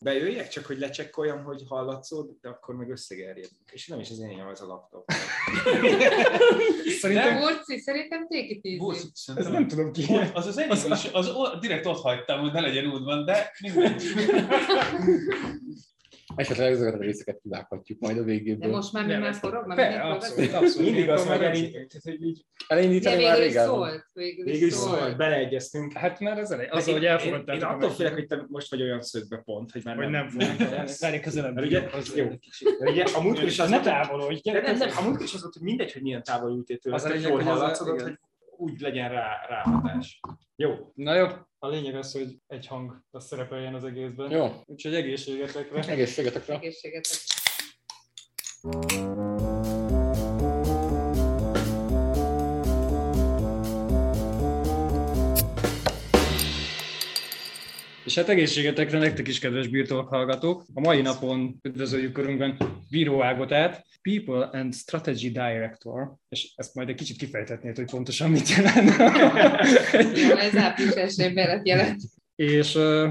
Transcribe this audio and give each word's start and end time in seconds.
bejöjjek, 0.00 0.48
csak 0.48 0.66
hogy 0.66 0.78
lecsekkoljam, 0.78 1.44
hogy 1.44 1.62
hallatszód, 1.68 2.30
de 2.40 2.48
akkor 2.48 2.74
meg 2.74 2.90
összegerjedünk. 2.90 3.70
És 3.70 3.86
nem 3.86 4.00
is 4.00 4.10
az 4.10 4.18
én 4.18 4.40
az 4.40 4.60
a 4.60 4.66
laptop. 4.66 5.10
Szerintem... 7.00 7.34
De 7.34 7.40
Burci, 7.40 7.78
szerintem. 7.78 8.26
Burci, 8.78 9.10
Ez 9.36 9.46
nem 9.46 9.68
tudom 9.68 9.92
ki. 9.92 10.04
Az 10.34 10.46
az 10.46 10.58
enyém 10.58 10.92
is, 10.92 11.04
az, 11.12 11.30
direkt 11.60 11.86
ott 11.86 12.00
hagytam, 12.00 12.40
hogy 12.40 12.52
ne 12.52 12.60
legyen 12.60 12.86
útban, 12.86 13.24
de 13.24 13.52
mindegy. 13.60 14.02
Esetleg 16.38 16.72
ezeket 16.72 16.94
a 16.94 16.98
részeket 17.02 17.38
kivághatjuk 17.42 18.00
majd 18.00 18.16
a 18.16 18.20
De 18.20 18.24
végéből. 18.26 18.70
most 18.70 18.92
már 18.92 19.04
mi 19.04 19.10
Nem, 19.12 19.20
már 19.20 19.30
ezt- 19.30 19.38
forog? 19.38 19.66
Már 19.66 20.00
abszolút, 20.00 20.52
abszolút. 20.52 20.90
Mindig 20.90 21.08
azt 21.10 21.28
meg 21.28 21.42
elindítani, 21.42 21.88
hogy 22.02 22.22
így 22.22 22.44
De 22.68 22.74
Elindítani 22.74 23.22
már 23.24 23.38
végül 23.38 23.62
szólt. 23.62 24.04
Végül 24.14 24.66
is 24.66 24.72
szólt. 24.72 25.16
beleegyeztünk. 25.16 25.92
Hát 25.92 26.20
már 26.20 26.38
az 26.38 26.50
elej, 26.50 26.66
az, 26.70 26.90
hogy 26.90 27.04
elfogadtál. 27.04 27.56
én 27.56 27.62
attól 27.62 27.90
félek, 27.90 28.12
hogy 28.14 28.26
te 28.26 28.44
most 28.48 28.70
vagy 28.70 28.82
olyan 28.82 29.00
szögbe 29.00 29.36
pont, 29.36 29.70
hogy 29.72 29.84
már 29.84 29.96
nem 29.96 30.10
nem 30.10 30.28
fogunk. 30.28 30.70
Várj 31.00 31.20
közelebb. 31.20 31.54
Mert 31.54 31.66
ugye, 31.66 31.88
az 31.92 32.16
jó, 32.16 32.26
ugye 32.80 33.04
a 33.16 33.20
múltkor 33.22 33.44
is 33.46 33.58
az 33.58 33.68
ne 33.70 33.80
távolodj, 33.80 34.50
de 34.50 34.58
a 34.98 35.02
múltkor 35.02 35.24
is 35.24 35.34
az 35.34 35.40
volt, 35.42 35.54
hogy 35.54 35.62
mindegy, 35.62 35.92
hogy 35.92 36.02
milyen 36.02 36.22
távol 36.22 36.50
ültél 36.56 36.78
tőle, 36.78 36.96
Az 36.96 37.04
a 37.04 37.08
lényeg, 37.08 37.32
hogy 37.32 38.18
úgy 38.56 38.80
legyen 38.80 39.08
rá, 39.08 39.46
ráhatás. 39.48 40.20
Jó, 40.56 40.92
Na 40.94 41.14
jó, 41.14 41.26
a 41.58 41.68
lényeg 41.68 41.94
az, 41.94 42.12
hogy 42.12 42.36
egy 42.46 42.66
hang 42.66 43.02
az 43.10 43.26
szerepeljen 43.26 43.74
az 43.74 43.84
egészben. 43.84 44.30
Jó, 44.30 44.62
Úgyhogy 44.66 44.94
egészségetekre. 44.94 45.82
egészségetekre. 45.88 46.54
Egészségetek. 46.54 47.18
És 58.08 58.14
hát 58.14 58.28
egészségetekre 58.28 58.98
nektek 58.98 59.28
is, 59.28 59.38
kedves 59.38 59.68
birtok 59.68 60.08
hallgatók. 60.08 60.64
A 60.74 60.80
mai 60.80 61.00
napon 61.00 61.58
üdvözöljük 61.62 62.12
körünkben 62.12 62.56
Bíró 62.90 63.22
Ágotát, 63.22 63.86
People 64.02 64.44
and 64.52 64.74
Strategy 64.74 65.32
Director, 65.32 66.14
és 66.28 66.52
ezt 66.56 66.74
majd 66.74 66.88
egy 66.88 66.94
kicsit 66.94 67.16
kifejthetnéd, 67.16 67.76
hogy 67.76 67.90
pontosan 67.90 68.30
mit 68.30 68.48
jelent. 68.48 68.90
Jó, 70.16 70.36
ez 70.36 70.56
április 70.56 71.16
belet 71.16 71.66
jelent. 71.66 72.00
és 72.34 72.74
uh, 72.74 73.08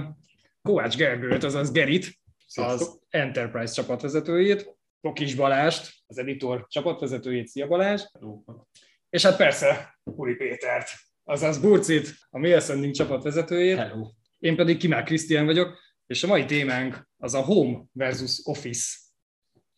Kovács 0.61 0.95
Gergőt, 0.95 1.43
azaz 1.43 1.71
Gerit, 1.71 2.19
Sziasztok. 2.47 2.87
az 2.87 2.99
Enterprise 3.09 3.73
csapatvezetőjét, 3.73 4.75
Pokis 5.01 5.35
Balást, 5.35 5.93
az 6.07 6.17
editor 6.17 6.65
csapatvezetőjét, 6.69 7.47
szia 7.47 7.67
Balázs, 7.67 8.01
és 9.09 9.23
hát 9.23 9.37
persze 9.37 9.99
Uri 10.03 10.35
Pétert, 10.35 10.89
azaz 11.23 11.57
Burcit, 11.57 12.13
a 12.29 12.39
Mail 12.39 12.59
Sending 12.59 12.93
csapatvezetőjét, 12.93 13.77
hello. 13.77 14.07
Én 14.39 14.55
pedig 14.55 14.77
Kimár 14.77 15.03
Krisztián 15.03 15.45
vagyok, 15.45 15.79
és 16.05 16.23
a 16.23 16.27
mai 16.27 16.45
témánk 16.45 17.09
az 17.17 17.33
a 17.33 17.41
Home 17.41 17.83
versus 17.91 18.39
Office. 18.43 18.97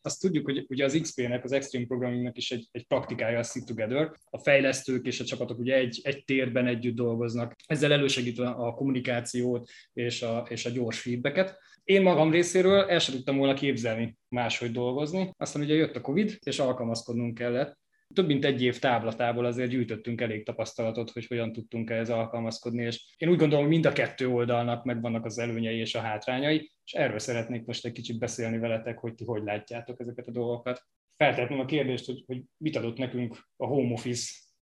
Azt 0.01 0.19
tudjuk, 0.19 0.45
hogy 0.45 0.65
ugye 0.69 0.85
az 0.85 0.99
XP-nek, 1.01 1.43
az 1.43 1.51
Extreme 1.51 1.85
Programmingnek 1.85 2.37
is 2.37 2.51
egy, 2.51 2.67
egy 2.71 2.87
praktikája 2.87 3.39
a 3.39 3.43
Sit 3.43 3.65
Together. 3.65 4.11
A 4.23 4.37
fejlesztők 4.37 5.05
és 5.05 5.19
a 5.19 5.23
csapatok 5.23 5.59
ugye 5.59 5.75
egy, 5.75 5.99
egy 6.03 6.23
térben 6.25 6.67
együtt 6.67 6.95
dolgoznak, 6.95 7.55
ezzel 7.65 7.91
elősegítve 7.91 8.49
a 8.49 8.73
kommunikációt 8.73 9.69
és 9.93 10.21
a, 10.21 10.45
és 10.49 10.65
a 10.65 10.69
gyors 10.69 11.01
feedbacket. 11.01 11.57
Én 11.83 12.01
magam 12.01 12.31
részéről 12.31 12.89
el 12.89 12.99
sem 12.99 13.15
tudtam 13.15 13.37
volna 13.37 13.53
képzelni 13.53 14.17
máshogy 14.27 14.71
dolgozni. 14.71 15.33
Aztán 15.37 15.61
ugye 15.61 15.73
jött 15.73 15.95
a 15.95 16.01
Covid, 16.01 16.37
és 16.43 16.59
alkalmazkodnunk 16.59 17.37
kellett. 17.37 17.77
Több 18.13 18.27
mint 18.27 18.45
egy 18.45 18.61
év 18.61 18.79
távlatából 18.79 19.45
azért 19.45 19.69
gyűjtöttünk 19.69 20.21
elég 20.21 20.45
tapasztalatot, 20.45 21.11
hogy 21.11 21.25
hogyan 21.25 21.51
tudtunk 21.51 21.89
ehhez 21.89 22.09
alkalmazkodni, 22.09 22.83
és 22.83 23.15
én 23.17 23.29
úgy 23.29 23.37
gondolom, 23.37 23.63
hogy 23.63 23.73
mind 23.73 23.85
a 23.85 23.91
kettő 23.91 24.29
oldalnak 24.29 24.83
megvannak 24.83 25.25
az 25.25 25.39
előnyei 25.39 25.77
és 25.77 25.95
a 25.95 25.99
hátrányai, 25.99 26.71
és 26.83 26.93
erről 26.93 27.19
szeretnék 27.19 27.65
most 27.65 27.85
egy 27.85 27.91
kicsit 27.91 28.19
beszélni 28.19 28.57
veletek, 28.57 28.97
hogy 28.97 29.15
ti 29.15 29.25
hogy 29.25 29.43
látjátok 29.43 29.99
ezeket 29.99 30.27
a 30.27 30.31
dolgokat. 30.31 30.83
Feltetném 31.17 31.59
a 31.59 31.65
kérdést, 31.65 32.05
hogy, 32.05 32.23
hogy 32.27 32.41
mit 32.57 32.75
adott 32.75 32.97
nekünk 32.97 33.47
a 33.57 33.65
home 33.65 33.93
office, 33.93 34.31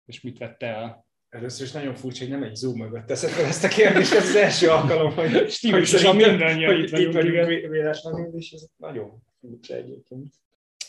és 0.05 0.21
mit 0.21 0.37
vette 0.37 0.67
el. 0.67 1.05
Először 1.29 1.65
is 1.65 1.71
nagyon 1.71 1.95
furcsa, 1.95 2.23
hogy 2.23 2.31
nem 2.33 2.43
egy 2.43 2.55
Zoom 2.55 2.77
mögött 2.77 3.05
teszed 3.05 3.29
fel 3.29 3.45
ezt 3.45 3.63
a 3.63 3.67
kérdést, 3.67 4.13
ez 4.13 4.29
az 4.29 4.35
első 4.35 4.69
alkalom, 4.69 5.13
hogy 5.13 5.49
Stílusosan 5.49 6.15
mindannyian 6.15 6.77
itt 6.77 6.83
itt 6.83 6.91
vagyunk, 6.91 7.13
vagyunk 7.13 7.71
véletlenül, 7.71 8.35
és 8.37 8.51
ez 8.51 8.65
nagyon 8.77 9.23
furcsa 9.39 9.75
egyébként. 9.75 10.33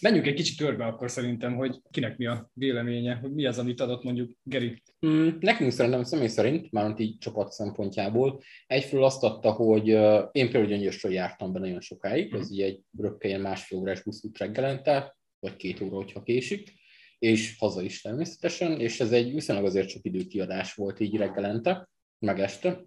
Menjünk 0.02 0.26
egy 0.26 0.34
kicsit 0.34 0.56
körbe 0.56 0.84
akkor 0.84 1.10
szerintem, 1.10 1.54
hogy 1.54 1.80
kinek 1.90 2.16
mi 2.16 2.26
a 2.26 2.50
véleménye, 2.52 3.14
hogy 3.14 3.32
mi 3.32 3.46
az, 3.46 3.58
amit 3.58 3.80
adott 3.80 4.02
mondjuk 4.02 4.32
Geri. 4.42 4.82
Mm, 5.06 5.28
nekünk 5.40 5.70
szerintem 5.72 6.02
személy 6.02 6.28
szerint, 6.28 6.70
mármint 6.72 6.98
így 7.00 7.18
csapat 7.18 7.52
szempontjából, 7.52 8.40
egyfelől 8.66 9.04
azt 9.04 9.22
adta, 9.22 9.50
hogy 9.50 9.92
uh, 9.92 10.28
én 10.32 10.44
például 10.44 10.66
Gyöngyösről 10.66 11.12
jártam 11.12 11.52
be 11.52 11.58
nagyon 11.58 11.80
sokáig, 11.80 12.34
ez 12.34 12.50
ugye 12.50 12.64
egy 12.64 12.80
röpke 12.98 13.38
másfél 13.38 13.78
órás 13.78 14.02
buszút 14.02 14.38
reggelente, 14.38 15.16
vagy 15.38 15.56
két 15.56 15.80
óra, 15.80 15.96
hogyha 15.96 16.22
késik, 16.22 16.72
és 17.18 17.56
haza 17.58 17.82
is 17.82 18.00
természetesen, 18.00 18.80
és 18.80 19.00
ez 19.00 19.12
egy 19.12 19.34
viszonylag 19.34 19.64
azért 19.64 19.88
csak 19.88 20.04
időkiadás 20.04 20.74
volt 20.74 21.00
így 21.00 21.16
reggelente, 21.16 21.88
meg 22.18 22.40
este, 22.40 22.84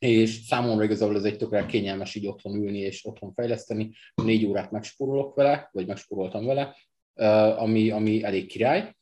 és 0.00 0.30
számomra 0.30 0.84
igazából 0.84 1.16
ez 1.16 1.24
egy 1.24 1.36
tökre 1.36 1.66
kényelmes 1.66 2.14
így 2.14 2.26
otthon 2.26 2.54
ülni 2.54 2.78
és 2.78 3.06
otthon 3.06 3.32
fejleszteni. 3.32 3.92
Négy 4.14 4.44
órát 4.44 4.70
megspórolok 4.70 5.34
vele, 5.34 5.68
vagy 5.72 5.86
megspóroltam 5.86 6.46
vele, 6.46 6.76
ami, 7.56 7.90
ami 7.90 8.22
elég 8.22 8.46
király, 8.46 8.94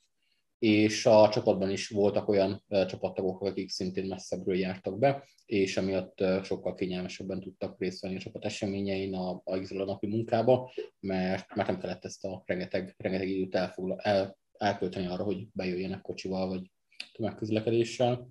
és 0.59 1.07
a 1.07 1.29
csapatban 1.29 1.71
is 1.71 1.89
voltak 1.89 2.29
olyan 2.29 2.65
csapattagok, 2.69 3.41
akik 3.41 3.71
szintén 3.71 4.07
messzebbről 4.07 4.57
jártak 4.57 4.99
be, 4.99 5.29
és 5.47 5.77
emiatt 5.77 6.25
sokkal 6.43 6.75
kényelmesebben 6.75 7.41
tudtak 7.41 7.79
részt 7.79 8.01
venni 8.01 8.17
a 8.17 8.21
csapat 8.21 8.45
eseményein, 8.45 9.15
a, 9.15 9.31
a, 9.31 9.57
a 9.69 9.85
napi 9.85 10.07
munkába, 10.07 10.73
mert, 11.01 11.55
mert 11.55 11.69
nem 11.69 11.79
kellett 11.79 12.05
ezt 12.05 12.25
a 12.25 12.43
rengeteg, 12.47 12.95
rengeteg 12.97 13.29
időt 13.29 13.55
elfogla, 13.55 13.97
el, 13.97 14.39
elkölteni 14.53 15.07
arra, 15.07 15.25
hogy 15.25 15.47
bejöjjenek 15.53 16.01
kocsival, 16.01 16.49
vagy 16.49 16.71
tömegközlekedéssel. 17.13 18.29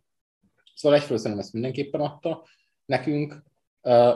Szóval 0.77 0.97
egyfelől 0.97 1.17
szerintem 1.17 1.45
ezt 1.45 1.53
mindenképpen 1.53 2.01
adta 2.01 2.47
nekünk, 2.85 3.43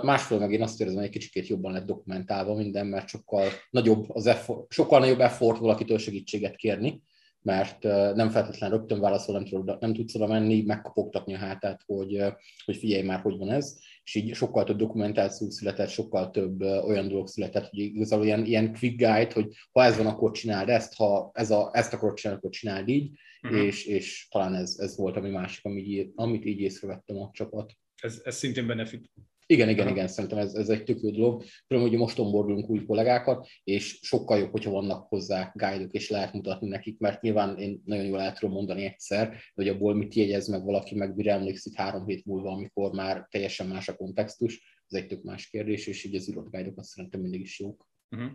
másfelől 0.01 0.43
meg 0.43 0.53
én 0.53 0.61
azt 0.61 0.81
érzem, 0.81 0.95
hogy 0.95 1.05
egy 1.05 1.11
kicsikét 1.11 1.47
jobban 1.47 1.71
lett 1.71 1.85
dokumentálva 1.85 2.55
minden, 2.55 2.87
mert 2.87 3.07
sokkal 3.07 3.49
nagyobb, 3.69 4.05
az 4.09 4.25
effort, 4.25 4.71
sokkal 4.71 4.99
nagyobb 4.99 5.19
effort 5.19 5.57
valakitől 5.57 5.97
segítséget 5.97 6.55
kérni, 6.55 7.01
mert 7.41 7.83
nem 8.15 8.29
feltétlenül 8.29 8.77
rögtön 8.77 8.99
válaszol, 8.99 9.35
nem, 9.35 9.45
tudod, 9.45 9.77
nem 9.79 9.93
tudsz 9.93 10.15
oda 10.15 10.27
menni, 10.27 10.61
megkapogtatni 10.61 11.33
a 11.33 11.37
hátát, 11.37 11.81
hogy, 11.85 12.23
hogy 12.65 12.77
figyelj 12.77 13.03
már, 13.03 13.19
hogy 13.19 13.37
van 13.37 13.49
ez, 13.49 13.79
és 14.03 14.15
így 14.15 14.35
sokkal 14.35 14.63
több 14.63 14.77
dokumentáció 14.77 15.49
született, 15.49 15.89
sokkal 15.89 16.31
több 16.31 16.61
olyan 16.61 17.07
dolog 17.07 17.27
született, 17.27 17.69
hogy 17.69 17.79
igazából 17.79 18.25
ilyen, 18.25 18.45
ilyen 18.45 18.73
quick 18.73 18.97
guide, 18.97 19.33
hogy 19.33 19.47
ha 19.71 19.83
ez 19.83 19.97
van, 19.97 20.05
akkor 20.05 20.31
csináld 20.31 20.69
ezt, 20.69 20.95
ha 20.95 21.31
ez 21.33 21.51
a, 21.51 21.69
ezt 21.73 21.93
akarod 21.93 22.15
csinálni, 22.15 22.39
akkor 22.39 22.51
csináld 22.51 22.87
így, 22.87 23.11
uh-huh. 23.41 23.59
és, 23.59 23.85
és 23.85 24.27
talán 24.29 24.55
ez, 24.55 24.75
ez 24.79 24.97
volt 24.97 25.15
ami 25.15 25.29
másik, 25.29 25.65
amit 25.65 25.87
így, 25.87 26.11
amit 26.15 26.45
így 26.45 26.59
észrevettem 26.59 27.17
a 27.17 27.29
csapat. 27.33 27.73
Ez, 27.95 28.21
ez 28.23 28.35
szintén 28.35 28.67
benefit. 28.67 29.11
Igen, 29.51 29.69
igen, 29.69 29.87
igen, 29.87 30.07
szerintem 30.07 30.37
ez, 30.39 30.53
ez 30.53 30.69
egy 30.69 30.83
tök 30.83 31.01
jó 31.01 31.09
dolog. 31.09 31.43
Tudom, 31.67 31.83
hogy 31.83 31.97
most 31.97 32.19
onboardolunk 32.19 32.69
új 32.69 32.85
kollégákat, 32.85 33.47
és 33.63 33.99
sokkal 34.01 34.37
jobb, 34.37 34.51
hogyha 34.51 34.71
vannak 34.71 35.07
hozzá 35.07 35.51
guide 35.55 35.87
és 35.91 36.09
lehet 36.09 36.33
mutatni 36.33 36.67
nekik, 36.67 36.99
mert 36.99 37.21
nyilván 37.21 37.57
én 37.57 37.81
nagyon 37.85 38.05
jól 38.05 38.21
el 38.21 38.33
tudom 38.33 38.55
mondani 38.55 38.83
egyszer, 38.83 39.37
hogy 39.53 39.67
abból 39.67 39.95
mit 39.95 40.13
jegyez 40.13 40.47
meg 40.47 40.63
valaki, 40.63 40.95
meg 40.95 41.15
mire 41.15 41.33
emlékszik 41.33 41.75
három 41.75 42.05
hét 42.05 42.25
múlva, 42.25 42.51
amikor 42.51 42.91
már 42.91 43.27
teljesen 43.29 43.67
más 43.67 43.87
a 43.87 43.95
kontextus, 43.95 44.83
ez 44.87 44.99
egy 45.01 45.07
tök 45.07 45.23
más 45.23 45.49
kérdés, 45.49 45.87
és 45.87 46.03
így 46.03 46.15
az 46.15 46.29
írott 46.29 46.83
szerintem 46.83 47.21
mindig 47.21 47.41
is 47.41 47.59
jók. 47.59 47.87
Uh-huh. 48.09 48.31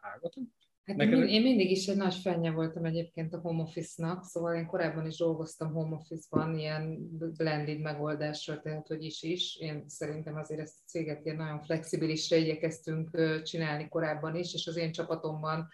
Ágatom? 0.00 0.54
Hát 0.90 0.98
Neked- 0.98 1.12
én, 1.12 1.18
mind- 1.18 1.30
én 1.32 1.42
mindig 1.42 1.70
is 1.70 1.86
egy 1.86 1.96
nagy 1.96 2.14
fennye 2.14 2.50
voltam 2.50 2.84
egyébként 2.84 3.34
a 3.34 3.38
home 3.38 3.62
office-nak, 3.62 4.24
szóval 4.24 4.54
én 4.54 4.66
korábban 4.66 5.06
is 5.06 5.16
dolgoztam 5.16 5.72
home 5.72 5.96
office-ban, 5.96 6.58
ilyen 6.58 6.98
blended 7.36 7.80
megoldással, 7.80 8.60
tehát 8.60 8.86
hogy 8.86 9.04
is 9.04 9.22
is. 9.22 9.56
Én 9.56 9.84
szerintem 9.86 10.36
azért 10.36 10.60
ezt 10.60 10.78
a 10.78 10.88
céget 10.88 11.24
ilyen 11.24 11.36
nagyon 11.36 11.60
flexibilisre 11.60 12.36
igyekeztünk 12.36 13.10
csinálni 13.42 13.88
korábban 13.88 14.36
is, 14.36 14.54
és 14.54 14.66
az 14.66 14.76
én 14.76 14.92
csapatomban 14.92 15.68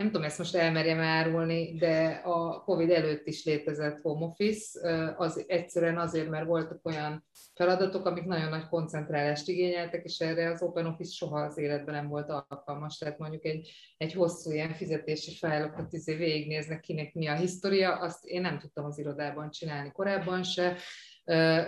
nem 0.00 0.10
tudom 0.10 0.26
ezt 0.26 0.38
most 0.38 0.54
elmerjem 0.54 0.98
árulni, 0.98 1.76
de 1.78 2.20
a 2.24 2.62
COVID 2.62 2.90
előtt 2.90 3.26
is 3.26 3.44
létezett 3.44 4.00
home 4.00 4.24
office, 4.24 4.80
az 5.16 5.44
egyszerűen 5.46 5.98
azért, 5.98 6.28
mert 6.28 6.46
voltak 6.46 6.86
olyan 6.86 7.24
feladatok, 7.54 8.06
amik 8.06 8.24
nagyon 8.24 8.48
nagy 8.48 8.68
koncentrálást 8.68 9.48
igényeltek, 9.48 10.04
és 10.04 10.18
erre 10.18 10.50
az 10.50 10.62
Open 10.62 10.86
Office 10.86 11.12
soha 11.12 11.40
az 11.40 11.58
életben 11.58 11.94
nem 11.94 12.08
volt 12.08 12.30
alkalmas. 12.30 12.98
Tehát 12.98 13.18
mondjuk 13.18 13.44
egy, 13.44 13.70
egy 13.96 14.12
hosszú 14.12 14.52
ilyen 14.52 14.74
fizetési 14.74 15.36
fájlokat 15.36 15.92
izé 15.92 16.14
végignéznek, 16.14 16.80
kinek 16.80 17.14
mi 17.14 17.26
a 17.26 17.34
historia, 17.34 17.96
azt 17.96 18.24
én 18.24 18.40
nem 18.40 18.58
tudtam 18.58 18.84
az 18.84 18.98
irodában 18.98 19.50
csinálni 19.50 19.92
korábban 19.92 20.42
se, 20.42 20.76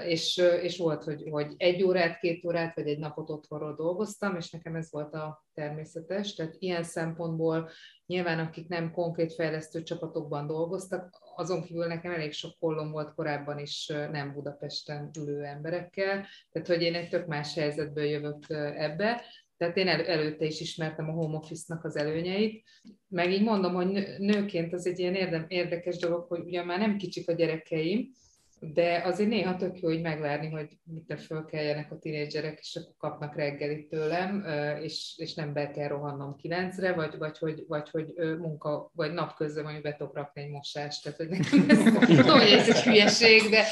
és, 0.05 0.43
és 0.62 0.79
volt, 0.79 1.05
hogy, 1.05 1.29
hogy 1.31 1.55
egy 1.56 1.82
órát, 1.82 2.19
két 2.19 2.44
órát, 2.44 2.75
vagy 2.75 2.87
egy 2.87 2.99
napot 2.99 3.31
otthonról 3.31 3.75
dolgoztam, 3.75 4.37
és 4.37 4.50
nekem 4.50 4.75
ez 4.75 4.91
volt 4.91 5.14
a 5.14 5.44
természetes. 5.55 6.35
Tehát 6.35 6.56
ilyen 6.59 6.82
szempontból 6.82 7.70
nyilván 8.06 8.38
akik 8.38 8.69
nem 8.69 8.93
konkrét 8.93 9.35
fejlesztő 9.35 9.82
csapatokban 9.82 10.47
dolgoztak, 10.47 11.19
azon 11.37 11.62
kívül 11.62 11.87
nekem 11.87 12.12
elég 12.12 12.32
sok 12.32 12.59
kollom 12.59 12.91
volt 12.91 13.14
korábban 13.14 13.59
is 13.59 13.87
nem 13.87 14.32
Budapesten 14.32 15.11
ülő 15.19 15.43
emberekkel, 15.43 16.26
tehát 16.53 16.69
hogy 16.69 16.82
én 16.82 16.94
egy 16.94 17.09
tök 17.09 17.26
más 17.26 17.55
helyzetből 17.55 18.05
jövök 18.05 18.44
ebbe, 18.76 19.23
Tehát 19.56 19.76
én 19.76 19.88
elő, 19.88 20.05
előtte 20.05 20.44
is 20.44 20.61
ismertem 20.61 21.09
a 21.09 21.12
home 21.12 21.37
office-nak 21.37 21.85
az 21.85 21.97
előnyeit, 21.97 22.64
meg 23.09 23.31
így 23.31 23.43
mondom, 23.43 23.75
hogy 23.75 23.87
nő- 23.87 24.17
nőként 24.19 24.73
az 24.73 24.87
egy 24.87 24.99
ilyen 24.99 25.47
érdekes 25.49 25.97
dolog, 25.97 26.26
hogy 26.29 26.41
ugyan 26.41 26.67
már 26.67 26.79
nem 26.79 26.97
kicsik 26.97 27.29
a 27.29 27.32
gyerekeim, 27.32 28.11
de 28.62 29.03
azért 29.05 29.29
néha 29.29 29.56
tök 29.56 29.81
jó 29.81 29.91
így 29.91 30.03
megvárni, 30.03 30.50
hogy 30.50 30.79
mit 30.85 31.20
fölkeljenek 31.20 31.93
a 31.93 31.99
tinédzserek, 31.99 32.59
és 32.59 32.76
akkor 32.76 32.94
kapnak 32.97 33.37
reggelit 33.37 33.88
tőlem, 33.88 34.44
és, 34.82 35.14
és 35.17 35.35
nem 35.35 35.53
be 35.53 35.70
kell 35.70 35.88
rohannom 35.88 36.37
kilencre, 36.37 36.93
vagy, 36.93 37.19
vagy, 37.19 37.38
hogy, 37.38 37.64
vagy 37.69 37.91
hogy 37.91 38.12
munka, 38.38 38.91
vagy 38.94 39.12
napközben 39.12 39.62
mondjuk 39.62 39.85
be 39.85 39.97
tudok 39.97 40.14
rakni 40.14 40.43
egy 40.43 40.50
mosást. 40.50 41.03
Tehát, 41.03 41.19
hogy 41.19 41.29
nekem 41.29 41.64
ez, 41.69 41.82
tudom, 42.20 42.38
hogy 42.38 42.50
ez 42.50 42.69
egy 42.69 42.82
hülyeség, 42.82 43.50
de, 43.50 43.64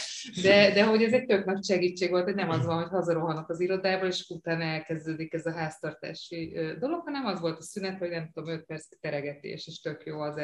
de, 0.42 0.72
de 0.72 0.84
hogy 0.84 1.02
ez 1.02 1.12
egy 1.12 1.26
tök 1.26 1.44
nagy 1.44 1.64
segítség 1.64 2.10
volt, 2.10 2.25
hogy 2.25 2.34
nem 2.34 2.50
az 2.50 2.66
van, 2.66 2.82
hogy 2.82 2.90
hazarohanok 2.90 3.48
az 3.48 3.60
irodába, 3.60 4.06
és 4.06 4.26
utána 4.28 4.62
elkezdődik 4.62 5.32
ez 5.32 5.46
a 5.46 5.52
háztartási 5.52 6.58
dolog, 6.78 7.02
hanem 7.04 7.26
az 7.26 7.40
volt 7.40 7.58
a 7.58 7.62
szünet, 7.62 7.98
hogy 7.98 8.10
nem 8.10 8.31
tudom, 8.32 8.54
5 8.54 8.64
perc 8.64 8.87
teregetés, 9.00 9.66
és 9.66 9.81
tök 9.81 10.02
jó 10.04 10.20
az, 10.20 10.40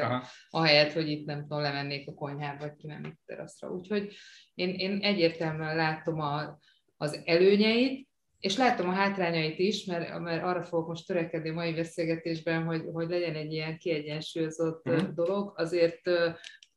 ahelyett, 0.50 0.92
hogy 0.92 1.08
itt 1.08 1.26
nem 1.26 1.40
tudom, 1.40 1.60
lemennék 1.60 2.08
a 2.08 2.14
konyhába, 2.14 2.58
vagy 2.58 2.76
kimennék 2.76 3.18
teraszra. 3.26 3.70
Úgyhogy 3.70 4.14
én, 4.54 4.74
én 4.74 4.98
egyértelműen 5.02 5.76
látom 5.76 6.20
a, 6.20 6.58
az 6.96 7.20
előnyeit, 7.24 8.08
és 8.40 8.56
látom 8.56 8.88
a 8.88 8.92
hátrányait 8.92 9.58
is, 9.58 9.84
mert, 9.84 10.18
mert 10.18 10.42
arra 10.42 10.62
fogok 10.62 10.88
most 10.88 11.06
törekedni 11.06 11.48
a 11.48 11.52
mai 11.52 11.74
beszélgetésben, 11.74 12.64
hogy, 12.64 12.82
hogy 12.92 13.08
legyen 13.08 13.34
egy 13.34 13.52
ilyen 13.52 13.78
kiegyensúlyozott 13.78 14.88
uh-huh. 14.88 15.14
dolog. 15.14 15.52
Azért 15.56 16.00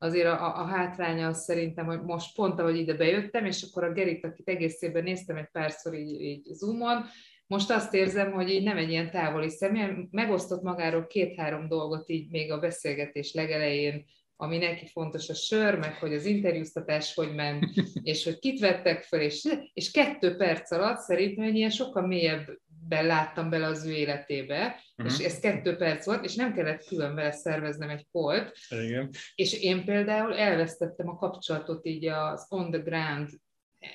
azért 0.01 0.27
a, 0.27 0.59
a 0.59 0.65
hátránya 0.65 1.27
az 1.27 1.43
szerintem, 1.43 1.85
hogy 1.85 2.01
most 2.01 2.35
pont, 2.35 2.59
ahogy 2.59 2.77
ide 2.77 2.93
bejöttem, 2.93 3.45
és 3.45 3.65
akkor 3.69 3.83
a 3.83 3.91
Gerit, 3.91 4.25
akit 4.25 4.47
egész 4.47 4.81
évben 4.81 5.03
néztem 5.03 5.35
egy 5.35 5.49
párszor 5.51 5.93
így, 5.93 6.21
így 6.21 6.43
Zoomon, 6.43 7.05
most 7.47 7.71
azt 7.71 7.93
érzem, 7.93 8.31
hogy 8.31 8.49
így 8.49 8.63
nem 8.63 8.77
egy 8.77 8.89
ilyen 8.89 9.11
távoli 9.11 9.49
személy, 9.49 10.07
megosztott 10.11 10.61
magáról 10.61 11.07
két-három 11.07 11.67
dolgot 11.67 12.09
így 12.09 12.29
még 12.29 12.51
a 12.51 12.59
beszélgetés 12.59 13.33
legelején, 13.33 14.05
ami 14.41 14.57
neki 14.57 14.85
fontos 14.87 15.29
a 15.29 15.33
sör, 15.33 15.77
meg 15.77 15.93
hogy 15.93 16.13
az 16.13 16.25
interjúztatás 16.25 17.13
hogy 17.13 17.35
ment, 17.35 17.65
és 18.03 18.23
hogy 18.23 18.39
kit 18.39 18.59
vettek 18.59 19.03
fel, 19.03 19.21
és, 19.21 19.47
és 19.73 19.91
kettő 19.91 20.35
perc 20.35 20.71
alatt 20.71 20.99
szerintem 20.99 21.45
egy 21.45 21.55
ilyen 21.55 21.69
sokkal 21.69 22.07
mélyebben 22.07 23.05
láttam 23.05 23.49
bele 23.49 23.67
az 23.67 23.85
ő 23.85 23.91
életébe, 23.91 24.83
uh-huh. 24.97 25.19
és 25.19 25.25
ez 25.25 25.39
kettő 25.39 25.75
perc 25.75 26.05
volt, 26.05 26.25
és 26.25 26.35
nem 26.35 26.53
kellett 26.53 26.85
külön 26.85 27.15
vele 27.15 27.31
szerveznem 27.31 27.89
egy 27.89 28.05
polt, 28.11 28.57
Igen. 28.69 29.09
és 29.35 29.61
én 29.61 29.85
például 29.85 30.37
elvesztettem 30.37 31.09
a 31.09 31.15
kapcsolatot 31.15 31.85
így 31.85 32.05
az 32.05 32.45
on 32.49 32.71
the 32.71 32.81
ground 32.81 33.29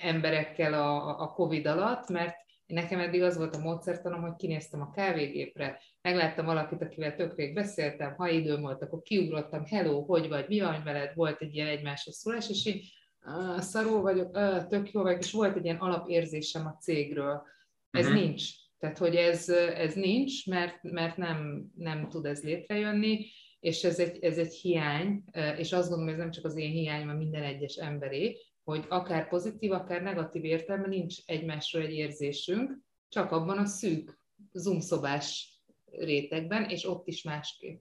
emberekkel 0.02 0.74
a, 0.74 1.20
a 1.20 1.32
Covid 1.32 1.66
alatt, 1.66 2.08
mert 2.08 2.36
nekem 2.66 2.98
eddig 2.98 3.22
az 3.22 3.36
volt 3.36 3.56
a 3.56 3.60
módszertanom, 3.60 4.20
hogy 4.20 4.36
kinéztem 4.36 4.80
a 4.80 4.90
kávégépre, 4.90 5.80
megláttam 6.04 6.44
valakit, 6.44 6.82
akivel 6.82 7.14
tök 7.14 7.36
rég 7.36 7.54
beszéltem, 7.54 8.14
ha 8.14 8.28
időm 8.28 8.60
volt, 8.60 8.82
akkor 8.82 9.02
kiugrottam, 9.02 9.64
hello, 9.64 10.00
hogy 10.00 10.28
vagy, 10.28 10.48
mi 10.48 10.60
van 10.60 10.82
veled, 10.84 11.14
volt 11.14 11.40
egy 11.40 11.54
ilyen 11.54 11.68
egymáshoz 11.68 12.16
szólás, 12.16 12.50
és 12.50 12.66
így 12.66 12.92
uh, 13.26 13.60
szarul 13.60 14.00
vagyok, 14.00 14.36
uh, 14.36 14.66
tök 14.66 14.92
jó 14.92 15.02
vagyok, 15.02 15.20
és 15.20 15.32
volt 15.32 15.56
egy 15.56 15.64
ilyen 15.64 15.76
alapérzésem 15.76 16.66
a 16.66 16.76
cégről. 16.80 17.42
Ez 17.90 18.06
uh-huh. 18.06 18.20
nincs. 18.20 18.50
Tehát, 18.78 18.98
hogy 18.98 19.14
ez, 19.16 19.48
ez 19.48 19.94
nincs, 19.94 20.46
mert, 20.46 20.82
mert 20.82 21.16
nem, 21.16 21.66
nem 21.76 22.08
tud 22.08 22.26
ez 22.26 22.42
létrejönni, 22.42 23.26
és 23.60 23.84
ez 23.84 23.98
egy, 23.98 24.24
ez 24.24 24.38
egy 24.38 24.54
hiány, 24.54 25.24
és 25.56 25.72
azt 25.72 25.88
gondolom, 25.88 26.04
hogy 26.04 26.12
ez 26.12 26.20
nem 26.20 26.30
csak 26.30 26.44
az 26.44 26.56
én 26.56 26.70
hiányom, 26.70 27.06
hanem 27.06 27.22
minden 27.22 27.42
egyes 27.42 27.76
emberé, 27.76 28.38
hogy 28.64 28.84
akár 28.88 29.28
pozitív, 29.28 29.72
akár 29.72 30.02
negatív 30.02 30.44
értelme 30.44 30.86
nincs 30.86 31.16
egymásról 31.24 31.82
egy 31.82 31.92
érzésünk, 31.92 32.78
csak 33.08 33.32
abban 33.32 33.58
a 33.58 33.64
szűk 33.64 34.20
Zoom 34.52 34.80
szobás 34.80 35.53
rétegben, 35.98 36.64
és 36.68 36.88
ott 36.88 37.06
is 37.06 37.22
másképp. 37.22 37.80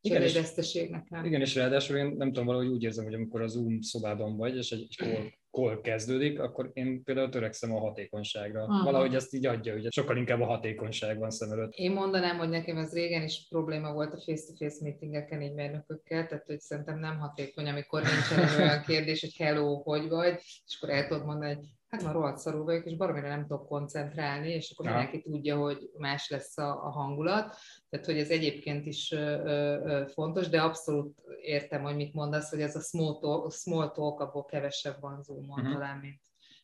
Igen, 0.00 0.22
és- 0.22 0.34
egy 0.34 0.42
veszteség 0.42 0.90
nekem. 0.90 1.24
Igen, 1.24 1.40
és 1.40 1.54
ráadásul 1.54 1.96
én 1.96 2.06
nem 2.06 2.28
tudom, 2.28 2.46
valahogy 2.46 2.68
úgy 2.68 2.82
érzem, 2.82 3.04
hogy 3.04 3.14
amikor 3.14 3.40
a 3.42 3.46
Zoom 3.46 3.80
szobában 3.80 4.36
vagy, 4.36 4.56
és 4.56 4.70
egy, 4.70 4.80
egy 4.80 4.96
call, 4.96 5.30
call 5.50 5.80
kezdődik, 5.80 6.38
akkor 6.38 6.70
én 6.72 7.04
például 7.04 7.28
törekszem 7.28 7.74
a 7.74 7.80
hatékonyságra. 7.80 8.62
Aha. 8.62 8.84
Valahogy 8.84 9.14
ezt 9.14 9.34
így 9.34 9.46
adja, 9.46 9.74
ugye 9.74 9.88
sokkal 9.90 10.16
inkább 10.16 10.40
a 10.40 10.46
hatékonyság 10.46 11.18
van 11.18 11.30
szem 11.30 11.50
előtt. 11.50 11.72
Én 11.72 11.92
mondanám, 11.92 12.38
hogy 12.38 12.48
nekem 12.48 12.76
ez 12.76 12.92
régen 12.92 13.22
is 13.22 13.46
probléma 13.48 13.92
volt 13.92 14.14
a 14.14 14.20
face-to-face 14.20 14.76
meetingeken 14.82 15.42
így 15.42 15.54
mérnökökkel, 15.54 16.26
tehát 16.26 16.46
hogy 16.46 16.60
szerintem 16.60 16.98
nem 16.98 17.18
hatékony, 17.18 17.68
amikor 17.68 18.02
nincsen 18.02 18.38
olyan 18.60 18.82
kérdés, 18.82 19.20
hogy 19.20 19.36
hello, 19.36 19.82
hogy 19.82 20.08
vagy, 20.08 20.34
és 20.66 20.78
akkor 20.80 20.94
el 20.94 21.06
tudod 21.06 21.24
mondani, 21.26 21.54
hogy 21.54 21.64
hát 21.90 22.02
már 22.02 22.14
rohadt 22.14 22.38
szarul 22.38 22.64
vagyok, 22.64 22.86
és 22.86 22.96
baromira 22.96 23.28
nem 23.28 23.46
tudok 23.46 23.66
koncentrálni, 23.68 24.48
és 24.48 24.70
akkor 24.70 24.86
Aha. 24.86 24.96
mindenki 24.98 25.22
tudja, 25.22 25.56
hogy 25.58 25.90
más 25.98 26.28
lesz 26.30 26.58
a, 26.58 26.84
a 26.84 26.90
hangulat. 26.90 27.56
Tehát, 27.88 28.06
hogy 28.06 28.18
ez 28.18 28.28
egyébként 28.30 28.86
is 28.86 29.12
ö, 29.12 29.16
ö, 29.18 30.04
fontos, 30.12 30.48
de 30.48 30.60
abszolút 30.62 31.22
értem, 31.42 31.82
hogy 31.82 31.96
mit 31.96 32.14
mondasz, 32.14 32.50
hogy 32.50 32.60
ez 32.60 32.76
a 32.76 32.80
small 32.80 33.18
talk, 33.18 33.52
small 33.52 33.90
talk 33.90 34.20
abból 34.20 34.44
kevesebb 34.44 35.00
van 35.00 35.22
Zoomon 35.22 35.60
Mhm. 35.64 35.72
talán, 35.72 35.98
mint, 35.98 36.20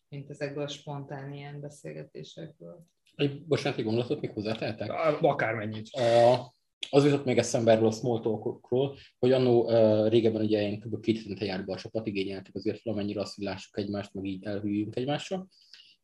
mint 0.09 0.31
ezekből 0.31 0.65
a 0.65 0.69
spontán 0.69 1.33
ilyen 1.33 1.61
beszélgetésekből. 1.61 2.85
Egy 3.15 3.47
bocsánat, 3.47 3.79
egy 3.79 3.85
gondolatot 3.85 4.21
még 4.21 4.31
hozzátehetek? 4.33 4.93
Akármennyit. 5.23 5.89
A- 5.89 6.55
az 6.91 7.05
jutott 7.05 7.25
még 7.25 7.39
eszembe 7.39 7.73
erről 7.73 7.87
a 7.87 7.91
small 7.91 8.21
talkokról, 8.21 8.97
hogy 9.19 9.33
annó 9.33 9.65
uh, 9.65 10.09
régebben 10.09 10.43
ugye 10.43 10.63
én 10.63 10.81
kb. 10.81 11.01
két 11.01 11.17
hetente 11.17 11.45
járt 11.45 11.69
a 11.69 11.77
csapat, 11.77 12.07
igényeltek 12.07 12.55
azért 12.55 12.85
valamennyire 12.85 13.21
azt, 13.21 13.35
hogy 13.35 13.45
lássuk 13.45 13.79
egymást, 13.79 14.15
meg 14.15 14.25
így 14.25 14.45
elhűljünk 14.45 14.97
egymásra. 14.97 15.47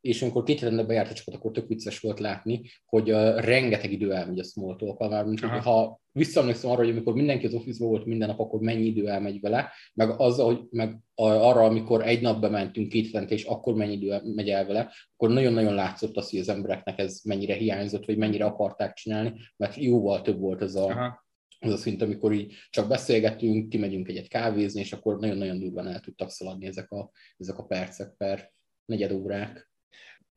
És 0.02 0.22
amikor 0.22 0.42
két 0.42 0.60
hetente 0.60 0.82
bejárt 0.82 1.22
a 1.24 1.30
akkor 1.34 1.50
tök 1.50 1.68
vicces 1.68 2.00
volt 2.00 2.20
látni, 2.20 2.62
hogy 2.86 3.12
uh, 3.12 3.40
rengeteg 3.40 3.92
idő 3.92 4.12
elmegy 4.12 4.38
a 4.38 4.44
small 4.44 4.76
talk 4.76 5.08
már 5.08 5.24
mint 5.24 5.42
Aha. 5.42 5.60
ha 5.60 6.00
visszaemlékszem 6.12 6.70
arra, 6.70 6.80
hogy 6.80 6.90
amikor 6.90 7.14
mindenki 7.14 7.46
az 7.46 7.54
office 7.54 7.84
volt 7.84 8.04
minden 8.04 8.28
nap, 8.28 8.40
akkor 8.40 8.60
mennyi 8.60 8.84
idő 8.84 9.08
elmegy 9.08 9.40
vele, 9.40 9.70
meg 9.94 10.20
az, 10.20 10.38
hogy 10.38 10.60
meg 10.70 10.98
arra, 11.14 11.64
amikor 11.64 12.06
egy 12.06 12.20
nap 12.20 12.40
bementünk 12.40 12.88
két 12.88 13.06
hetente, 13.06 13.34
és 13.34 13.44
akkor 13.44 13.74
mennyi 13.74 13.92
idő 13.92 14.20
megy 14.34 14.50
el 14.50 14.66
vele, 14.66 14.92
akkor 15.14 15.30
nagyon-nagyon 15.30 15.74
látszott 15.74 16.16
az, 16.16 16.30
hogy 16.30 16.38
az 16.38 16.48
embereknek 16.48 16.98
ez 16.98 17.20
mennyire 17.24 17.54
hiányzott, 17.54 18.04
vagy 18.04 18.16
mennyire 18.16 18.44
akarták 18.44 18.94
csinálni, 18.94 19.32
mert 19.56 19.76
jóval 19.76 20.22
több 20.22 20.38
volt 20.38 20.62
ez 20.62 20.74
a, 20.74 20.84
Aha. 20.84 21.24
az 21.58 21.72
a 21.72 21.76
szint, 21.76 22.02
amikor 22.02 22.32
így 22.32 22.54
csak 22.70 22.88
beszélgetünk, 22.88 23.68
kimegyünk 23.68 24.08
egyet 24.08 24.28
kávézni, 24.28 24.80
és 24.80 24.92
akkor 24.92 25.18
nagyon-nagyon 25.18 25.58
durván 25.58 25.88
el 25.88 26.00
tudtak 26.00 26.30
szaladni 26.30 26.66
ezek 26.66 26.90
a, 26.90 27.10
ezek 27.36 27.58
a 27.58 27.64
percek 27.64 28.14
per 28.16 28.52
negyed 28.84 29.12
órák. 29.12 29.71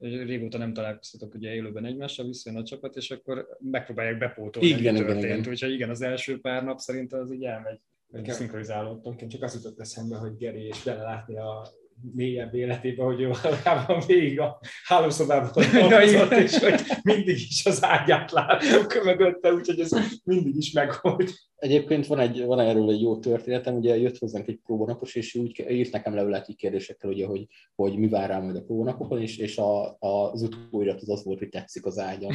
Régóta 0.09 0.57
nem 0.57 0.73
találkoztatok 0.73 1.33
ugye 1.33 1.53
élőben 1.53 1.85
egymással, 1.85 2.25
visszajön 2.25 2.59
a 2.59 2.63
csapat, 2.63 2.95
és 2.95 3.11
akkor 3.11 3.47
megpróbálják 3.59 4.17
bepótolni, 4.17 4.67
Igen, 4.67 4.79
mi 4.79 4.99
igen, 4.99 5.05
történt. 5.05 5.23
igen. 5.23 5.53
Úgyhogy 5.53 5.71
igen, 5.71 5.89
az 5.89 6.01
első 6.01 6.39
pár 6.39 6.63
nap 6.63 6.79
szerintem 6.79 7.19
az 7.19 7.33
így 7.33 7.43
elmegy. 7.43 7.79
Igen. 8.13 8.35
Szinkronizálódtunk. 8.35 9.15
Nekem 9.15 9.27
csak 9.29 9.41
az 9.41 9.53
jutott 9.53 9.79
eszembe, 9.79 10.17
hogy 10.17 10.37
Geri 10.37 10.65
és 10.65 10.83
belelátni 10.83 11.37
a 11.37 11.67
mélyebb 12.13 12.55
életébe, 12.55 13.03
hogy 13.03 13.21
ő 13.21 13.31
valójában 13.41 14.03
végig 14.07 14.39
a 14.39 14.59
hálószobában 14.83 15.51
dolgozott, 15.89 16.31
igen. 16.31 16.41
és 16.41 16.57
hogy 16.57 16.81
mindig 17.03 17.35
is 17.35 17.65
az 17.65 17.83
ágyát 17.83 18.31
láttuk 18.31 19.03
mögötte, 19.03 19.53
úgyhogy 19.53 19.79
ez 19.79 19.91
mindig 20.23 20.55
is 20.55 20.71
megvolt. 20.71 21.31
Egyébként 21.65 22.07
van, 22.07 22.19
egy, 22.19 22.45
van 22.45 22.59
erről 22.59 22.89
egy 22.89 23.01
jó 23.01 23.17
történetem, 23.19 23.75
ugye 23.75 23.97
jött 23.97 24.17
hozzánk 24.17 24.47
egy 24.47 24.59
próbanapos, 24.65 25.15
és 25.15 25.35
úgy 25.35 25.65
írt 25.69 25.91
nekem 25.91 26.15
levelet 26.15 26.47
kérdésekkel, 26.57 27.09
ugye, 27.09 27.25
hogy, 27.25 27.45
hogy 27.75 27.97
mi 27.97 28.07
vár 28.09 28.29
rá 28.29 28.39
majd 28.39 28.55
a 28.55 28.61
próbanapokon, 28.61 29.21
és, 29.21 29.37
és 29.37 29.57
a, 29.57 29.85
a, 29.99 30.31
az 30.31 30.41
utóirat 30.41 31.01
az 31.01 31.09
az 31.09 31.23
volt, 31.23 31.39
hogy 31.39 31.49
tetszik 31.49 31.85
az 31.85 31.99
ágyam. 31.99 32.31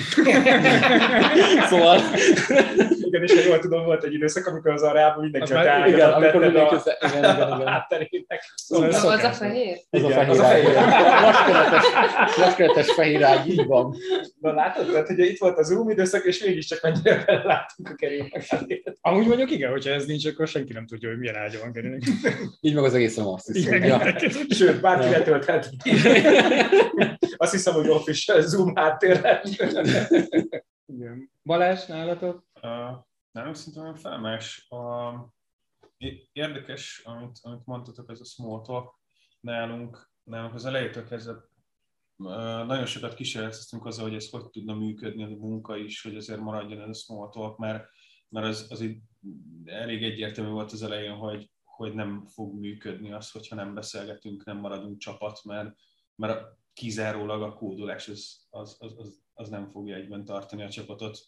szóval, 1.70 1.98
Igen, 3.00 3.22
és 3.22 3.32
ha 3.34 3.48
jól 3.48 3.58
tudom, 3.58 3.84
volt 3.84 4.04
egy 4.04 4.12
időszak, 4.14 4.46
amikor 4.46 4.70
az 4.72 4.82
arába 4.82 5.20
mindenki 5.20 5.52
Az 5.52 5.64
tájat 5.64 5.88
igen, 5.88 6.12
amikor 6.12 6.40
mindenki 6.40 6.74
a 6.74 6.76
az- 6.78 6.96
igen, 7.00 7.18
igen, 7.34 7.46
igen. 7.54 7.66
hátterének. 7.74 8.52
Szóval 8.54 8.88
ez 8.88 9.04
Az 9.04 9.22
a 9.24 9.30
fehér? 9.32 9.76
Ez 9.90 10.02
a 10.02 10.08
fehér 10.08 10.30
az 10.30 10.38
a 10.38 10.44
ágy. 10.44 10.62
fehér. 10.62 10.74
Vaskeretes, 11.22 11.84
vaskeretes 12.36 12.92
fehér 12.92 13.22
ágy, 13.22 13.48
így 13.48 13.66
van. 13.66 13.94
Na 14.40 14.52
látod, 14.52 14.86
tehát 14.90 15.10
ugye 15.10 15.24
itt 15.24 15.38
volt 15.38 15.58
az 15.58 15.66
Zoom 15.66 15.90
időszak, 15.90 16.24
és 16.24 16.44
mégiscsak 16.44 16.80
mennyire 16.82 17.24
beleláttunk 17.26 17.88
a 17.90 17.94
Gerinek. 17.96 18.44
Amúgy 19.20 19.36
mondjuk 19.36 19.58
igen, 19.58 19.70
hogyha 19.70 19.90
ez 19.90 20.06
nincs, 20.06 20.26
akkor 20.26 20.48
senki 20.48 20.72
nem 20.72 20.86
tudja, 20.86 21.08
hogy 21.08 21.18
milyen 21.18 21.36
ágya 21.36 21.58
van 21.60 21.72
Gerinek. 21.72 22.02
Így 22.60 22.74
meg 22.74 22.84
az 22.84 22.94
egészen 22.94 23.24
azt 23.24 23.52
hiszem. 23.52 23.82
Ja. 23.82 24.18
Sőt, 24.48 24.80
bárki 24.80 25.08
letölthet. 25.08 25.70
Azt 27.36 27.52
hiszem, 27.52 27.74
hogy 27.74 27.88
official 27.88 28.40
Zoom 28.40 28.74
háttér 28.74 29.20
lett. 29.20 29.44
igen. 30.94 31.32
Balázs, 31.42 31.86
nálatok? 31.86 32.44
Uh, 32.54 32.70
nálunk 33.30 33.56
szerintem 33.56 33.82
olyan 33.82 33.94
felmás. 33.94 34.66
A, 34.68 35.12
é- 35.96 36.28
érdekes, 36.32 37.02
amit, 37.04 37.38
amit 37.42 37.64
mondtatok, 37.64 38.10
ez 38.10 38.20
a 38.20 38.24
small 38.24 38.62
talk. 38.62 39.00
Nálunk, 39.40 40.10
nálunk 40.22 40.54
az 40.54 40.64
elejétől 40.64 41.04
kezdve 41.04 41.32
uh, 41.32 42.66
nagyon 42.66 42.86
sokat 42.86 43.14
kísérleteztünk 43.14 43.86
azzal, 43.86 44.04
hogy 44.04 44.14
ez 44.14 44.30
hogy 44.30 44.50
tudna 44.50 44.74
működni, 44.74 45.22
a 45.22 45.26
munka 45.26 45.76
is, 45.76 46.02
hogy 46.02 46.16
azért 46.16 46.40
maradjon 46.40 46.80
ez 46.80 46.88
a 46.88 46.94
small 46.94 47.28
talk, 47.28 47.58
mert, 47.58 47.88
mert 48.28 48.46
az, 48.46 48.66
az 48.70 48.80
így 48.80 48.98
elég 49.64 50.02
egyértelmű 50.02 50.50
volt 50.50 50.72
az 50.72 50.82
elején, 50.82 51.14
hogy, 51.14 51.50
hogy 51.64 51.94
nem 51.94 52.26
fog 52.26 52.58
működni 52.58 53.12
az, 53.12 53.30
hogyha 53.30 53.54
nem 53.54 53.74
beszélgetünk, 53.74 54.44
nem 54.44 54.58
maradunk 54.58 54.98
csapat, 54.98 55.44
mert, 55.44 55.76
mert 56.14 56.58
kizárólag 56.72 57.42
a 57.42 57.54
kódolás 57.54 58.08
az, 58.08 58.46
az, 58.50 58.76
az, 58.78 59.22
az, 59.34 59.48
nem 59.48 59.68
fogja 59.68 59.96
egyben 59.96 60.24
tartani 60.24 60.62
a 60.62 60.68
csapatot. 60.68 61.18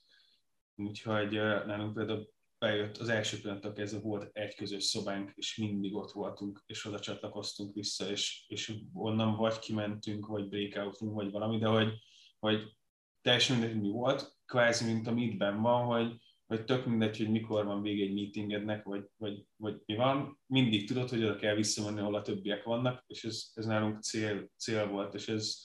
Úgyhogy 0.76 1.32
nálunk 1.66 1.94
például 1.94 2.28
bejött 2.58 2.96
az 2.96 3.08
első 3.08 3.40
pillanattól 3.40 3.72
kezdve 3.72 4.00
volt 4.00 4.30
egy 4.32 4.54
közös 4.54 4.84
szobánk, 4.84 5.32
és 5.34 5.56
mindig 5.56 5.94
ott 5.94 6.11
voltunk, 6.11 6.62
és 6.66 6.84
oda 6.84 7.00
csatlakoztunk 7.00 7.75
vissza, 7.75 8.11
és, 8.11 8.44
és 8.49 8.75
onnan 8.92 9.37
vagy 9.37 9.58
kimentünk, 9.58 10.26
vagy 10.26 10.49
breakoutunk, 10.49 11.14
vagy 11.14 11.30
valami, 11.30 11.58
de 11.58 11.66
hogy, 11.66 11.92
hogy 12.38 12.76
teljesen 13.20 13.58
mindegy, 13.58 13.80
mi 13.80 13.88
volt, 13.88 14.37
kvázi, 14.46 14.92
mint 14.92 15.06
a 15.06 15.12
meetben 15.14 15.61
van, 15.61 15.84
hogy, 15.84 16.16
hogy 16.56 16.64
tök 16.64 16.87
mindegy, 16.87 17.16
hogy 17.16 17.30
mikor 17.30 17.64
van 17.64 17.82
vége 17.82 18.04
egy 18.04 18.14
meetingednek, 18.14 18.85
vagy, 18.85 19.04
vagy, 19.16 19.47
vagy 19.56 19.82
mi 19.87 19.94
van, 19.94 20.40
mindig 20.47 20.87
tudod, 20.87 21.09
hogy 21.09 21.25
oda 21.25 21.37
kell 21.37 21.54
visszamenni, 21.54 22.00
ahol 22.00 22.14
a 22.14 22.23
többiek 22.23 22.64
vannak, 22.64 23.04
és 23.06 23.25
ez, 23.25 23.50
ez 23.54 23.66
nálunk 23.66 24.02
cél, 24.02 24.50
cél 24.56 24.87
volt, 24.87 25.14
és 25.14 25.28
ez, 25.28 25.56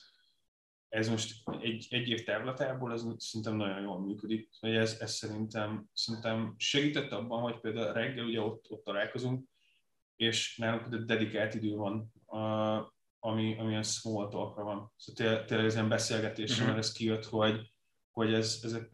ez 0.89 1.10
most 1.10 1.50
egy, 1.62 1.88
egy 1.89 2.10
év 2.10 2.24
távlatából 2.24 2.94
ez 2.94 3.06
szerintem 3.17 3.56
nagyon 3.56 3.82
jól 3.82 4.00
működik. 4.00 4.50
Hogy 4.60 4.75
ez, 4.75 4.98
ez 5.00 5.13
szerintem, 5.13 5.89
szerintem 5.94 6.56
segített 6.58 7.12
abban, 7.12 7.41
hogy 7.41 7.60
például 7.60 7.94
reggel 7.94 8.25
ugye 8.25 8.41
ott, 8.41 8.65
ott 8.70 8.84
találkozunk, 8.84 9.48
és 10.15 10.58
nálunk 10.58 10.82
például 10.82 11.06
dedikált 11.06 11.53
idő 11.53 11.75
van, 11.75 12.12
ami, 13.20 13.58
ami 13.60 13.75
a 13.75 13.84
small 13.84 14.29
talkra 14.29 14.63
van. 14.63 14.91
Szóval 14.96 15.46
tényleg 15.46 15.65
ez 15.65 15.74
ilyen 15.74 15.89
beszélgetésre, 15.89 16.63
uh-huh. 16.63 16.77
ez 16.77 16.91
kijött, 16.91 17.25
hogy, 17.25 17.72
hogy 18.18 18.34
ez, 18.34 18.60
ezek 18.64 18.90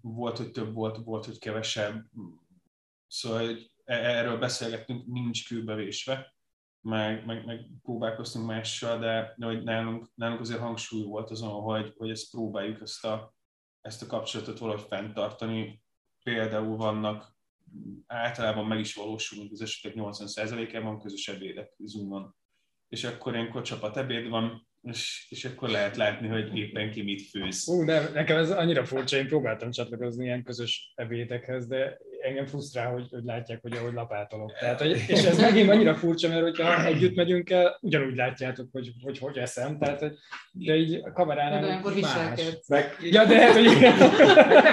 volt, 0.00 0.36
hogy 0.36 0.50
több 0.50 0.74
volt, 0.74 0.96
volt, 0.96 1.24
hogy 1.24 1.38
kevesebb. 1.38 2.04
Szóval 3.06 3.46
hogy 3.46 3.70
e, 3.84 3.94
erről 3.94 4.38
beszélgettünk, 4.38 5.06
nincs 5.06 5.48
kőbevésve, 5.48 6.34
meg, 6.80 7.26
meg, 7.26 7.44
meg 7.44 7.70
próbálkoztunk 7.82 8.46
mással, 8.46 8.98
de, 8.98 9.34
de 9.36 9.46
hogy 9.46 9.62
nálunk, 9.62 10.10
nálunk 10.14 10.40
azért 10.40 10.60
hangsúly 10.60 11.02
volt 11.02 11.30
azon, 11.30 11.50
hogy, 11.50 11.94
hogy 11.96 12.10
ezt 12.10 12.30
próbáljuk 12.30 12.80
ezt 12.80 13.04
a, 13.04 13.34
ezt 13.80 14.02
a 14.02 14.06
kapcsolatot 14.06 14.58
valahogy 14.58 14.86
fenntartani. 14.88 15.82
Például 16.22 16.76
vannak 16.76 17.36
általában 18.06 18.66
meg 18.66 18.78
is 18.78 18.94
valósulunk 18.94 19.52
az 19.52 19.60
esetek 19.60 19.92
80%-ában 19.96 20.98
közös 20.98 21.28
ebédek 21.28 21.74
Zoomon. 21.78 22.34
És 22.88 23.04
akkor 23.04 23.34
ilyenkor 23.34 23.62
csapat 23.62 23.96
ebéd 23.96 24.28
van, 24.28 24.65
és, 24.86 25.26
és 25.28 25.44
akkor 25.44 25.68
lehet 25.68 25.96
látni, 25.96 26.28
hogy 26.28 26.56
éppen 26.58 26.90
ki 26.90 27.02
mit 27.02 27.22
főz. 27.22 27.68
Ú, 27.68 27.84
de 27.84 28.10
nekem 28.14 28.36
ez 28.36 28.50
annyira 28.50 28.84
furcsa, 28.84 29.16
én 29.16 29.26
próbáltam 29.26 29.70
csatlakozni 29.70 30.24
ilyen 30.24 30.42
közös 30.42 30.92
ebédekhez, 30.94 31.66
de 31.66 31.98
engem 32.26 32.46
frusztrál, 32.46 32.92
hogy, 32.92 33.06
hogy 33.10 33.24
látják, 33.24 33.62
hogy 33.62 33.76
ahogy 33.76 33.92
lapátolok. 33.92 34.52
Tehát, 34.60 34.80
hogy, 34.80 35.04
és 35.08 35.24
ez 35.24 35.40
megint 35.40 35.70
annyira 35.70 35.94
furcsa, 35.94 36.28
mert 36.28 36.42
hogyha 36.42 36.84
együtt 36.92 37.14
megyünk 37.14 37.50
el, 37.50 37.78
ugyanúgy 37.80 38.16
látjátok, 38.16 38.68
hogy 38.72 38.92
hogy, 39.02 39.18
hogy 39.18 39.36
eszem. 39.36 39.78
Tehát, 39.78 39.98
hogy, 39.98 40.12
de 40.52 40.76
így 40.76 41.00
a 41.04 41.12
kameránál 41.12 41.82
de 41.82 42.00
más. 42.00 42.40
Meg, 42.68 42.96
ja, 43.02 43.24
de 43.24 43.40
hát, 43.40 43.52
hogy 43.52 43.64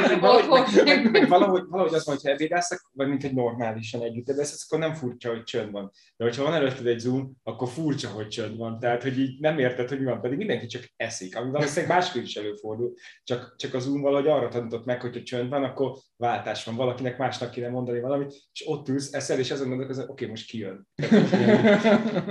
nem, 0.09 0.19
valahogy, 0.19 0.81
meg, 0.85 1.11
meg, 1.11 1.27
valahogy, 1.27 1.63
valahogy 1.67 1.93
azt 1.93 2.07
mondja, 2.07 2.31
hogy 2.31 2.39
ebédelszek, 2.39 2.79
vagy 2.93 3.07
mint 3.07 3.23
egy 3.23 3.33
normálisan 3.33 4.01
együtt 4.01 4.29
ebédelsz, 4.29 4.65
akkor 4.67 4.79
nem 4.79 4.93
furcsa, 4.93 5.29
hogy 5.29 5.43
csönd 5.43 5.71
van. 5.71 5.91
De 6.17 6.23
hogyha 6.23 6.43
van 6.43 6.53
előtted 6.53 6.87
egy 6.87 6.99
Zoom, 6.99 7.31
akkor 7.43 7.67
furcsa, 7.69 8.09
hogy 8.09 8.27
csönd 8.27 8.57
van. 8.57 8.79
Tehát, 8.79 9.03
hogy 9.03 9.19
így 9.19 9.39
nem 9.39 9.59
érted, 9.59 9.89
hogy 9.89 9.99
mi 9.99 10.05
van, 10.05 10.21
pedig 10.21 10.37
mindenki 10.37 10.65
csak 10.65 10.83
eszik, 10.95 11.37
ami 11.37 11.51
valószínűleg 11.51 11.95
máskor 11.95 12.21
is 12.21 12.35
előfordul. 12.35 12.93
Csak, 13.23 13.55
csak 13.57 13.73
az 13.73 13.83
Zoom 13.83 14.01
valahogy 14.01 14.27
arra 14.27 14.47
tanított 14.47 14.85
meg, 14.85 15.01
hogyha 15.01 15.23
csönd 15.23 15.49
van, 15.49 15.63
akkor 15.63 15.97
váltás 16.15 16.63
van, 16.63 16.75
valakinek 16.75 17.17
másnak 17.43 17.51
kéne 17.51 17.69
mondani 17.69 17.99
valamit, 17.99 18.33
és 18.53 18.67
ott 18.67 18.89
ülsz, 18.89 19.13
eszel, 19.13 19.39
és 19.39 19.51
azon 19.51 19.69
gondolod, 19.69 19.97
oké, 19.97 20.11
okay, 20.11 20.27
most 20.27 20.47
kijön. 20.47 20.87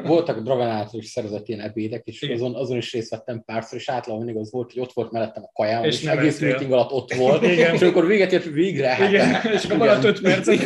Voltak 0.04 0.42
Dragan 0.42 0.68
által 0.68 1.00
is 1.00 1.08
szervezett 1.08 1.48
ilyen 1.48 1.60
ebédek, 1.60 2.06
és 2.06 2.22
azon, 2.22 2.54
azon 2.54 2.76
is 2.76 2.92
részt 2.92 3.10
vettem 3.10 3.42
párszor, 3.44 3.78
és 3.78 3.88
általában 3.88 4.24
mindig 4.24 4.42
az 4.42 4.52
volt, 4.52 4.72
hogy 4.72 4.82
ott 4.82 4.92
volt 4.92 5.10
mellettem 5.10 5.42
a 5.42 5.50
kajám, 5.52 5.84
és, 5.84 6.02
és 6.02 6.08
egész 6.08 6.32
lettél. 6.32 6.48
meeting 6.48 6.72
alatt 6.72 6.90
ott 6.90 7.12
volt, 7.14 7.42
Igen. 7.42 7.74
és 7.74 7.80
akkor 7.80 8.06
véget 8.06 8.32
ért 8.32 8.44
végre. 8.44 8.88
Hát, 8.88 9.08
Igen, 9.08 9.52
és 9.52 9.64
akkor 9.64 9.76
maradt 9.76 10.04
öt 10.04 10.20
percet. 10.20 10.60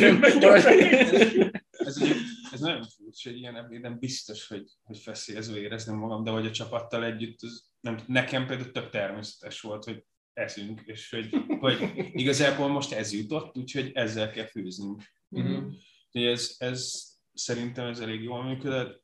ez, 1.71 1.97
ez 2.51 2.59
nagyon 2.59 2.83
furcsa, 2.97 3.29
hogy 3.29 3.37
ilyen 3.37 3.55
ebéden 3.55 3.99
biztos, 3.99 4.47
hogy, 4.47 4.63
hogy 4.83 4.97
feszélyezve 4.97 5.59
érezni 5.59 5.95
magam, 5.95 6.23
de 6.23 6.31
hogy 6.31 6.45
a 6.45 6.51
csapattal 6.51 7.05
együtt, 7.05 7.41
az, 7.41 7.65
nem, 7.79 7.99
nekem 8.07 8.47
például 8.47 8.71
tök 8.71 8.89
természetes 8.89 9.61
volt, 9.61 9.83
hogy 9.83 10.03
eszünk, 10.37 10.81
és 10.85 11.09
hogy, 11.09 11.29
hogy 11.59 11.91
igazából 12.11 12.67
most 12.67 12.91
ez 12.91 13.13
jutott, 13.13 13.57
úgyhogy 13.57 13.91
ezzel 13.93 14.31
kell 14.31 14.45
főznünk. 14.45 15.03
Mm-hmm. 15.39 15.67
Ez, 16.11 16.55
ez 16.57 17.03
szerintem 17.33 17.87
ez 17.87 17.99
elég 17.99 18.23
jól 18.23 18.43
működött, 18.43 19.03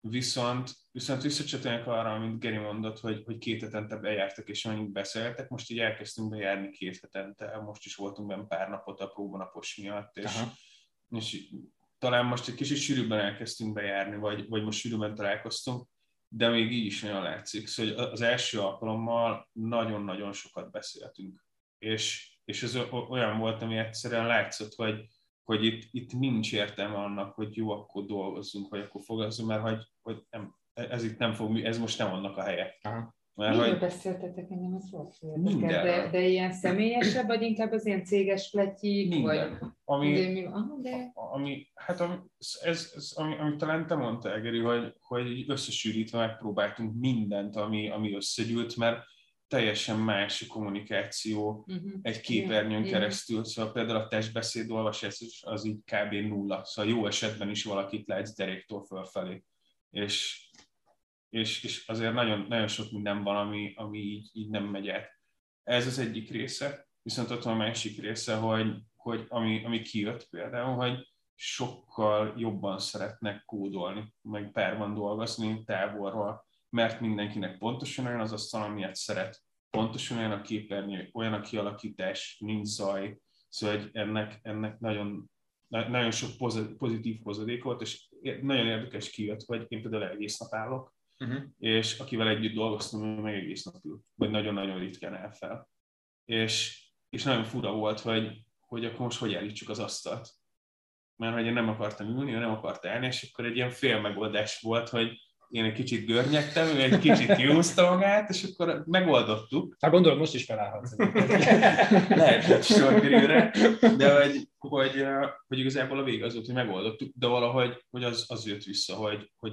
viszont, 0.00 0.70
viszont 0.92 1.22
visszacsatolják 1.22 1.86
arra, 1.86 2.14
amit 2.14 2.38
Geri 2.38 2.56
mondott, 2.56 3.00
hogy, 3.00 3.22
hogy 3.24 3.38
két 3.38 3.62
hetente 3.62 3.96
bejártak, 3.96 4.48
és 4.48 4.64
annyit 4.64 4.92
beszéltek, 4.92 5.48
most 5.48 5.70
így 5.70 5.78
elkezdtünk 5.78 6.30
bejárni 6.30 6.70
két 6.70 6.98
hetente, 7.00 7.60
most 7.60 7.84
is 7.84 7.94
voltunk 7.94 8.28
benne 8.28 8.46
pár 8.46 8.68
napot 8.68 9.00
a 9.00 9.06
próbanapos 9.06 9.76
miatt, 9.76 10.16
és, 10.16 10.32
és 11.08 11.50
talán 11.98 12.24
most 12.24 12.48
egy 12.48 12.54
kicsit 12.54 12.76
sűrűbben 12.76 13.18
elkezdtünk 13.18 13.72
bejárni, 13.72 14.16
vagy, 14.16 14.48
vagy 14.48 14.62
most 14.62 14.78
sűrűbben 14.78 15.14
találkoztunk, 15.14 15.88
de 16.36 16.48
még 16.48 16.72
így 16.72 16.86
is 16.86 17.02
nagyon 17.02 17.22
látszik. 17.22 17.66
Szóval 17.66 17.94
az 18.04 18.20
első 18.20 18.60
alkalommal 18.60 19.48
nagyon-nagyon 19.52 20.32
sokat 20.32 20.70
beszéltünk. 20.70 21.44
És, 21.78 22.36
és 22.44 22.62
ez 22.62 22.76
olyan 23.08 23.38
volt, 23.38 23.62
ami 23.62 23.76
egyszerűen 23.76 24.26
látszott, 24.26 24.74
hogy, 24.74 25.06
hogy 25.42 25.64
itt, 25.64 25.88
itt 25.90 26.12
nincs 26.12 26.52
értelme 26.52 26.96
annak, 26.96 27.34
hogy 27.34 27.56
jó, 27.56 27.70
akkor 27.70 28.04
dolgozzunk, 28.04 28.68
vagy 28.68 28.80
akkor 28.80 29.02
fogazzunk, 29.04 29.48
mert 29.48 29.62
hogy, 29.62 29.84
hogy 30.02 30.26
nem, 30.30 30.56
ez 30.72 31.04
itt 31.04 31.18
nem 31.18 31.32
fog, 31.32 31.60
ez 31.60 31.78
most 31.78 31.98
nem 31.98 32.12
annak 32.12 32.36
a 32.36 32.42
helye. 32.42 32.78
Aha. 32.82 33.14
Mert, 33.36 33.56
hogy... 33.56 33.78
beszéltetek 33.78 34.50
engem, 34.50 34.74
az 34.74 34.90
volt 34.90 35.14
de, 35.60 36.08
de 36.10 36.26
ilyen 36.26 36.52
személyesebb, 36.52 37.26
vagy 37.26 37.42
inkább 37.42 37.72
az 37.72 37.86
ilyen 37.86 38.04
céges 38.04 38.50
pletyik? 38.50 39.08
Minden. 39.08 39.58
Vagy... 39.60 39.68
Ami, 39.84 40.12
de, 40.12 40.30
mi... 40.30 40.44
Aha, 40.44 40.78
de... 40.82 41.10
ami, 41.14 41.68
hát 41.74 42.00
ami, 42.00 42.14
ez, 42.62 42.92
ez 42.94 43.12
ami, 43.14 43.38
ami 43.38 43.56
talán 43.56 43.86
te 43.86 43.94
mondta, 43.94 44.34
Egeri, 44.34 44.58
hogy, 44.58 44.94
hogy 45.00 45.44
összesűrítve 45.46 46.18
megpróbáltunk 46.18 46.94
mindent, 47.00 47.56
ami, 47.56 47.90
ami 47.90 48.14
összegyűlt, 48.14 48.76
mert 48.76 49.04
teljesen 49.48 49.98
más 49.98 50.46
kommunikáció 50.46 51.64
uh-huh. 51.66 51.92
egy 52.02 52.20
képernyőn 52.20 52.84
yeah. 52.84 52.92
keresztül. 52.92 53.44
Szóval 53.44 53.72
például 53.72 53.98
a 53.98 54.08
testbeszéd 54.08 54.70
olvasás 54.70 55.42
az 55.44 55.66
így 55.66 55.78
kb. 55.84 56.12
nulla. 56.12 56.64
Szóval 56.64 56.90
jó 56.90 57.06
esetben 57.06 57.50
is 57.50 57.64
valakit 57.64 58.06
látsz 58.06 58.36
deréktől 58.36 58.84
fölfelé. 58.88 59.44
És 59.90 60.43
és, 61.34 61.64
és 61.64 61.86
azért 61.86 62.12
nagyon, 62.12 62.46
nagyon 62.48 62.68
sok 62.68 62.90
minden 62.90 63.22
van, 63.22 63.36
ami, 63.36 63.72
ami 63.76 63.98
így, 63.98 64.30
így 64.32 64.50
nem 64.50 64.64
megy 64.64 64.88
át. 64.88 65.18
Ez 65.62 65.86
az 65.86 65.98
egyik 65.98 66.30
része, 66.30 66.88
viszont 67.02 67.30
ott 67.30 67.42
van 67.42 67.54
a 67.54 67.56
másik 67.56 68.00
része, 68.00 68.34
hogy, 68.36 68.76
hogy 68.96 69.24
ami, 69.28 69.64
ami 69.64 69.82
kijött 69.82 70.28
például, 70.28 70.74
hogy 70.74 71.12
sokkal 71.34 72.34
jobban 72.36 72.78
szeretnek 72.78 73.44
kódolni, 73.44 74.14
meg 74.22 74.50
párban 74.52 74.94
dolgozni 74.94 75.64
távolról, 75.64 76.46
mert 76.70 77.00
mindenkinek 77.00 77.58
pontosan 77.58 78.06
olyan 78.06 78.20
az 78.20 78.32
asztal, 78.32 78.62
amilyet 78.62 78.94
szeret, 78.94 79.42
pontosan 79.70 80.18
olyan 80.18 80.32
a 80.32 80.42
képernyő, 80.42 81.10
olyan 81.12 81.32
a 81.32 81.40
kialakítás, 81.40 82.36
nincs 82.40 82.66
zaj, 82.66 83.18
szóval 83.48 83.76
hogy 83.76 83.90
ennek, 83.92 84.38
ennek 84.42 84.78
nagyon, 84.78 85.30
nagyon 85.68 86.10
sok 86.10 86.30
pozitív 86.78 87.22
hozadék 87.22 87.62
volt, 87.62 87.80
és 87.80 88.08
nagyon 88.42 88.66
érdekes 88.66 89.10
kijött, 89.10 89.42
hogy 89.42 89.64
én 89.68 89.82
például 89.82 90.08
egész 90.08 90.38
nap 90.38 90.54
állok, 90.54 90.94
uh-huh. 91.18 91.42
és 91.58 91.98
akivel 91.98 92.28
együtt 92.28 92.54
dolgoztam, 92.54 93.04
ő 93.04 93.20
meg 93.20 93.34
egész 93.34 93.64
nap 93.64 93.84
ül, 93.84 94.00
vagy 94.14 94.30
nagyon-nagyon 94.30 94.78
ritkán 94.78 95.14
el 95.14 95.32
fel. 95.32 95.68
És, 96.24 96.88
és 97.08 97.22
nagyon 97.22 97.44
fura 97.44 97.72
volt, 97.72 98.00
hogy, 98.00 98.46
hogy 98.60 98.84
akkor 98.84 99.00
most 99.00 99.18
hogy 99.18 99.34
állítsuk 99.34 99.68
az 99.68 99.78
asztalt. 99.78 100.28
Mert 101.16 101.34
hogy 101.34 101.46
én 101.46 101.52
nem 101.52 101.68
akartam 101.68 102.08
ülni, 102.08 102.32
ő 102.32 102.38
nem 102.38 102.50
akart 102.50 102.86
állni, 102.86 103.06
és 103.06 103.30
akkor 103.32 103.44
egy 103.44 103.56
ilyen 103.56 103.70
fél 103.70 104.00
megoldás 104.00 104.60
volt, 104.60 104.88
hogy 104.88 105.18
én 105.48 105.64
egy 105.64 105.72
kicsit 105.72 106.06
görnyedtem, 106.06 106.66
ő 106.66 106.82
egy 106.82 106.98
kicsit 106.98 107.34
kiúzta 107.36 107.90
magát, 107.90 108.30
és 108.30 108.42
akkor 108.42 108.82
megoldottuk. 108.86 109.76
Hát 109.80 109.90
gondolom, 109.90 110.18
most 110.18 110.34
is 110.34 110.44
felállhatsz. 110.44 110.96
Lehet, 112.08 112.44
hogy 112.44 112.62
sor 112.62 113.00
kerülre, 113.00 113.50
de 113.96 114.22
hogy, 114.22 114.48
hogy, 114.58 115.06
hogy, 115.46 115.58
igazából 115.58 115.98
a 115.98 116.02
vége 116.02 116.24
az 116.24 116.34
volt, 116.34 116.46
hogy 116.46 116.54
megoldottuk, 116.54 117.12
de 117.14 117.26
valahogy 117.26 117.84
hogy 117.90 118.04
az, 118.04 118.24
az 118.28 118.46
jött 118.46 118.62
vissza, 118.62 118.94
hogy, 118.94 119.32
hogy 119.36 119.52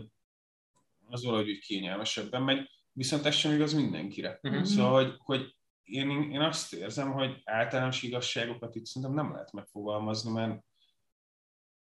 az 1.11 1.23
valahogy 1.23 1.49
úgy 1.49 1.59
kényelmesebben 1.59 2.41
megy, 2.41 2.69
viszont 2.91 3.25
ez 3.25 3.35
sem 3.35 3.53
igaz 3.53 3.73
mindenkire. 3.73 4.39
Uh-huh. 4.43 4.63
Szóval, 4.63 5.03
hogy, 5.03 5.15
hogy 5.17 5.55
én, 5.83 6.09
én 6.31 6.39
azt 6.39 6.73
érzem, 6.73 7.11
hogy 7.11 7.41
általános 7.43 8.03
igazságokat 8.03 8.75
itt 8.75 8.85
szerintem 8.85 9.23
nem 9.23 9.31
lehet 9.31 9.51
megfogalmazni, 9.51 10.31
mert 10.31 10.63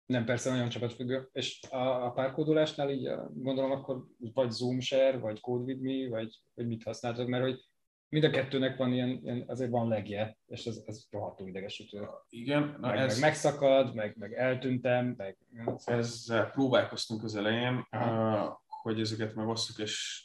nem, 0.06 0.24
persze 0.24 0.50
nagyon 0.50 0.68
csapatfüggő. 0.68 1.28
És 1.32 1.60
a, 1.70 2.04
a 2.06 2.10
párkódolásnál 2.10 2.90
így 2.90 3.10
gondolom 3.34 3.70
akkor 3.70 4.04
vagy 4.18 4.50
Zoom 4.50 4.80
share, 4.80 5.18
vagy 5.18 5.40
Code 5.40 5.64
with 5.64 5.80
me, 5.80 6.08
vagy, 6.08 6.40
vagy 6.54 6.66
mit 6.66 6.82
használtok, 6.82 7.28
mert 7.28 7.42
hogy 7.44 7.60
mind 8.08 8.24
a 8.24 8.30
kettőnek 8.30 8.76
van 8.76 8.92
ilyen, 8.92 9.20
ilyen 9.22 9.44
azért 9.46 9.70
van 9.70 9.88
legje, 9.88 10.38
és 10.46 10.66
ez, 10.66 10.82
ez 10.86 11.04
rohadtul 11.10 11.48
idegesítő. 11.48 12.08
Igen. 12.28 12.76
Na 12.80 12.88
meg, 12.88 12.98
ez... 12.98 13.12
meg 13.12 13.20
megszakad, 13.20 13.94
meg, 13.94 14.16
meg 14.18 14.32
eltűntem, 14.32 15.14
meg... 15.16 15.38
Ezzel 15.84 16.50
próbálkoztunk 16.50 17.24
az 17.24 17.36
elején, 17.36 17.86
Aha 17.90 18.66
hogy 18.88 19.00
ezeket 19.00 19.34
megosztjuk, 19.34 19.78
és 19.78 20.24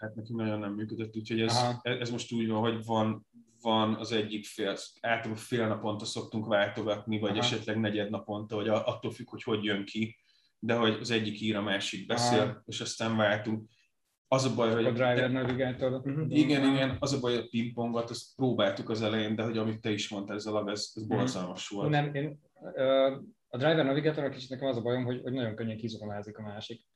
hát 0.00 0.14
nekünk 0.14 0.38
nagyon 0.38 0.58
nem 0.58 0.72
működött, 0.72 1.16
úgyhogy 1.16 1.40
ez, 1.40 1.56
Aha. 1.56 1.80
ez 1.82 2.10
most 2.10 2.32
úgy 2.32 2.48
van, 2.48 2.60
hogy 2.60 2.84
van, 2.84 3.26
van 3.60 3.94
az 3.94 4.12
egyik 4.12 4.44
fél, 4.44 4.76
általában 5.00 5.42
fél 5.42 5.66
naponta 5.66 6.04
szoktunk 6.04 6.46
váltogatni, 6.46 7.18
vagy 7.18 7.30
Aha. 7.30 7.38
esetleg 7.38 7.80
negyed 7.80 8.10
naponta, 8.10 8.56
vagy 8.56 8.68
attól 8.68 9.10
függ, 9.10 9.28
hogy 9.28 9.42
hogy 9.42 9.64
jön 9.64 9.84
ki, 9.84 10.16
de 10.58 10.74
hogy 10.74 10.96
az 11.00 11.10
egyik 11.10 11.40
ír, 11.40 11.56
a 11.56 11.62
másik 11.62 12.06
beszél, 12.06 12.40
Aha. 12.40 12.62
és 12.66 12.80
aztán 12.80 13.16
váltunk. 13.16 13.70
Az 14.28 14.44
a 14.44 14.54
baj, 14.54 14.72
hogy... 14.72 14.84
A 14.84 14.90
driver 14.90 15.30
navigátor. 15.30 16.02
Igen, 16.28 16.74
igen, 16.74 16.96
az 17.00 17.12
a 17.12 17.20
baj, 17.20 17.34
hogy 17.34 17.44
a 17.44 17.48
pingpongot, 17.50 18.10
azt 18.10 18.34
próbáltuk 18.36 18.88
az 18.88 19.02
elején, 19.02 19.34
de 19.34 19.42
hogy 19.42 19.58
amit 19.58 19.80
te 19.80 19.90
is 19.90 20.08
mondtál, 20.08 20.36
ez 20.36 20.46
a 20.46 20.52
lag, 20.52 20.68
ez, 20.68 20.92
ez 20.94 21.06
borzalmas 21.06 21.68
volt. 21.68 21.90
Nem, 21.90 22.14
én, 22.14 22.40
a 23.48 23.56
driver 23.56 23.84
navigátor 23.84 24.30
kicsit 24.30 24.50
nekem 24.50 24.68
az 24.68 24.76
a 24.76 24.82
bajom, 24.82 25.04
hogy, 25.04 25.20
hogy 25.22 25.32
nagyon 25.32 25.54
könnyen 25.54 25.76
kizugonázik 25.76 26.38
a 26.38 26.42
másik. 26.42 26.86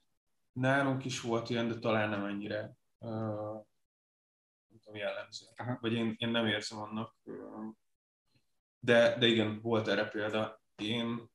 Nálunk 0.56 1.04
is 1.04 1.20
volt 1.20 1.50
ilyen, 1.50 1.68
de 1.68 1.78
talán 1.78 2.08
nem 2.08 2.24
ennyire 2.24 2.76
uh, 2.98 3.10
nem 4.68 4.80
tudom, 4.84 5.00
jellemző. 5.00 5.46
Aha. 5.56 5.78
Vagy 5.80 5.92
én, 5.92 6.14
én 6.18 6.28
nem 6.28 6.46
érzem 6.46 6.78
annak. 6.78 7.16
De, 8.78 9.16
de 9.18 9.26
igen, 9.26 9.60
volt 9.62 9.88
erre 9.88 10.08
példa. 10.08 10.60
Én 10.76 11.30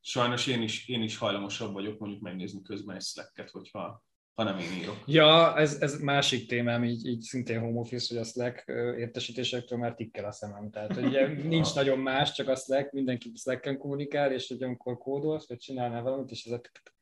sajnos 0.00 0.46
én 0.46 0.62
is, 0.62 0.88
én 0.88 1.02
is 1.02 1.16
hajlamosabb 1.16 1.72
vagyok 1.72 1.98
mondjuk 1.98 2.20
megnézni 2.20 2.62
közben 2.62 2.96
egy 2.96 3.02
slacket, 3.02 3.50
hogyha 3.50 4.02
ha 4.34 4.42
nem 4.42 4.58
én 4.58 4.72
írok. 4.72 5.02
Ja, 5.06 5.56
ez, 5.56 5.80
ez 5.80 6.00
másik 6.00 6.48
témám, 6.48 6.84
így, 6.84 7.06
így 7.06 7.20
szintén 7.20 7.60
home 7.60 7.78
office, 7.78 8.14
hogy 8.14 8.22
a 8.22 8.26
Slack 8.26 8.64
értesítésektől 8.98 9.78
már 9.78 9.94
tikkel 9.94 10.24
a 10.24 10.32
szemem. 10.32 10.70
Tehát 10.70 10.96
ugye 10.96 11.26
nincs 11.54 11.74
nagyon 11.74 11.98
más, 11.98 12.32
csak 12.32 12.48
a 12.48 12.56
Slack, 12.56 12.92
mindenki 12.92 13.32
Slacken 13.34 13.78
kommunikál, 13.78 14.32
és 14.32 14.48
hogy 14.48 14.62
amikor 14.62 14.98
kódolsz, 14.98 15.48
vagy 15.48 15.58
csinálnál 15.58 16.02
valamit, 16.02 16.30
és 16.30 16.44
ez 16.44 16.52
a 16.52 16.60
Uh, 16.60 16.93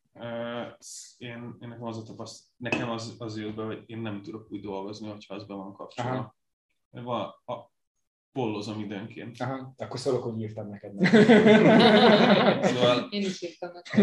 én, 1.17 1.57
én 1.59 1.69
nekem 1.69 1.85
az 1.85 1.99
a 1.99 2.03
tapaszt, 2.03 2.45
nekem 2.57 2.91
az, 2.91 3.15
az 3.19 3.39
jött 3.39 3.55
be, 3.55 3.65
hogy 3.65 3.83
én 3.87 3.99
nem 3.99 4.23
tudok 4.23 4.51
úgy 4.51 4.61
dolgozni, 4.61 5.09
hogyha 5.09 5.35
az 5.35 5.47
be 5.47 5.55
van 5.55 5.73
kapcsolva. 5.73 6.37
Van, 6.91 7.35
a, 7.45 7.73
pollozom 8.33 8.81
időnként. 8.81 9.41
Aha. 9.41 9.75
Akkor 9.77 10.01
szólok, 10.01 10.23
hogy 10.23 10.41
írtam 10.41 10.69
neked. 10.69 10.93
Szóval 12.73 13.09
Én 13.11 13.23
is 13.23 13.43
írtam 13.43 13.71
neki. 13.73 14.01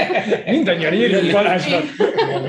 Mindannyian 0.56 0.92
írjunk 0.92 1.32
Balázsnak. 1.32 1.84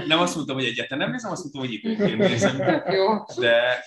nem 0.08 0.20
azt 0.20 0.36
mondtam, 0.36 0.56
hogy 0.56 0.66
egyáltalán 0.66 1.04
nem 1.04 1.12
nézem, 1.12 1.32
azt 1.32 1.42
mondtam, 1.42 1.62
hogy 1.62 1.74
időnként 1.74 2.18
nézem. 2.18 2.84
Jó. 2.92 3.24
De, 3.38 3.84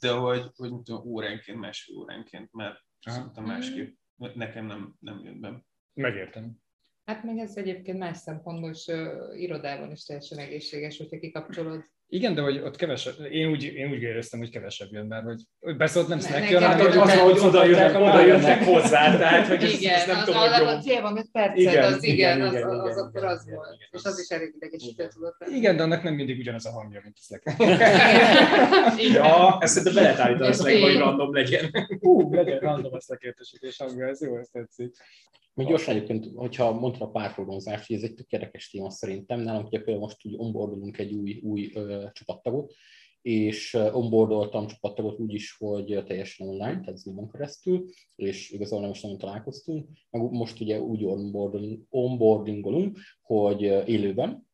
de 0.00 0.10
hogy, 0.10 0.50
hogy 0.56 0.72
tudom, 0.82 1.06
óránként, 1.06 1.58
másfél 1.58 1.96
óránként, 1.96 2.52
mert 2.52 2.84
Aha. 3.02 3.16
szerintem 3.16 3.44
másképp. 3.44 3.96
Nekem 4.34 4.66
nem, 4.66 4.94
nem 5.00 5.20
jön 5.24 5.40
be. 5.40 5.64
Megértem. 5.94 6.64
Hát 7.06 7.24
meg 7.24 7.38
ez 7.38 7.56
egyébként 7.56 7.98
más 7.98 8.16
szempontból 8.16 8.70
is 8.70 8.86
irodában 9.36 9.90
is 9.90 10.04
teljesen 10.04 10.38
egészséges, 10.38 10.96
hogyha 10.96 11.18
kikapcsolod. 11.18 11.84
Igen, 12.08 12.34
de 12.34 12.40
hogy 12.40 12.58
ott 12.58 12.76
kevesebb, 12.76 13.14
én 13.30 13.50
úgy, 13.50 13.62
én 13.64 13.90
úgy 13.90 14.02
éreztem, 14.02 14.38
hogy 14.38 14.50
kevesebb 14.50 14.88
jön, 14.92 15.06
mert 15.06 15.24
hogy, 15.24 15.40
hogy 15.60 15.76
ott 15.94 16.08
nem 16.08 16.18
nekem 16.18 16.50
jön, 16.50 16.62
hanem 16.62 16.86
hogy 16.90 16.96
az, 16.96 17.18
hogy 17.18 17.38
oda 17.38 17.64
jönnek, 17.64 17.94
a 17.94 18.00
oda 18.00 18.26
jönnek 18.26 18.64
hozzá, 18.64 19.16
tehát 19.18 19.46
hogy 19.46 19.62
ez, 19.62 19.72
Igen, 19.80 19.94
ez 19.94 20.06
nem 20.06 20.16
az, 20.18 20.24
tudom, 20.24 20.40
az, 20.40 20.52
hogy 20.52 20.62
jó. 20.62 20.68
az 20.68 20.86
fél 20.86 21.00
van 21.02 21.28
percet, 21.32 21.56
Igen, 21.56 21.92
az 21.92 22.02
igen, 22.02 22.36
igen, 22.36 22.46
az, 22.48 22.52
igen, 22.54 22.68
az, 22.68 22.78
az 22.78 22.86
igen, 22.86 22.98
akkor 22.98 23.20
igen, 23.20 23.30
az 23.30 23.42
igen, 23.44 23.54
volt. 23.56 23.74
igen, 23.74 23.88
És 23.90 24.02
az- 24.04 24.18
is 24.20 24.28
elég 24.28 24.52
idegesítő 24.56 25.08
tudott 25.08 25.36
lenni. 25.38 25.56
Igen, 25.56 25.76
de 25.76 25.82
annak 25.82 26.02
nem 26.02 26.14
mindig 26.14 26.38
ugyanaz 26.38 26.66
a 26.66 26.70
hangja, 26.70 27.00
mint 27.04 27.16
a. 27.28 27.64
Igen. 29.06 29.24
Ja, 29.24 29.58
ezt 29.60 29.72
szerintem 29.72 29.94
be 29.94 30.00
lehet 30.00 30.18
állítani, 30.18 30.48
Ez 30.48 30.58
ezt 30.58 30.62
meg, 30.62 30.80
hogy 30.82 30.96
random 30.96 31.34
legyen. 31.34 31.70
Hú, 32.00 32.34
legyen 32.34 32.58
random 32.58 32.92
a 32.94 33.00
Slack 33.00 33.22
értesítés 33.22 33.76
hangja, 33.76 34.06
ez 34.06 34.22
jó, 34.22 34.38
ezt 34.38 34.52
tetszik. 34.52 34.96
Még 35.56 35.66
gyorsan 35.66 35.94
egyébként, 35.94 36.26
hogyha 36.34 36.72
mondtad 36.72 37.02
a 37.02 37.10
párhorgonzást, 37.10 37.86
hogy 37.86 37.96
ez 37.96 38.02
egy 38.02 38.14
tök 38.14 38.30
érdekes 38.30 38.70
téma 38.70 38.90
szerintem. 38.90 39.40
Nálunk 39.40 39.66
ugye 39.66 39.78
például 39.78 39.98
most 39.98 40.26
úgy 40.26 40.34
onboardolunk 40.36 40.98
egy 40.98 41.12
új, 41.12 41.40
új 41.42 41.70
ö, 41.74 41.95
csapattagot, 42.12 42.72
és 43.22 43.74
onboardoltam 43.74 44.66
csapattagot 44.66 45.18
úgy 45.18 45.34
is, 45.34 45.56
hogy 45.58 46.02
teljesen 46.06 46.48
online, 46.48 46.80
tehát 46.80 46.98
Zoom-on 46.98 47.30
keresztül, 47.30 47.84
és 48.16 48.50
igazából 48.50 48.80
nem 48.80 48.90
is 48.90 49.00
nagyon 49.00 49.18
találkoztunk. 49.18 49.88
Meg 50.10 50.30
most 50.30 50.60
ugye 50.60 50.80
úgy 50.80 51.04
onboarding, 51.04 51.82
onboardingolunk, 51.88 52.98
hogy 53.22 53.62
élőben, 53.62 54.48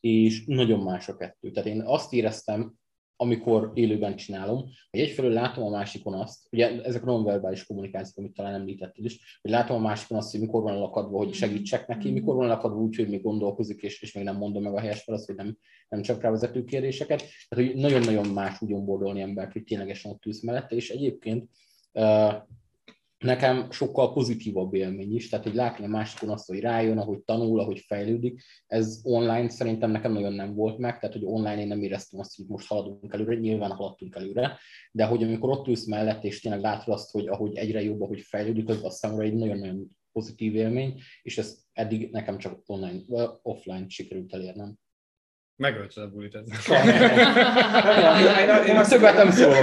és 0.00 0.44
nagyon 0.46 0.80
más 0.80 1.08
a 1.08 1.16
kettő. 1.16 1.50
Tehát 1.50 1.68
én 1.68 1.82
azt 1.82 2.12
éreztem, 2.12 2.74
amikor 3.16 3.70
élőben 3.74 4.16
csinálom, 4.16 4.64
hogy 4.90 5.00
egyfelől 5.00 5.32
látom 5.32 5.64
a 5.64 5.70
másikon 5.70 6.14
azt, 6.14 6.46
ugye 6.50 6.82
ezek 6.82 7.02
a 7.02 7.06
nonverbális 7.06 7.66
kommunikációk, 7.66 8.18
amit 8.18 8.34
talán 8.34 8.54
említetted 8.54 9.04
is, 9.04 9.38
hogy 9.42 9.50
látom 9.50 9.76
a 9.76 9.80
másikon 9.80 10.18
azt, 10.18 10.30
hogy 10.30 10.40
mikor 10.40 10.62
van 10.62 10.78
lakadva, 10.78 11.16
hogy 11.16 11.32
segítsek 11.32 11.86
neki, 11.86 12.10
mikor 12.10 12.34
van 12.34 12.46
lakadva 12.46 12.78
úgy, 12.78 12.96
hogy 12.96 13.08
még 13.08 13.22
gondolkozik, 13.22 13.82
és, 13.82 14.02
és 14.02 14.12
még 14.12 14.24
nem 14.24 14.36
mondom 14.36 14.62
meg 14.62 14.74
a 14.74 14.80
helyes 14.80 15.04
választ, 15.04 15.26
hogy 15.26 15.34
nem, 15.34 15.56
nem 15.88 16.02
csak 16.02 16.22
rá 16.22 16.30
vezető 16.30 16.64
kérdéseket. 16.64 17.22
Tehát, 17.48 17.66
hogy 17.66 17.76
nagyon-nagyon 17.80 18.26
más 18.26 18.62
úgy 18.62 18.72
onboardolni 18.72 19.20
embert, 19.20 19.52
hogy 19.52 19.64
ténylegesen 19.64 20.10
ott 20.10 20.24
ülsz 20.24 20.42
mellette, 20.42 20.74
és 20.74 20.90
egyébként 20.90 21.48
nekem 23.18 23.70
sokkal 23.70 24.12
pozitívabb 24.12 24.74
élmény 24.74 25.14
is, 25.14 25.28
tehát 25.28 25.44
hogy 25.44 25.54
látni 25.54 25.84
a 25.84 25.88
másikon 25.88 26.30
azt, 26.30 26.46
hogy 26.46 26.60
rájön, 26.60 26.98
ahogy 26.98 27.20
tanul, 27.20 27.60
ahogy 27.60 27.78
fejlődik, 27.78 28.42
ez 28.66 29.00
online 29.02 29.48
szerintem 29.48 29.90
nekem 29.90 30.12
nagyon 30.12 30.32
nem 30.32 30.54
volt 30.54 30.78
meg, 30.78 30.98
tehát 30.98 31.14
hogy 31.14 31.24
online 31.24 31.60
én 31.60 31.66
nem 31.66 31.82
éreztem 31.82 32.20
azt, 32.20 32.36
hogy 32.36 32.44
most 32.48 32.68
haladunk 32.68 33.12
előre, 33.12 33.34
nyilván 33.34 33.70
haladtunk 33.70 34.16
előre, 34.16 34.58
de 34.92 35.04
hogy 35.04 35.22
amikor 35.22 35.50
ott 35.50 35.66
ülsz 35.66 35.86
mellett, 35.86 36.24
és 36.24 36.40
tényleg 36.40 36.60
látod 36.60 36.94
azt, 36.94 37.10
hogy 37.10 37.26
ahogy 37.26 37.54
egyre 37.56 37.82
jobb, 37.82 38.00
ahogy 38.00 38.20
fejlődik, 38.20 38.68
az, 38.68 38.84
az 38.84 38.96
számomra 38.96 39.24
egy 39.24 39.34
nagyon-nagyon 39.34 39.96
pozitív 40.12 40.54
élmény, 40.54 41.00
és 41.22 41.38
ez 41.38 41.58
eddig 41.72 42.10
nekem 42.10 42.38
csak 42.38 42.62
online, 42.66 43.00
vagy 43.06 43.28
offline 43.42 43.84
sikerült 43.88 44.34
elérnem. 44.34 44.78
Megölted 45.56 46.04
a 46.04 46.10
bulit 46.10 46.34
ezzel. 46.34 46.56
Én- 48.66 48.76
azt 48.76 49.00
nem 49.00 49.30
szólok. 49.30 49.60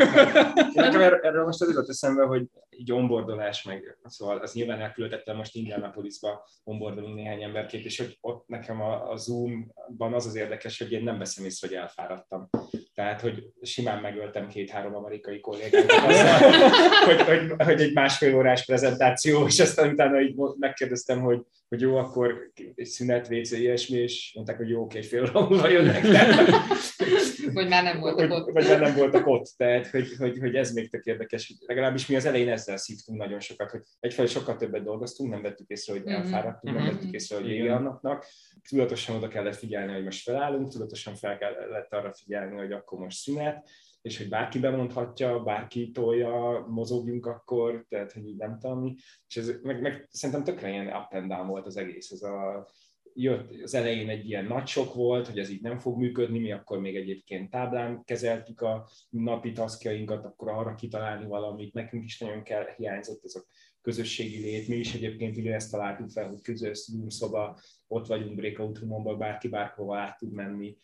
Nekem 0.74 1.02
erről, 1.02 1.20
erről 1.22 1.46
most 1.46 1.62
az 1.62 1.68
jutott 1.68 1.90
eszembe, 1.90 2.24
hogy 2.24 2.48
így 2.78 2.92
onboardolás, 2.92 3.64
meg 3.64 3.98
szóval 4.04 4.38
az 4.38 4.54
nyilván 4.54 4.82
elküldettem 4.82 5.36
most 5.36 5.56
Indianapolisba 5.56 6.48
onboardolni 6.64 7.14
néhány 7.14 7.44
emberkét, 7.44 7.86
és 7.86 7.98
hogy 7.98 8.18
ott 8.22 8.48
nekem 8.48 8.82
a, 8.82 9.12
a 9.12 9.16
Zoom-ban 9.16 10.14
az 10.14 10.26
az 10.26 10.36
érdekes, 10.36 10.78
hogy 10.78 10.92
én 10.92 11.04
nem 11.04 11.18
veszem 11.18 11.46
észre, 11.46 11.68
hogy 11.68 11.78
elfáradtam. 11.78 12.50
Tehát, 12.94 13.22
hogy 13.22 13.44
simán 13.62 14.02
megöltem 14.02 14.48
két-három 14.48 14.96
amerikai 14.96 15.40
kollégát 15.40 15.92
hogy, 17.06 17.22
hogy, 17.22 17.54
hogy, 17.58 17.82
egy 17.82 17.94
másfél 17.94 18.36
órás 18.36 18.66
prezentáció, 18.66 19.46
és 19.46 19.60
aztán 19.60 19.92
utána 19.92 20.22
így 20.22 20.36
megkérdeztem, 20.60 21.22
hogy, 21.22 21.42
hogy 21.70 21.82
jó, 21.82 21.96
akkor 21.96 22.52
szünet, 22.76 23.28
WC, 23.32 23.52
ilyesmi, 23.52 23.98
és 23.98 24.32
mondták, 24.36 24.58
hogy 24.58 24.70
jó, 24.70 24.82
oké, 24.82 25.02
fél 25.02 25.22
óra 25.22 25.48
múlva 25.48 25.68
jönnek. 25.68 26.02
Tehát, 26.02 26.50
Hogy 27.54 27.68
már 27.68 27.84
nem 27.84 28.00
voltak 28.00 28.20
hogy, 28.32 28.40
ott. 28.42 28.52
Vagy 28.52 28.68
már 28.68 28.80
nem 28.80 28.96
voltak 28.96 29.28
ott, 29.28 29.54
tehát 29.58 29.88
hogy, 29.88 30.16
hogy, 30.18 30.40
hogy 30.40 30.56
ez 30.56 30.74
még 30.74 30.90
tök 30.90 31.06
érdekes. 31.06 31.54
Legalábbis 31.66 32.08
mi 32.08 32.16
az 32.16 32.26
elején 32.26 32.50
ezzel 32.50 32.78
szívtunk 32.78 33.20
nagyon 33.20 33.40
sokat, 33.40 33.72
hogy 33.72 33.82
egyfelől 34.00 34.30
sokkal 34.30 34.56
többet 34.58 34.84
dolgoztunk, 34.84 35.32
nem 35.32 35.42
vettük 35.42 35.70
észre, 35.70 35.94
hogy 35.94 36.04
Mhm. 36.04 36.14
elfáradtunk, 36.14 36.76
nem 36.76 36.84
Mhm. 36.86 36.94
vettük 36.94 37.12
észre, 37.14 37.36
hogy 37.36 37.46
vége 37.46 37.74
annak. 37.76 38.26
Tudatosan 38.70 39.16
oda 39.16 39.28
kellett 39.28 39.56
figyelni, 39.56 39.94
hogy 39.94 40.04
most 40.04 40.24
felállunk, 40.24 40.72
tudatosan 40.72 41.16
fel 41.16 41.38
kellett 41.38 41.94
arra 41.94 42.14
figyelni, 42.14 42.56
hogy 42.58 42.72
akkor 42.72 43.00
most 43.00 43.18
szünet, 43.18 43.70
és 44.02 44.18
hogy 44.18 44.30
bárki 44.30 44.60
bemondhatja, 44.60 45.40
bárki 45.40 45.92
tolja, 45.92 46.66
mozogjunk 46.70 47.26
akkor, 47.26 47.86
tehát 47.90 48.12
hogy 48.12 48.28
így 48.28 48.38
nem 48.38 48.58
tudom 48.60 48.80
mi. 48.80 48.96
És 49.28 49.36
ez, 49.38 49.52
meg, 49.62 49.82
meg 49.82 50.08
szerintem 50.12 50.44
tökre 50.44 50.70
ilyen 50.70 50.88
up 50.88 51.14
and 51.14 51.28
down 51.30 51.48
volt 51.48 51.66
az 51.66 51.78
egész. 51.78 52.12
Ez 52.12 52.22
a, 52.22 52.68
jött 53.14 53.62
az 53.64 53.74
elején 53.74 54.10
egy 54.10 54.30
ilyen 54.30 54.46
nagy 54.46 54.68
sok 54.68 54.94
volt, 54.94 55.28
hogy 55.28 55.40
ez 55.40 55.50
így 55.50 55.62
nem 55.62 55.80
fog 55.80 55.98
működni, 55.98 56.40
mi 56.40 56.52
akkor 56.52 56.80
még 56.80 56.96
egyébként 56.96 57.50
táblán 57.50 58.04
kezeltük 58.04 58.62
a 58.62 58.90
napi 59.10 59.52
taskjainkat, 59.52 60.26
akkor 60.26 60.50
arra 60.50 60.76
kitalálni 60.76 61.26
valamit, 61.26 61.74
nekünk 61.74 62.04
is 62.04 62.20
nagyon 62.20 62.44
kell, 62.44 62.66
hiányzott 62.78 63.24
ez 63.24 63.36
a 63.36 63.44
közösségi 63.82 64.42
lét, 64.42 64.68
mi 64.68 64.76
is 64.76 64.94
egyébként 64.94 65.38
ugye 65.38 65.54
ezt 65.54 65.72
találtuk 65.72 66.10
fel, 66.10 66.28
hogy 66.28 66.42
közös 66.42 66.92
szoba, 67.08 67.60
ott 67.88 68.08
vagyunk 68.08 68.36
breakout 68.36 68.80
roomban, 68.80 69.18
bárki 69.18 69.48
bárhova 69.48 69.98
át 69.98 70.18
tud 70.18 70.32
menni, 70.32 70.76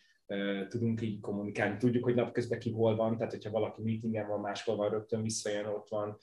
tudunk 0.68 1.02
így 1.02 1.20
kommunikálni, 1.20 1.78
tudjuk, 1.78 2.04
hogy 2.04 2.16
napközben 2.16 2.60
ki 2.60 2.72
hol 2.72 2.96
van, 2.96 3.18
tehát 3.18 3.32
hogyha 3.32 3.52
valaki 3.52 3.82
meetingen 3.82 4.28
van, 4.28 4.40
máshol 4.40 4.76
van, 4.76 4.90
rögtön 4.90 5.22
visszajön, 5.22 5.66
ott 5.66 5.90
van, 5.90 6.18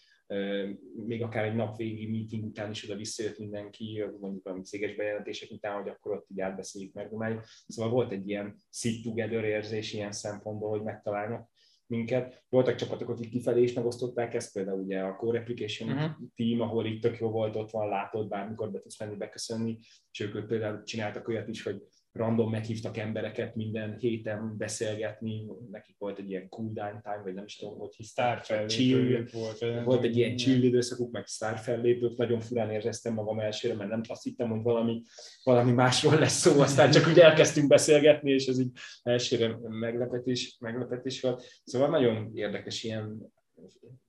még 1.07 1.23
akár 1.23 1.45
egy 1.45 1.55
napvégi 1.55 2.11
meeting 2.11 2.45
után 2.45 2.71
is 2.71 2.85
oda 2.85 2.97
visszajött 2.97 3.39
mindenki, 3.39 4.05
mondjuk 4.21 4.45
valami 4.45 4.63
céges 4.63 4.95
bejelentések 4.95 5.51
után, 5.51 5.83
hogy 5.83 5.89
akkor 5.89 6.13
ott 6.13 6.27
így 6.31 6.41
átbeszéljük 6.41 6.93
meg. 6.93 7.09
Dumáljuk. 7.09 7.45
Szóval 7.67 7.93
volt 7.93 8.13
egy 8.13 8.29
ilyen 8.29 8.57
sit 8.71 9.03
together 9.03 9.45
érzés 9.45 9.93
ilyen 9.93 10.13
szempontból, 10.13 10.71
hogy 10.71 10.83
megtalálnak 10.83 11.51
minket. 11.87 12.45
Voltak 12.49 12.75
csapatok, 12.75 13.09
akik 13.09 13.31
kifelé 13.31 13.63
is 13.63 13.73
megosztották 13.73 14.35
ezt, 14.35 14.53
például 14.53 14.81
ugye 14.81 15.01
a 15.01 15.17
Core 15.17 15.39
Application 15.39 15.91
uh-huh. 15.91 16.11
team, 16.35 16.61
ahol 16.61 16.87
itt 16.87 17.03
tök 17.03 17.19
jó 17.19 17.31
volt, 17.31 17.57
ott 17.57 17.71
van, 17.71 17.89
látod, 17.89 18.29
bármikor 18.29 18.71
be 18.71 18.81
tudsz 18.81 19.01
menni, 19.01 19.17
beköszönni, 19.17 19.79
és 20.11 20.21
ők 20.21 20.47
például 20.47 20.83
csináltak 20.83 21.29
olyat 21.29 21.49
is, 21.49 21.63
hogy 21.63 21.83
random 22.17 22.51
meghívtak 22.51 22.97
embereket 22.97 23.55
minden 23.55 23.97
héten 23.99 24.55
beszélgetni, 24.57 25.47
nekik 25.71 25.97
volt 25.99 26.19
egy 26.19 26.31
ilyen 26.31 26.49
cool 26.49 26.71
down 26.73 27.03
time, 27.03 27.21
vagy 27.25 27.35
nem 27.35 27.45
is 27.45 27.57
tudom, 27.57 27.79
hogy 27.79 27.91
Sztár 27.99 28.67
chill, 28.67 29.27
volt. 29.33 29.85
volt 29.85 30.05
egy 30.05 30.17
ilyen 30.17 30.37
chill 30.37 30.63
időszakuk, 30.63 31.13
meg 31.13 31.27
sztár 31.27 31.59
fellépők, 31.59 32.17
nagyon 32.17 32.41
furán 32.41 32.71
éreztem 32.71 33.15
magam 33.15 33.41
elsőre, 33.41 33.75
mert 33.75 33.91
nem 33.91 34.01
azt 34.09 34.23
hittem, 34.23 34.51
hogy 34.51 34.63
valami, 34.63 35.03
valami 35.43 35.73
másról 35.73 36.19
lesz 36.19 36.39
szó, 36.39 36.61
aztán 36.61 36.91
csak 36.91 37.09
úgy 37.09 37.19
elkezdtünk 37.19 37.69
beszélgetni, 37.69 38.31
és 38.31 38.47
ez 38.47 38.59
így 38.59 38.71
elsőre 39.03 39.57
meglepetés, 39.63 40.57
meglepetés 40.61 41.21
volt. 41.21 41.45
Szóval 41.65 41.89
nagyon 41.89 42.31
érdekes 42.35 42.85
ilyen 42.85 43.33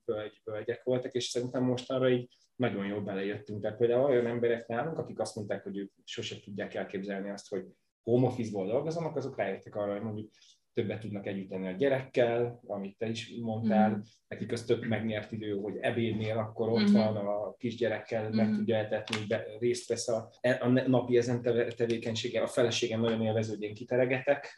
völgy, 0.06 0.42
völgyek 0.44 0.84
voltak, 0.84 1.14
és 1.14 1.26
szerintem 1.26 1.64
mostanra 1.64 2.10
így 2.10 2.28
nagyon 2.56 2.86
jól 2.86 3.02
belejöttünk. 3.02 3.62
Tehát 3.62 3.78
például 3.78 4.10
olyan 4.10 4.28
emberek 4.28 4.68
nálunk, 4.68 4.98
akik 4.98 5.20
azt 5.20 5.36
mondták, 5.36 5.64
hogy 5.64 5.78
ők 5.78 5.92
sose 6.04 6.40
tudják 6.40 6.74
elképzelni 6.74 7.30
azt, 7.30 7.50
hogy 7.50 7.66
home 8.08 8.28
office-ból 8.28 8.68
dolgozzanak, 8.68 9.16
azok 9.16 9.38
rájöttek 9.38 9.76
arra, 9.76 9.92
hogy 9.92 10.02
mondjuk 10.02 10.32
többet 10.78 11.00
tudnak 11.00 11.28
együtteni 11.28 11.68
a 11.68 11.72
gyerekkel, 11.72 12.60
amit 12.68 12.98
te 12.98 13.10
is 13.10 13.34
mondtál, 13.42 13.90
mm. 13.90 14.00
nekik 14.28 14.52
az 14.52 14.64
több 14.64 14.86
megnyert 14.86 15.32
idő, 15.32 15.60
hogy 15.62 15.74
ebédnél 15.82 16.38
akkor 16.38 16.70
ott 16.70 16.90
mm. 16.90 16.94
van 16.94 17.16
a 17.16 17.56
kisgyerekkel, 17.58 18.30
mm. 18.30 18.36
meg 18.36 18.56
tudja 18.56 18.76
eltetni, 18.76 19.18
be, 19.28 19.44
részt 19.60 19.88
vesz 19.88 20.08
a, 20.08 20.30
a 20.60 20.68
napi 20.68 21.18
ezen 21.18 21.42
tevékenységgel, 21.76 22.44
a 22.44 22.48
feleségem 22.48 23.00
nagyon 23.00 23.22
élvező, 23.22 23.54
hogy 23.54 23.64
én 23.64 23.74
kiteregetek, 23.74 24.54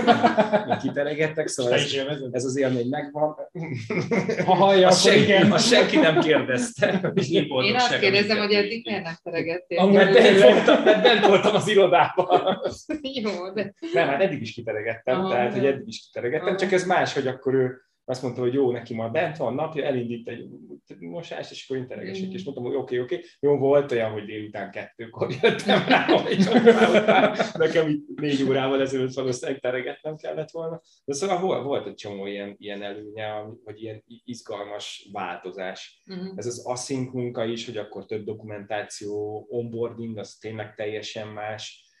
én 0.70 0.78
kiteregetek, 0.78 1.46
szóval 1.46 1.72
ez, 1.72 1.94
ez 2.30 2.44
az 2.44 2.56
élmény 2.56 2.88
megvan. 2.88 3.36
Ha 4.44 4.54
hallja, 4.54 4.88
azt 4.88 5.02
senki, 5.02 5.22
igen. 5.22 5.52
Azt 5.52 5.68
senki 5.68 5.96
nem 5.96 6.20
kérdezte. 6.20 7.12
Én 7.32 7.74
azt 7.74 7.98
kérdezem, 7.98 8.38
hogy 8.38 8.52
eddig 8.52 8.86
miért 8.86 9.04
nem 9.04 9.14
teregettél. 9.22 9.86
Mert 9.86 10.12
bent 10.12 10.42
voltam, 10.42 10.84
bent 10.84 11.26
voltam 11.26 11.54
az 11.54 11.68
irodában. 11.68 12.60
Jó, 13.22 13.52
de... 13.52 13.74
Nem, 13.92 14.08
hát 14.08 14.22
eddig 14.22 14.40
is 14.40 14.52
kiteregettem, 14.52 15.18
Aha, 15.18 15.28
tehát 15.28 15.60
hogy 15.62 15.72
eddig 15.72 15.88
is 15.88 16.06
kiteregettem, 16.06 16.56
csak 16.56 16.72
ez 16.72 16.86
más, 16.86 17.14
hogy 17.14 17.26
akkor 17.26 17.54
ő 17.54 17.80
azt 18.04 18.22
mondta, 18.22 18.40
hogy 18.40 18.54
jó, 18.54 18.70
neki 18.70 18.94
ma 18.94 19.08
bent 19.08 19.36
van 19.36 19.54
napja, 19.54 19.84
elindít 19.84 20.28
egy 20.28 20.48
mosást, 20.98 21.50
és 21.50 21.64
akkor 21.64 21.82
interegessék, 21.82 22.28
mm. 22.28 22.32
és 22.32 22.44
mondtam, 22.44 22.64
hogy 22.64 22.74
oké, 22.74 22.82
okay, 22.82 23.00
oké, 23.00 23.14
okay. 23.14 23.26
jó, 23.40 23.58
volt 23.58 23.92
olyan, 23.92 24.10
hogy 24.10 24.24
délután 24.24 24.70
kettőkor 24.70 25.30
jöttem 25.42 25.84
rá, 25.88 26.04
hogy 26.22 26.46
nekem 27.54 27.88
itt 27.88 28.20
négy 28.20 28.42
órával 28.42 28.80
ezelőtt 28.80 29.12
valószínűleg 29.12 29.60
teregetnem 29.60 30.16
kellett 30.16 30.50
volna. 30.50 30.80
De 31.04 31.14
szóval 31.14 31.62
volt 31.62 31.86
egy 31.86 31.94
csomó 31.94 32.26
ilyen, 32.26 32.54
ilyen 32.58 32.82
előnye, 32.82 33.42
vagy 33.64 33.82
ilyen 33.82 34.04
izgalmas 34.24 35.08
változás. 35.12 36.02
Mm. 36.12 36.36
Ez 36.36 36.46
az 36.46 36.66
async 36.66 37.12
munka 37.12 37.44
is, 37.44 37.66
hogy 37.66 37.76
akkor 37.76 38.06
több 38.06 38.24
dokumentáció, 38.24 39.46
onboarding, 39.50 40.18
az 40.18 40.34
tényleg 40.34 40.74
teljesen 40.74 41.28
más, 41.28 41.91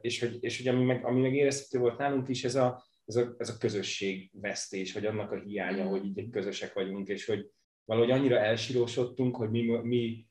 és 0.00 0.20
hogy, 0.20 0.36
és 0.40 0.58
hogy 0.58 0.68
ami, 0.68 0.84
meg, 0.84 1.04
ami 1.04 1.20
meg 1.20 1.34
érezhető 1.34 1.78
volt 1.78 1.98
nálunk 1.98 2.28
is, 2.28 2.44
ez 2.44 2.54
a, 2.54 2.84
ez 3.04 3.16
a, 3.16 3.34
ez 3.38 3.48
a 3.48 3.58
közösségvesztés, 3.58 4.92
vagy 4.92 5.06
annak 5.06 5.32
a 5.32 5.40
hiánya, 5.40 5.86
hogy 5.86 6.04
így 6.04 6.30
közösek 6.30 6.72
vagyunk, 6.72 7.08
és 7.08 7.26
hogy 7.26 7.50
valahogy 7.84 8.10
annyira 8.10 8.38
elsírósodtunk, 8.38 9.36
hogy 9.36 9.50
mi, 9.50 9.62
mi 9.82 10.28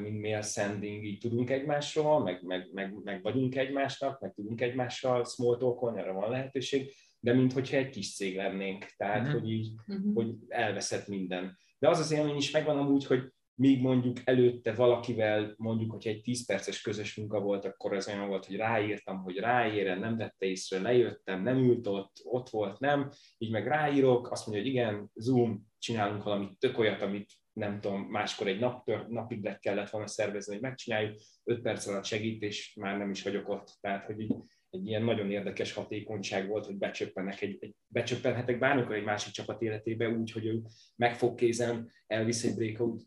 mint 0.00 0.20
mail 0.20 0.42
sending, 0.42 1.04
így 1.04 1.18
tudunk 1.18 1.50
egymásról, 1.50 2.22
meg, 2.22 2.42
meg, 2.42 2.68
meg, 2.72 2.94
meg 3.04 3.22
vagyunk 3.22 3.56
egymásnak, 3.56 4.20
meg 4.20 4.32
tudunk 4.32 4.60
egymással 4.60 5.24
small 5.24 5.56
talkolni, 5.56 6.00
erre 6.00 6.12
van 6.12 6.30
lehetőség, 6.30 6.92
de 7.20 7.32
minthogyha 7.32 7.76
egy 7.76 7.90
kis 7.90 8.14
cég 8.14 8.36
lennénk, 8.36 8.84
tehát 8.96 9.22
mm-hmm. 9.22 9.32
hogy 9.32 9.50
így, 9.50 9.70
mm-hmm. 9.92 10.14
hogy 10.14 10.34
elveszett 10.48 11.06
minden. 11.06 11.56
De 11.78 11.88
az 11.88 11.98
az 11.98 12.12
élmény 12.12 12.36
is 12.36 12.50
megvan 12.50 12.78
amúgy, 12.78 13.06
hogy 13.06 13.32
míg 13.54 13.80
mondjuk 13.80 14.16
előtte 14.24 14.72
valakivel, 14.72 15.54
mondjuk, 15.56 15.90
hogyha 15.90 16.10
egy 16.10 16.22
10 16.22 16.46
perces 16.46 16.80
közös 16.80 17.16
munka 17.16 17.40
volt, 17.40 17.64
akkor 17.64 17.94
az 17.94 18.08
olyan 18.08 18.28
volt, 18.28 18.46
hogy 18.46 18.56
ráírtam, 18.56 19.22
hogy 19.22 19.36
ráérem, 19.36 19.98
nem 19.98 20.16
vette 20.16 20.46
észre, 20.46 20.80
lejöttem, 20.80 21.42
nem 21.42 21.56
ült 21.56 21.86
ott, 21.86 22.12
ott 22.22 22.48
volt, 22.48 22.78
nem, 22.78 23.10
így 23.38 23.50
meg 23.50 23.66
ráírok, 23.66 24.30
azt 24.30 24.46
mondja, 24.46 24.64
hogy 24.64 24.72
igen, 24.72 25.10
Zoom, 25.14 25.66
csinálunk 25.78 26.22
valamit 26.22 26.58
tök 26.58 26.78
olyat, 26.78 27.02
amit 27.02 27.30
nem 27.52 27.80
tudom, 27.80 28.00
máskor 28.00 28.46
egy 28.46 28.58
nap, 28.58 28.90
napig 29.08 29.44
le 29.44 29.58
kellett 29.58 29.90
volna 29.90 30.06
szervezni, 30.06 30.52
hogy 30.52 30.62
megcsináljuk, 30.62 31.18
5 31.44 31.62
perc 31.62 31.86
alatt 31.86 32.04
segít, 32.04 32.42
és 32.42 32.74
már 32.74 32.98
nem 32.98 33.10
is 33.10 33.22
vagyok 33.22 33.48
ott. 33.48 33.76
Tehát, 33.80 34.04
hogy 34.04 34.20
így 34.20 34.34
egy 34.72 34.86
ilyen 34.86 35.02
nagyon 35.02 35.30
érdekes 35.30 35.72
hatékonyság 35.72 36.48
volt, 36.48 36.66
hogy 36.66 36.76
becsöppenek 36.76 37.40
egy, 37.40 37.56
egy, 37.60 37.74
becsöppenhetek 37.86 38.58
bármikor 38.58 38.94
egy 38.94 39.04
másik 39.04 39.32
csapat 39.32 39.62
életébe 39.62 40.08
úgy, 40.08 40.32
hogy 40.32 40.46
ő 40.46 40.62
megfog 40.96 41.34
kézen, 41.34 41.90
elvisz 42.06 42.44
egy 42.44 42.54
breakout 42.54 43.06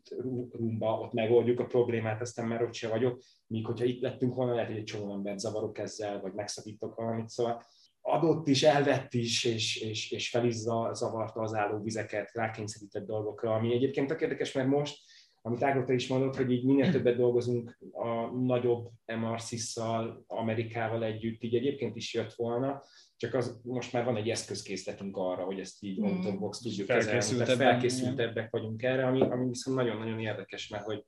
roomba, 0.52 1.00
ott 1.00 1.12
megoldjuk 1.12 1.60
a 1.60 1.66
problémát, 1.66 2.20
aztán 2.20 2.46
már 2.46 2.62
ott 2.62 2.74
se 2.74 2.88
vagyok, 2.88 3.22
míg 3.46 3.66
hogyha 3.66 3.84
itt 3.84 4.00
lettünk 4.00 4.34
volna, 4.34 4.54
lehet, 4.54 4.68
hogy 4.68 4.78
egy 4.78 4.84
csomó 4.84 5.12
embert 5.12 5.38
zavarok 5.38 5.78
ezzel, 5.78 6.20
vagy 6.20 6.32
megszakítok 6.32 6.94
valamit, 6.94 7.28
szóval 7.28 7.62
adott 8.00 8.48
is, 8.48 8.62
elvett 8.62 9.14
is, 9.14 9.44
és, 9.44 9.76
és, 9.76 10.10
és 10.10 10.28
fel 10.30 10.46
is 10.46 10.54
zavarta 10.92 11.40
az 11.40 11.54
álló 11.54 11.82
vizeket, 11.82 12.32
rákényszerített 12.32 13.06
dolgokra, 13.06 13.54
ami 13.54 13.74
egyébként 13.74 14.06
tök 14.06 14.20
érdekes, 14.20 14.52
mert 14.52 14.68
most 14.68 14.98
amit 15.46 15.62
Ágota 15.62 15.92
is 15.92 16.08
mondott, 16.08 16.36
hogy 16.36 16.50
így 16.50 16.64
minél 16.64 16.90
többet 16.90 17.16
dolgozunk 17.16 17.78
a 17.92 18.36
nagyobb 18.36 18.88
MRCIS-szal, 19.06 20.24
Amerikával 20.26 21.04
együtt, 21.04 21.42
így 21.42 21.54
egyébként 21.54 21.96
is 21.96 22.14
jött 22.14 22.32
volna, 22.32 22.82
csak 23.16 23.34
az, 23.34 23.60
most 23.62 23.92
már 23.92 24.04
van 24.04 24.16
egy 24.16 24.28
eszközkészletünk 24.28 25.16
arra, 25.16 25.44
hogy 25.44 25.60
ezt 25.60 25.82
így 25.82 26.00
mm. 26.00 26.26
on 26.26 26.38
box 26.38 26.58
tudjuk 26.58 26.86
kezelni, 26.86 27.36
tehát 27.36 27.56
felkészültebbek 27.56 28.50
vagyunk 28.50 28.82
erre, 28.82 29.06
ami, 29.06 29.20
ami 29.20 29.48
viszont 29.48 29.76
nagyon-nagyon 29.76 30.20
érdekes, 30.20 30.68
mert 30.68 30.84
hogy 30.84 31.04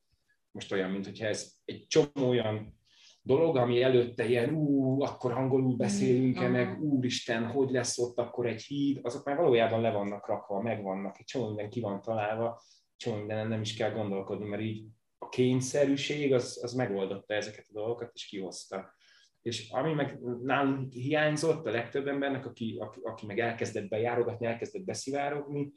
most 0.50 0.72
olyan, 0.72 0.90
mint 0.90 1.04
hogyha 1.04 1.26
ez 1.26 1.52
egy 1.64 1.86
csomó 1.86 2.28
olyan 2.28 2.78
dolog, 3.22 3.56
ami 3.56 3.82
előtte 3.82 4.28
ilyen, 4.28 4.54
ú, 4.54 5.02
akkor 5.02 5.32
angolul 5.32 5.76
beszélünk-e, 5.76 6.48
mm. 6.48 6.52
meg 6.52 6.82
úristen, 6.82 7.46
hogy 7.46 7.70
lesz 7.70 7.98
ott 7.98 8.18
akkor 8.18 8.46
egy 8.46 8.62
híd, 8.62 8.98
azok 9.02 9.24
már 9.24 9.36
valójában 9.36 9.80
le 9.80 9.90
vannak 9.90 10.26
rakva, 10.26 10.62
megvannak, 10.62 11.18
egy 11.18 11.24
csomó 11.24 11.46
minden 11.46 11.70
ki 11.70 11.80
van 11.80 12.00
találva, 12.00 12.60
csomó 12.98 13.16
mindenen 13.16 13.48
nem 13.48 13.60
is 13.60 13.76
kell 13.76 13.90
gondolkodni, 13.90 14.48
mert 14.48 14.62
így 14.62 14.84
a 15.18 15.28
kényszerűség 15.28 16.32
az, 16.32 16.60
az 16.62 16.72
megoldotta 16.72 17.34
ezeket 17.34 17.66
a 17.68 17.72
dolgokat, 17.72 18.10
és 18.14 18.26
kihozta. 18.26 18.94
És 19.42 19.70
ami 19.70 19.92
meg 19.92 20.18
nálunk 20.42 20.92
hiányzott 20.92 21.66
a 21.66 21.70
legtöbb 21.70 22.06
embernek, 22.06 22.46
aki, 22.46 22.76
aki, 22.80 23.00
aki 23.02 23.26
meg 23.26 23.38
elkezdett 23.38 23.88
bejárogatni, 23.88 24.46
elkezdett 24.46 24.84
beszivárogni, 24.84 25.72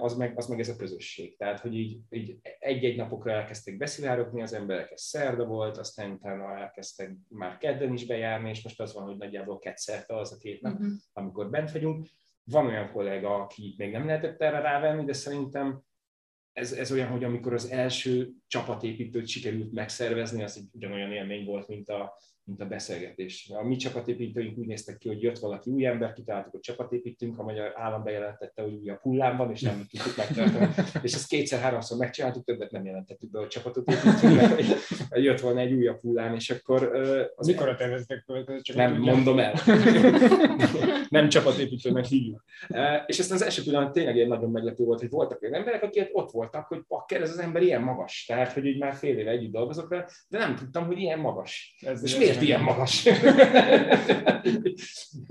az 0.00 0.16
meg, 0.16 0.38
az 0.38 0.46
meg 0.46 0.60
ez 0.60 0.68
a 0.68 0.76
közösség. 0.76 1.36
Tehát, 1.36 1.60
hogy 1.60 1.74
így, 1.74 2.00
így 2.10 2.38
egy-egy 2.58 2.96
napokra 2.96 3.32
elkezdtek 3.32 3.76
beszivárogni 3.76 4.42
az 4.42 4.52
emberek, 4.52 4.90
ez 4.90 5.02
szerda 5.02 5.44
volt, 5.44 5.76
aztán 5.76 6.10
utána 6.10 6.58
elkezdtek 6.58 7.16
már 7.28 7.56
kedden 7.56 7.92
is 7.92 8.06
bejárni, 8.06 8.48
és 8.48 8.62
most 8.62 8.80
az 8.80 8.94
van, 8.94 9.04
hogy 9.04 9.16
nagyjából 9.16 9.58
kettszerte 9.58 10.16
az 10.16 10.32
a 10.32 10.36
két 10.36 10.60
nap, 10.60 10.72
uh-huh. 10.72 10.92
amikor 11.12 11.50
bent 11.50 11.70
vagyunk. 11.70 12.06
Van 12.44 12.66
olyan 12.66 12.92
kollega, 12.92 13.34
aki 13.34 13.74
még 13.78 13.92
nem 13.92 14.06
lehetett 14.06 14.40
erre 14.40 14.60
rávenni, 14.60 15.04
de 15.04 15.12
szerintem 15.12 15.82
ez, 16.58 16.72
ez 16.72 16.92
olyan, 16.92 17.08
hogy 17.08 17.24
amikor 17.24 17.54
az 17.54 17.70
első 17.70 18.30
csapatépítőt 18.46 19.26
sikerült 19.26 19.72
megszervezni, 19.72 20.42
az 20.42 20.56
egy 20.56 20.68
ugyanolyan 20.72 21.12
élmény 21.12 21.44
volt, 21.44 21.68
mint 21.68 21.88
a, 21.88 22.20
mint 22.48 22.60
a 22.60 22.66
beszélgetés. 22.66 23.50
A 23.54 23.66
mi 23.66 23.76
csapatépítőink 23.76 24.58
úgy 24.58 24.66
néztek 24.66 24.98
ki, 24.98 25.08
hogy 25.08 25.22
jött 25.22 25.38
valaki 25.38 25.70
új 25.70 25.86
ember, 25.86 26.12
kitaláltuk, 26.12 26.52
hogy 26.52 26.60
csapatépítünk, 26.60 27.38
a 27.38 27.42
magyar 27.42 27.72
állam 27.74 28.04
bejelentette, 28.04 28.62
hogy 28.62 28.72
új 28.72 28.88
a 28.88 28.98
hullámban, 29.02 29.50
és 29.50 29.60
nem 29.60 29.86
tudtuk 29.90 30.16
megtartani. 30.16 30.68
és 31.02 31.14
ezt 31.14 31.28
kétszer-háromszor 31.28 31.98
megcsináltuk, 31.98 32.44
többet 32.44 32.70
nem 32.70 32.84
jelentettük 32.84 33.30
be, 33.30 33.38
hogy 33.38 33.48
csapatot 33.48 33.88
építünk, 33.88 34.34
mert 34.34 35.24
jött 35.24 35.40
volna 35.40 35.60
egy 35.60 35.72
újabb 35.72 36.00
hullám, 36.00 36.34
és 36.34 36.50
akkor... 36.50 36.96
Az 37.36 37.46
Mikor 37.46 37.68
a 37.68 37.74
terveztek 37.74 38.24
Csak 38.62 38.76
nem 38.76 38.94
tudjam. 38.94 39.14
mondom 39.14 39.38
el. 39.38 39.54
nem 41.08 41.28
csapatépítőnek 41.28 42.04
hívjuk. 42.04 42.44
És 43.06 43.18
ezt 43.18 43.32
az 43.32 43.42
első 43.42 43.62
pillanat 43.62 43.92
tényleg 43.92 44.18
egy 44.18 44.28
nagyon 44.28 44.50
meglepő 44.50 44.84
volt, 44.84 45.00
hogy 45.00 45.10
voltak 45.10 45.42
olyan 45.42 45.54
emberek, 45.54 45.82
akik 45.82 46.08
ott 46.12 46.30
voltak, 46.30 46.66
hogy 46.66 46.82
pakker, 46.88 47.20
ez 47.20 47.30
az 47.30 47.38
ember 47.38 47.62
ilyen 47.62 47.82
magas. 47.82 48.24
Tehát, 48.26 48.52
hogy 48.52 48.64
így 48.64 48.78
már 48.78 48.94
fél 48.94 49.18
éve 49.18 49.30
együtt 49.30 49.52
dolgozok 49.52 49.88
vele, 49.88 50.08
de 50.28 50.38
nem 50.38 50.56
tudtam, 50.56 50.86
hogy 50.86 50.98
ilyen 50.98 51.18
magas. 51.18 51.76
Ez 51.80 52.02
és 52.02 52.16
miért 52.16 52.37
miért 52.38 52.42
ilyen 52.42 52.62
magas? 52.62 53.04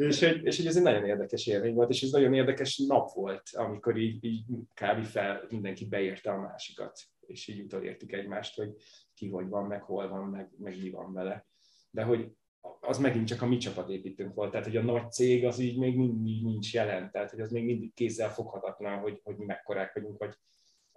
és, 0.07 0.19
hogy, 0.19 0.45
és 0.45 0.57
hogy 0.57 0.65
ez 0.65 0.75
egy 0.75 0.83
nagyon 0.83 1.05
érdekes 1.05 1.47
élmény 1.47 1.73
volt, 1.73 1.89
és 1.89 2.01
ez 2.01 2.11
nagyon 2.11 2.33
érdekes 2.33 2.77
nap 2.87 3.13
volt, 3.13 3.43
amikor 3.53 3.97
így, 3.97 4.23
így 4.23 4.45
kb. 4.73 5.03
fel 5.03 5.45
mindenki 5.49 5.85
beérte 5.85 6.31
a 6.31 6.39
másikat, 6.39 6.99
és 7.19 7.47
így 7.47 7.61
utolértük 7.61 8.11
egymást, 8.11 8.55
hogy 8.55 8.69
ki 9.13 9.29
hogy 9.29 9.47
van, 9.47 9.65
meg 9.65 9.81
hol 9.81 10.07
van, 10.07 10.27
meg, 10.27 10.49
meg 10.57 10.81
mi 10.81 10.89
van 10.89 11.13
vele. 11.13 11.47
De 11.89 12.03
hogy 12.03 12.31
az 12.79 12.97
megint 12.97 13.27
csak 13.27 13.41
a 13.41 13.45
mi 13.45 13.57
csapatépítőnk 13.57 14.33
volt, 14.33 14.51
tehát 14.51 14.65
hogy 14.65 14.77
a 14.77 14.81
nagy 14.81 15.11
cég 15.11 15.45
az 15.45 15.59
így 15.59 15.77
még 15.77 15.97
mindig 15.97 16.43
nincs 16.43 16.73
jelen, 16.73 17.11
tehát 17.11 17.29
hogy 17.29 17.39
az 17.39 17.51
még 17.51 17.65
mindig 17.65 17.93
kézzel 17.93 18.29
foghatatlan, 18.29 18.99
hogy, 18.99 19.19
hogy 19.23 19.35
mi 19.35 19.45
mekkorák 19.45 19.93
vagyunk, 19.93 20.19
vagy 20.19 20.35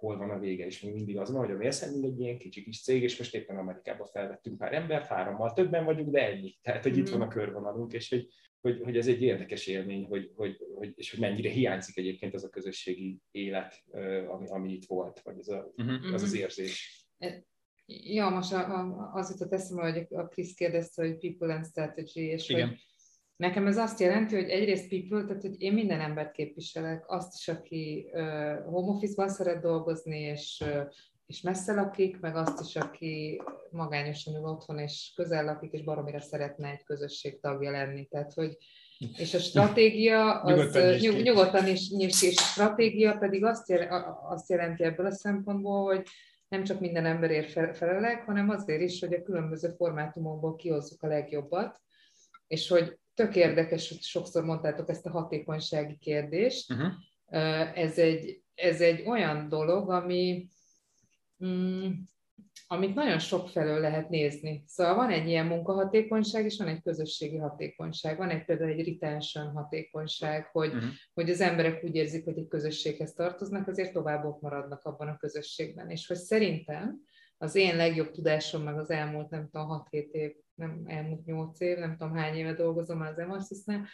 hol 0.01 0.17
van 0.17 0.29
a 0.29 0.39
vége, 0.39 0.65
és 0.65 0.81
még 0.81 0.93
mindig 0.93 1.17
az 1.17 1.31
van, 1.31 1.45
hogy 1.45 1.51
a 1.51 1.57
Mailsend 1.57 2.03
egy 2.03 2.19
ilyen 2.19 2.37
kicsi 2.37 2.63
kis 2.63 2.81
cég, 2.81 3.03
és 3.03 3.17
most 3.17 3.35
éppen 3.35 3.57
Amerikába 3.57 4.05
felvettünk 4.05 4.57
pár 4.57 4.73
embert, 4.73 5.07
hárommal 5.07 5.53
többen 5.53 5.85
vagyunk, 5.85 6.11
de 6.11 6.27
ennyi. 6.27 6.57
Tehát, 6.61 6.83
hogy 6.83 6.97
mm. 6.97 6.99
itt 6.99 7.09
van 7.09 7.21
a 7.21 7.27
körvonalunk, 7.27 7.93
és 7.93 8.09
hogy, 8.09 8.27
hogy, 8.61 8.81
hogy 8.83 8.97
ez 8.97 9.07
egy 9.07 9.21
érdekes 9.21 9.67
élmény, 9.67 10.05
hogy, 10.05 10.31
hogy, 10.35 10.57
hogy, 10.75 10.93
és 10.95 11.11
hogy 11.11 11.19
mennyire 11.19 11.49
hiányzik 11.49 11.97
egyébként 11.97 12.33
az 12.33 12.43
a 12.43 12.49
közösségi 12.49 13.19
élet, 13.31 13.83
ami, 14.27 14.47
ami 14.47 14.71
itt 14.73 14.85
volt, 14.85 15.21
vagy 15.21 15.39
az 15.39 15.49
a, 15.49 15.71
uh-huh. 15.77 16.13
az, 16.13 16.23
az 16.23 16.35
érzés. 16.35 17.05
Ja, 17.85 18.29
most 18.29 18.53
a, 18.53 18.59
a, 18.59 19.11
az 19.13 19.29
jutott 19.29 19.53
eszembe, 19.53 19.91
hogy 19.91 20.07
a 20.09 20.27
Krisz 20.27 20.53
kérdezte, 20.53 21.05
hogy 21.05 21.17
people 21.17 21.53
and 21.53 21.65
strategy, 21.65 22.21
és 22.21 22.49
Igen. 22.49 22.67
hogy 22.67 22.77
nekem 23.41 23.67
ez 23.67 23.77
azt 23.77 23.99
jelenti, 23.99 24.35
hogy 24.35 24.49
egyrészt 24.49 24.89
people, 24.89 25.23
tehát 25.23 25.41
hogy 25.41 25.61
én 25.61 25.73
minden 25.73 25.99
embert 25.99 26.31
képviselek, 26.31 27.03
azt 27.07 27.33
is, 27.37 27.47
aki 27.47 28.09
uh, 28.13 28.21
home 28.65 28.91
office-ban 28.91 29.29
szeret 29.29 29.61
dolgozni, 29.61 30.19
és 30.19 30.63
uh, 30.65 30.87
és 31.25 31.41
messze 31.41 31.73
lakik, 31.73 32.19
meg 32.19 32.35
azt 32.35 32.59
is, 32.59 32.75
aki 32.75 33.41
magányosan 33.69 34.35
ül 34.35 34.43
otthon, 34.43 34.77
és 34.77 35.11
közel 35.15 35.45
lakik, 35.45 35.71
és 35.71 35.83
baromira 35.83 36.19
szeretne 36.19 36.69
egy 36.69 36.83
közösség 36.83 37.39
tagja 37.39 37.71
lenni. 37.71 38.05
Tehát, 38.05 38.33
hogy 38.33 38.57
és 39.17 39.33
a 39.33 39.39
stratégia, 39.39 40.33
az 40.41 40.55
nyugodtan, 40.55 40.95
nyug, 40.95 41.21
nyugodtan 41.21 41.67
is 41.67 41.89
nyílt 41.89 42.15
ki, 42.19 42.25
és 42.25 42.37
a 42.37 42.41
stratégia 42.41 43.17
pedig 43.17 43.43
azt, 43.43 43.69
jel, 43.69 44.17
azt 44.29 44.49
jelenti 44.49 44.83
ebből 44.83 45.05
a 45.05 45.11
szempontból, 45.11 45.83
hogy 45.83 46.07
nem 46.47 46.63
csak 46.63 46.79
minden 46.79 47.05
emberért 47.05 47.77
felelek, 47.77 48.23
hanem 48.23 48.49
azért 48.49 48.81
is, 48.81 48.99
hogy 48.99 49.13
a 49.13 49.23
különböző 49.23 49.73
formátumokból 49.77 50.55
kihozzuk 50.55 51.03
a 51.03 51.07
legjobbat, 51.07 51.81
és 52.47 52.67
hogy 52.67 52.99
tök 53.21 53.35
érdekes, 53.35 53.89
hogy 53.89 54.01
sokszor 54.01 54.43
mondtátok 54.43 54.89
ezt 54.89 55.05
a 55.05 55.09
hatékonysági 55.09 55.97
kérdést. 55.97 56.71
Uh-huh. 56.71 56.91
Ez, 57.77 57.97
egy, 57.97 58.41
ez 58.55 58.81
egy 58.81 59.07
olyan 59.07 59.49
dolog, 59.49 59.89
ami, 59.89 60.47
mm, 61.45 61.89
amit 62.67 62.95
nagyon 62.95 63.19
sok 63.19 63.49
felől 63.49 63.79
lehet 63.79 64.09
nézni. 64.09 64.63
Szóval 64.67 64.95
van 64.95 65.09
egy 65.09 65.27
ilyen 65.27 65.45
munkahatékonyság, 65.45 66.45
és 66.45 66.57
van 66.57 66.67
egy 66.67 66.81
közösségi 66.81 67.37
hatékonyság. 67.37 68.17
Van 68.17 68.29
egy 68.29 68.45
például 68.45 68.69
egy 68.69 68.87
retention 68.87 69.51
hatékonyság, 69.51 70.45
hogy, 70.45 70.73
uh-huh. 70.73 70.89
hogy 71.13 71.29
az 71.29 71.41
emberek 71.41 71.83
úgy 71.83 71.95
érzik, 71.95 72.23
hogy 72.23 72.37
egy 72.37 72.47
közösséghez 72.47 73.13
tartoznak, 73.13 73.67
azért 73.67 73.93
tovább 73.93 74.25
ott 74.25 74.41
maradnak 74.41 74.83
abban 74.83 75.07
a 75.07 75.17
közösségben. 75.17 75.89
És 75.89 76.07
hogy 76.07 76.17
szerintem 76.17 77.01
az 77.37 77.55
én 77.55 77.75
legjobb 77.75 78.11
tudásom, 78.11 78.63
meg 78.63 78.77
az 78.77 78.89
elmúlt, 78.89 79.29
nem 79.29 79.49
tudom, 79.51 79.85
6-7 79.91 80.11
év, 80.11 80.31
nem 80.55 80.83
elmúlt 80.85 81.25
8 81.25 81.59
év, 81.59 81.77
nem 81.77 81.97
tudom 81.97 82.15
hány 82.15 82.35
éve 82.35 82.53
dolgozom 82.53 83.01
az 83.01 83.17
Emarsys-nál, 83.17 83.87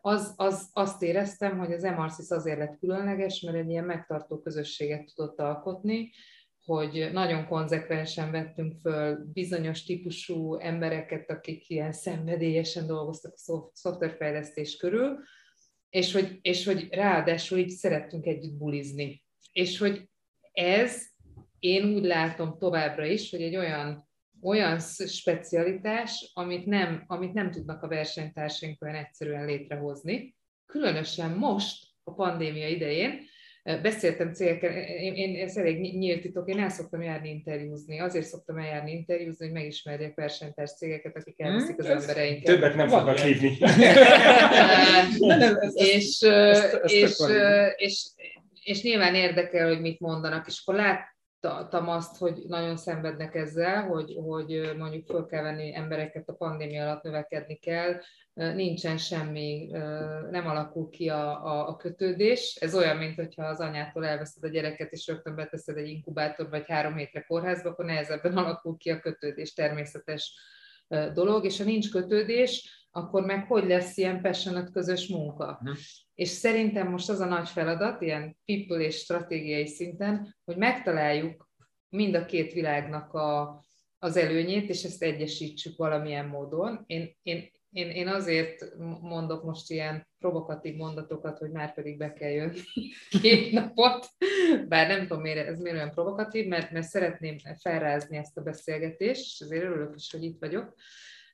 az, 0.00 0.32
az, 0.36 0.68
azt 0.72 1.02
éreztem, 1.02 1.58
hogy 1.58 1.72
az 1.72 1.84
Emarsis 1.84 2.30
azért 2.30 2.58
lett 2.58 2.78
különleges, 2.78 3.40
mert 3.40 3.56
egy 3.56 3.70
ilyen 3.70 3.84
megtartó 3.84 4.40
közösséget 4.40 5.12
tudott 5.14 5.40
alkotni, 5.40 6.10
hogy 6.64 7.10
nagyon 7.12 7.46
konzekvensen 7.46 8.30
vettünk 8.30 8.80
föl 8.80 9.24
bizonyos 9.32 9.84
típusú 9.84 10.54
embereket, 10.58 11.30
akik 11.30 11.68
ilyen 11.68 11.92
szenvedélyesen 11.92 12.86
dolgoztak 12.86 13.32
a 13.32 13.70
szoftverfejlesztés 13.72 14.76
körül, 14.76 15.18
és 15.90 16.12
hogy, 16.12 16.38
és 16.42 16.64
hogy 16.64 16.88
ráadásul 16.90 17.58
így 17.58 17.70
szerettünk 17.70 18.26
együtt 18.26 18.56
bulizni. 18.56 19.24
És 19.52 19.78
hogy 19.78 20.08
ez, 20.52 21.02
én 21.58 21.94
úgy 21.94 22.04
látom 22.04 22.58
továbbra 22.58 23.06
is, 23.06 23.30
hogy 23.30 23.42
egy 23.42 23.56
olyan, 23.56 24.08
olyan 24.44 24.78
specialitás, 25.06 26.30
amit 26.34 26.66
nem, 26.66 27.04
amit 27.06 27.32
nem 27.32 27.50
tudnak 27.50 27.82
a 27.82 27.88
versenytársaink 27.88 28.82
olyan 28.82 28.96
egyszerűen 28.96 29.44
létrehozni. 29.44 30.34
Különösen 30.66 31.30
most, 31.30 31.84
a 32.04 32.12
pandémia 32.12 32.68
idején, 32.68 33.20
Beszéltem 33.82 34.32
cégekkel, 34.32 34.70
én, 34.76 35.14
én 35.14 35.42
ez 35.42 35.56
elég 35.56 35.96
nyílt 35.96 36.20
titok, 36.20 36.48
én 36.48 36.58
el 36.58 36.68
szoktam 36.68 37.02
járni 37.02 37.28
interjúzni. 37.28 38.00
Azért 38.00 38.26
szoktam 38.26 38.58
eljárni 38.58 38.92
interjúzni, 38.92 39.44
hogy 39.44 39.54
megismerjek 39.54 40.14
versenytárs 40.14 40.76
cégeket, 40.76 41.16
akik 41.16 41.34
hmm, 41.36 41.46
elviszik 41.46 41.78
az 41.78 41.86
embereinket. 41.86 42.44
Többet 42.44 42.74
nem 42.74 42.88
fognak 42.88 43.18
hívni. 43.18 43.58
és, 45.94 46.26
és, 46.82 47.16
és, 47.76 48.10
és 48.62 48.82
nyilván 48.82 49.14
érdekel, 49.14 49.68
hogy 49.68 49.80
mit 49.80 50.00
mondanak, 50.00 50.46
és 50.46 50.62
akkor 50.64 50.80
lát, 50.80 51.13
tapasztaltam 51.44 51.88
azt, 51.88 52.16
hogy 52.16 52.42
nagyon 52.46 52.76
szenvednek 52.76 53.34
ezzel, 53.34 53.82
hogy, 53.82 54.16
hogy 54.24 54.74
mondjuk 54.78 55.06
föl 55.06 55.26
kell 55.26 55.42
venni 55.42 55.74
embereket 55.74 56.28
a 56.28 56.34
pandémia 56.34 56.82
alatt 56.82 57.02
növekedni 57.02 57.54
kell, 57.54 58.00
nincsen 58.34 58.96
semmi, 58.96 59.68
nem 60.30 60.46
alakul 60.46 60.88
ki 60.90 61.08
a, 61.08 61.44
a, 61.44 61.68
a 61.68 61.76
kötődés. 61.76 62.56
Ez 62.60 62.74
olyan, 62.74 62.96
mint 62.96 63.14
hogyha 63.14 63.44
az 63.44 63.60
anyától 63.60 64.06
elveszed 64.06 64.44
a 64.44 64.48
gyereket, 64.48 64.92
és 64.92 65.06
rögtön 65.06 65.34
beteszed 65.34 65.76
egy 65.76 65.88
inkubátor, 65.88 66.48
vagy 66.48 66.64
három 66.66 66.96
hétre 66.96 67.20
kórházba, 67.20 67.68
akkor 67.68 67.84
nehezebben 67.84 68.36
alakul 68.44 68.76
ki 68.76 68.90
a 68.90 69.00
kötődés, 69.00 69.52
természetes 69.52 70.34
dolog, 71.12 71.44
és 71.44 71.58
ha 71.58 71.64
nincs 71.64 71.90
kötődés, 71.90 72.86
akkor 72.90 73.24
meg 73.24 73.46
hogy 73.46 73.66
lesz 73.66 73.96
ilyen 73.96 74.20
passionate 74.20 74.70
közös 74.70 75.08
munka. 75.08 75.60
És 76.14 76.28
szerintem 76.28 76.88
most 76.88 77.08
az 77.08 77.20
a 77.20 77.26
nagy 77.26 77.48
feladat, 77.48 78.00
ilyen 78.00 78.36
people 78.44 78.80
és 78.80 78.96
stratégiai 78.96 79.66
szinten, 79.66 80.36
hogy 80.44 80.56
megtaláljuk 80.56 81.48
mind 81.88 82.14
a 82.14 82.24
két 82.24 82.52
világnak 82.52 83.14
a, 83.14 83.62
az 83.98 84.16
előnyét, 84.16 84.68
és 84.68 84.84
ezt 84.84 85.02
egyesítsük 85.02 85.76
valamilyen 85.76 86.26
módon. 86.26 86.84
Én, 86.86 87.16
én, 87.22 87.50
én, 87.70 87.90
én 87.90 88.08
azért 88.08 88.74
mondok 89.00 89.44
most 89.44 89.70
ilyen 89.70 90.08
provokatív 90.18 90.74
mondatokat, 90.74 91.38
hogy 91.38 91.50
már 91.50 91.74
pedig 91.74 91.96
be 91.96 92.12
kell 92.12 92.30
jönni 92.30 92.60
két 93.22 93.52
napot, 93.52 94.08
bár 94.68 94.88
nem 94.88 95.06
tudom, 95.06 95.22
miért, 95.22 95.46
ez 95.46 95.58
miért 95.58 95.76
olyan 95.76 95.90
provokatív, 95.90 96.46
mert, 96.46 96.70
mert 96.70 96.86
szeretném 96.86 97.36
felrázni 97.60 98.16
ezt 98.16 98.36
a 98.36 98.42
beszélgetést, 98.42 99.22
és 99.22 99.40
azért 99.40 99.64
örülök 99.64 99.94
is, 99.96 100.10
hogy 100.10 100.22
itt 100.22 100.40
vagyok, 100.40 100.74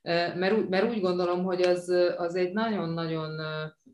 mert, 0.01 0.69
mert 0.69 0.89
úgy 0.89 1.01
gondolom, 1.01 1.43
hogy 1.43 1.61
az, 1.61 1.89
az 2.17 2.35
egy 2.35 2.53
nagyon-nagyon 2.53 3.39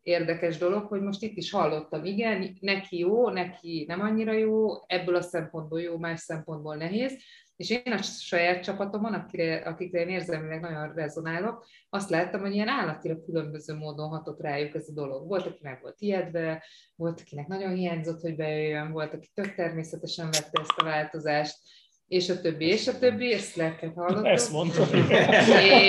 érdekes 0.08 0.58
dolog, 0.58 0.88
hogy 0.88 1.02
most 1.02 1.24
itt 1.24 1.38
is 1.38 1.52
hallottam, 1.52 2.06
igen, 2.06 2.58
neki 2.60 2.98
jó, 2.98 3.30
neki 3.30 3.86
nem 3.88 4.02
annyira 4.02 4.34
jó, 4.34 4.68
ebből 4.86 5.16
a 5.16 5.22
szempontból 5.22 5.82
jó, 5.82 5.98
más 5.98 6.20
szempontból 6.20 6.76
nehéz, 6.76 7.18
és 7.56 7.70
én 7.70 7.94
a 7.94 8.02
saját 8.02 8.64
csapatomon, 8.64 9.14
akikre, 9.14 9.56
akikre 9.56 10.00
én 10.00 10.10
érzelmileg 10.10 10.60
nagyon 10.60 10.94
rezonálok, 10.94 11.66
azt 11.90 12.10
láttam, 12.10 12.42
hogy 12.42 12.54
ilyen 12.54 12.68
állatira 12.68 13.24
különböző 13.24 13.74
módon 13.76 14.10
hatott 14.10 14.42
rájuk 14.42 14.76
ez 14.76 14.88
a 14.90 14.94
dolog. 14.94 15.28
Volt, 15.28 15.46
aki 15.46 15.60
meg 15.62 15.80
volt 15.82 16.02
ijedve, 16.02 16.64
volt, 16.96 17.22
akinek 17.22 17.48
nagyon 17.48 17.74
hiányzott, 17.74 18.22
hogy 18.22 18.36
bejöjjön, 18.36 18.92
volt, 18.92 19.14
aki 19.14 19.28
tök 19.34 19.56
természetesen 19.56 20.26
vette 20.26 20.62
ezt 20.62 20.78
a 20.78 20.84
változást, 20.84 21.58
és 22.08 22.30
a 22.30 22.42
többi, 22.42 22.66
és 22.66 22.88
a 22.88 23.00
többi, 23.00 23.34
ezt 23.34 23.56
leket 23.56 23.94
hallottuk. 23.94 24.26
Ezt 24.26 24.52
mondtam. 24.52 24.88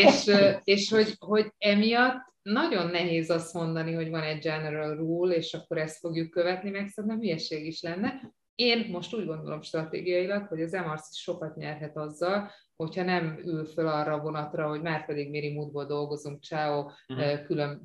és, 0.04 0.31
és 0.64 0.90
hogy, 0.90 1.14
hogy 1.18 1.52
emiatt 1.59 2.26
nagyon 2.52 2.87
nehéz 2.87 3.30
azt 3.30 3.54
mondani, 3.54 3.92
hogy 3.92 4.11
van 4.11 4.22
egy 4.22 4.38
general 4.38 4.96
rule, 4.96 5.34
és 5.34 5.54
akkor 5.54 5.78
ezt 5.78 5.98
fogjuk 5.98 6.30
követni, 6.30 6.70
meg 6.70 6.88
szerintem 6.88 7.18
hülyeség 7.18 7.66
is 7.66 7.82
lenne. 7.82 8.37
Én 8.54 8.88
most 8.90 9.14
úgy 9.14 9.26
gondolom 9.26 9.62
stratégiailag, 9.62 10.46
hogy 10.46 10.62
az 10.62 10.72
MRC 10.72 11.16
sokat 11.16 11.56
nyerhet 11.56 11.96
azzal, 11.96 12.50
hogyha 12.76 13.02
nem 13.02 13.38
ül 13.44 13.64
föl 13.64 13.87
arra 13.87 14.12
a 14.12 14.20
vonatra, 14.20 14.68
hogy 14.68 14.82
már 14.82 15.06
pedig 15.06 15.30
mi 15.30 15.40
remote 15.40 15.87
dolgozunk, 15.87 16.42
ciao, 16.42 16.90
uh-huh. 17.08 17.44
külön, 17.46 17.80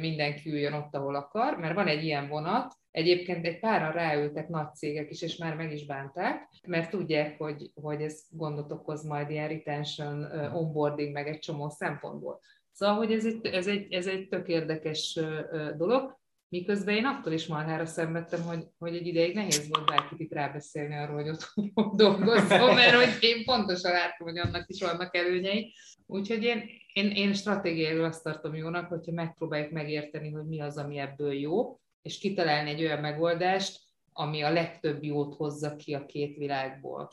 mindenki 0.00 0.50
üljön 0.50 0.72
ott, 0.72 0.94
ahol 0.94 1.14
akar, 1.14 1.56
mert 1.58 1.74
van 1.74 1.86
egy 1.86 2.04
ilyen 2.04 2.28
vonat, 2.28 2.74
Egyébként 2.94 3.46
egy 3.46 3.58
páran 3.58 3.92
ráültek 3.92 4.48
nagy 4.48 4.74
cégek 4.74 5.10
is, 5.10 5.22
és 5.22 5.36
már 5.36 5.56
meg 5.56 5.72
is 5.72 5.86
bánták, 5.86 6.48
mert 6.66 6.90
tudják, 6.90 7.38
hogy, 7.38 7.70
hogy 7.74 8.02
ez 8.02 8.22
gondot 8.30 8.72
okoz 8.72 9.04
majd 9.04 9.30
ilyen 9.30 9.48
retention, 9.48 10.24
onboarding, 10.52 11.12
meg 11.12 11.28
egy 11.28 11.38
csomó 11.38 11.68
szempontból. 11.68 12.40
Szóval, 12.74 12.94
hogy 12.94 13.12
ez 13.12 13.26
egy, 13.26 13.46
ez 13.46 13.66
egy, 13.66 13.92
ez 13.92 14.06
egy 14.06 14.28
tök 14.28 14.48
érdekes 14.48 15.18
dolog, 15.76 16.18
miközben 16.48 16.94
én 16.94 17.04
attól 17.04 17.32
is 17.32 17.46
marhára 17.46 17.86
szenvedtem, 17.86 18.42
hogy, 18.42 18.66
hogy 18.78 18.94
egy 18.96 19.06
ideig 19.06 19.34
nehéz 19.34 19.68
volt 19.68 19.86
bárkit 19.86 20.20
itt 20.20 20.32
rábeszélni 20.32 20.94
arról, 20.94 21.22
hogy 21.22 21.28
ott 21.28 21.94
dolgozom, 21.96 22.74
mert 22.74 22.94
hogy 22.94 23.16
én 23.20 23.44
pontosan 23.44 23.92
látom, 23.92 24.28
hogy 24.28 24.38
annak 24.38 24.64
is 24.68 24.80
vannak 24.80 25.16
előnyei. 25.16 25.74
Úgyhogy 26.06 26.42
én, 26.42 26.62
én, 26.92 27.10
én 27.10 27.32
stratégiailag 27.32 28.04
azt 28.04 28.22
tartom 28.22 28.54
jónak, 28.54 28.88
hogyha 28.88 29.12
megpróbáljuk 29.12 29.70
megérteni, 29.70 30.30
hogy 30.30 30.46
mi 30.46 30.60
az, 30.60 30.76
ami 30.76 30.98
ebből 30.98 31.32
jó, 31.32 31.80
és 32.02 32.18
kitalálni 32.18 32.70
egy 32.70 32.82
olyan 32.82 33.00
megoldást, 33.00 33.80
ami 34.12 34.42
a 34.42 34.52
legtöbb 34.52 35.02
jót 35.02 35.34
hozza 35.34 35.76
ki 35.76 35.94
a 35.94 36.06
két 36.06 36.36
világból. 36.36 37.12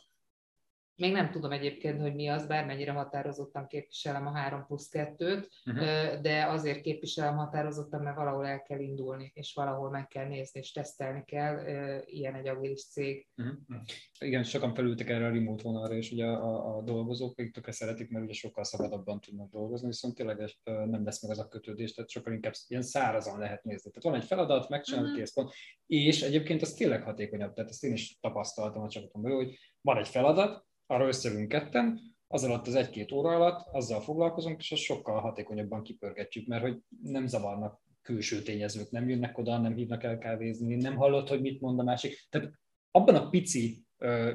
Még 0.95 1.12
nem 1.12 1.32
tudom 1.32 1.51
egyébként, 1.51 2.01
hogy 2.01 2.15
mi 2.15 2.27
az, 2.27 2.47
bármennyire 2.47 2.91
határozottan 2.91 3.67
képviselem 3.67 4.27
a 4.27 4.32
3 4.32 4.65
plusz 4.65 4.89
2-t, 4.91 5.47
uh-huh. 5.65 6.21
de 6.21 6.45
azért 6.45 6.82
képviselem 6.82 7.36
határozottan, 7.36 8.01
mert 8.01 8.15
valahol 8.15 8.47
el 8.47 8.62
kell 8.62 8.80
indulni, 8.80 9.32
és 9.36 9.54
valahol 9.54 9.89
meg 9.89 10.08
kell 10.08 10.27
nézni, 10.27 10.60
és 10.60 10.71
tesztelni 10.71 11.23
kell, 11.25 11.65
ilyen 12.06 12.36
egy 12.36 12.47
agilis 12.47 12.86
cég. 12.86 13.27
Uh-huh. 13.38 13.82
Igen, 14.19 14.43
sokan 14.43 14.73
felültek 14.73 15.10
erre 15.10 15.25
a 15.25 15.32
remote 15.32 15.63
vonalra, 15.63 15.93
és 15.93 16.12
ugye 16.12 16.25
a, 16.25 16.77
a, 16.77 16.82
dolgozók 16.82 17.39
akik 17.39 17.54
tökre 17.54 17.71
szeretik, 17.71 18.10
mert 18.10 18.25
ugye 18.25 18.34
sokkal 18.34 18.63
szabadabban 18.63 19.19
tudnak 19.19 19.49
dolgozni, 19.49 19.88
viszont 19.88 20.15
tényleg 20.15 20.58
nem 20.63 21.04
lesz 21.04 21.21
meg 21.21 21.32
az 21.32 21.39
a 21.39 21.47
kötődés, 21.47 21.93
tehát 21.93 22.10
sokkal 22.10 22.34
inkább 22.34 22.54
ilyen 22.67 22.82
szárazan 22.82 23.39
lehet 23.39 23.63
nézni. 23.63 23.91
Tehát 23.91 24.04
van 24.04 24.21
egy 24.21 24.27
feladat, 24.27 24.69
megcsinálod, 24.69 25.08
uh-huh. 25.08 25.23
kész 25.23 25.34
pont. 25.34 25.51
És 25.86 26.21
egyébként 26.21 26.62
az 26.62 26.73
tényleg 26.73 27.04
hatékonyabb, 27.04 27.54
tehát 27.54 27.69
ezt 27.69 27.84
én 27.84 27.93
is 27.93 28.17
tapasztaltam 28.19 28.84
a 28.84 28.89
csapatomban, 28.89 29.32
hogy 29.32 29.58
van 29.82 29.97
egy 29.97 30.08
feladat, 30.08 30.69
arra 30.91 31.08
összejövünk 31.08 31.47
ketten, 31.47 31.99
az 32.27 32.43
alatt 32.43 32.67
az 32.67 32.75
egy-két 32.75 33.12
óra 33.12 33.30
alatt 33.30 33.67
azzal 33.71 34.01
foglalkozunk, 34.01 34.60
és 34.60 34.71
azt 34.71 34.82
sokkal 34.82 35.19
hatékonyabban 35.19 35.84
kipörgetjük, 35.84 36.47
mert 36.47 36.62
hogy 36.62 36.80
nem 37.04 37.27
zavarnak 37.27 37.82
külső 38.01 38.41
tényezők, 38.41 38.91
nem 38.91 39.10
jönnek 39.10 39.38
oda, 39.38 39.58
nem 39.58 39.75
hívnak 39.75 40.04
el 40.04 40.17
kávézni, 40.17 40.75
nem 40.75 40.95
hallott, 40.95 41.30
hogy 41.30 41.41
mit 41.41 41.62
mond 41.62 41.80
a 41.80 41.84
másik. 41.84 42.27
Tehát 42.30 42.51
abban 42.91 43.15
a 43.15 43.30
pici 43.30 43.84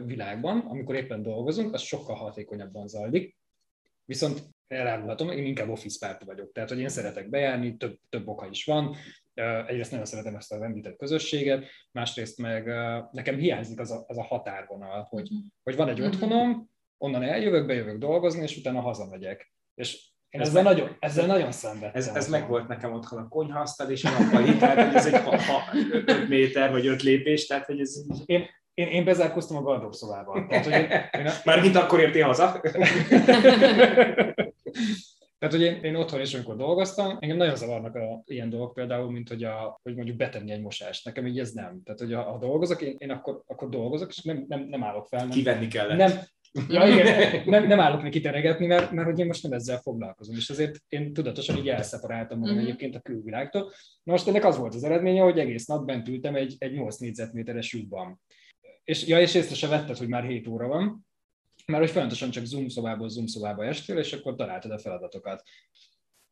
világban, 0.05 0.59
amikor 0.59 0.95
éppen 0.95 1.23
dolgozunk, 1.23 1.75
az 1.75 1.83
sokkal 1.83 2.17
hatékonyabban 2.17 2.89
zajlik. 2.89 3.37
Viszont 4.05 4.43
elárulhatom, 4.69 5.31
én 5.31 5.45
inkább 5.45 5.69
office 5.69 6.07
párt 6.07 6.25
vagyok. 6.25 6.53
Tehát, 6.53 6.69
hogy 6.69 6.79
én 6.79 6.89
szeretek 6.89 7.29
bejárni, 7.29 7.77
több, 7.77 7.99
több 8.09 8.29
oka 8.29 8.49
is 8.51 8.65
van. 8.65 8.97
Egyrészt 9.67 9.91
nagyon 9.91 10.07
szeretem 10.07 10.35
ezt 10.35 10.53
az 10.53 10.63
említett 10.63 10.97
közösséget, 10.97 11.65
másrészt 11.93 12.39
meg 12.39 12.67
nekem 13.13 13.37
hiányzik 13.37 13.81
az 13.81 13.91
a, 13.91 14.05
az 14.07 14.19
a 14.19 14.23
határvonal, 14.23 15.07
hogy, 15.09 15.29
mhm. 15.31 15.41
hogy 15.63 15.77
van 15.77 15.89
egy 15.89 15.99
mhm. 15.99 16.07
otthonom, 16.07 16.71
onnan 16.99 17.23
eljövök, 17.23 17.67
bejövök 17.67 17.99
dolgozni, 17.99 18.43
és 18.43 18.57
utána 18.57 18.81
hazamegyek. 18.81 19.53
És 19.75 20.15
én 20.29 20.41
ez 20.41 20.49
ezzel, 20.49 20.63
meg, 20.63 20.73
nagyon, 20.73 20.97
ezzel 20.99 21.27
nagyon 21.27 21.53
szenvedtem. 21.53 22.01
Ez, 22.01 22.09
ez 22.09 22.29
meg 22.29 22.49
volt 22.49 22.69
nekem 22.69 22.93
otthon 22.93 23.19
a 23.19 23.29
konyhasztal 23.29 23.91
és 23.91 24.05
a 24.05 24.11
nappali, 24.11 24.57
tehát 24.57 24.87
hogy 24.87 24.95
ez 24.95 25.07
egy 25.07 25.23
5 25.91 26.29
méter 26.29 26.71
vagy 26.71 26.87
5 26.87 27.03
lépés, 27.03 27.47
tehát 27.47 27.65
hogy 27.65 27.81
ez... 27.81 27.95
Én, 28.25 28.47
én, 28.75 28.87
én 28.87 29.05
bezárkoztam 29.05 29.57
a 29.57 29.63
gardrób 29.63 29.95
szobában. 29.95 30.49
Tehát, 30.49 30.65
hogy 30.65 30.73
én, 30.73 30.89
én 31.21 31.27
a... 31.27 31.33
Mármint 31.45 31.77
akkor 31.77 32.01
értél 32.01 32.27
haza? 32.27 32.61
Tehát, 35.39 35.55
hogy 35.55 35.65
én, 35.65 35.75
én 35.83 35.95
otthon 35.95 36.21
is, 36.21 36.35
amikor 36.35 36.57
dolgoztam, 36.57 37.17
engem 37.21 37.37
nagyon 37.37 37.57
zavarnak 37.57 37.95
a 37.95 38.23
ilyen 38.25 38.49
dolgok 38.49 38.75
például, 38.75 39.11
mint 39.11 39.29
hogy, 39.29 39.45
a, 39.45 39.79
hogy 39.83 39.95
mondjuk 39.95 40.17
betenni 40.17 40.51
egy 40.51 40.63
mosást. 40.63 41.05
Nekem 41.05 41.27
így 41.27 41.39
ez 41.39 41.51
nem. 41.51 41.83
Tehát, 41.85 42.01
hogy 42.01 42.13
ha 42.13 42.39
dolgozok, 42.39 42.83
én, 42.83 42.95
én 42.99 43.11
akkor, 43.11 43.43
akkor 43.47 43.69
dolgozok, 43.69 44.09
és 44.09 44.23
nem, 44.23 44.45
nem, 44.49 44.61
nem 44.61 44.85
állok 44.85 45.07
fel. 45.07 45.21
Nem, 45.21 45.31
Kivenni 45.31 45.69
kellett. 45.69 45.97
Nem, 45.97 46.13
Ja, 46.69 46.87
igen, 46.93 47.43
nem, 47.45 47.67
nem 47.67 47.81
állok 47.81 48.03
neki 48.03 48.21
teregetni, 48.21 48.67
mert, 48.67 48.91
mert 48.91 49.09
hogy 49.09 49.19
én 49.19 49.27
most 49.27 49.43
nem 49.43 49.53
ezzel 49.53 49.79
foglalkozom, 49.79 50.37
és 50.37 50.51
azért 50.51 50.79
én 50.89 51.13
tudatosan 51.13 51.57
így 51.57 51.69
elszeparáltam 51.69 52.39
magam 52.39 52.55
uh-huh. 52.55 52.69
egyébként 52.69 52.95
a 52.95 53.01
külvilágtól. 53.01 53.73
Na 54.03 54.13
most 54.13 54.29
ennek 54.29 54.45
az 54.45 54.57
volt 54.57 54.75
az 54.75 54.85
eredménye, 54.85 55.23
hogy 55.23 55.39
egész 55.39 55.67
nap 55.67 55.87
bent 55.87 56.09
ültem 56.09 56.35
egy, 56.35 56.55
egy 56.59 56.73
8 56.73 56.97
négyzetméteres 56.97 57.73
lyukban. 57.73 58.21
És, 58.85 59.07
ja, 59.07 59.21
és 59.21 59.35
észre 59.35 59.55
se 59.55 59.69
vetted, 59.69 59.97
hogy 59.97 60.09
már 60.09 60.25
7 60.25 60.49
óra 60.49 60.67
van, 60.67 61.06
mert 61.67 61.83
hogy 61.83 61.91
folyamatosan 61.91 62.31
csak 62.31 62.45
Zoom 62.45 62.69
szobából 62.69 63.09
Zoom 63.09 63.27
szobába 63.27 63.65
estél, 63.65 63.99
és 63.99 64.13
akkor 64.13 64.35
találtad 64.35 64.71
a 64.71 64.79
feladatokat. 64.79 65.43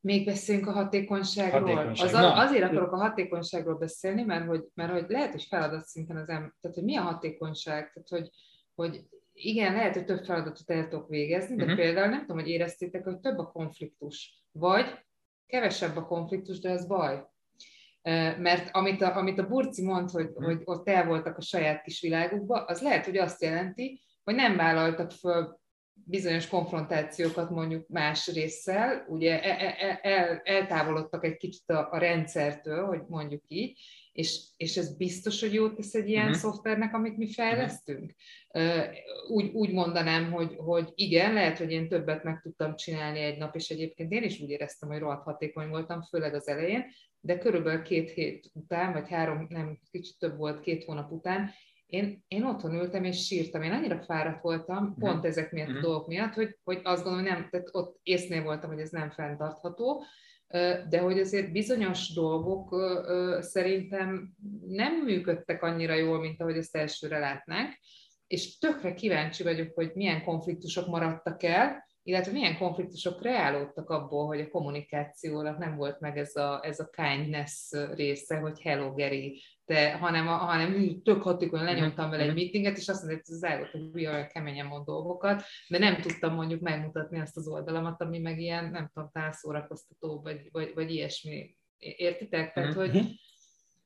Még 0.01 0.25
beszélünk 0.25 0.67
a 0.67 0.73
hatékonyságról. 0.73 1.75
Hatékonyság. 1.75 2.07
Az, 2.07 2.13
Na. 2.13 2.35
azért 2.35 2.63
akarok 2.63 2.93
a 2.93 2.97
hatékonyságról 2.97 3.75
beszélni, 3.75 4.23
mert 4.23 4.47
hogy, 4.47 4.65
mert 4.75 4.93
hogy 4.93 5.05
lehet, 5.09 5.31
hogy 5.31 5.43
feladat 5.43 5.85
szinten 5.85 6.17
az 6.17 6.29
ember, 6.29 6.53
tehát 6.61 6.77
hogy 6.77 6.85
mi 6.85 6.97
a 6.97 7.03
hatékonyság, 7.03 7.93
tehát 7.93 8.09
hogy, 8.09 8.31
hogy 8.75 9.05
igen, 9.33 9.73
lehet, 9.73 9.95
hogy 9.95 10.05
több 10.05 10.25
feladatot 10.25 10.71
el 10.71 10.89
tudok 10.89 11.09
végezni, 11.09 11.57
de 11.57 11.63
uh-huh. 11.63 11.79
például 11.79 12.09
nem 12.09 12.21
tudom, 12.21 12.37
hogy 12.37 12.49
éreztétek, 12.49 13.05
hogy 13.05 13.21
több 13.21 13.39
a 13.39 13.51
konfliktus, 13.53 14.45
vagy 14.53 14.87
kevesebb 15.47 15.97
a 15.97 16.07
konfliktus, 16.07 16.59
de 16.59 16.71
ez 16.71 16.87
baj. 16.87 17.27
Mert 18.39 18.69
amit 18.73 19.03
a, 19.03 19.17
amit 19.17 19.39
a 19.39 19.47
Burci 19.47 19.85
mond, 19.85 20.11
hogy, 20.11 20.27
uh-huh. 20.27 20.45
hogy 20.45 20.61
ott 20.65 20.89
el 20.89 21.07
voltak 21.07 21.37
a 21.37 21.43
saját 21.43 21.83
kis 21.83 22.01
világukba, 22.01 22.65
az 22.65 22.81
lehet, 22.81 23.05
hogy 23.05 23.17
azt 23.17 23.43
jelenti, 23.43 24.01
hogy 24.25 24.35
nem 24.35 24.57
vállaltak 24.57 25.11
föl 25.11 25.63
bizonyos 25.95 26.49
konfrontációkat 26.49 27.51
mondjuk 27.51 27.89
más 27.89 28.33
résszel, 28.33 29.05
ugye 29.09 29.43
el, 29.43 29.69
el, 29.69 29.99
el, 30.03 30.41
eltávolodtak 30.45 31.25
egy 31.25 31.37
kicsit 31.37 31.71
a, 31.71 31.89
a 31.91 31.99
rendszertől, 31.99 32.87
hogy 32.87 33.01
mondjuk 33.09 33.43
így, 33.47 33.81
és, 34.13 34.41
és 34.57 34.77
ez 34.77 34.97
biztos, 34.97 35.41
hogy 35.41 35.55
jót 35.55 35.75
tesz 35.77 35.95
egy 35.95 36.09
ilyen 36.09 36.25
uh-huh. 36.25 36.41
szoftvernek, 36.41 36.95
amit 36.95 37.17
mi 37.17 37.33
fejlesztünk. 37.33 38.15
Uh, 38.49 38.85
úgy, 39.29 39.51
úgy 39.53 39.73
mondanám, 39.73 40.33
hogy, 40.33 40.55
hogy 40.57 40.93
igen, 40.95 41.33
lehet, 41.33 41.59
hogy 41.59 41.71
én 41.71 41.89
többet 41.89 42.25
meg 42.25 42.41
tudtam 42.43 42.77
csinálni 42.77 43.19
egy 43.19 43.39
nap, 43.39 43.55
és 43.55 43.69
egyébként 43.69 44.13
én 44.13 44.23
is 44.23 44.41
úgy 44.41 44.51
éreztem, 44.51 44.89
hogy 44.89 44.99
rohadt 44.99 45.25
hatékony 45.25 45.69
voltam, 45.69 46.03
főleg 46.03 46.35
az 46.35 46.49
elején, 46.49 46.85
de 47.21 47.39
körülbelül 47.39 47.83
két 47.83 48.11
hét 48.11 48.51
után, 48.53 48.93
vagy 48.93 49.09
három, 49.09 49.47
nem, 49.49 49.79
kicsit 49.91 50.19
több 50.19 50.37
volt, 50.37 50.61
két 50.61 50.85
hónap 50.85 51.11
után, 51.11 51.51
én, 51.95 52.25
én 52.29 52.45
otthon 52.45 52.75
ültem 52.75 53.05
és 53.05 53.27
sírtam. 53.27 53.63
Én 53.63 53.73
annyira 53.73 54.03
fáradt 54.03 54.43
voltam, 54.43 54.77
uh-huh. 54.77 54.99
pont 54.99 55.25
ezek 55.25 55.53
miatt 55.53 55.69
uh-huh. 55.69 55.85
a 55.85 55.87
dolgok 55.87 56.07
miatt, 56.07 56.35
hogy, 56.35 56.59
hogy 56.65 56.81
azt 56.85 57.03
gondolom, 57.03 57.27
hogy 57.27 57.35
nem, 57.35 57.49
tehát 57.51 57.69
ott 57.73 57.99
észnél 58.03 58.43
voltam, 58.43 58.71
hogy 58.71 58.81
ez 58.81 58.91
nem 58.91 59.11
fenntartható, 59.11 60.05
de 60.89 60.99
hogy 61.01 61.19
azért 61.19 61.53
bizonyos 61.53 62.13
dolgok 62.15 62.77
szerintem 63.41 64.31
nem 64.69 64.95
működtek 64.95 65.63
annyira 65.63 65.95
jól, 65.95 66.21
mint 66.21 66.41
ahogy 66.41 66.57
ezt 66.57 66.77
elsőre 66.77 67.19
látnánk, 67.19 67.79
és 68.27 68.59
tökre 68.59 68.95
kíváncsi 68.95 69.43
vagyok, 69.43 69.75
hogy 69.75 69.91
milyen 69.95 70.23
konfliktusok 70.23 70.87
maradtak 70.87 71.43
el, 71.43 71.84
illetve 72.07 72.33
milyen 72.33 72.59
konfliktusok 72.59 73.21
kreálódtak 73.21 73.91
abból, 73.91 74.27
hogy 74.27 74.41
a 74.41 74.49
kommunikációnak 74.49 75.59
nem 75.59 75.77
volt 75.77 76.01
meg 76.01 76.19
ez 76.19 76.37
a, 76.37 76.61
ez 76.63 76.81
a 76.81 76.91
kindness 76.91 77.71
része, 77.95 78.37
hogy 78.37 78.61
hello 78.61 78.95
Geri, 78.95 79.43
de, 79.65 79.93
hanem, 79.93 80.27
hanem 80.27 81.01
tök 81.03 81.23
hatékony 81.23 81.63
lenyomtam 81.63 82.11
vele 82.11 82.23
egy 82.23 82.29
mhm. 82.29 82.39
meetinget, 82.39 82.77
és 82.77 82.89
azt 82.89 83.05
mondta, 83.05 83.23
hogy 83.27 83.35
az 83.35 83.45
ágot, 83.45 83.71
hogy 83.71 84.07
olyan 84.07 84.27
keményen 84.27 84.67
mond 84.67 84.85
dolgokat, 84.85 85.43
de 85.69 85.79
nem 85.79 86.01
tudtam 86.01 86.35
mondjuk 86.35 86.61
megmutatni 86.61 87.21
azt 87.21 87.37
az 87.37 87.49
oldalamat, 87.49 88.01
ami 88.01 88.19
meg 88.19 88.41
ilyen, 88.41 88.71
nem 88.71 88.91
tudom, 88.95 89.11
tálszórakoztató, 89.13 90.21
vagy, 90.23 90.49
vagy, 90.53 90.71
vagy 90.75 90.91
ilyesmi. 90.91 91.57
Értitek? 91.79 92.53
Tehát, 92.53 92.75
hogy, 92.75 92.93
mhm. 92.93 93.05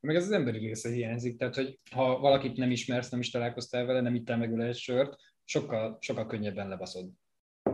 meg 0.01 0.17
ez 0.17 0.25
az 0.25 0.31
emberi 0.31 0.59
része 0.59 0.91
hiányzik, 0.91 1.39
tehát 1.39 1.55
hogy 1.55 1.79
ha 1.91 2.19
valakit 2.19 2.57
nem 2.57 2.71
ismersz, 2.71 3.11
nem 3.11 3.21
is 3.21 3.31
találkoztál 3.31 3.85
vele, 3.85 4.01
nem 4.01 4.15
ittál 4.15 4.39
meg 4.39 4.51
vele 4.51 4.69
egy 4.69 4.77
sört, 4.77 5.17
sokkal, 5.45 5.97
sokkal 6.01 6.27
könnyebben 6.27 6.69
lebaszod 6.69 7.09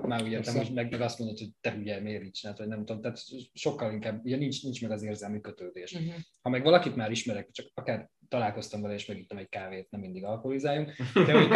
már 0.06 0.22
ugye 0.22 0.40
te 0.40 0.52
most 0.52 0.74
meg, 0.74 0.90
meg 0.90 1.00
azt 1.00 1.18
mondod, 1.18 1.38
hogy 1.38 1.48
te 1.60 1.74
ugye 1.74 2.00
miért 2.00 2.24
így 2.24 2.30
csinált, 2.30 2.58
vagy 2.58 2.68
nem 2.68 2.84
tudom, 2.84 3.02
tehát 3.02 3.18
sokkal 3.52 3.92
inkább, 3.92 4.24
ugye 4.24 4.36
nincs, 4.36 4.62
nincs 4.62 4.82
meg 4.82 4.90
az 4.90 5.02
érzelmi 5.02 5.40
kötődés. 5.40 5.92
Uh-huh. 5.92 6.14
Ha 6.42 6.50
meg 6.50 6.62
valakit 6.62 6.96
már 6.96 7.10
ismerek, 7.10 7.50
csak 7.50 7.66
akár 7.74 8.10
találkoztam 8.28 8.82
vele, 8.82 8.94
és 8.94 9.06
megittem 9.06 9.38
egy 9.38 9.48
kávét, 9.48 9.90
nem 9.90 10.00
mindig 10.00 10.24
alkoholizáljunk, 10.24 10.92
de 11.26 11.32
hogy, 11.32 11.48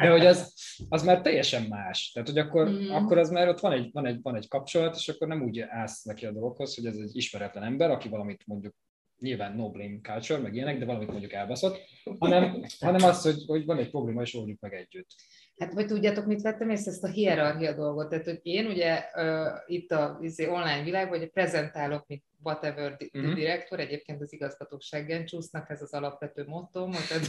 de 0.00 0.10
hogy 0.10 0.26
az, 0.26 0.54
az 0.88 1.04
már 1.04 1.20
teljesen 1.20 1.62
más. 1.62 2.10
Tehát, 2.12 2.28
hogy 2.28 2.38
akkor, 2.38 2.68
uh-huh. 2.68 2.94
akkor 2.94 3.18
az 3.18 3.30
már 3.30 3.48
ott 3.48 3.60
van 3.60 3.72
egy, 3.72 3.88
van, 3.92 4.06
egy, 4.06 4.18
van 4.22 4.36
egy 4.36 4.48
kapcsolat, 4.48 4.96
és 4.96 5.08
akkor 5.08 5.28
nem 5.28 5.42
úgy 5.42 5.60
állsz 5.60 6.02
neki 6.02 6.26
a 6.26 6.32
dologhoz, 6.32 6.74
hogy 6.74 6.86
ez 6.86 6.96
egy 6.96 7.16
ismeretlen 7.16 7.64
ember, 7.64 7.90
aki 7.90 8.08
valamit 8.08 8.46
mondjuk 8.46 8.74
nyilván 9.20 9.56
no 9.56 9.70
blame 9.70 9.98
culture, 10.02 10.40
meg 10.40 10.54
ilyenek, 10.54 10.78
de 10.78 10.84
valamit 10.84 11.10
mondjuk 11.10 11.32
elbaszott, 11.32 11.80
hanem, 12.18 12.64
hanem 12.78 13.08
az, 13.08 13.22
hogy, 13.22 13.44
hogy 13.46 13.64
van 13.64 13.78
egy 13.78 13.90
probléma, 13.90 14.22
és 14.22 14.34
oldjuk 14.34 14.60
meg 14.60 14.74
együtt. 14.74 15.08
Hát, 15.60 15.72
vagy 15.72 15.86
tudjátok, 15.86 16.26
mit 16.26 16.42
vettem 16.42 16.70
észre, 16.70 16.90
ezt 16.90 17.04
a 17.04 17.08
hierarchia 17.08 17.72
dolgot. 17.72 18.08
Tehát, 18.08 18.24
hogy 18.24 18.40
én 18.42 18.66
ugye 18.66 19.04
uh, 19.14 19.46
itt 19.66 19.90
a 19.90 20.18
izé, 20.20 20.46
online 20.46 20.82
világban, 20.82 21.18
hogy 21.18 21.30
prezentálok, 21.30 22.06
mint 22.06 22.22
whatever 22.42 22.96
mm-hmm. 23.18 23.34
direktor, 23.34 23.80
egyébként 23.80 24.20
az 24.20 24.32
igazgatóság 24.32 25.24
csúsznak, 25.24 25.70
ez 25.70 25.82
az 25.82 25.92
alapvető 25.92 26.44
mottom, 26.46 26.90
tehát 26.90 27.26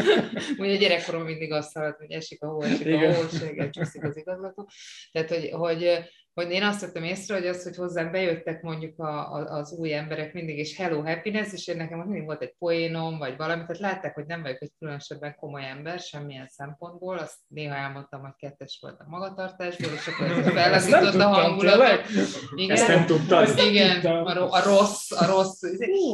ugye 0.58 0.76
gyerekkorom 0.76 1.22
mindig 1.22 1.52
azt 1.52 1.72
hallott, 1.74 1.98
hogy 1.98 2.10
esik 2.10 2.42
a 2.42 2.48
hó, 2.48 2.62
esik 2.62 2.86
Igen. 2.86 3.10
a 3.10 3.14
hó, 3.14 3.22
csúszik 3.70 4.04
az 4.04 4.16
igazgató. 4.16 4.68
Tehát, 5.12 5.28
hogy, 5.28 5.50
hogy 5.50 6.10
hogy 6.34 6.50
én 6.50 6.62
azt 6.62 6.80
vettem 6.80 7.02
észre, 7.02 7.34
hogy 7.34 7.46
az, 7.46 7.62
hogy 7.62 7.76
hozzám 7.76 8.10
bejöttek 8.10 8.62
mondjuk 8.62 8.98
a, 8.98 9.34
a, 9.34 9.58
az 9.58 9.72
új 9.72 9.94
emberek 9.94 10.32
mindig, 10.32 10.58
és 10.58 10.76
hello 10.76 11.02
happiness, 11.02 11.52
és 11.52 11.66
én 11.66 11.76
nekem 11.76 11.98
mindig 11.98 12.24
volt 12.24 12.42
egy 12.42 12.54
poénom, 12.58 13.18
vagy 13.18 13.36
valami, 13.36 13.60
tehát 13.60 13.78
látták, 13.78 14.14
hogy 14.14 14.26
nem 14.26 14.42
vagyok 14.42 14.62
egy 14.62 14.72
különösebben 14.78 15.34
komoly 15.34 15.68
ember 15.68 15.98
semmilyen 15.98 16.46
szempontból, 16.48 17.18
azt 17.18 17.36
néha 17.48 17.74
elmondtam, 17.74 18.20
hogy 18.20 18.34
kettes 18.36 18.78
volt 18.80 19.00
a 19.00 19.04
magatartásból, 19.08 19.92
és 19.92 20.06
akkor 20.06 20.26
ez 20.26 20.52
fellazított 20.52 21.14
a 21.14 21.28
hangulatot. 21.28 22.08
Igen, 22.54 22.76
Ezt 22.76 22.88
nem 22.88 23.06
tudtad. 23.06 23.58
Igen, 23.58 24.00
a, 24.06 24.50
a 24.50 24.62
rossz, 24.62 25.10
a 25.10 25.26
rossz. 25.26 25.62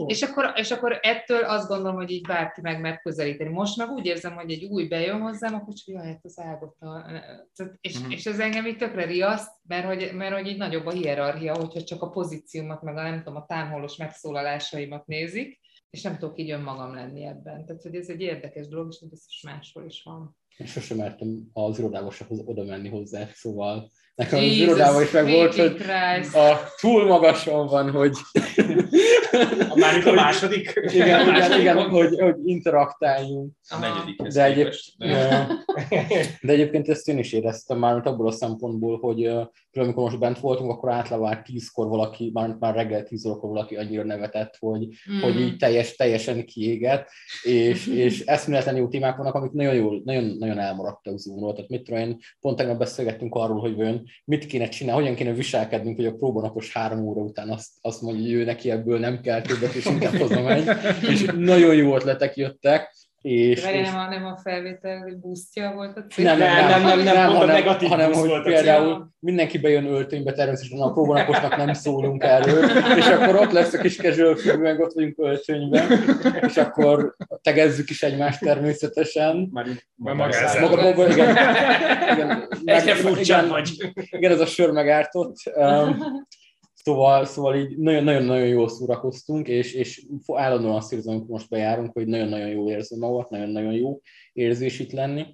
És 0.07 0.23
akkor, 0.23 0.53
és 0.55 0.71
akkor 0.71 0.99
ettől 1.03 1.45
azt 1.45 1.69
gondolom, 1.69 1.97
hogy 1.97 2.11
így 2.11 2.27
bárki 2.27 2.61
meg 2.61 2.81
megközelíteni. 2.81 3.51
Most 3.51 3.77
meg 3.77 3.91
úgy 3.91 4.07
érzem, 4.07 4.35
hogy 4.35 4.51
egy 4.51 4.65
új 4.65 4.85
bejön 4.85 5.21
hozzám, 5.21 5.55
akkor 5.55 5.75
csak 5.75 5.95
jaj, 5.95 6.07
hát 6.07 6.21
az 6.23 6.39
ágot. 6.39 6.77
És, 7.81 8.01
mm-hmm. 8.01 8.11
és 8.11 8.27
ez 8.27 8.39
engem 8.39 8.67
így 8.67 8.77
tökre 8.77 9.05
riaszt, 9.05 9.51
mert 9.69 9.87
hogy, 9.87 10.11
mert 10.15 10.35
hogy 10.35 10.47
így 10.47 10.57
nagyobb 10.57 10.87
a 10.87 10.91
hierarchia, 10.91 11.57
hogyha 11.57 11.83
csak 11.83 12.03
a 12.03 12.11
pozíciómat, 12.11 12.83
meg 12.83 12.97
a 12.97 13.03
nem 13.03 13.19
tudom, 13.19 13.37
a 13.37 13.47
támholos 13.47 13.97
megszólalásaimat 13.97 15.07
nézik, 15.07 15.61
és 15.91 16.03
nem 16.03 16.19
tudok 16.19 16.39
így 16.39 16.51
önmagam 16.51 16.95
lenni 16.95 17.25
ebben. 17.25 17.67
Tehát, 17.67 17.83
hogy 17.83 17.95
ez 17.95 18.09
egy 18.09 18.21
érdekes 18.21 18.69
dolog, 18.69 18.89
és 18.91 19.09
biztos 19.09 19.43
máshol 19.43 19.85
is 19.85 20.03
van. 20.03 20.37
Sosem 20.65 20.97
mertem 20.97 21.49
az 21.53 21.79
irodába 21.79 22.13
oda 22.29 22.65
menni 22.65 22.89
hozzá, 22.89 23.29
szóval 23.33 23.91
Nekem 24.19 24.39
az 24.39 24.45
irodában 24.45 25.03
is 25.03 25.11
meg 25.11 25.31
volt, 25.31 25.55
hogy 25.55 25.77
a 26.33 26.57
túl 26.81 27.07
magason 27.07 27.67
van, 27.67 27.91
hogy... 27.91 28.17
A 29.69 29.77
másik 29.77 30.07
a 30.07 30.13
második. 30.13 30.81
Igen, 30.93 31.21
a 31.21 31.31
második 31.31 31.61
igen, 31.61 31.77
igen 31.77 31.91
hogy, 31.91 32.21
hogy 32.21 32.37
interaktáljunk. 32.45 33.53
A 33.69 33.79
negyedikhez 33.79 34.35
de, 34.35 34.45
egyéb, 34.45 34.69
de 36.47 36.53
egyébként 36.53 36.89
ezt 36.89 37.09
én 37.09 37.19
is 37.19 37.33
éreztem 37.33 37.79
már 37.79 38.07
abból 38.07 38.27
a 38.27 38.31
szempontból, 38.31 38.99
hogy 38.99 39.21
például 39.23 39.53
amikor 39.73 40.03
most 40.03 40.19
bent 40.19 40.39
voltunk, 40.39 40.71
akkor 40.71 40.91
átlevált 40.91 41.45
tízkor 41.45 41.89
valaki, 41.89 42.31
már, 42.35 42.57
már 42.59 42.75
reggel 42.75 43.03
tíz 43.03 43.27
órakor 43.27 43.51
valaki 43.51 43.77
annyira 43.77 44.05
nevetett, 44.05 44.57
hogy, 44.59 44.87
mm. 44.87 45.21
hogy 45.21 45.41
így 45.41 45.57
teljes, 45.57 45.97
teljesen 45.97 46.45
kiégett, 46.45 47.09
és, 47.43 47.87
és 48.05 48.25
eszméletlen 48.25 48.77
jó 48.77 48.89
témák 48.89 49.17
vannak, 49.17 49.35
amik 49.35 49.53
nagyon 49.53 49.75
jól, 49.75 50.01
nagyon, 50.05 50.25
nagyon 50.25 50.59
elmaradtak 50.59 51.19
zónról. 51.19 51.53
Tehát 51.53 51.71
mit 51.71 51.83
tudom 51.83 52.01
én, 52.01 52.19
pont 52.41 52.57
tegnap 52.57 52.79
beszélgettünk 52.79 53.35
arról, 53.35 53.61
hogy 53.61 53.75
olyan 53.79 54.08
mit 54.25 54.47
kéne 54.47 54.69
csinálni, 54.69 55.01
hogyan 55.01 55.17
kéne 55.17 55.33
viselkednünk, 55.33 55.97
hogy 55.97 56.07
a 56.07 56.15
próbanapos 56.15 56.73
három 56.73 57.07
óra 57.07 57.21
után 57.21 57.49
azt, 57.49 57.69
azt 57.81 58.03
mondja, 58.03 58.23
hogy 58.23 58.33
ő 58.33 58.45
neki 58.45 58.71
ebből 58.71 58.99
nem 58.99 59.21
kell 59.21 59.43
többet, 59.43 59.75
és 59.75 59.85
inkább 59.85 60.17
hazamegy. 60.17 60.69
És 61.11 61.25
nagyon 61.37 61.75
jó 61.75 61.97
ötletek 61.97 62.37
jöttek, 62.37 62.97
És, 63.29 63.63
Várjál, 63.63 63.83
és 63.83 63.91
nem 63.91 63.99
a, 63.99 64.09
nem 64.09 64.25
a 64.25 64.37
felvétel, 64.37 64.99
hogy 64.99 65.19
boostja 65.19 65.73
volt 65.75 65.97
a 65.97 66.05
cég? 66.11 66.25
nem, 66.25 66.39
nem, 66.39 66.69
nem, 66.69 66.83
nem, 66.83 66.99
nem, 66.99 67.15
nem, 67.15 67.29
a 67.29 67.33
hanem, 67.33 67.55
negatív 67.55 67.89
hanem 67.89 68.13
hogy 68.13 68.43
például 68.43 68.95
cél. 68.95 69.15
mindenki 69.19 69.59
bejön 69.59 69.87
öltönybe, 69.87 70.33
természetesen 70.33 70.81
a 70.81 70.93
próbanaposnak 70.93 71.57
nem 71.57 71.73
szólunk 71.73 72.23
erről, 72.23 72.65
és 72.97 73.07
akkor 73.07 73.35
ott 73.35 73.53
lesz 73.53 73.73
a 73.73 73.79
kis 73.79 73.97
casual 73.97 74.37
meg 74.59 74.81
ott 74.81 74.93
vagyunk 74.93 75.19
öltönyben, 75.19 75.91
és 76.41 76.57
akkor 76.57 77.17
tegezzük 77.43 77.91
is 77.91 78.03
egymást 78.03 78.41
természetesen. 78.41 79.49
Már 79.53 79.67
magászállás. 79.95 80.71
Maga, 80.71 80.83
maga, 80.83 81.09
igen, 81.09 81.37
igen, 82.13 82.49
meg- 82.65 83.19
igen, 83.21 83.49
vagy. 83.49 83.93
igen, 84.11 84.33
ez 84.33 84.41
a 84.41 84.47
sör 84.47 84.71
megártott. 84.71 85.37
Um, 85.55 85.99
Szóval, 86.89 87.25
szóval 87.25 87.57
így 87.57 87.79
nagyon-nagyon 87.79 88.47
jól 88.47 88.69
szórakoztunk, 88.69 89.49
és, 89.49 89.75
és 89.75 90.07
állandóan 90.35 90.75
azt 90.75 90.93
érzem, 90.93 91.15
amikor 91.15 91.31
most 91.31 91.49
bejárunk, 91.49 91.93
hogy 91.93 92.07
nagyon-nagyon 92.07 92.49
jól 92.49 92.71
érzem 92.71 92.99
magam, 92.99 93.27
nagyon-nagyon 93.29 93.73
jó 93.73 94.01
érzés 94.33 94.79
itt 94.79 94.93
lenni. 94.93 95.27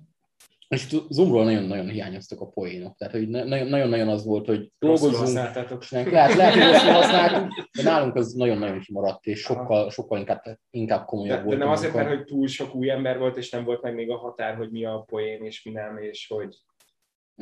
És 0.68 0.96
Zoomról 1.08 1.44
nagyon-nagyon 1.44 1.88
hiányoztak 1.88 2.40
a 2.40 2.46
poénok. 2.46 2.96
Tehát, 2.96 3.14
hogy 3.14 3.28
na- 3.28 3.44
nagyon- 3.44 3.68
nagyon-nagyon 3.68 4.08
az 4.08 4.24
volt, 4.24 4.46
hogy 4.46 4.72
dolgozzunk, 4.78 5.34
lehet, 6.10 6.34
lehet, 6.34 6.54
hogy 6.54 6.72
rosszul 6.72 6.92
használtuk, 6.92 7.68
de 7.76 7.82
nálunk 7.82 8.14
az 8.14 8.32
nagyon-nagyon 8.32 8.80
kimaradt, 8.80 9.26
és 9.26 9.40
sokkal, 9.40 9.90
sokkal 9.90 10.18
inkább, 10.18 10.42
inkább 10.70 11.04
komolyabb 11.04 11.36
De, 11.38 11.44
volt. 11.44 11.58
de 11.58 11.64
nem 11.64 11.72
azért, 11.72 11.94
mert 11.94 12.08
hogy 12.08 12.24
túl 12.24 12.46
sok 12.46 12.74
új 12.74 12.90
ember 12.90 13.18
volt, 13.18 13.36
és 13.36 13.50
nem 13.50 13.64
volt 13.64 13.82
meg 13.82 13.94
még 13.94 14.10
a 14.10 14.16
határ, 14.16 14.56
hogy 14.56 14.70
mi 14.70 14.84
a 14.84 15.04
poén, 15.08 15.44
és 15.44 15.64
mi 15.64 15.70
nem, 15.70 15.98
és 15.98 16.26
hogy... 16.28 16.56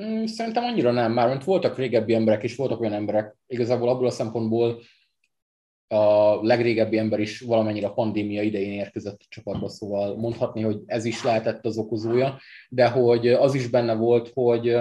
Mm, 0.01 0.25
Szerintem 0.25 0.65
annyira 0.65 0.91
nem, 0.91 1.13
már 1.13 1.29
mert 1.29 1.45
voltak 1.45 1.77
régebbi 1.77 2.15
emberek 2.15 2.43
is, 2.43 2.57
voltak 2.57 2.81
olyan 2.81 2.93
emberek, 2.93 3.37
igazából 3.47 3.89
abból 3.89 4.07
a 4.07 4.11
szempontból 4.11 4.81
a 5.89 6.39
legrégebbi 6.43 6.99
ember 6.99 7.21
is 7.21 7.41
valamennyire 7.41 7.87
a 7.87 7.93
pandémia 7.93 8.43
idején 8.43 8.73
érkezett 8.73 9.21
a 9.21 9.27
csapatba, 9.29 9.69
szóval 9.69 10.17
mondhatni, 10.17 10.63
hogy 10.63 10.81
ez 10.87 11.05
is 11.05 11.23
lehetett 11.23 11.67
az 11.67 11.77
okozója, 11.77 12.39
de 12.69 12.89
hogy 12.89 13.29
az 13.29 13.55
is 13.55 13.67
benne 13.67 13.95
volt, 13.95 14.31
hogy, 14.35 14.77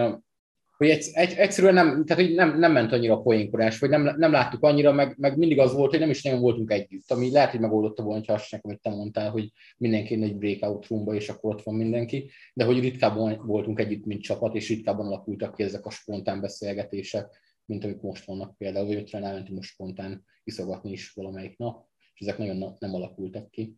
hogy 0.81 0.89
egy, 0.89 1.09
egy, 1.13 1.33
egyszerűen 1.33 1.73
nem, 1.73 2.05
tehát 2.05 2.25
hogy 2.25 2.35
nem, 2.35 2.59
nem 2.59 2.71
ment 2.71 2.91
annyira 2.91 3.13
a 3.13 3.21
poénkodás, 3.21 3.79
vagy 3.79 3.89
nem, 3.89 4.15
nem 4.17 4.31
láttuk 4.31 4.63
annyira, 4.63 4.91
meg, 4.91 5.15
meg 5.17 5.37
mindig 5.37 5.59
az 5.59 5.73
volt, 5.73 5.89
hogy 5.89 5.99
nem 5.99 6.09
is 6.09 6.23
nagyon 6.23 6.39
voltunk 6.39 6.71
együtt, 6.71 7.11
ami 7.11 7.31
lehet, 7.31 7.51
hogy 7.51 7.59
megoldotta 7.59 8.03
volna, 8.03 8.23
ha 8.27 8.33
azt 8.33 8.59
amit 8.61 8.81
te 8.81 8.89
mondtál, 8.89 9.29
hogy 9.29 9.51
mindenki 9.77 10.23
egy 10.23 10.37
breakout 10.37 10.87
roomba, 10.87 11.13
és 11.13 11.29
akkor 11.29 11.53
ott 11.53 11.63
van 11.63 11.75
mindenki, 11.75 12.29
de 12.53 12.63
hogy 12.63 12.79
ritkábban 12.79 13.41
voltunk 13.45 13.79
együtt, 13.79 14.05
mint 14.05 14.21
csapat, 14.21 14.55
és 14.55 14.69
ritkábban 14.69 15.05
alakultak 15.05 15.55
ki 15.55 15.63
ezek 15.63 15.85
a 15.85 15.89
spontán 15.89 16.41
beszélgetések, 16.41 17.39
mint 17.65 17.83
amik 17.83 18.01
most 18.01 18.25
vannak. 18.25 18.57
Például, 18.57 18.87
vagy 18.87 18.95
ötven 18.95 19.23
elmentünk 19.23 19.55
most 19.55 19.69
spontán 19.69 20.25
iszogatni 20.43 20.91
is 20.91 21.11
valamelyik 21.11 21.57
nap, 21.57 21.85
és 22.13 22.21
ezek 22.21 22.37
nagyon 22.37 22.57
na- 22.57 22.75
nem 22.79 22.93
alakultak 22.93 23.51
ki. 23.51 23.75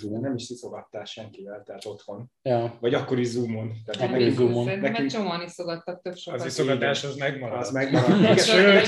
De 0.00 0.18
nem 0.18 0.34
is 0.34 0.48
iszogattál 0.50 1.04
senkivel, 1.04 1.62
tehát 1.62 1.84
otthon. 1.86 2.30
Ja, 2.42 2.76
Vagy 2.80 2.94
akkor 2.94 3.18
is 3.18 3.26
Zoomon. 3.26 3.72
Tehát 3.84 4.10
is 4.10 4.18
nekünk- 4.18 4.36
Zoomon. 4.36 4.64
Szerintem 4.64 4.84
egy 4.84 4.90
Nekünk- 4.92 5.10
csomóan 5.10 5.42
iszogattak 5.42 6.02
több 6.02 6.16
sokat. 6.16 6.40
Az 6.40 6.46
iszogatás 6.46 7.04
az 7.04 7.16
megmarad. 7.16 7.58
Az 7.60 7.70
megmaradt. 7.70 8.18
Igen, 8.20 8.36
Sőt, 8.36 8.86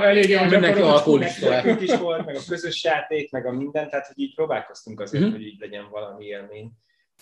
elég 0.00 0.28
jól 0.28 0.46
Mindenki 0.46 0.80
alkoholista. 0.80 1.48
Nekünk 1.48 1.80
is 1.80 1.96
volt, 1.96 2.26
meg 2.26 2.36
a 2.36 2.40
közös 2.48 2.84
játék, 2.84 3.30
meg 3.30 3.46
a 3.46 3.52
minden, 3.52 3.88
tehát 3.88 4.06
hogy 4.06 4.18
így 4.18 4.34
próbálkoztunk 4.34 5.00
azért, 5.00 5.22
Mhm. 5.24 5.32
hogy 5.32 5.42
így 5.42 5.60
legyen 5.60 5.88
valami 5.90 6.24
élmény, 6.24 6.72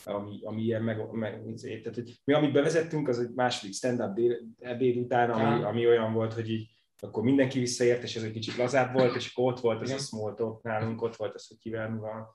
ami, 0.04 0.38
ami 0.42 0.62
ilyen 0.62 0.82
meg, 0.82 1.10
meg 1.12 1.40
izé, 1.52 1.80
tehát, 1.80 1.94
hogy 1.94 2.20
mi 2.24 2.32
amit 2.32 2.52
bevezettünk, 2.52 3.08
az 3.08 3.18
egy 3.18 3.30
második 3.34 3.74
stand-up 3.74 4.14
dél, 4.14 4.36
ebéd 4.58 4.96
után, 4.96 5.30
ami, 5.30 5.62
ami 5.62 5.86
olyan 5.86 6.12
volt, 6.12 6.32
hogy 6.32 6.50
így 6.50 6.70
akkor 7.04 7.22
mindenki 7.22 7.58
visszaért, 7.58 8.02
és 8.02 8.16
ez 8.16 8.22
egy 8.22 8.32
kicsit 8.32 8.56
lazább 8.56 8.92
volt, 8.92 9.16
és 9.16 9.32
akkor 9.34 9.52
ott 9.52 9.60
volt 9.60 9.82
ez 9.82 9.88
a 9.88 9.92
Igen. 9.92 10.04
small 10.04 10.34
talk 10.34 10.62
nálunk, 10.62 11.02
ott 11.02 11.16
volt 11.16 11.34
az, 11.34 11.46
hogy 11.48 11.58
kivel 11.58 11.88
mi 11.90 11.98
van, 11.98 12.26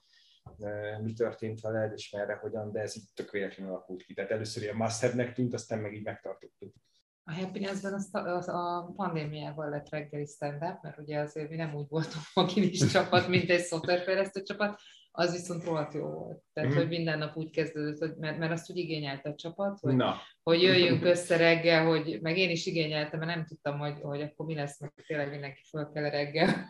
mi 1.02 1.14
történt 1.14 1.62
veled, 1.62 1.93
és 1.93 2.12
merre, 2.12 2.36
hogyan, 2.36 2.72
de 2.72 2.80
ez 2.80 2.98
így 2.98 3.04
tök 3.14 3.32
véletlenül 3.32 3.74
alakult 3.74 4.04
ki. 4.04 4.14
Tehát 4.14 4.32
először 4.32 4.64
ilyen 4.64 4.76
must 4.76 5.34
tűnt, 5.34 5.54
aztán 5.54 5.80
meg 5.80 5.93
így 5.93 6.04
megtartottuk. 6.04 6.74
A 7.24 7.34
Happiness-ben 7.34 7.93
az, 7.93 8.10
az 8.12 8.48
a 8.48 8.91
pandémiával 8.95 9.70
lett 9.70 9.89
reggeli 9.89 10.26
stand-up, 10.26 10.82
mert 10.82 10.98
ugye 10.98 11.20
azért 11.20 11.50
mi 11.50 11.56
nem 11.56 11.76
úgy 11.76 11.86
voltunk 11.89 12.24
agilis 12.34 12.91
csapat, 12.91 13.28
mint 13.28 13.50
egy 13.50 13.64
szoftverfejlesztő 13.64 14.41
csapat, 14.43 14.80
az 15.12 15.32
viszont 15.32 15.64
rohadt 15.64 15.93
jó 15.93 16.08
volt. 16.10 16.41
Tehát, 16.54 16.70
Mhm. 16.70 16.80
hogy 16.80 16.88
minden 16.88 17.18
nap 17.18 17.36
úgy 17.38 17.50
kezdődött, 17.50 17.98
hogy, 18.00 18.16
mert, 18.18 18.38
mert 18.38 18.52
azt 18.52 18.70
úgy 18.72 18.78
igényelte 18.78 19.30
a 19.30 19.36
csapat, 19.36 19.80
hogy, 19.80 19.95
Na, 19.95 20.16
hogy 20.48 20.62
jöjjünk 20.62 21.06
össze 21.06 21.38
reggel, 21.38 21.86
hogy 21.86 22.20
meg 22.22 22.38
én 22.38 22.50
is 22.50 22.66
igényeltem, 22.66 23.20
mert 23.20 23.36
nem 23.36 23.45
tudtam, 23.45 23.80
hogy, 23.80 23.93
hogy 24.02 24.22
akkor 24.22 24.45
mi 24.45 24.56
lesz, 24.56 24.80
meg 24.80 24.91
tényleg 25.08 25.30
mindenki 25.30 25.62
föl 25.70 25.89
kell 25.93 26.10
reggel. 26.10 26.70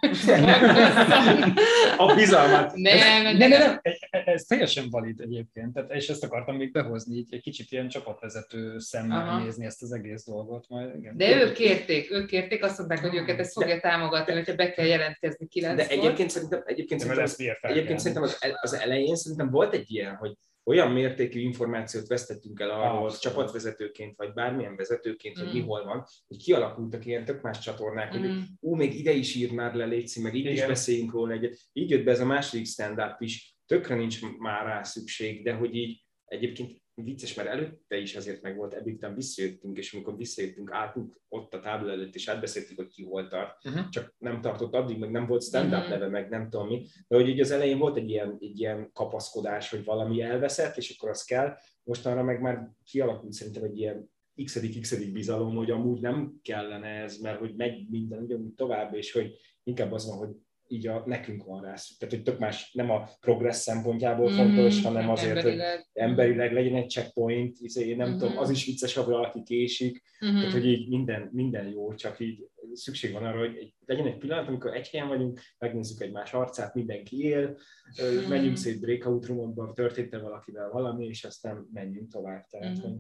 a 1.98 2.16
bizalmat. 2.16 2.76
nem, 2.76 2.98
Nem, 2.98 3.38
nem, 3.38 3.50
nem, 3.50 3.80
ez, 3.82 3.98
ez 4.26 4.44
teljesen 4.44 4.90
valid 4.90 5.20
egyébként, 5.20 5.74
tehát, 5.74 5.92
és 5.92 6.10
ezt 6.10 6.24
akartam 6.24 6.56
még 6.56 6.72
behozni, 6.72 7.16
így 7.16 7.34
egy 7.34 7.42
kicsit 7.42 7.72
ilyen 7.72 7.90
csapatvezető 7.90 8.80
szemmel 8.80 9.28
Aha. 9.28 9.44
nézni 9.44 9.66
ezt 9.66 9.82
az 9.82 9.92
egész 9.92 10.26
dolgot. 10.26 10.66
Majd, 10.70 10.96
igen. 10.96 11.18
De 11.18 11.42
ők 11.42 11.54
kérték, 11.54 12.12
ők 12.12 12.26
kérték, 12.26 12.64
azt 12.64 12.78
mondták, 12.78 13.00
hogy 13.00 13.16
őket 13.16 13.40
ezt 13.40 13.54
fogja 13.54 13.80
támogatni, 13.80 14.34
hogyha 14.34 14.56
be 14.56 14.72
kell 14.72 14.86
jelentkezni 14.86 15.46
De 15.46 15.76
9 15.76 15.90
egyébként 15.90 16.30
szerintem, 16.30 16.64
egyébként 16.66 17.06
Nem, 17.06 17.16
szerintem, 17.16 17.50
ez 17.54 17.60
fel 17.60 17.72
egyébként 17.72 18.00
szerintem 18.00 18.24
az, 18.24 18.38
az 18.62 18.74
elején 18.74 19.16
szerintem 19.16 19.50
volt 19.50 19.74
egy 19.74 19.92
ilyen, 19.92 20.16
hogy 20.16 20.34
olyan 20.68 20.92
mértékű 20.92 21.40
információt 21.40 22.08
vesztettünk 22.08 22.60
el 22.60 22.70
arról, 22.70 22.84
Abszolút. 23.04 23.20
csapatvezetőként, 23.20 24.16
vagy 24.16 24.34
bármilyen 24.34 24.76
vezetőként, 24.76 25.38
hogy 25.38 25.48
Mm. 25.48 25.52
mi 25.52 25.60
hol 25.60 25.84
van, 25.84 26.06
hogy 26.28 26.38
kialakultak 26.38 27.06
ilyen 27.06 27.26
tök 27.26 27.42
más 27.42 27.60
csatornák, 27.60 28.12
hogy 28.12 28.20
Mm. 28.30 28.40
ú, 28.60 28.76
még 28.76 29.00
ide 29.00 29.12
is 29.12 29.36
ír 29.36 29.52
már 29.52 29.74
le, 29.74 29.86
Léci, 29.86 30.22
meg 30.22 30.36
így 30.36 30.46
is 30.46 30.52
Igen. 30.52 30.68
beszéljünk 30.68 31.12
róla 31.12 31.34
egyet. 31.34 31.58
Így 31.74 31.90
jött 31.90 32.04
be 32.04 32.12
ez 32.12 32.20
a 32.20 32.26
második 32.26 32.66
stand-up 32.66 33.16
is, 33.22 33.56
tökre 33.66 33.96
nincs 33.96 34.20
már 34.38 34.66
rá 34.66 34.84
szükség, 34.84 35.44
de 35.44 35.54
hogy 35.54 35.76
így 35.76 36.04
egyébként 36.26 36.82
vicces, 37.04 37.34
mert 37.34 37.50
előtte 37.50 37.98
is 37.98 38.16
azért 38.16 38.42
meg 38.42 38.56
volt, 38.56 38.74
ebben 38.74 38.94
után 38.94 39.16
visszajöttünk, 39.16 39.78
és 39.78 39.94
amikor 39.94 40.18
visszajöttünk, 40.18 40.72
álltunk 40.72 41.20
ott 41.30 41.54
a 41.54 41.60
tábla 41.60 41.92
előtt, 41.92 42.16
és 42.16 42.28
átbeszéltük, 42.28 42.78
hogy 42.78 42.88
ki 42.88 43.04
hol 43.04 43.28
tart, 43.28 43.66
Uh-huh. 43.66 43.90
csak 43.90 44.16
nem 44.18 44.42
tartott 44.42 44.74
addig, 44.74 44.98
meg 44.98 45.12
nem 45.12 45.26
volt 45.28 45.44
stand-up 45.44 45.80
Mhm. 45.82 45.90
neve, 45.90 46.08
meg 46.08 46.30
nem 46.30 46.50
tudom 46.50 46.68
mi, 46.68 46.86
de 47.08 47.16
hogy 47.16 47.28
így 47.28 47.40
az 47.40 47.52
elején 47.52 47.78
volt 47.78 47.98
egy 47.98 48.10
ilyen, 48.10 48.38
egy 48.40 48.60
ilyen 48.60 48.90
kapaszkodás, 48.94 49.70
hogy 49.70 49.84
valami 49.84 50.22
elveszett, 50.22 50.78
és 50.78 50.96
akkor 50.98 51.10
az 51.10 51.24
kell, 51.24 51.58
mostanra 51.84 52.24
meg 52.24 52.42
már 52.42 52.70
kialakult 52.84 53.32
szerintem 53.32 53.64
egy 53.64 53.78
ilyen 53.78 54.12
x 54.44 54.60
x 54.82 54.96
bizalom, 55.12 55.56
hogy 55.56 55.72
amúgy 55.72 56.02
nem 56.02 56.40
kellene 56.42 56.88
ez, 56.88 57.18
mert 57.18 57.40
hogy 57.40 57.56
megy 57.56 57.90
minden 57.90 58.22
ugyanúgy 58.24 58.54
tovább, 58.54 58.94
és 58.94 59.12
hogy 59.12 59.34
inkább 59.64 59.92
az 59.92 60.08
van, 60.08 60.18
hogy 60.18 60.36
így 60.68 60.88
a, 60.88 61.04
nekünk 61.06 61.44
van 61.44 61.62
rá 61.62 61.76
szükség. 61.76 61.98
Tehát, 61.98 62.14
hogy 62.14 62.24
tök 62.24 62.40
más, 62.40 62.72
nem 62.74 62.90
a 62.92 63.10
progressz 63.20 63.62
szempontjából 63.62 64.30
fontos, 64.30 64.80
Mm, 64.80 64.84
hanem 64.84 65.10
azért, 65.10 65.42
hogy 65.42 65.52
emberileg. 65.52 65.88
emberileg 65.94 66.54
legyen 66.54 66.76
egy 66.76 66.90
checkpoint, 66.90 67.58
izé, 67.60 67.88
én 67.88 67.96
nem 67.98 68.10
Mhm. 68.10 68.18
tudom, 68.20 68.38
az 68.38 68.50
is 68.50 68.66
vicces, 68.66 68.94
ha 68.94 69.06
valaki 69.06 69.44
késik, 69.44 70.02
Mhm. 70.20 70.36
tehát, 70.36 70.52
hogy 70.52 70.66
így 70.66 70.90
minden, 70.90 71.30
minden 71.32 71.68
jó, 71.68 71.94
csak 71.94 72.20
így 72.20 72.48
szükség 72.74 73.12
van 73.12 73.26
arra, 73.26 73.40
hogy 73.40 73.56
egy, 73.58 73.74
legyen 73.86 74.08
egy 74.08 74.18
pillanat, 74.18 74.48
amikor 74.48 74.76
egy 74.76 74.88
helyen 74.90 75.08
vagyunk, 75.08 75.40
megnézzük 75.58 76.02
egymás 76.02 76.34
arcát, 76.34 76.74
mindenki 76.74 77.20
él, 77.24 77.58
ö, 78.00 78.20
Mhm. 78.22 78.30
menjünk 78.30 78.58
szét 78.58 78.80
breakout 78.80 79.26
roomokba, 79.26 79.74
történt-e 79.74 80.18
valakivel 80.20 80.70
valami, 80.70 81.06
és 81.06 81.24
aztán 81.24 81.68
menjünk 81.74 82.12
tovább. 82.12 82.46
Tehát, 82.46 82.78
Mhm. 82.78 82.82
hogy 82.88 82.94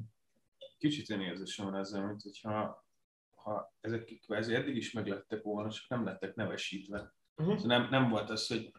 Kicsit 0.78 1.09
én 1.09 1.22
érzésem 1.22 1.65
van 1.65 1.76
ezzel, 1.80 2.05
mint 2.07 2.22
hogyha 2.22 2.86
ha 3.36 3.74
ezek 3.82 4.20
kvázi 4.26 4.53
eddig 4.55 4.76
is 4.76 4.91
meglettek 4.91 5.41
volna, 5.43 5.70
csak 5.72 5.89
nem 5.89 6.03
lettek 6.05 6.36
nevesítve. 6.36 7.13
Szóval 7.38 7.58
nem, 7.66 7.88
nem 7.90 8.10
volt 8.10 8.30
az, 8.30 8.48
hogy 8.48 8.72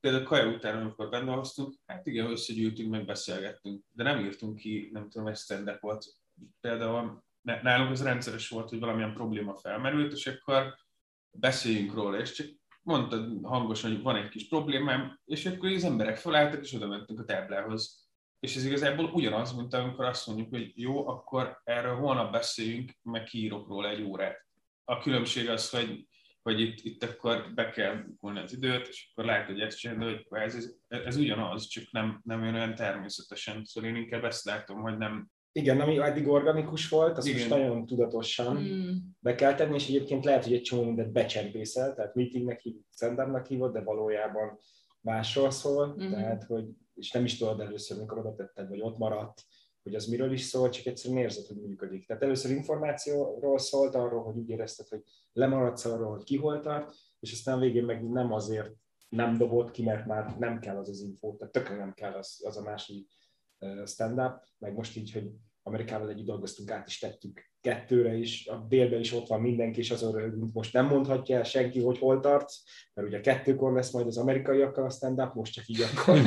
például 0.00 0.24
kaja 0.24 0.46
után, 0.46 0.80
amikor 0.80 1.08
benne 1.08 1.32
hoztunk, 1.32 1.74
hát 1.86 2.06
igen, 2.06 2.30
összegyűltünk, 2.30 2.90
meg 2.90 3.04
beszélgettünk, 3.04 3.84
de 3.92 4.02
nem 4.02 4.18
írtunk 4.24 4.56
ki, 4.56 4.88
nem 4.92 5.08
tudom, 5.08 5.26
egy 5.26 5.36
stand 5.36 5.76
volt. 5.80 6.04
Például 6.60 7.24
nálunk 7.42 7.90
az 7.90 8.02
rendszeres 8.02 8.48
volt, 8.48 8.68
hogy 8.68 8.78
valamilyen 8.78 9.14
probléma 9.14 9.54
felmerült, 9.54 10.12
és 10.12 10.26
akkor 10.26 10.74
beszéljünk 11.30 11.94
róla, 11.94 12.18
és 12.20 12.32
csak 12.32 12.46
mondtad 12.82 13.38
hangosan, 13.42 13.90
hogy 13.90 14.02
van 14.02 14.16
egy 14.16 14.28
kis 14.28 14.48
problémám, 14.48 15.20
és 15.24 15.46
akkor 15.46 15.70
az 15.70 15.84
emberek 15.84 16.16
felálltak, 16.16 16.62
és 16.62 16.72
oda 16.72 16.86
mentünk 16.86 17.20
a 17.20 17.24
táblához. 17.24 18.08
És 18.40 18.56
ez 18.56 18.64
igazából 18.64 19.04
ugyanaz, 19.04 19.52
mint 19.52 19.74
amikor 19.74 20.04
azt 20.04 20.26
mondjuk, 20.26 20.48
hogy 20.50 20.72
jó, 20.74 21.08
akkor 21.08 21.60
erről 21.64 21.96
holnap 21.96 22.32
beszéljünk, 22.32 22.92
meg 23.02 23.24
kiírok 23.24 23.68
róla 23.68 23.88
egy 23.88 24.02
órát. 24.02 24.46
A 24.84 24.98
különbség 24.98 25.48
az, 25.48 25.70
hogy, 25.70 26.07
hogy 26.52 26.60
itt, 26.60 26.78
itt 26.82 27.02
akkor 27.02 27.52
be 27.54 27.70
kell 27.70 28.04
volna 28.20 28.42
az 28.42 28.52
időt, 28.52 28.86
és 28.88 29.10
akkor 29.12 29.24
látod, 29.24 29.54
hogy 29.54 29.60
ezt 29.60 29.78
csinálod, 29.78 30.24
hogy 30.28 30.40
ez, 30.40 30.54
ez, 30.54 30.74
ez, 30.88 31.16
ugyanaz, 31.16 31.66
csak 31.66 31.84
nem, 31.90 32.20
nem 32.24 32.44
jön 32.44 32.54
olyan 32.54 32.74
természetesen. 32.74 33.64
Szóval 33.64 33.90
én 33.90 33.96
inkább 33.96 34.24
ezt 34.24 34.44
látom, 34.44 34.80
hogy 34.80 34.96
nem, 34.98 35.30
igen, 35.52 35.80
ami 35.80 35.98
eddig 35.98 36.28
organikus 36.28 36.88
volt, 36.88 37.16
azt 37.16 37.26
Igen. 37.26 37.38
most 37.38 37.50
nagyon 37.50 37.86
tudatosan 37.86 38.56
Mm. 38.56 38.90
be 39.18 39.34
kell 39.34 39.54
tenni, 39.54 39.74
és 39.74 39.88
egyébként 39.88 40.24
lehet, 40.24 40.44
hogy 40.44 40.52
egy 40.52 40.62
csomó 40.62 40.84
mindent 40.84 41.12
becsempészel, 41.12 41.94
tehát 41.94 42.14
meetingnek 42.14 42.60
hívod, 42.60 42.82
stand 42.94 43.46
hívod, 43.46 43.72
de 43.72 43.80
valójában 43.80 44.58
másról 45.00 45.50
szól, 45.50 45.86
Mhm. 45.86 46.10
tehát 46.10 46.44
hogy, 46.44 46.64
és 46.94 47.10
nem 47.10 47.24
is 47.24 47.38
tudod 47.38 47.60
először, 47.60 47.98
mikor 47.98 48.18
oda 48.18 48.34
tetted, 48.34 48.68
vagy 48.68 48.80
ott 48.80 48.98
maradt, 48.98 49.42
hogy 49.88 49.96
az 49.96 50.06
miről 50.06 50.32
is 50.32 50.42
szól, 50.42 50.68
csak 50.68 50.86
egyszerűen 50.86 51.20
érzed, 51.20 51.46
hogy 51.46 51.56
működik. 51.56 52.06
Tehát 52.06 52.22
először 52.22 52.50
információról 52.50 53.58
szólt, 53.58 53.94
arról, 53.94 54.22
hogy 54.22 54.36
úgy 54.36 54.48
érezted, 54.48 54.88
hogy 54.88 55.02
lemaradsz 55.32 55.84
arról, 55.84 56.10
hogy 56.10 56.24
ki 56.24 56.36
hol 56.36 56.60
tart, 56.60 56.94
és 57.20 57.32
aztán 57.32 57.60
végén 57.60 57.84
meg 57.84 58.08
nem 58.08 58.32
azért 58.32 58.70
nem 59.08 59.36
dobott 59.36 59.70
ki, 59.70 59.82
mert 59.82 60.06
már 60.06 60.38
nem 60.38 60.60
kell 60.60 60.76
az 60.76 60.88
az 60.88 61.00
info, 61.00 61.36
tehát 61.36 61.52
tökre 61.52 61.76
nem 61.76 61.92
kell 61.94 62.12
az, 62.12 62.42
az 62.44 62.56
a 62.56 62.62
másik 62.62 63.12
stand-up, 63.84 64.42
meg 64.58 64.74
most 64.74 64.96
így, 64.96 65.12
hogy 65.12 65.30
Amerikával 65.62 66.08
együtt 66.08 66.26
dolgoztunk, 66.26 66.70
át 66.70 66.86
is 66.86 66.98
tettük 66.98 67.50
kettőre 67.68 68.14
is, 68.14 68.46
a 68.46 68.66
délben 68.68 69.00
is 69.00 69.12
ott 69.12 69.26
van 69.26 69.40
mindenki, 69.40 69.78
és 69.78 69.90
azon 69.90 70.12
röhögünk. 70.12 70.52
Most 70.52 70.72
nem 70.72 70.86
mondhatja 70.86 71.36
el 71.36 71.44
senki, 71.44 71.80
hogy 71.80 71.98
hol 71.98 72.20
tartsz, 72.20 72.62
mert 72.94 73.08
ugye 73.08 73.20
kettőkor 73.20 73.72
lesz 73.72 73.92
majd 73.92 74.06
az 74.06 74.18
amerikaiakkal 74.18 74.84
a 74.84 74.90
stand-up, 74.90 75.34
most 75.34 75.52
csak 75.52 75.68
így 75.68 75.80
akkor. 75.80 76.18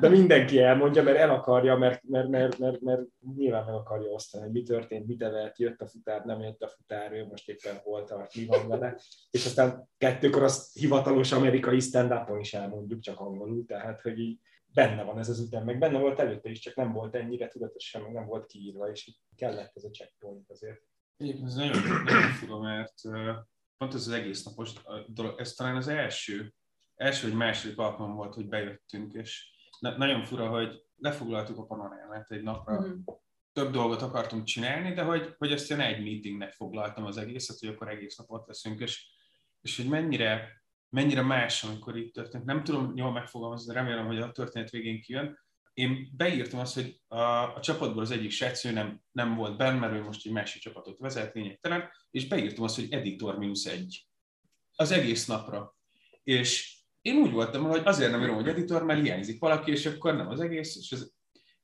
De 0.00 0.08
mindenki 0.08 0.58
elmondja, 0.58 1.02
mert 1.02 1.16
el 1.16 1.30
akarja, 1.30 1.76
mert, 1.76 2.02
mert, 2.08 2.28
mert, 2.28 2.58
mert, 2.58 2.80
mert 2.80 3.02
nyilván 3.36 3.64
meg 3.64 3.74
akarja 3.74 4.10
osztani, 4.10 4.42
hogy 4.44 4.52
mi 4.52 4.62
történt, 4.62 5.06
mit 5.06 5.22
evett, 5.22 5.58
jött 5.58 5.80
a 5.80 5.86
futár, 5.86 6.24
nem 6.24 6.40
jött 6.40 6.62
a 6.62 6.68
futár, 6.68 7.12
ő 7.12 7.26
most 7.26 7.48
éppen 7.48 7.80
hol 7.82 8.04
tart, 8.04 8.34
mi 8.34 8.44
van 8.44 8.68
vele. 8.68 9.00
És 9.30 9.46
aztán 9.46 9.88
kettőkor 9.98 10.42
azt 10.42 10.78
hivatalos 10.78 11.32
amerikai 11.32 11.80
stand-upon 11.80 12.40
is 12.40 12.54
elmondjuk, 12.54 13.00
csak 13.00 13.20
angolul, 13.20 13.64
tehát 13.66 14.00
hogy 14.00 14.18
így 14.18 14.38
benne 14.72 15.02
van 15.02 15.18
ez 15.18 15.28
az 15.28 15.40
ütem, 15.40 15.64
meg 15.64 15.78
benne 15.78 15.98
volt 15.98 16.18
előtte 16.18 16.50
is, 16.50 16.58
csak 16.58 16.74
nem 16.74 16.92
volt 16.92 17.14
ennyire 17.14 17.48
tudatosan, 17.48 18.02
meg 18.02 18.12
nem 18.12 18.26
volt 18.26 18.46
kiírva, 18.46 18.90
és 18.90 19.18
kellett 19.36 19.76
ez 19.76 19.84
a 19.84 19.90
checkpoint 19.90 20.50
azért. 20.50 20.80
Egyébként 21.16 21.46
ez 21.46 21.54
nagyon, 21.54 21.82
nagyon 22.04 22.30
fura, 22.30 22.58
mert 22.58 22.94
pont 23.76 23.94
ez 23.94 24.06
az 24.06 24.12
egész 24.12 24.44
napos 24.44 24.72
dolog, 25.06 25.40
ez 25.40 25.52
talán 25.52 25.76
az 25.76 25.88
első, 25.88 26.54
első 26.94 27.28
vagy 27.28 27.36
második 27.36 27.78
alkalom 27.78 28.14
volt, 28.14 28.34
hogy 28.34 28.48
bejöttünk, 28.48 29.12
és 29.12 29.50
na- 29.78 29.96
nagyon 29.96 30.24
fura, 30.24 30.48
hogy 30.48 30.84
lefoglaltuk 30.96 31.58
a 31.58 31.64
panorámát 31.64 32.30
egy 32.30 32.42
napra, 32.42 32.80
mm-hmm. 32.80 32.98
több 33.52 33.72
dolgot 33.72 34.02
akartunk 34.02 34.44
csinálni, 34.44 34.92
de 34.92 35.02
hogy, 35.02 35.34
hogy 35.38 35.52
ezt 35.52 35.70
én 35.70 35.80
egy 35.80 36.04
meetingnek 36.04 36.52
foglaltam 36.52 37.04
az 37.04 37.16
egészet, 37.16 37.58
hogy 37.58 37.68
akkor 37.68 37.88
egész 37.88 38.16
nap 38.16 38.30
ott 38.30 38.46
leszünk, 38.46 38.80
és, 38.80 39.06
és 39.60 39.76
hogy 39.76 39.88
mennyire 39.88 40.59
mennyire 40.90 41.22
más, 41.22 41.64
amikor 41.64 41.96
itt 41.96 42.14
történt. 42.14 42.44
Nem 42.44 42.64
tudom 42.64 42.92
jól 42.96 43.12
megfogalmazni, 43.12 43.72
de 43.72 43.80
remélem, 43.80 44.06
hogy 44.06 44.18
a 44.18 44.32
történet 44.32 44.70
végén 44.70 45.00
kijön. 45.00 45.38
Én 45.74 46.08
beírtam 46.16 46.60
azt, 46.60 46.74
hogy 46.74 47.00
a, 47.08 47.20
a 47.54 47.60
csapatból 47.60 48.02
az 48.02 48.10
egyik 48.10 48.30
srácő 48.30 48.70
nem, 48.72 49.00
nem 49.12 49.34
volt 49.34 49.56
benne, 49.56 49.78
mert 49.78 49.92
ő 49.92 50.02
most 50.02 50.26
egy 50.26 50.32
másik 50.32 50.62
csapatot 50.62 50.98
vezet, 50.98 51.34
lényegtelen, 51.34 51.90
és 52.10 52.28
beírtam 52.28 52.64
azt, 52.64 52.74
hogy 52.74 52.92
editor 52.92 53.38
mínusz 53.38 53.66
egy. 53.66 54.06
Az 54.74 54.90
egész 54.90 55.26
napra. 55.26 55.76
És 56.22 56.78
én 57.00 57.16
úgy 57.16 57.30
voltam, 57.30 57.64
hogy 57.64 57.82
azért 57.84 58.10
nem 58.10 58.22
írom, 58.22 58.34
hogy 58.34 58.48
editor, 58.48 58.84
mert 58.84 59.02
hiányzik 59.02 59.40
valaki, 59.40 59.70
és 59.70 59.86
akkor 59.86 60.16
nem 60.16 60.28
az 60.28 60.40
egész. 60.40 60.76
És, 60.76 60.90
ez, 60.90 61.10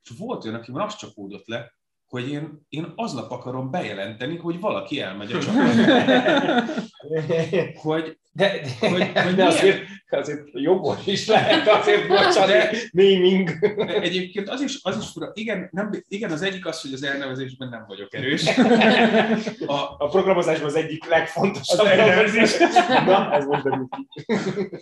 és 0.02 0.10
volt 0.18 0.44
olyan, 0.44 0.56
aki 0.56 0.70
azt 0.74 0.98
csapódott 0.98 1.46
le, 1.46 1.74
hogy 2.06 2.28
én, 2.28 2.66
én 2.68 2.92
aznap 2.96 3.30
akarom 3.30 3.70
bejelenteni, 3.70 4.36
hogy 4.36 4.60
valaki 4.60 5.00
elmegy 5.00 5.32
a 5.32 5.40
csapatba. 5.40 5.82
hogy 7.88 8.18
de, 8.36 8.60
de, 8.80 8.88
hogy, 8.88 9.10
hogy 9.14 9.34
de 9.34 9.44
azért, 9.44 9.82
azért 10.10 10.48
jogos 10.52 11.06
is 11.06 11.26
lehet 11.26 11.68
azért 11.68 12.08
bocsani, 12.08 12.52
naming. 12.90 13.50
Egyébként 13.86 14.48
az 14.48 14.60
is, 14.60 14.78
az 14.82 14.96
is 14.96 15.08
fura. 15.08 15.30
Igen, 15.34 15.68
nem, 15.72 15.90
igen, 16.08 16.30
az 16.30 16.42
egyik 16.42 16.66
az, 16.66 16.80
hogy 16.80 16.92
az 16.92 17.02
elnevezésben 17.02 17.68
nem 17.68 17.84
vagyok 17.88 18.14
erős. 18.14 18.44
A, 19.66 19.94
a 19.98 20.08
programozásban 20.08 20.66
az 20.66 20.74
egyik 20.74 21.04
legfontosabb 21.04 21.78
az 21.78 21.86
elnevezés. 21.86 22.56
Na, 22.88 23.32
ez 23.32 23.44
most 23.44 23.62
derül 23.62 23.88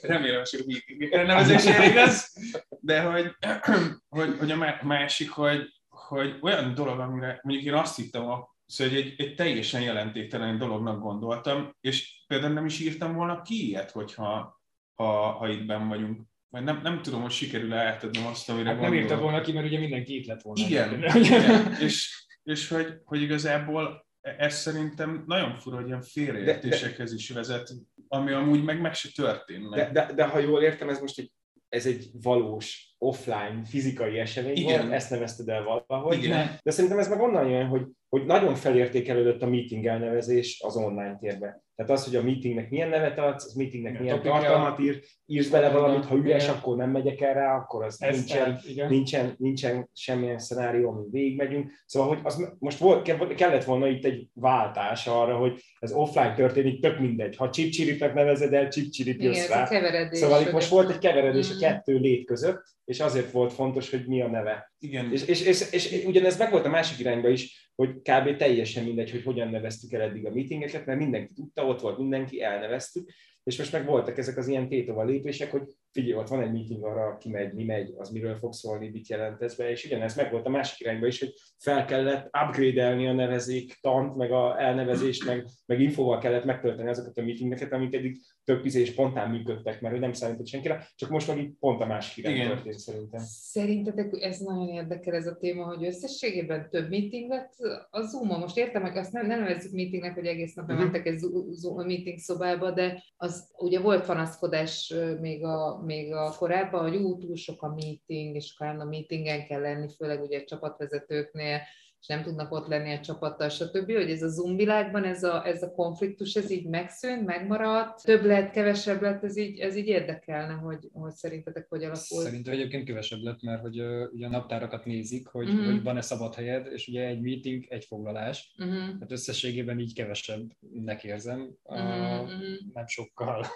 Remélem, 0.00 0.42
hogy 0.50 1.08
elnevezés 1.10 1.64
igaz, 1.90 2.32
de 2.80 3.00
hogy, 3.00 3.30
hogy, 4.16 4.36
hogy 4.38 4.50
a 4.50 4.80
másik, 4.82 5.30
hogy, 5.30 5.60
hogy 5.88 6.38
olyan 6.42 6.74
dolog, 6.74 6.98
amire 6.98 7.40
mondjuk 7.42 7.66
én 7.66 7.74
azt 7.74 7.96
hittem 7.96 8.26
a 8.26 8.53
Szóval 8.74 8.94
egy, 8.96 9.14
egy 9.16 9.34
teljesen 9.34 9.80
jelentéktelen 9.80 10.58
dolognak 10.58 11.00
gondoltam, 11.00 11.76
és 11.80 12.24
például 12.26 12.52
nem 12.52 12.66
is 12.66 12.80
írtam 12.80 13.14
volna 13.14 13.42
ki 13.42 13.68
ilyet, 13.68 13.90
hogyha 13.90 14.60
ha, 14.94 15.30
ha 15.30 15.48
itt 15.48 15.66
benn 15.66 15.88
vagyunk. 15.88 16.22
Vagy 16.48 16.62
nem, 16.62 16.80
nem 16.82 17.02
tudom, 17.02 17.22
hogy 17.22 17.30
sikerül-e 17.30 17.76
átadnom 17.76 18.26
azt, 18.26 18.50
amire 18.50 18.68
hát 18.68 18.80
nem 18.80 18.94
írta 18.94 19.18
volna 19.18 19.40
ki, 19.40 19.52
mert 19.52 19.66
ugye 19.66 19.78
mindenki 19.78 20.16
itt 20.16 20.26
lett 20.26 20.42
volna. 20.42 20.66
Igen, 20.66 21.04
igen. 21.22 21.72
és, 21.80 22.26
és 22.42 22.68
hogy, 22.68 22.94
hogy 23.04 23.22
igazából 23.22 24.06
ez 24.20 24.54
szerintem 24.54 25.24
nagyon 25.26 25.58
fura, 25.58 25.76
hogy 25.76 25.86
ilyen 25.86 26.02
félreértésekhez 26.02 27.12
is 27.12 27.30
vezet, 27.30 27.72
ami 28.08 28.32
amúgy 28.32 28.64
meg 28.64 28.80
meg 28.80 28.94
se 28.94 29.08
történt. 29.14 29.70
De, 29.70 29.90
de, 29.90 30.12
de 30.14 30.24
ha 30.24 30.38
jól 30.38 30.62
értem, 30.62 30.88
ez 30.88 31.00
most 31.00 31.18
egy, 31.18 31.32
ez 31.68 31.86
egy 31.86 32.10
valós 32.22 32.93
offline, 32.98 33.60
fizikai 33.64 34.18
esemény 34.18 34.56
Igen. 34.56 34.80
volt, 34.80 34.92
ezt 34.92 35.10
nevezted 35.10 35.48
el 35.48 35.84
valahogy. 35.86 36.24
Igen. 36.24 36.58
De 36.62 36.70
szerintem 36.70 36.98
ez 36.98 37.08
meg 37.08 37.20
onnan 37.20 37.48
jön, 37.48 37.66
hogy 37.66 37.86
hogy 38.14 38.24
nagyon 38.24 38.54
felértékelődött 38.54 39.42
a 39.42 39.46
meeting 39.46 39.86
elnevezés 39.86 40.60
az 40.64 40.76
online 40.76 41.16
térbe. 41.20 41.62
Tehát 41.76 41.92
az, 41.92 42.04
hogy 42.04 42.16
a 42.16 42.22
meetingnek 42.22 42.70
milyen 42.70 42.88
nevet 42.88 43.18
adsz, 43.18 43.44
az 43.44 43.52
meetingnek 43.52 44.00
milyen 44.00 44.22
tartalmat 44.22 44.78
ír, 44.78 45.02
írsz 45.26 45.48
bele 45.48 45.70
valamit, 45.70 46.04
ha 46.04 46.16
üres, 46.16 46.48
akkor 46.48 46.76
nem 46.76 46.90
megyek 46.90 47.20
el 47.20 47.34
rá, 47.34 47.56
akkor 47.56 47.84
az 47.84 48.02
Ez 48.02 48.16
nincsen, 48.16 48.60
el, 48.76 48.88
nincsen, 48.88 49.34
nincsen 49.38 49.88
semmilyen 49.92 50.38
szenárió, 50.38 50.90
ami 50.90 51.04
végigmegyünk. 51.10 51.70
Szóval, 51.86 52.08
hogy 52.08 52.18
az 52.22 52.54
most 52.58 52.78
volt, 52.78 53.34
kellett 53.34 53.64
volna 53.64 53.86
itt 53.86 54.04
egy 54.04 54.28
váltás 54.32 55.06
arra, 55.06 55.36
hogy 55.36 55.60
ez 55.78 55.92
offline 55.92 56.34
történik, 56.34 56.80
tök 56.80 56.98
mindegy. 56.98 57.36
Ha 57.36 57.50
chipchiripnek 57.50 58.14
nevezed 58.14 58.52
el, 58.52 58.68
chipchirip 58.68 59.20
jössz 59.20 59.48
rá. 59.48 59.64
Szóval 60.10 60.40
itt 60.40 60.52
most 60.52 60.68
volt 60.68 60.90
egy 60.90 60.98
keveredés 60.98 61.50
a 61.50 61.54
mm. 61.54 61.58
kettő 61.58 61.98
lét 61.98 62.26
között, 62.26 62.62
és 62.84 63.00
azért 63.00 63.30
volt 63.30 63.52
fontos, 63.52 63.90
hogy 63.90 64.06
mi 64.06 64.22
a 64.22 64.28
neve. 64.28 64.72
Igen. 64.78 65.12
És, 65.12 65.26
és, 65.26 65.46
és, 65.46 65.72
és, 65.72 66.04
ugyanez 66.04 66.38
meg 66.38 66.50
volt 66.50 66.64
a 66.64 66.68
másik 66.68 66.98
irányba 66.98 67.28
is, 67.28 67.72
hogy 67.74 67.90
kb. 67.90 68.36
teljesen 68.36 68.84
mindegy, 68.84 69.10
hogy 69.10 69.22
hogyan 69.22 69.48
neveztük 69.48 69.92
el 69.92 70.00
eddig 70.00 70.26
a 70.26 70.30
meetingeket, 70.30 70.86
mert 70.86 70.98
mindenki 70.98 71.32
tudta, 71.32 71.66
ott 71.66 71.80
volt 71.80 71.98
mindenki, 71.98 72.42
elneveztük, 72.42 73.10
és 73.44 73.58
most 73.58 73.72
meg 73.72 73.86
voltak 73.86 74.18
ezek 74.18 74.36
az 74.36 74.48
ilyen 74.48 74.68
tétova 74.68 75.04
lépések, 75.04 75.50
hogy 75.50 75.62
figyelj, 75.92 76.14
ott 76.14 76.28
van 76.28 76.42
egy 76.42 76.52
meeting 76.52 76.84
arra, 76.84 77.16
ki 77.16 77.30
megy, 77.30 77.52
mi 77.52 77.64
megy, 77.64 77.94
az 77.96 78.10
miről 78.10 78.36
fog 78.36 78.52
szólni, 78.52 78.88
mit 78.88 79.08
jelent 79.08 79.42
ez 79.42 79.56
be, 79.56 79.70
és 79.70 79.84
ugyanez 79.84 80.16
meg 80.16 80.30
volt 80.30 80.46
a 80.46 80.50
másik 80.50 80.80
irányba 80.80 81.06
is, 81.06 81.18
hogy 81.18 81.32
fel 81.58 81.84
kellett 81.84 82.24
upgrade-elni 82.26 83.06
a 83.06 83.12
nevezék 83.12 83.78
tant, 83.80 84.16
meg 84.16 84.32
a 84.32 84.60
elnevezést, 84.60 85.24
meg, 85.24 85.46
meg 85.66 85.80
infóval 85.80 86.18
kellett 86.18 86.44
megtölteni 86.44 86.88
azokat 86.88 87.18
a 87.18 87.22
meetingeket, 87.22 87.72
amik 87.72 87.94
eddig 87.94 88.16
több 88.44 88.64
izé 88.64 88.84
spontán 88.84 89.30
működtek, 89.30 89.80
mert 89.80 89.94
ő 89.94 89.98
nem 89.98 90.12
számított 90.12 90.46
senkire, 90.46 90.88
csak 90.94 91.10
most 91.10 91.28
meg 91.28 91.38
itt 91.38 91.58
pont 91.58 91.80
a 91.80 91.86
másik 91.86 92.24
irány 92.24 92.46
történt 92.46 92.78
szerintem. 92.78 93.20
Szerintetek 93.24 94.22
ez 94.22 94.38
nagyon 94.38 94.68
érdekel 94.68 95.14
ez 95.14 95.26
a 95.26 95.36
téma, 95.36 95.64
hogy 95.64 95.84
összességében 95.84 96.68
több 96.70 96.90
meeting 96.90 97.30
lett 97.30 97.52
a 97.90 98.02
zoom 98.02 98.30
-on. 98.30 98.38
Most 98.38 98.56
értem, 98.56 98.82
hogy 98.82 98.96
azt 98.96 99.12
nem, 99.12 99.26
nem 99.26 99.40
nevezzük 99.40 99.72
meetingnek, 99.72 100.14
hogy 100.14 100.26
egész 100.26 100.54
nap 100.54 100.64
uh-huh. 100.64 100.82
mentek 100.82 101.06
egy 101.06 101.18
Zoom 101.50 101.86
meeting 101.86 102.18
szobába, 102.18 102.70
de 102.70 103.02
az 103.16 103.48
ugye 103.56 103.80
volt 103.80 104.06
panaszkodás 104.06 104.94
még 105.20 105.44
a, 105.44 105.82
még 105.84 106.12
a 106.12 106.34
korábban, 106.38 106.82
hogy 106.82 106.96
ú, 106.96 107.18
túl 107.18 107.36
sok 107.36 107.62
a 107.62 107.74
meeting, 107.74 108.36
és 108.36 108.54
akkor 108.58 108.80
a 108.80 108.84
meetingen 108.84 109.46
kell 109.46 109.60
lenni, 109.60 109.88
főleg 109.96 110.22
ugye 110.22 110.38
a 110.38 110.44
csapatvezetőknél, 110.44 111.60
és 112.04 112.10
nem 112.10 112.22
tudnak 112.22 112.52
ott 112.52 112.66
lenni 112.66 112.92
a 112.92 113.00
csapattal, 113.00 113.48
stb., 113.48 113.92
hogy 113.92 114.10
ez 114.10 114.22
a 114.22 114.28
Zoom 114.28 114.56
világban 114.56 115.04
ez 115.04 115.22
a, 115.22 115.46
ez 115.46 115.62
a 115.62 115.70
konfliktus, 115.70 116.34
ez 116.34 116.50
így 116.50 116.66
megszűnt, 116.66 117.24
megmaradt, 117.24 118.02
több 118.02 118.24
lett, 118.24 118.50
kevesebb 118.50 119.02
lett, 119.02 119.24
ez 119.24 119.36
így, 119.36 119.58
ez 119.58 119.76
így 119.76 119.86
érdekelne, 119.86 120.52
hogy, 120.52 120.88
hogy 120.92 121.12
szerintetek 121.12 121.66
hogy 121.68 121.84
alakul. 121.84 122.22
Szerintem 122.22 122.52
egyébként 122.52 122.84
kevesebb 122.84 123.22
lett, 123.22 123.42
mert 123.42 123.60
hogy 123.60 123.80
uh, 123.80 124.12
ugye 124.12 124.26
a 124.26 124.30
naptárakat 124.30 124.84
nézik, 124.84 125.26
hogy, 125.26 125.48
uh-huh. 125.48 125.64
hogy 125.64 125.82
van-e 125.82 126.00
szabad 126.00 126.34
helyed, 126.34 126.66
és 126.72 126.88
ugye 126.88 127.06
egy 127.06 127.20
meeting, 127.20 127.64
egy 127.68 127.84
foglalás, 127.84 128.54
uh-huh. 128.58 128.76
tehát 128.76 129.12
összességében 129.12 129.78
így 129.78 129.94
kevesebbnek 129.94 131.04
érzem, 131.04 131.56
uh-huh. 131.62 132.22
uh, 132.22 132.28
nem 132.72 132.86
sokkal. 132.86 133.46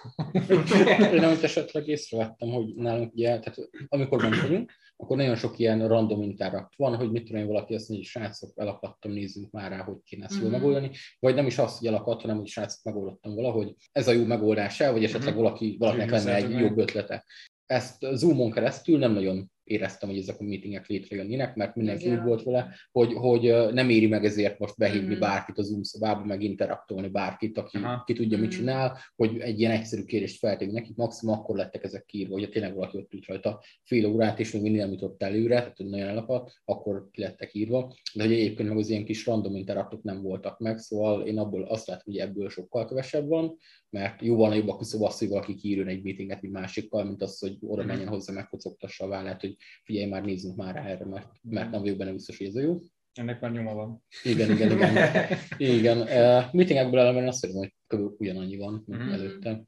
Én 1.15 1.25
amit 1.25 1.43
esetleg 1.43 1.89
észrevettem, 1.89 2.49
hogy 2.49 2.75
nálunk 2.75 3.13
ugye, 3.13 3.39
tehát 3.39 3.59
amikor 3.89 4.23
mentünk, 4.23 4.73
akkor 5.01 5.17
nagyon 5.17 5.37
sok 5.37 5.59
ilyen 5.59 5.89
random 5.89 6.23
interakt 6.23 6.77
van, 6.77 6.97
hogy 6.97 7.11
mit 7.11 7.25
tudom 7.25 7.41
én, 7.41 7.47
valaki 7.47 7.75
azt 7.75 7.89
mondja, 7.89 8.11
hogy 8.13 8.23
srácok, 8.39 8.59
elakadtam, 8.59 9.13
nézzünk 9.13 9.51
már 9.51 9.71
rá, 9.71 9.83
hogy 9.83 9.97
kéne 10.05 10.25
ezt 10.25 10.35
jól 10.35 10.43
mm-hmm. 10.43 10.53
megoldani, 10.53 10.91
vagy 11.19 11.35
nem 11.35 11.47
is 11.47 11.59
azt, 11.59 11.79
hogy 11.79 11.87
elakadt, 11.87 12.21
hanem 12.21 12.37
hogy 12.37 12.47
srácok, 12.47 12.83
megoldottam 12.83 13.35
valahogy. 13.35 13.75
Ez 13.93 14.09
a 14.09 14.13
jó 14.13 14.25
megoldás 14.25 14.79
vagy 14.79 15.05
esetleg 15.05 15.33
mm-hmm. 15.33 15.43
valaki, 15.43 15.77
valakinek 15.79 16.11
lenne 16.11 16.35
egy 16.35 16.51
jobb 16.51 16.79
ötlete. 16.79 17.25
Ezt 17.67 18.07
Zoomon 18.13 18.51
keresztül 18.51 18.99
nem 18.99 19.13
nagyon 19.13 19.51
éreztem, 19.69 20.09
hogy 20.09 20.19
ezek 20.19 20.41
a 20.41 20.45
meetingek 20.45 20.87
létrejönnének, 20.87 21.55
mert 21.55 21.75
mindenki 21.75 22.11
úgy 22.11 22.23
volt 22.23 22.43
vele, 22.43 22.75
hogy, 22.93 23.13
hogy 23.13 23.73
nem 23.73 23.89
éri 23.89 24.07
meg 24.07 24.25
ezért 24.25 24.59
most 24.59 24.77
behívni 24.77 25.15
mm. 25.15 25.19
bárkit 25.19 25.59
a 25.59 25.63
Zoom 25.63 25.83
szobába, 25.83 26.25
meg 26.25 26.43
interaktolni 26.43 27.09
bárkit, 27.09 27.59
aki 27.59 27.77
Aha. 27.77 28.03
ki 28.07 28.13
tudja, 28.13 28.39
mit 28.39 28.47
mm. 28.47 28.59
csinál, 28.59 28.99
hogy 29.17 29.39
egy 29.39 29.61
ilyen 29.61 29.73
egyszerű 29.73 30.05
kérést 30.05 30.39
feltenni 30.39 30.73
nekik, 30.73 30.97
maximum 30.97 31.35
akkor 31.35 31.57
lettek 31.57 31.85
ezek 31.85 32.05
kiírva, 32.05 32.39
hogy 32.39 32.49
tényleg 32.49 32.75
valaki 32.75 32.97
ott 32.97 33.13
ült 33.13 33.27
rajta 33.27 33.63
fél 33.85 34.07
órát, 34.07 34.39
és 34.39 34.53
még 34.53 34.63
mindig 34.63 34.81
nem 34.81 34.91
jutott 34.91 35.23
előre, 35.23 35.59
tehát 35.59 35.77
hogy 35.77 35.89
nagyon 35.89 36.09
elapadt, 36.09 36.53
akkor 36.65 37.09
ki 37.11 37.21
lettek 37.21 37.55
írva, 37.55 37.95
de 38.15 38.23
hogy 38.23 38.33
egyébként 38.33 38.69
meg 38.69 38.79
az 38.79 38.89
ilyen 38.89 39.05
kis 39.05 39.27
random 39.27 39.55
interaktok 39.55 40.03
nem 40.03 40.23
voltak 40.23 40.59
meg, 40.59 40.79
szóval 40.79 41.27
én 41.27 41.39
abból 41.39 41.63
azt 41.63 41.87
látom, 41.87 42.03
hogy 42.05 42.19
ebből 42.19 42.49
sokkal 42.49 42.87
kevesebb 42.87 43.29
van, 43.29 43.57
mert 43.91 44.23
jóval 44.23 44.49
nagyobb 44.49 44.69
a 44.69 44.77
küszöb 44.77 45.03
az, 45.03 45.19
hogy 45.19 45.29
valaki 45.29 45.55
kiírjon 45.55 45.89
egy 45.89 46.03
meetinget 46.03 46.43
egy 46.43 46.51
másikkal, 46.51 47.05
mint 47.05 47.23
az, 47.23 47.39
hogy 47.39 47.57
oda 47.61 47.83
mhm. 47.83 47.91
menjen 47.91 48.09
hozzá, 48.09 48.33
megkocogtassa 48.33 49.05
a 49.05 49.09
vállát, 49.09 49.41
hogy 49.41 49.57
figyelj 49.85 50.09
már, 50.09 50.25
nézzünk 50.25 50.57
már 50.57 50.77
erre, 50.77 51.05
mert, 51.05 51.29
mert 51.43 51.71
nem 51.71 51.81
vagyok 51.81 51.97
benne 51.97 52.13
biztos, 52.13 52.39
hogy 52.39 52.47
ez 52.47 52.55
a 52.55 52.61
jó. 52.61 52.79
Ennek 53.13 53.41
már 53.41 53.51
nyoma 53.51 53.75
van. 53.75 54.03
Igen, 54.23 54.51
igen, 54.51 54.71
igen. 54.71 54.97
igen. 55.79 55.99
Uh, 55.99 56.53
meetingekből 56.53 57.01
ellenben 57.01 57.29
azt 57.29 57.43
mondom, 57.43 57.61
hogy 57.61 57.75
kb. 57.87 58.21
ugyanannyi 58.21 58.57
van, 58.57 58.83
mint 58.87 59.03
mm-hmm. 59.03 59.13
előtte. 59.13 59.63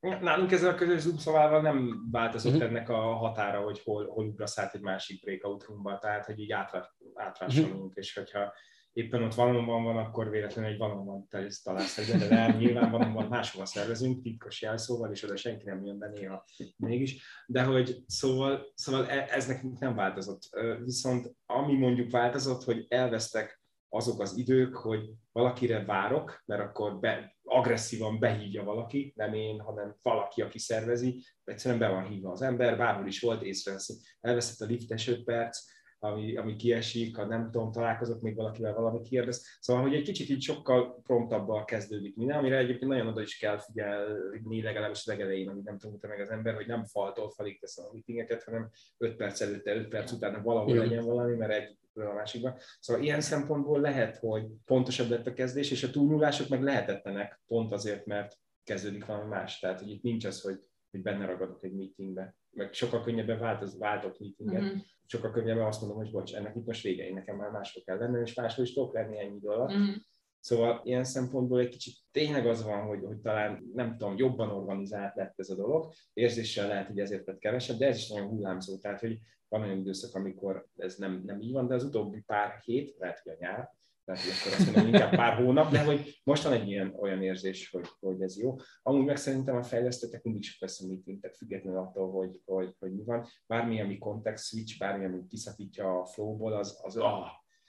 Nálunk 0.00 0.52
ezzel 0.52 0.70
a 0.70 0.74
közös 0.74 1.00
Zoom 1.00 1.16
szobával 1.16 1.60
nem 1.60 2.08
változott 2.10 2.52
Mhm. 2.52 2.62
ennek 2.62 2.88
a 2.88 2.96
határa, 2.96 3.60
hogy 3.60 3.80
hol, 3.84 4.06
hol 4.06 4.26
ugrasz 4.26 4.58
át 4.58 4.74
egy 4.74 4.80
másik 4.80 5.20
breakout 5.24 5.64
roomba, 5.64 5.98
tehát 5.98 6.24
hogy 6.24 6.38
így 6.38 6.52
átra- 6.52 6.94
átrássalunk, 7.14 7.94
és 7.94 8.14
hogyha 8.14 8.52
éppen 8.98 9.22
ott 9.22 9.34
valóban 9.34 9.84
van, 9.84 9.96
akkor 9.96 10.30
véletlenül 10.30 10.70
egy 10.70 10.78
valóban 10.78 11.28
találsz 11.62 11.98
egy 11.98 12.18
de 12.18 12.28
nem, 12.28 12.56
nyilván 12.56 12.90
valóban 12.90 13.26
máshova 13.26 13.64
szervezünk, 13.64 14.22
titkos 14.22 14.62
jelszóval, 14.62 15.10
és 15.10 15.22
oda 15.22 15.36
senki 15.36 15.64
nem 15.64 15.84
jön 15.84 15.98
be 15.98 16.08
néha 16.08 16.44
mégis, 16.76 17.24
de 17.46 17.62
hogy 17.62 17.96
szóval, 18.06 18.72
szóval 18.74 19.08
e- 19.08 19.28
ez 19.30 19.46
nekünk 19.46 19.78
nem 19.78 19.94
változott. 19.94 20.42
Viszont 20.84 21.34
ami 21.46 21.76
mondjuk 21.76 22.10
változott, 22.10 22.64
hogy 22.64 22.86
elvesztek 22.88 23.62
azok 23.88 24.20
az 24.20 24.36
idők, 24.36 24.76
hogy 24.76 25.10
valakire 25.32 25.84
várok, 25.84 26.42
mert 26.44 26.62
akkor 26.62 26.98
be, 26.98 27.36
agresszívan 27.42 28.18
behívja 28.18 28.64
valaki, 28.64 29.12
nem 29.16 29.34
én, 29.34 29.60
hanem 29.60 29.96
valaki, 30.02 30.42
aki 30.42 30.58
szervezi, 30.58 31.24
egyszerűen 31.44 31.80
be 31.80 31.88
van 31.88 32.08
hívva 32.08 32.30
az 32.30 32.42
ember, 32.42 32.78
bárhol 32.78 33.06
is 33.06 33.20
volt, 33.20 33.42
észreveszi. 33.42 33.94
Elveszett 34.20 34.68
a 34.68 34.70
liftes 34.70 35.08
5 35.08 35.24
perc, 35.24 35.58
ami, 35.98 36.36
ami 36.36 36.56
kiesik, 36.56 37.16
ha 37.16 37.24
nem 37.24 37.50
tudom, 37.50 37.72
találkozok 37.72 38.20
még 38.20 38.36
valakivel, 38.36 38.74
valami 38.74 39.02
kérdez. 39.02 39.58
Szóval, 39.60 39.82
hogy 39.82 39.94
egy 39.94 40.02
kicsit 40.02 40.28
így 40.28 40.42
sokkal 40.42 41.00
promptabbal 41.02 41.64
kezdődik 41.64 42.16
minden, 42.16 42.38
amire 42.38 42.56
egyébként 42.56 42.90
nagyon 42.90 43.06
oda 43.06 43.20
is 43.20 43.36
kell 43.38 43.58
figyelni, 43.58 44.62
legalábbis 44.62 44.98
az 44.98 45.04
legelején, 45.04 45.48
amit 45.48 45.64
nem 45.64 45.78
tanulta 45.78 46.08
meg 46.08 46.20
az 46.20 46.30
ember, 46.30 46.54
hogy 46.54 46.66
nem 46.66 46.84
faltól 46.84 47.30
falig 47.30 47.60
teszem 47.60 47.84
a 47.84 47.92
meetingeket, 47.92 48.42
hanem 48.44 48.70
5 48.98 49.16
perc 49.16 49.40
előtte, 49.40 49.74
5 49.74 49.88
perc 49.88 50.12
után 50.12 50.42
valahol 50.42 50.74
Igen. 50.74 50.86
legyen 50.86 51.04
valami, 51.04 51.36
mert 51.36 51.52
egy 51.52 51.76
a 51.94 52.12
másikba. 52.12 52.58
Szóval 52.80 53.02
ilyen 53.02 53.20
szempontból 53.20 53.80
lehet, 53.80 54.16
hogy 54.16 54.46
pontosabb 54.64 55.08
lett 55.08 55.26
a 55.26 55.32
kezdés, 55.32 55.70
és 55.70 55.82
a 55.82 55.90
túlnyúlások 55.90 56.48
meg 56.48 56.62
lehetetlenek 56.62 57.40
pont 57.46 57.72
azért, 57.72 58.06
mert 58.06 58.38
kezdődik 58.64 59.06
valami 59.06 59.28
más. 59.28 59.58
Tehát, 59.58 59.80
hogy 59.80 59.90
itt 59.90 60.02
nincs 60.02 60.24
az, 60.24 60.40
hogy, 60.40 60.60
hogy 60.90 61.02
benne 61.02 61.26
ragadok 61.26 61.62
egy 61.62 61.72
meetingbe. 61.72 62.36
Meg 62.50 62.72
sokkal 62.72 63.02
könnyebben 63.02 63.38
változ, 63.38 63.78
váltok 63.78 64.18
meetinget, 64.18 64.62
Mhm. 64.62 64.78
Sokkal 65.10 65.30
könnyebben 65.30 65.66
azt 65.66 65.80
mondom, 65.80 65.98
hogy 65.98 66.10
bocs, 66.10 66.34
ennek 66.34 66.56
itt 66.56 66.66
most 66.66 66.82
vége, 66.82 67.06
én 67.06 67.14
nekem 67.14 67.36
már 67.36 67.50
máshol 67.50 67.82
kell 67.82 67.98
lennem, 67.98 68.22
és 68.22 68.34
máshol 68.34 68.64
is 68.64 68.72
tudok 68.72 68.94
lenni 68.94 69.18
ennyi 69.18 69.36
idő 69.36 69.48
alatt. 69.48 69.72
Mhm. 69.72 69.94
Szóval 70.40 70.80
ilyen 70.84 71.04
szempontból 71.04 71.60
egy 71.60 71.68
kicsit 71.68 71.94
tényleg 72.10 72.46
az 72.46 72.64
van, 72.64 72.86
hogy, 72.86 73.04
hogy 73.04 73.18
talán 73.20 73.70
nem 73.74 73.96
tudom, 73.96 74.16
jobban 74.16 74.50
organizált 74.50 75.14
lett 75.14 75.38
ez 75.38 75.48
a 75.48 75.54
dolog, 75.54 75.92
érzéssel 76.12 76.68
lehet, 76.68 76.86
hogy 76.86 76.98
ezért 76.98 77.26
lett 77.26 77.38
kevesebb, 77.38 77.76
de 77.76 77.86
ez 77.86 77.96
is 77.96 78.08
nagyon 78.08 78.28
hullámzó, 78.28 78.78
tehát 78.78 79.00
hogy 79.00 79.18
van 79.48 79.62
olyan 79.62 79.78
időszak, 79.78 80.14
amikor 80.14 80.66
ez 80.76 80.96
nem, 80.96 81.22
nem 81.24 81.40
így 81.40 81.52
van, 81.52 81.66
de 81.66 81.74
az 81.74 81.84
utóbbi 81.84 82.20
pár 82.20 82.60
hét, 82.64 82.96
lehet, 82.98 83.18
hogy 83.18 83.32
a 83.32 83.36
nyár, 83.38 83.76
hogy 84.16 84.30
akkor 84.40 84.52
azt 84.52 84.66
mondom, 84.66 84.94
inkább 84.94 85.10
pár 85.10 85.34
hónap, 85.34 85.70
de 85.70 85.84
hogy 85.84 86.20
most 86.24 86.42
van 86.42 86.52
egy 86.52 86.68
ilyen 86.68 86.94
olyan 87.00 87.22
érzés, 87.22 87.70
hogy, 87.70 87.86
hogy 88.00 88.22
ez 88.22 88.38
jó. 88.38 88.56
Amúgy 88.82 89.04
meg 89.04 89.16
szerintem 89.16 89.56
a 89.56 89.62
fejlesztőknek 89.62 90.22
mindig 90.22 90.42
sok 90.42 90.60
lesz 90.60 90.82
a 90.82 90.86
meeting, 90.86 91.20
tehát 91.20 91.36
függetlenül 91.36 91.78
attól, 91.78 92.10
hogy, 92.10 92.42
hogy, 92.44 92.74
hogy 92.78 92.94
mi 92.94 93.04
van. 93.04 93.26
Bármi, 93.46 93.80
ami 93.80 93.98
context 93.98 94.44
switch, 94.44 94.78
bármi, 94.78 95.04
ami 95.04 95.26
kiszakítja 95.26 96.00
a 96.00 96.06
flowból, 96.06 96.52
az, 96.52 96.80
az, 96.82 96.96
ah, 96.96 97.26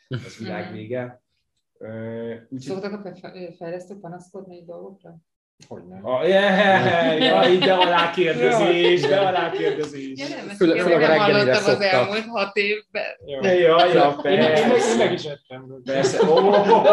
az 0.08 0.38
világ 0.38 0.72
vége. 0.72 1.22
Szoktak 2.56 3.06
a 3.06 3.16
fe- 3.16 3.56
fejlesztők 3.56 4.00
panaszkodni 4.00 4.58
egy 4.58 4.66
dolgokra? 4.66 5.18
Hogy 5.68 5.84
nem. 5.88 6.06
Ah, 6.06 6.28
yeah, 6.28 7.20
jaj, 7.20 7.58
de 7.58 7.74
alá 7.74 8.12
kérdezés, 8.12 9.02
de 9.02 9.20
alá 9.20 9.52
kérdezés. 9.52 10.20
Ja, 10.20 10.28
nem, 10.36 10.50
ezt 10.50 10.58
Főleg- 10.58 10.78
a 10.86 10.90
nem 10.90 11.00
reggelire 11.00 11.22
hallottam 11.24 11.52
az 11.54 11.62
szoktak. 11.64 11.92
elmúlt 11.92 12.26
hat 12.26 12.56
évben. 12.56 13.04
Jó. 13.26 13.40
De 13.40 13.54
jaj, 13.54 13.94
ja, 13.94 14.20
Én, 14.24 14.32
én, 14.32 14.40
én, 14.40 14.44
meg, 14.50 14.58
én 14.58 14.70
persze. 14.70 14.98
meg 14.98 15.14
is 15.14 15.24
ettem. 15.26 15.82
Persze, 15.84 16.28
ó, 16.30 16.36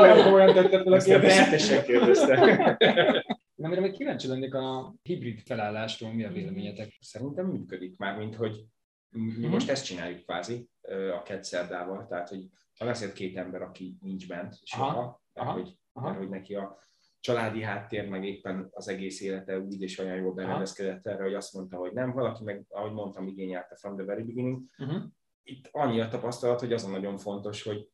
olyan 0.00 0.22
komolyan 0.24 0.54
tetted 0.54 0.82
fel 0.82 0.92
a 0.92 0.98
kérdést. 0.98 1.36
bertesen 1.36 1.82
kérdezte. 1.84 2.34
Nem, 3.54 3.70
amire 3.70 3.80
még 3.80 3.92
kíváncsi 3.92 4.28
lennék 4.28 4.54
a 4.54 4.94
hibrid 5.02 5.40
felállásról, 5.44 6.12
mi 6.12 6.24
a 6.24 6.30
véleményetek? 6.32 6.88
Szerintem 7.00 7.46
működik 7.46 7.98
már, 7.98 8.16
mint 8.16 8.34
hogy 8.34 8.64
mi 9.38 9.46
most 9.46 9.70
ezt 9.70 9.84
csináljuk 9.84 10.22
kvázi 10.24 10.68
a 11.18 11.22
két 11.22 11.44
szerdával, 11.44 12.06
tehát 12.08 12.28
hogy 12.28 12.46
van 12.78 12.88
azért 12.88 13.12
két 13.12 13.36
ember, 13.36 13.62
aki 13.62 13.96
nincs 14.00 14.28
bent 14.28 14.54
soha, 14.64 14.86
Aha, 14.86 15.20
mert, 15.34 15.48
aha, 15.48 15.52
hogy, 15.52 15.72
aha. 15.92 16.12
hogy 16.12 16.28
neki 16.28 16.54
a 16.54 16.78
családi 17.26 17.62
háttér, 17.62 18.08
meg 18.08 18.24
éppen 18.24 18.68
az 18.72 18.88
egész 18.88 19.20
élete 19.20 19.58
úgy 19.58 19.82
és 19.82 19.98
olyan 19.98 20.16
jól 20.16 20.32
berendezkedett 20.32 21.06
erre, 21.06 21.22
hogy 21.22 21.34
azt 21.34 21.52
mondta, 21.54 21.76
hogy 21.76 21.92
nem, 21.92 22.12
valaki 22.12 22.44
meg, 22.44 22.64
ahogy 22.68 22.92
mondtam, 22.92 23.26
igényelte 23.26 23.76
from 23.76 23.96
the 23.96 24.04
very 24.04 24.22
beginning. 24.22 24.62
Uh-huh. 24.78 25.02
Itt 25.42 25.68
annyi 25.72 26.00
a 26.00 26.08
tapasztalat, 26.08 26.60
hogy 26.60 26.72
azon 26.72 26.90
nagyon 26.90 27.18
fontos, 27.18 27.62
hogy 27.62 27.88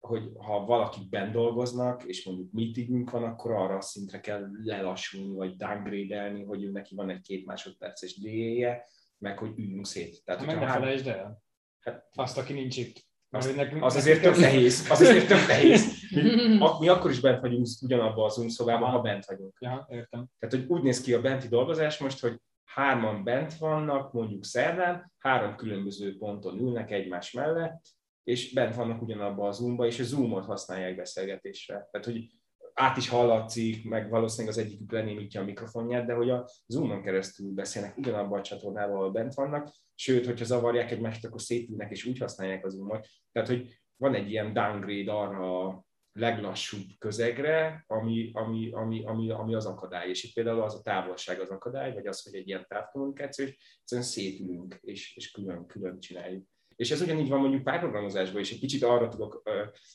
hogy 0.00 0.30
ha 0.38 0.64
valakik 0.64 1.08
bent 1.08 1.32
dolgoznak, 1.32 2.04
és 2.04 2.24
mondjuk 2.24 2.52
meetingünk 2.52 3.10
van, 3.10 3.24
akkor 3.24 3.50
arra 3.50 3.76
a 3.76 3.80
szintre 3.80 4.20
kell 4.20 4.48
lelassulni, 4.62 5.34
vagy 5.34 5.56
downgrade-elni, 5.56 6.44
hogy 6.44 6.64
ő 6.64 6.70
neki 6.70 6.94
van 6.94 7.10
egy 7.10 7.20
két 7.20 7.46
másodperces 7.46 8.20
DE-je, 8.20 8.84
meg 9.18 9.38
hogy 9.38 9.52
üljünk 9.58 9.86
szét. 9.86 10.24
Tehát, 10.24 10.40
Hát 10.40 10.50
meg 10.50 10.60
ne 10.60 10.66
há- 10.66 10.78
felejtsd 10.78 11.06
el. 11.06 11.42
Hát- 11.80 12.08
Azt, 12.14 12.38
aki 12.38 12.52
nincs 12.52 12.76
itt. 12.76 13.04
Mert 13.28 13.56
nekünk- 13.56 13.82
az 13.82 13.96
azért 13.96 14.22
tök 14.22 14.36
nehéz, 14.36 14.90
az 14.90 15.00
azért 15.00 15.28
tök 15.28 15.46
nehéz. 15.46 16.01
Mi, 16.14 16.58
mi 16.78 16.88
akkor 16.88 17.10
is 17.10 17.20
bent 17.20 17.40
vagyunk 17.40 17.66
ugyanabban 17.82 18.24
a 18.24 18.28
Zoom 18.28 18.48
szobában, 18.48 18.90
ha 18.90 19.00
bent 19.00 19.24
vagyunk. 19.24 19.56
Ja, 19.60 19.86
értem. 19.90 20.26
Tehát, 20.38 20.54
hogy 20.54 20.64
úgy 20.68 20.82
néz 20.82 21.00
ki 21.00 21.14
a 21.14 21.20
benti 21.20 21.48
dolgozás 21.48 21.98
most, 21.98 22.20
hogy 22.20 22.40
hárman 22.64 23.24
bent 23.24 23.54
vannak, 23.54 24.12
mondjuk 24.12 24.44
szerdán, 24.44 25.12
három 25.18 25.56
különböző 25.56 26.16
ponton 26.18 26.58
ülnek 26.58 26.90
egymás 26.90 27.32
mellett, 27.32 27.80
és 28.24 28.52
bent 28.52 28.74
vannak 28.74 29.02
ugyanabban 29.02 29.48
a 29.48 29.52
Zoomba, 29.52 29.86
és 29.86 30.00
a 30.00 30.04
Zoomot 30.04 30.44
használják 30.44 30.96
beszélgetésre. 30.96 31.88
Tehát, 31.90 32.06
hogy 32.06 32.30
át 32.74 32.96
is 32.96 33.08
hallatszik, 33.08 33.88
meg 33.88 34.10
valószínűleg 34.10 34.56
az 34.56 34.62
egyikük 34.64 34.92
lenémítja 34.92 35.40
a 35.40 35.44
mikrofonját, 35.44 36.06
de 36.06 36.14
hogy 36.14 36.30
a 36.30 36.48
Zoomon 36.66 37.02
keresztül 37.02 37.52
beszélnek 37.52 37.96
ugyanabban 37.96 38.38
a 38.38 38.42
csatornában, 38.42 38.96
ahol 38.96 39.10
bent 39.10 39.34
vannak, 39.34 39.68
sőt, 39.94 40.26
hogyha 40.26 40.44
zavarják 40.44 40.90
egymást, 40.90 41.24
akkor 41.24 41.40
szétülnek 41.40 41.90
és 41.90 42.04
úgy 42.04 42.18
használják 42.18 42.66
a 42.66 42.68
Zoomot. 42.68 43.08
Tehát, 43.32 43.48
hogy 43.48 43.80
van 43.96 44.14
egy 44.14 44.30
ilyen 44.30 44.52
downgrade 44.52 45.12
arra 45.12 45.66
a 45.66 45.84
leglassúbb 46.12 46.86
közegre, 46.98 47.84
ami, 47.86 48.30
ami, 48.32 48.70
ami, 48.72 49.04
ami, 49.04 49.30
ami 49.30 49.54
az 49.54 49.66
akadály. 49.66 50.08
És 50.08 50.24
itt 50.24 50.34
például 50.34 50.62
az 50.62 50.74
a 50.74 50.80
távolság 50.82 51.40
az 51.40 51.48
akadály, 51.48 51.92
vagy 51.92 52.06
az, 52.06 52.22
hogy 52.22 52.34
egy 52.34 52.48
ilyen 52.48 52.66
távkommunikáció, 52.68 53.44
és 53.44 53.56
egyszerűen 53.80 54.06
szétülünk, 54.06 54.78
és, 54.80 55.16
és 55.16 55.30
külön-külön 55.30 56.00
csináljuk. 56.00 56.46
És 56.76 56.90
ez 56.90 57.00
ugyanígy 57.00 57.28
van 57.28 57.40
mondjuk 57.40 57.62
párprogramozásban, 57.62 58.40
és 58.40 58.52
egy 58.52 58.58
kicsit 58.58 58.82
arra 58.82 59.08
tudok, 59.08 59.42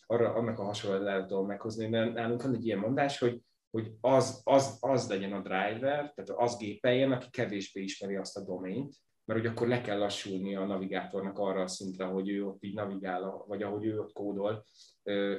arra, 0.06 0.34
annak 0.34 0.60
a 0.60 0.64
hasonlatot 0.64 1.28
tudom 1.28 1.46
meghozni, 1.46 1.88
mert 1.88 2.14
nálunk 2.14 2.42
van 2.42 2.54
egy 2.54 2.66
ilyen 2.66 2.80
mondás, 2.80 3.18
hogy, 3.18 3.42
hogy 3.70 3.92
az, 4.02 4.42
az, 4.44 4.78
az 4.80 5.10
legyen 5.10 5.34
a 5.34 5.42
driver, 5.42 6.14
tehát 6.14 6.30
az 6.36 6.58
gépeljen, 6.58 7.12
aki 7.12 7.30
kevésbé 7.30 7.82
ismeri 7.82 8.16
azt 8.16 8.38
a 8.38 8.44
domaint, 8.44 8.96
mert 9.28 9.40
hogy 9.40 9.50
akkor 9.50 9.68
le 9.68 9.82
kell 9.82 9.98
lassulni 9.98 10.56
a 10.56 10.66
navigátornak 10.66 11.40
arra 11.40 11.62
a 11.62 11.68
szintre, 11.68 12.06
hogy 12.06 12.30
ő 12.30 12.46
ott 12.46 12.64
így 12.64 12.74
navigál, 12.74 13.44
vagy 13.48 13.64
ahogy 13.64 13.86
ő 13.86 14.00
ott 14.00 14.14
kódol, 14.14 14.66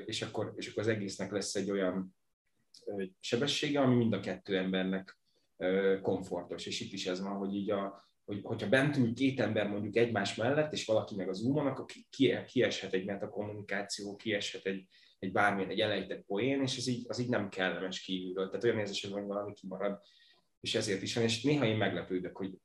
és 0.05 0.23
akkor, 0.23 0.53
és 0.57 0.69
akkor 0.69 0.83
az 0.83 0.89
egésznek 0.89 1.31
lesz 1.31 1.55
egy 1.55 1.71
olyan 1.71 2.17
sebessége, 3.21 3.81
ami 3.81 3.97
mind 3.97 4.13
a 4.13 4.21
kettő 4.21 4.57
embernek 4.57 5.19
komfortos. 6.03 6.67
És 6.67 6.81
itt 6.81 6.93
is 6.93 7.07
ez 7.07 7.23
van, 7.23 7.37
hogy 7.37 7.55
így 7.55 7.71
a, 7.71 8.11
hogy, 8.25 8.41
hogyha 8.43 8.69
bent 8.69 8.97
ül 8.97 9.15
két 9.15 9.41
ember 9.41 9.69
mondjuk 9.69 9.97
egymás 9.97 10.35
mellett, 10.35 10.73
és 10.73 10.87
valaki 10.87 11.15
meg 11.15 11.29
az 11.29 11.39
zoomon, 11.39 11.67
akkor 11.67 11.85
ki, 11.85 12.37
kieshet 12.47 12.93
egy 12.93 13.05
metakommunikáció, 13.05 14.17
kieshet 14.17 14.67
egy, 14.67 14.89
egy 15.19 15.33
bármilyen, 15.33 15.71
egy 15.71 15.81
elejtett 15.81 16.25
poén, 16.25 16.63
és 16.63 16.77
ez 16.77 16.87
így, 16.87 17.05
az 17.09 17.19
így 17.19 17.29
nem 17.29 17.49
kellemes 17.49 18.01
kívülről. 18.01 18.47
Tehát 18.47 18.65
olyan 18.65 18.79
érzés, 18.79 19.05
hogy 19.05 19.25
valami 19.25 19.53
kimarad, 19.53 20.01
és 20.61 20.75
ezért 20.75 21.03
is 21.03 21.15
van. 21.15 21.25
És 21.25 21.43
néha 21.43 21.65
én 21.65 21.77
meglepődök, 21.77 22.37
hogy 22.37 22.59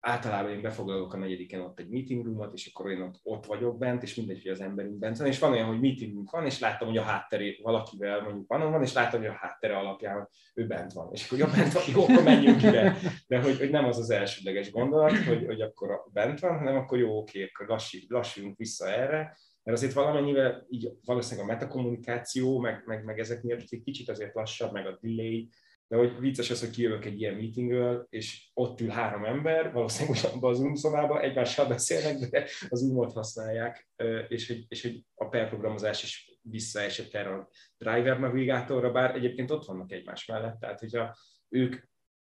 általában 0.00 0.50
én 0.50 0.62
befoglalok 0.62 1.14
a 1.14 1.16
negyediken 1.16 1.60
ott 1.60 1.78
egy 1.78 1.88
meeting 1.88 2.24
roomot, 2.24 2.52
és 2.52 2.70
akkor 2.72 2.90
én 2.90 3.00
ott, 3.00 3.20
ott 3.22 3.46
vagyok 3.46 3.78
bent, 3.78 4.02
és 4.02 4.14
mindegy, 4.14 4.42
hogy 4.42 4.50
az 4.50 4.60
emberünk 4.60 4.98
bent 4.98 5.18
van, 5.18 5.26
és 5.26 5.38
van 5.38 5.52
olyan, 5.52 5.66
hogy 5.66 5.80
meetingünk 5.80 6.30
van, 6.30 6.46
és 6.46 6.58
láttam, 6.58 6.88
hogy 6.88 6.96
a 6.96 7.02
hátteré 7.02 7.60
valakivel 7.62 8.22
mondjuk 8.22 8.48
van, 8.48 8.70
van, 8.70 8.82
és 8.82 8.92
láttam, 8.92 9.20
hogy 9.20 9.28
a 9.28 9.38
háttere 9.40 9.76
alapján 9.76 10.28
ő 10.54 10.66
bent 10.66 10.92
van. 10.92 11.08
És 11.12 11.26
akkor 11.26 11.38
ja, 11.38 11.46
bent 11.56 11.72
van, 11.72 11.82
jó, 11.94 12.02
akkor 12.02 12.22
menjünk 12.22 12.62
ide. 12.62 12.96
De 13.26 13.40
hogy, 13.40 13.58
hogy 13.58 13.70
nem 13.70 13.84
az 13.84 13.98
az 13.98 14.10
elsődleges 14.10 14.70
gondolat, 14.70 15.16
hogy, 15.16 15.46
hogy 15.46 15.60
akkor 15.60 16.04
bent 16.12 16.40
van, 16.40 16.58
hanem 16.58 16.76
akkor 16.76 16.98
jó, 16.98 17.18
oké, 17.18 17.50
akkor 17.52 17.66
lassí, 17.66 18.04
lassuljunk 18.08 18.56
vissza 18.56 18.88
erre, 18.88 19.36
mert 19.62 19.78
azért 19.78 19.92
valamennyivel 19.92 20.66
így 20.68 20.92
valószínűleg 21.04 21.48
a 21.48 21.52
metakommunikáció, 21.52 22.58
meg, 22.58 22.82
meg, 22.86 23.04
meg 23.04 23.18
ezek 23.18 23.42
miatt 23.42 23.60
egy 23.68 23.82
kicsit 23.82 24.08
azért 24.08 24.34
lassabb, 24.34 24.72
meg 24.72 24.86
a 24.86 24.98
delay, 25.00 25.48
de 25.90 25.96
hogy 25.96 26.20
vicces 26.20 26.50
az, 26.50 26.60
hogy 26.60 26.70
kijövök 26.70 27.04
egy 27.04 27.20
ilyen 27.20 27.34
meetingről, 27.34 28.06
és 28.10 28.50
ott 28.54 28.80
ül 28.80 28.88
három 28.88 29.24
ember, 29.24 29.72
valószínűleg 29.72 30.18
ugyanabban 30.18 30.50
az 30.50 30.56
Zoom 30.56 30.74
szobában, 30.74 31.20
egymással 31.20 31.66
beszélnek, 31.66 32.30
de 32.30 32.46
az 32.68 32.80
Zoomot 32.80 33.12
használják, 33.12 33.88
és 34.28 34.46
hogy, 34.46 34.64
és 34.68 34.82
hogy 34.82 35.04
a 35.14 35.28
perprogramozás 35.28 36.02
is 36.02 36.38
visszaesett 36.42 37.14
erre 37.14 37.34
a 37.34 37.48
driver 37.78 38.20
navigátorra, 38.20 38.92
bár 38.92 39.14
egyébként 39.14 39.50
ott 39.50 39.64
vannak 39.64 39.92
egymás 39.92 40.26
mellett, 40.26 40.60
tehát 40.60 40.80
hogyha 40.80 41.16
ők 41.48 41.76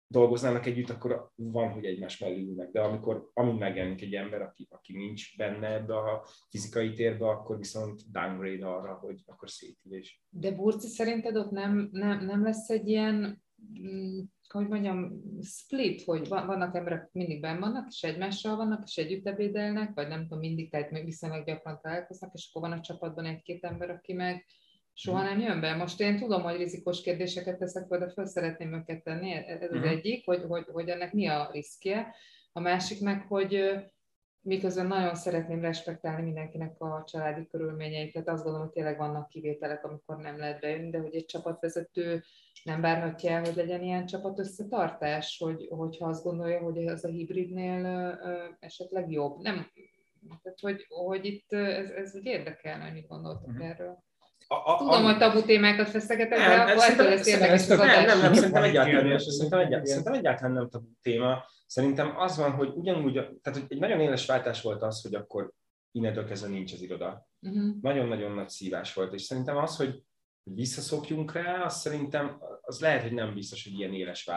dolgoznának 0.07 0.65
együtt, 0.65 0.89
akkor 0.89 1.32
van, 1.36 1.72
hogy 1.72 1.86
egymás 1.86 2.17
mellé 2.17 2.41
ülnek, 2.41 2.72
de 2.72 2.82
amikor 2.82 3.30
amint 3.34 3.59
megjelenik 3.59 4.01
egy 4.01 4.13
ember, 4.13 4.41
aki, 4.41 4.67
aki 4.70 4.93
nincs 4.93 5.38
benne 5.38 5.74
ebbe 5.74 5.95
a 5.95 6.28
fizikai 6.49 6.93
térbe, 6.93 7.28
akkor 7.28 7.57
viszont 7.57 8.11
downgrade 8.11 8.67
arra, 8.67 8.93
hogy 8.93 9.24
akkor 9.26 9.49
szétülés. 9.49 10.24
De 10.30 10.51
Burci, 10.51 10.88
szerinted 10.88 11.36
ott 11.36 11.51
nem, 11.51 11.89
nem, 11.91 12.26
nem 12.26 12.43
lesz 12.43 12.70
egy 12.70 12.88
ilyen 12.88 13.47
hogy 14.53 14.68
mondjam, 14.68 15.22
split, 15.41 16.03
hogy 16.03 16.28
vannak 16.28 16.76
emberek, 16.76 17.10
mindig 17.12 17.41
benn 17.41 17.60
vannak, 17.60 17.88
és 17.89 18.03
egymással 18.03 18.55
vannak, 18.55 18.84
és 18.86 18.97
együtt 18.97 19.28
ebédelnek, 19.28 19.93
vagy 19.93 20.07
nem 20.07 20.22
tudom, 20.22 20.39
mindig, 20.39 20.70
tehát 20.70 20.91
még 20.91 21.05
viszonylag 21.05 21.45
gyakran 21.45 21.80
találkoznak, 21.82 22.34
és 22.34 22.49
akkor 22.49 22.70
van 22.70 22.78
a 22.78 22.82
csapatban 22.82 23.26
egy-két 23.26 23.64
ember, 23.64 23.89
aki 23.89 24.14
meg 24.14 24.45
soha 24.93 25.24
nem 25.24 25.39
jön 25.39 25.60
be. 25.60 25.76
Most 25.76 25.99
én 25.99 26.18
tudom, 26.18 26.41
hogy 26.41 26.57
rizikós 26.57 27.01
kérdéseket 27.01 27.57
teszek, 27.57 27.88
de 27.88 28.10
föl 28.10 28.26
szeretném 28.26 28.74
őket 28.74 29.03
tenni, 29.03 29.32
e-, 29.32 29.45
ez 29.47 29.62
az 29.62 29.76
uh-huh. 29.76 29.91
egyik, 29.91 30.26
hogy, 30.26 30.43
hogy, 30.47 30.66
hogy 30.72 30.89
ennek 30.89 31.14
mi 31.14 31.28
a 31.28 31.49
riskje. 31.51 32.16
A 32.51 32.60
másik 32.60 33.01
meg, 33.01 33.26
hogy 33.28 33.80
miközben 34.41 34.88
nagyon 34.88 35.16
szeretném 35.16 35.62
respektálni 35.62 36.24
mindenkinek 36.24 36.82
a 36.82 37.03
családi 37.07 37.47
körülményeit, 37.47 38.14
tehát 38.14 38.28
azt 38.28 38.43
gondolom, 38.43 38.68
hogy 38.68 38.76
tényleg 38.76 38.97
vannak 38.97 39.30
kivételek, 39.30 39.84
amikor 39.86 40.18
nem 40.18 40.38
lehet 40.38 40.60
bejönni, 40.60 40.89
de 40.89 40.99
hogy 40.99 41.16
egy 41.16 41.26
csapatvezető 41.26 42.24
nem 42.64 42.82
várhatja 42.82 43.32
el, 43.32 43.43
hogy 43.43 43.55
legyen 43.55 43.84
ilyen 43.84 44.05
csapat 44.05 44.39
összetartás, 44.39 45.38
hogy, 45.39 45.68
hogyha 45.70 46.07
azt 46.07 46.24
gondolja, 46.24 46.60
hogy 46.60 46.78
ez 46.78 47.03
a 47.03 47.07
hibridnél 47.07 47.86
esetleg 48.60 49.12
jobb. 49.12 49.41
Nem, 49.41 49.72
tehát 50.43 50.60
hogy, 50.60 50.86
hogy 50.89 51.26
itt 51.26 51.53
ez, 51.53 51.89
ez 51.89 52.16
úgy 52.16 52.26
érdekelne, 52.26 52.84
hogy 52.84 52.93
mit 52.93 53.07
gondoltok 53.07 53.47
uh-huh. 53.47 53.70
erről. 53.70 54.03
A, 54.47 54.72
a, 54.72 54.78
Tudom, 54.78 55.05
a... 55.05 55.07
hogy 55.07 55.18
tabu 55.18 55.41
témákat 55.41 55.89
feszegetek, 55.89 56.38
de 56.38 56.55
akkor 56.55 56.84
ettől 56.84 57.10
lesz 57.10 57.28
érdekes 57.28 57.68
nem, 57.68 57.78
nem, 57.78 58.20
nem, 58.20 58.34
szerintem 58.34 58.64
egyáltalán, 58.64 59.07
nem, 59.07 59.18
szerintem, 59.18 59.60
egyáltalán, 59.60 59.86
szerintem 59.86 60.14
egyáltalán 60.14 60.51
nem 60.51 60.70
tabu 60.70 60.88
téma. 61.01 61.43
Szerintem 61.66 62.14
az 62.18 62.38
van, 62.38 62.51
hogy 62.51 62.72
ugyanúgy, 62.76 63.14
tehát 63.14 63.60
hogy 63.60 63.66
egy 63.68 63.80
nagyon 63.80 63.99
éles 63.99 64.26
váltás 64.26 64.62
volt 64.62 64.82
az, 64.82 65.01
hogy 65.01 65.16
akkor 65.16 65.51
innentől 65.91 66.26
kezdve 66.26 66.49
nincs 66.49 66.74
az 66.74 66.82
iroda. 66.82 67.28
Uh-huh. 67.41 67.82
Nagyon-nagyon 67.82 68.32
nagy 68.32 68.49
szívás 68.49 68.93
volt, 68.93 69.14
és 69.14 69.22
szerintem 69.22 69.57
az, 69.57 69.76
hogy 69.76 70.03
visszaszokjunk 70.55 71.33
rá, 71.33 71.63
az 71.63 71.79
szerintem 71.79 72.41
az 72.61 72.79
lehet, 72.79 73.01
hogy 73.01 73.13
nem 73.13 73.33
biztos, 73.33 73.63
hogy 73.63 73.73
ilyen 73.73 73.93
éles 73.93 74.29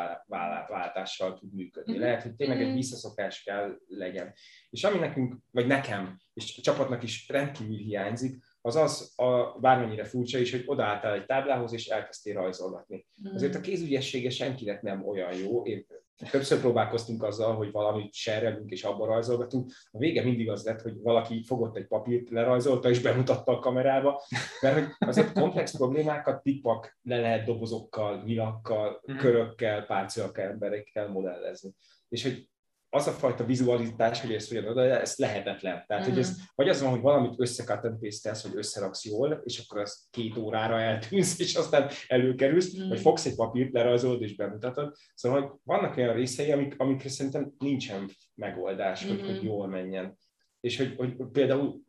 váltással 0.68 1.34
tud 1.34 1.54
működni. 1.54 1.92
Uh-huh. 1.92 2.06
Lehet, 2.06 2.22
hogy 2.22 2.34
tényleg 2.34 2.62
egy 2.62 2.74
visszaszokás 2.74 3.42
kell 3.42 3.76
legyen. 3.86 4.32
És 4.70 4.84
ami 4.84 4.98
nekünk, 4.98 5.36
vagy 5.50 5.66
nekem, 5.66 6.20
és 6.34 6.58
a 6.58 6.62
csapatnak 6.62 7.02
is 7.02 7.28
rendkívül 7.28 7.76
hiányzik, 7.76 8.44
az 8.60 8.76
az, 8.76 9.12
a, 9.16 9.58
bármennyire 9.60 10.04
furcsa 10.04 10.38
is, 10.38 10.50
hogy 10.50 10.62
odaálltál 10.66 11.14
egy 11.14 11.26
táblához, 11.26 11.72
és 11.72 11.86
elkezdtél 11.86 12.34
rajzolgatni. 12.34 13.06
Mm. 13.28 13.34
Azért 13.34 13.54
a 13.54 13.60
kézügyessége 13.60 14.30
senkinek 14.30 14.82
nem 14.82 15.06
olyan 15.08 15.34
jó. 15.34 15.62
Én 15.64 15.86
többször 16.30 16.60
próbálkoztunk 16.60 17.22
azzal, 17.22 17.54
hogy 17.56 17.70
valamit 17.70 18.14
serrelünk 18.14 18.70
és 18.70 18.82
abban 18.82 19.08
rajzolgatunk. 19.08 19.72
A 19.90 19.98
vége 19.98 20.22
mindig 20.22 20.50
az 20.50 20.64
lett, 20.64 20.80
hogy 20.80 21.00
valaki 21.02 21.42
fogott 21.44 21.76
egy 21.76 21.86
papírt, 21.86 22.30
lerajzolta 22.30 22.88
és 22.88 23.00
bemutatta 23.00 23.52
a 23.52 23.58
kamerába, 23.58 24.22
mert 24.60 24.74
hogy 24.74 25.08
azért 25.08 25.32
komplex 25.32 25.76
problémákat 25.76 26.42
pikpak 26.42 26.98
le 27.02 27.20
lehet 27.20 27.46
dobozokkal, 27.46 28.22
nyilakkal, 28.24 29.02
mm. 29.12 29.16
körökkel, 29.16 29.86
párcélakkel, 29.86 30.50
emberekkel 30.50 31.08
modellezni. 31.08 31.74
És 32.08 32.22
hogy 32.22 32.50
az 32.94 33.06
a 33.06 33.10
fajta 33.10 33.44
vizualizás, 33.44 34.20
hogy 34.20 34.32
ezt 34.32 34.48
hogyan 34.48 34.68
oda, 34.68 34.82
ez 35.00 35.16
lehetetlen. 35.16 35.84
Tehát, 35.86 36.06
mm. 36.06 36.08
hogy 36.08 36.18
ez, 36.18 36.36
vagy 36.54 36.68
az 36.68 36.82
van, 36.82 36.90
hogy 36.90 37.00
valamit 37.00 37.40
összecut 37.40 37.84
and 37.84 37.98
hogy 38.42 38.56
összeraksz 38.56 39.04
jól, 39.04 39.40
és 39.44 39.58
akkor 39.58 39.80
az 39.80 40.06
két 40.10 40.36
órára 40.36 40.80
eltűnsz, 40.80 41.38
és 41.38 41.54
aztán 41.54 41.90
előkerülsz, 42.08 42.76
mm. 42.78 42.88
vagy 42.88 43.00
fogsz 43.00 43.26
egy 43.26 43.34
papírt, 43.34 43.72
lerajzolod 43.72 44.22
és 44.22 44.36
bemutatod. 44.36 44.94
Szóval 45.14 45.40
hogy 45.40 45.50
vannak 45.64 45.96
olyan 45.96 46.14
részei, 46.14 46.52
amik, 46.52 46.74
amikre 46.76 47.08
szerintem 47.08 47.54
nincsen 47.58 48.10
megoldás, 48.34 49.04
mm. 49.04 49.08
hogy, 49.08 49.20
hogy 49.20 49.40
mm. 49.42 49.46
jól 49.46 49.68
menjen. 49.68 50.18
És 50.60 50.76
hogy, 50.76 50.94
hogy 50.96 51.14
például 51.32 51.80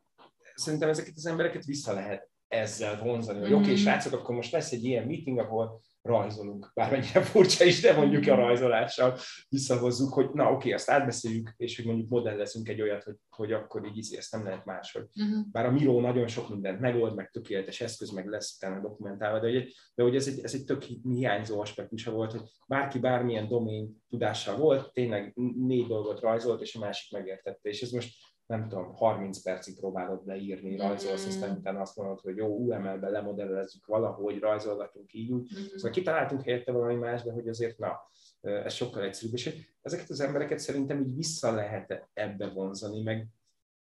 szerintem 0.56 0.90
ezeket 0.90 1.14
az 1.16 1.26
embereket 1.26 1.66
vissza 1.66 1.94
lehet 1.94 2.30
ezzel 2.48 3.04
vonzani, 3.04 3.40
hogy 3.40 3.50
mm. 3.50 3.54
oké, 3.54 3.64
okay, 3.64 3.76
srácok, 3.76 4.14
akkor 4.14 4.36
most 4.36 4.52
lesz 4.52 4.72
egy 4.72 4.84
ilyen 4.84 5.06
meeting, 5.06 5.40
ahol 5.40 5.82
rajzolunk, 6.04 6.72
bármennyire 6.74 7.22
furcsa 7.32 7.66
is, 7.66 7.82
de 7.82 7.94
mondjuk 7.94 8.28
a 8.28 8.36
rajzolással 8.36 9.18
visszahozzuk, 9.50 10.14
hogy 10.14 10.30
na 10.34 10.52
oké, 10.52 10.72
azt 10.72 10.90
átbeszéljük, 10.90 11.54
és 11.58 11.76
hogy 11.76 11.86
mondjuk 11.86 12.10
modellezünk 12.10 12.70
egy 12.70 12.82
olyat, 12.82 13.04
hogy, 13.04 13.16
hogy 13.30 13.52
akkor 13.52 13.86
így 13.86 13.98
izé, 13.98 14.18
ezt 14.18 14.32
nem 14.32 14.44
lehet 14.44 14.66
máshogy. 14.66 15.06
Uh-huh. 15.16 15.46
Bár 15.52 15.66
a 15.66 15.72
Miro 15.72 16.00
nagyon 16.00 16.28
sok 16.28 16.50
mindent 16.50 16.80
megold, 16.80 17.16
meg 17.16 17.30
tökéletes 17.30 17.82
eszköz, 17.82 18.10
meg 18.10 18.28
lesz 18.28 18.56
utána 18.56 18.82
dokumentálva, 18.82 19.40
de, 19.40 19.52
hogy, 19.52 19.74
de 19.96 20.04
hogy 20.04 20.16
ez 20.16 20.28
egy, 20.28 20.40
ez 20.44 20.54
egy 20.54 20.64
tök 20.64 20.84
hiányzó 20.84 21.60
aspektusa 21.60 22.12
volt, 22.12 22.32
hogy 22.32 22.42
bárki 22.68 23.00
bármilyen 23.00 23.48
domain 23.48 24.04
tudással 24.10 24.58
volt, 24.58 24.94
tényleg 24.94 25.34
négy 25.58 25.88
dolgot 25.88 26.20
rajzolt, 26.20 26.62
és 26.62 26.76
a 26.76 26.80
másik 26.80 27.12
megértette, 27.12 27.70
és 27.70 27.82
ez 27.82 27.92
most 27.92 28.16
nem 28.46 28.68
tudom, 28.68 28.94
30 28.94 29.42
percig 29.42 29.80
próbálod 29.80 30.26
leírni, 30.26 30.78
rajzolsz, 30.78 31.28
aztán 31.28 31.58
utána 31.58 31.82
azt 31.82 31.96
mondod, 31.96 32.20
hogy 32.20 32.36
jó, 32.36 32.48
UML-ben 32.48 33.12
lemodellezzük 33.12 33.86
valahogy, 33.86 34.40
rajzolgatunk 34.40 35.14
így 35.14 35.32
úgy. 35.32 35.42
Mm. 35.42 35.64
Szóval 35.76 35.92
kitaláltunk 35.92 36.44
helyette 36.44 36.72
valami 36.72 36.96
más, 36.96 37.24
de 37.24 37.32
hogy 37.32 37.48
azért 37.48 37.78
na, 37.78 38.12
ez 38.42 38.74
sokkal 38.74 39.04
egyszerűbb. 39.04 39.34
És 39.34 39.68
ezeket 39.82 40.10
az 40.10 40.20
embereket 40.20 40.60
szerintem 40.60 41.02
így 41.02 41.16
vissza 41.16 41.52
lehet 41.52 42.10
ebbe 42.14 42.48
vonzani, 42.48 43.02
meg, 43.02 43.28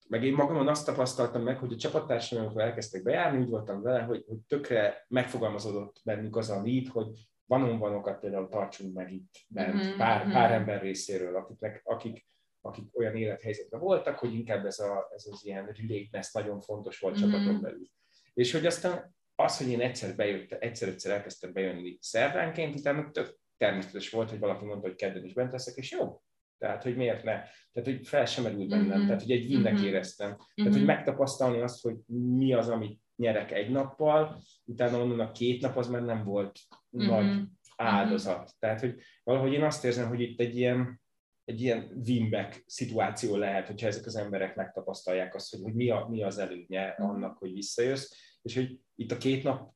meg 0.09 0.25
én 0.25 0.35
magamon 0.35 0.69
azt 0.69 0.87
tapasztaltam 0.87 1.43
meg, 1.43 1.59
hogy 1.59 1.73
a 1.73 1.77
csapattársaim, 1.77 2.43
amikor 2.43 2.63
elkezdtek 2.63 3.03
bejárni, 3.03 3.39
úgy 3.39 3.49
voltam 3.49 3.83
vele, 3.83 4.01
hogy, 4.01 4.25
hogy 4.29 4.39
tökre 4.49 5.05
megfogalmazódott 5.09 6.01
bennünk 6.05 6.37
az 6.37 6.51
a 6.51 6.61
need, 6.61 6.89
hogy 6.89 7.09
vanon 7.47 7.79
vanokat 7.79 8.21
például 8.21 8.49
tartsunk 8.49 8.95
meg 8.95 9.13
itt 9.13 9.35
bent, 9.49 9.75
mm-hmm. 9.75 9.97
pár, 9.97 10.23
pár 10.23 10.49
mm-hmm. 10.49 10.59
ember 10.59 10.81
részéről, 10.81 11.37
akiknek, 11.37 11.81
akik 11.85 12.27
akik 12.63 12.99
olyan 12.99 13.17
élethelyzetben 13.17 13.81
voltak, 13.81 14.19
hogy 14.19 14.35
inkább 14.35 14.67
ez, 14.67 14.79
a, 14.79 15.09
ez 15.15 15.27
az 15.31 15.45
ilyen 15.45 15.65
relatedness 15.65 16.33
nagyon 16.33 16.61
fontos 16.61 16.99
volt 16.99 17.19
mm-hmm. 17.19 17.31
csapaton 17.31 17.61
belül. 17.61 17.89
És 18.35 18.53
hogy 18.53 18.67
aztán 18.67 19.15
az, 19.35 19.59
hogy 19.59 19.69
én 19.69 19.81
egyszer 19.81 20.17
bejött, 20.17 20.53
egyszer-egyszer 20.53 21.13
elkezdtem 21.13 21.53
bejönni 21.53 21.99
szerdánként, 22.01 22.75
utána 22.75 23.11
tök 23.11 23.39
természetes 23.57 24.11
volt, 24.11 24.31
hogy 24.31 24.39
valaki 24.39 24.65
mondta, 24.65 24.89
hogy 24.89 24.97
kedden 24.97 25.25
is 25.25 25.33
bent 25.33 25.53
leszek, 25.53 25.77
és 25.77 25.91
jó. 25.91 26.23
Tehát, 26.59 26.83
hogy 26.83 26.97
miért 26.97 27.25
ne? 27.25 27.33
Tehát, 27.73 27.85
hogy 27.85 28.07
fel 28.07 28.27
sem 28.27 28.45
merült 28.45 28.69
bennem, 28.69 28.87
mm-hmm. 28.87 29.07
tehát, 29.07 29.23
hogy 29.23 29.31
egy 29.31 29.47
vinnek 29.47 29.73
mm-hmm. 29.73 29.85
éreztem. 29.85 30.29
Tehát, 30.29 30.47
mm-hmm. 30.61 30.73
hogy 30.73 30.85
megtapasztalni 30.85 31.61
azt, 31.61 31.83
hogy 31.83 31.97
mi 32.37 32.53
az, 32.53 32.69
amit 32.69 33.01
nyerek 33.17 33.53
egy 33.53 33.71
nappal, 33.71 34.43
utána 34.65 34.99
onnan 34.99 35.21
a 35.21 35.33
két 35.33 35.61
nap 35.61 35.77
az 35.77 35.89
már 35.89 36.03
nem 36.03 36.25
volt 36.25 36.59
mm-hmm. 36.97 37.09
nagy 37.09 37.43
áldozat. 37.77 38.37
Mm-hmm. 38.37 38.47
Tehát, 38.59 38.81
hogy 38.81 39.01
valahogy 39.25 39.53
én 39.53 39.63
azt 39.63 39.85
érzem, 39.85 40.09
hogy 40.09 40.21
itt 40.21 40.41
egy 40.41 40.57
ilyen, 40.57 41.02
egy 41.45 41.61
ilyen 41.61 42.03
win-back 42.07 42.65
szituáció 42.67 43.37
lehet, 43.37 43.67
hogyha 43.67 43.87
ezek 43.87 44.07
az 44.07 44.17
emberek 44.17 44.57
megtapasztalják 44.57 45.35
azt, 45.35 45.51
hogy, 45.51 45.61
hogy 45.63 45.75
mi, 45.75 45.91
a, 45.91 46.07
mi 46.11 46.23
az 46.23 46.39
előnye 46.39 46.95
annak, 46.99 47.39
hogy 47.39 47.53
visszajössz, 47.53 48.13
és 48.43 48.55
hogy 48.55 48.79
itt 48.95 49.11
a 49.11 49.17
két 49.17 49.43
nap, 49.43 49.75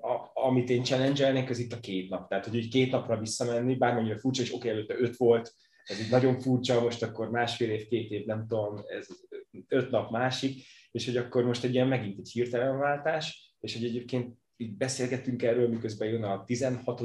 a, 0.00 0.40
amit 0.46 0.70
én 0.70 0.84
challenge 0.84 1.26
ez 1.26 1.58
itt 1.58 1.72
a 1.72 1.80
két 1.80 2.10
nap. 2.10 2.28
Tehát, 2.28 2.46
hogy 2.46 2.54
így 2.54 2.68
két 2.68 2.90
napra 2.90 3.18
visszamenni, 3.18 3.76
bármennyire 3.76 4.18
furcsa, 4.18 4.42
és 4.42 4.54
oké, 4.54 4.56
okay, 4.56 4.70
előtte 4.70 4.98
öt 4.98 5.16
volt, 5.16 5.54
ez 5.84 6.00
így 6.00 6.10
nagyon 6.10 6.40
furcsa, 6.40 6.80
most 6.80 7.02
akkor 7.02 7.30
másfél 7.30 7.70
év, 7.70 7.86
két 7.86 8.10
év, 8.10 8.26
nem 8.26 8.46
tudom, 8.46 8.82
ez 8.86 9.08
öt 9.68 9.90
nap 9.90 10.10
másik, 10.10 10.64
és 10.90 11.04
hogy 11.04 11.16
akkor 11.16 11.44
most 11.44 11.64
egy 11.64 11.74
ilyen 11.74 11.88
megint 11.88 12.18
egy 12.18 12.30
hirtelen 12.30 12.78
váltás, 12.78 13.54
és 13.60 13.74
hogy 13.74 13.84
egyébként 13.84 14.34
így 14.56 14.76
beszélgettünk 14.76 15.42
erről, 15.42 15.68
miközben 15.68 16.08
jön 16.08 16.22
a 16.22 16.44
16. 16.44 17.00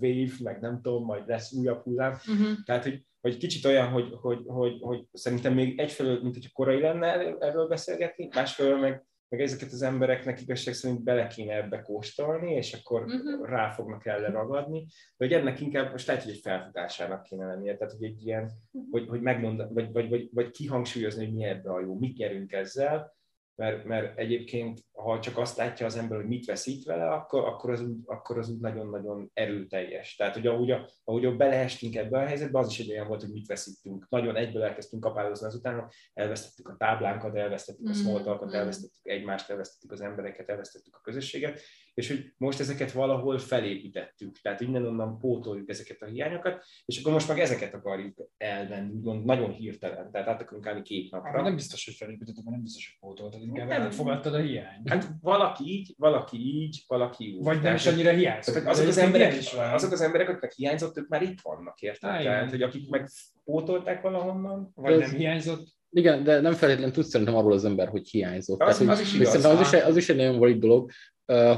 wave, 0.00 0.32
meg 0.42 0.60
nem 0.60 0.80
tudom, 0.82 1.04
majd 1.04 1.26
lesz 1.26 1.52
újabb 1.52 1.82
hullám. 1.82 2.12
Uh-huh. 2.12 2.64
Tehát, 2.64 2.82
hogy, 2.82 3.04
hogy 3.20 3.36
kicsit 3.36 3.64
olyan, 3.64 3.88
hogy, 3.88 4.12
hogy, 4.20 4.42
hogy, 4.46 4.78
hogy 4.80 5.04
szerintem 5.12 5.54
még 5.54 5.80
egyfelől, 5.80 6.22
mint 6.22 6.34
hogyha 6.34 6.50
korai 6.52 6.80
lenne 6.80 7.36
erről 7.38 7.66
beszélgetni, 7.66 8.28
másfelől 8.34 8.78
meg, 8.78 9.06
meg 9.28 9.40
ezeket 9.40 9.72
az 9.72 9.82
embereknek 9.82 10.40
igazság 10.40 10.74
szerint 10.74 11.02
bele 11.02 11.26
kéne 11.26 11.56
ebbe 11.56 11.80
kóstolni, 11.80 12.52
és 12.52 12.72
akkor 12.72 13.02
uh-huh. 13.02 13.48
rá 13.48 13.70
fognak 13.70 14.04
ragadni. 14.04 14.86
De 15.16 15.24
hogy 15.26 15.32
ennek 15.32 15.60
inkább 15.60 15.90
most 15.90 16.06
lehet, 16.06 16.22
hogy 16.22 16.32
egy 16.32 16.40
felfutásának 16.40 17.22
kéne 17.22 17.46
lennie, 17.46 17.76
tehát 17.76 17.92
hogy 17.92 18.04
egy 18.04 18.26
ilyen, 18.26 18.42
uh-huh. 18.42 18.90
hogy, 18.90 19.08
hogy 19.08 19.20
megmond, 19.20 19.72
vagy, 19.72 19.92
vagy, 19.92 20.08
vagy, 20.08 20.28
vagy 20.32 20.50
kihangsúlyozni, 20.50 21.24
hogy 21.24 21.34
mi 21.34 21.44
ebbe 21.44 21.70
a 21.70 21.80
jó, 21.80 21.98
mit 21.98 22.16
nyerünk 22.16 22.52
ezzel, 22.52 23.20
mert, 23.62 23.84
mert 23.84 24.18
egyébként, 24.18 24.80
ha 24.92 25.20
csak 25.20 25.38
azt 25.38 25.56
látja 25.56 25.86
az 25.86 25.96
ember, 25.96 26.18
hogy 26.18 26.28
mit 26.28 26.44
veszít 26.44 26.84
vele, 26.84 27.10
akkor, 27.10 27.44
akkor, 27.44 27.70
az, 27.70 27.80
úgy, 27.80 27.96
akkor 28.04 28.38
az 28.38 28.50
úgy 28.50 28.60
nagyon-nagyon 28.60 29.30
erőteljes. 29.34 30.14
Tehát, 30.14 30.34
hogy 30.34 30.46
ahogy, 30.46 30.70
a, 30.70 30.88
ahogy 31.04 31.36
beleestünk 31.36 31.94
ebbe 31.94 32.18
a 32.18 32.26
helyzetbe, 32.26 32.58
az 32.58 32.70
is 32.70 32.78
egy 32.78 32.90
olyan 32.90 33.06
volt, 33.06 33.20
hogy 33.20 33.32
mit 33.32 33.46
veszítünk. 33.46 34.06
Nagyon 34.08 34.36
egyből 34.36 34.62
elkezdtünk 34.62 35.02
kapályozni 35.02 35.46
azután, 35.46 35.88
elvesztettük 36.14 36.68
a 36.68 36.76
táblánkat, 36.78 37.36
elvesztettük 37.36 37.88
a 37.88 37.92
small 37.92 38.20
mm. 38.20 38.48
elvesztettük 38.48 39.00
egymást, 39.02 39.50
elvesztettük 39.50 39.92
az 39.92 40.00
embereket, 40.00 40.48
elvesztettük 40.48 40.96
a 40.96 41.00
közösséget, 41.02 41.60
és 41.94 42.08
hogy 42.08 42.32
most 42.36 42.60
ezeket 42.60 42.92
valahol 42.92 43.38
felépítettük, 43.38 44.40
tehát 44.40 44.60
innen-onnan 44.60 45.18
pótoljuk 45.18 45.68
ezeket 45.68 46.02
a 46.02 46.06
hiányokat, 46.06 46.64
és 46.84 47.00
akkor 47.00 47.12
most 47.12 47.28
meg 47.28 47.38
ezeket 47.38 47.74
akarjuk 47.74 48.28
elvenni, 48.36 48.92
úgymond 48.92 49.24
nagyon 49.24 49.50
hirtelen, 49.52 50.10
tehát 50.10 50.28
át 50.28 50.40
akarunk 50.40 50.66
állni 50.66 50.82
két 50.82 51.10
napra. 51.10 51.30
Hát, 51.30 51.42
nem 51.42 51.54
biztos, 51.54 51.84
hogy 51.84 51.94
felépítettük, 51.94 52.44
nem 52.44 52.62
biztos, 52.62 52.98
hogy 53.00 53.08
pótoltad, 53.10 53.42
inkább 53.42 53.68
nem, 53.68 53.80
elfogadtad 53.82 54.34
a 54.34 54.40
hiányt. 54.40 54.88
Hát 54.88 55.08
valaki 55.20 55.64
így, 55.64 55.94
valaki 55.98 56.36
így, 56.36 56.84
valaki 56.86 57.34
úgy. 57.38 57.44
Vagy 57.44 57.62
nem 57.62 57.74
is 57.74 57.86
annyira 57.86 58.10
hiányzott. 58.10 58.54
Azok, 58.54 58.68
azok, 58.68 58.86
az 58.86 58.98
emberek, 58.98 59.34
is 59.36 59.52
azok 59.52 59.92
az 59.92 60.00
emberek, 60.00 60.28
akiknek 60.28 60.52
hiányzott, 60.52 60.98
ők 60.98 61.08
már 61.08 61.22
itt 61.22 61.40
vannak, 61.40 61.80
érted? 61.80 62.22
Tehát, 62.22 62.50
hogy 62.50 62.62
akik 62.62 62.88
meg 62.88 63.08
pótolták 63.44 64.02
valahonnan. 64.02 64.72
Vagy 64.74 64.98
nem 64.98 65.10
hiányzott, 65.10 65.80
Igen, 65.94 66.24
de 66.24 66.40
nem 66.40 66.52
feltétlenül 66.52 66.94
tudsz 66.94 67.08
szerintem 67.08 67.36
arról 67.36 67.52
az 67.52 67.64
ember, 67.64 67.88
hogy 67.88 68.08
hiányzott. 68.08 68.60
Az- 68.62 68.78
Tehát, 68.78 68.92
az 68.92 68.98
hogy- 68.98 69.06
is 69.06 69.14
igaz. 69.14 69.26
Szerintem 69.28 69.56
az 69.56 69.72
is, 69.72 69.80
az 69.80 69.96
is 69.96 70.08
egy 70.08 70.16
nagyon 70.16 70.38
valid 70.38 70.58
dolog, 70.60 70.90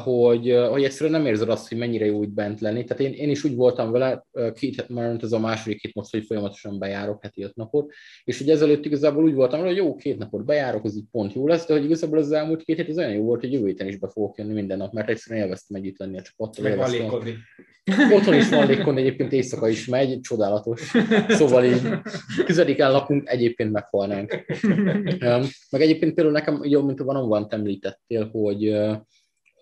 hogy, 0.03 0.57
hogy 0.71 0.85
egyszerűen 0.85 1.21
nem 1.21 1.27
érzed 1.27 1.49
azt, 1.49 1.69
hogy 1.69 1.79
mennyire 1.79 2.05
jó 2.05 2.23
itt 2.23 2.33
bent 2.33 2.61
lenni. 2.61 2.85
Tehát 2.85 3.03
én, 3.03 3.13
én 3.13 3.31
is 3.31 3.45
úgy 3.45 3.55
voltam 3.55 3.91
vele, 3.91 4.27
két, 4.55 4.89
már 4.89 5.17
ez 5.23 5.33
a 5.33 5.39
második 5.39 5.81
hét 5.81 5.95
most, 5.95 6.11
hogy 6.11 6.25
folyamatosan 6.25 6.79
bejárok 6.79 7.23
heti 7.23 7.43
öt 7.43 7.55
napot, 7.55 7.93
és 8.25 8.39
hogy 8.39 8.51
ezelőtt 8.51 8.85
igazából 8.85 9.25
úgy 9.25 9.35
voltam 9.35 9.59
vele, 9.61 9.73
hogy 9.73 9.83
jó, 9.83 9.95
két 9.95 10.19
napot 10.19 10.45
bejárok, 10.45 10.85
az 10.85 10.97
így 10.97 11.05
pont 11.11 11.33
jó 11.33 11.47
lesz, 11.47 11.67
de 11.67 11.73
hogy 11.73 11.85
igazából 11.85 12.19
az 12.19 12.33
elmúlt 12.33 12.63
két 12.63 12.77
hét 12.77 12.89
az 12.89 12.99
olyan 12.99 13.13
jó 13.13 13.23
volt, 13.23 13.41
hogy 13.41 13.53
jövő 13.53 13.67
héten 13.67 13.87
is 13.87 13.99
be 13.99 14.09
fogok 14.09 14.39
jönni 14.39 14.53
minden 14.53 14.79
nap, 14.79 14.93
mert 14.93 15.09
egyszerűen 15.09 15.45
élveztem 15.45 15.81
együtt 15.81 15.99
lenni 15.99 16.19
a 16.19 16.23
csapattal. 16.23 16.77
Meg. 16.77 18.13
Otthon 18.13 18.35
is 18.35 18.49
van 18.49 18.67
légkond, 18.67 18.99
egyébként 18.99 19.33
éjszaka 19.33 19.69
is 19.69 19.87
megy, 19.87 20.21
csodálatos. 20.21 20.93
Szóval 21.29 21.65
így 21.65 21.81
közeliken 22.45 22.91
lakunk, 22.91 23.29
egyébként 23.29 23.73
meghalnánk. 23.73 24.45
Meg 25.71 25.81
egyébként 25.81 26.15
például 26.15 26.37
nekem, 26.37 26.61
jó, 26.63 26.83
mint 26.83 27.01
a 27.01 27.05
van 27.05 27.29
van 27.29 27.47
említettél, 27.51 28.29
hogy 28.33 28.77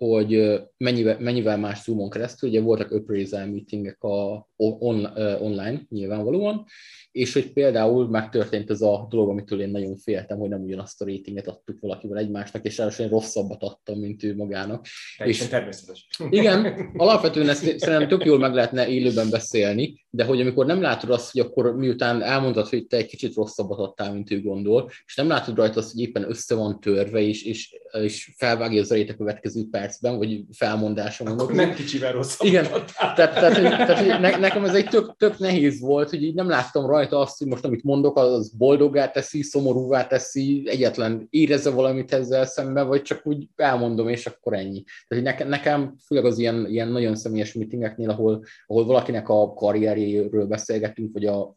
hogy 0.09 0.61
mennyivel, 0.77 1.17
mennyivel 1.21 1.59
más 1.59 1.83
Zoomon 1.83 2.11
keresztül, 2.11 2.49
ugye 2.49 2.61
voltak 2.61 2.91
appraisal 2.91 3.47
meetingek 3.47 4.03
a, 4.03 4.49
on, 4.79 5.11
ö, 5.15 5.39
online 5.39 5.81
nyilvánvalóan, 5.89 6.65
és 7.13 7.33
hogy 7.33 7.53
például 7.53 8.09
megtörtént 8.09 8.71
ez 8.71 8.81
a 8.81 9.07
dolog, 9.11 9.29
amitől 9.29 9.61
én 9.61 9.71
nagyon 9.71 9.97
féltem, 9.97 10.39
hogy 10.39 10.49
nem 10.49 10.63
ugyanazt 10.63 11.03
a 11.03 11.05
ratinget 11.05 11.47
adtuk 11.47 11.81
valakivel 11.81 12.19
egymásnak, 12.19 12.65
és 12.65 12.79
ráadásul 12.79 13.05
én 13.05 13.11
rosszabbat 13.11 13.63
adtam, 13.63 13.99
mint 13.99 14.23
ő 14.23 14.37
magának. 14.37 14.87
Teljesen 15.17 15.45
És- 15.45 15.51
természetes. 15.51 16.07
Igen, 16.31 16.77
alapvetően 16.97 17.49
ezt 17.49 17.79
szerintem 17.79 18.09
tök 18.09 18.25
jól 18.25 18.39
meg 18.39 18.55
lehetne 18.55 18.89
élőben 18.89 19.31
beszélni, 19.31 20.05
de 20.11 20.25
hogy 20.25 20.41
amikor 20.41 20.67
nem 20.67 20.81
látod 20.81 21.11
azt, 21.11 21.33
hogy 21.33 21.41
akkor 21.41 21.77
miután 21.77 22.23
elmondod, 22.23 22.69
hogy 22.69 22.87
te 22.87 22.97
egy 22.97 23.07
kicsit 23.07 23.35
rosszabbat 23.35 23.79
adtál, 23.79 24.13
mint 24.13 24.31
ő 24.31 24.43
gondol, 24.43 24.91
és 25.07 25.17
nem 25.17 25.29
látod 25.29 25.57
rajta 25.57 25.79
azt, 25.79 25.93
hogy 25.93 26.01
éppen 26.01 26.29
össze 26.29 26.55
van 26.55 26.81
törve, 26.81 27.21
és, 27.21 27.45
és, 27.45 27.75
és 28.03 28.33
felvágja 28.37 28.81
az 28.81 28.91
a 28.91 29.15
következő 29.17 29.63
percben, 29.71 30.19
vagy 30.19 30.41
felmondása 30.53 31.25
mondok. 31.25 31.43
Akkor 31.51 31.57
nem 31.57 31.75
kicsivel 31.75 32.13
rosszabb. 32.13 32.47
Igen, 32.47 32.65
tehát, 32.65 33.15
tehát, 33.15 33.55
hogy, 33.55 33.63
tehát 33.63 33.99
hogy 33.99 34.21
ne, 34.21 34.37
nekem 34.55 34.69
ez 34.69 34.75
egy 34.75 34.89
tök, 34.89 35.17
tök 35.17 35.39
nehéz 35.39 35.81
volt, 35.81 36.11
hogy 36.11 36.23
így 36.23 36.35
nem 36.35 36.49
láttam 36.49 36.87
rajta 36.87 37.19
azt, 37.19 37.39
hogy 37.39 37.47
most 37.47 37.65
amit 37.65 37.83
mondok, 37.83 38.17
az 38.17 38.49
boldoggá 38.57 39.11
teszi, 39.11 39.43
szomorúvá 39.43 40.07
teszi, 40.07 40.63
egyetlen 40.67 41.27
érezze 41.31 41.71
valamit 41.71 42.13
ezzel 42.13 42.45
szemben, 42.45 42.87
vagy 42.87 43.03
csak 43.03 43.27
úgy 43.27 43.49
elmondom, 43.57 44.09
és 44.09 44.27
akkor 44.27 44.55
ennyi. 44.55 44.85
Tehát 45.09 45.25
nekem, 45.25 45.49
nekem 45.49 45.95
főleg 46.07 46.25
az 46.25 46.39
ilyen, 46.39 46.67
ilyen 46.67 46.89
nagyon 46.89 47.17
személyes 47.17 47.53
meetingeknél, 47.53 48.11
ahol, 48.11 48.45
ahol 48.67 48.85
valakinek 48.85 49.29
a 49.29 49.53
karrierjéről 49.55 50.47
beszélgetünk, 50.47 51.13
vagy 51.13 51.27
a 51.27 51.57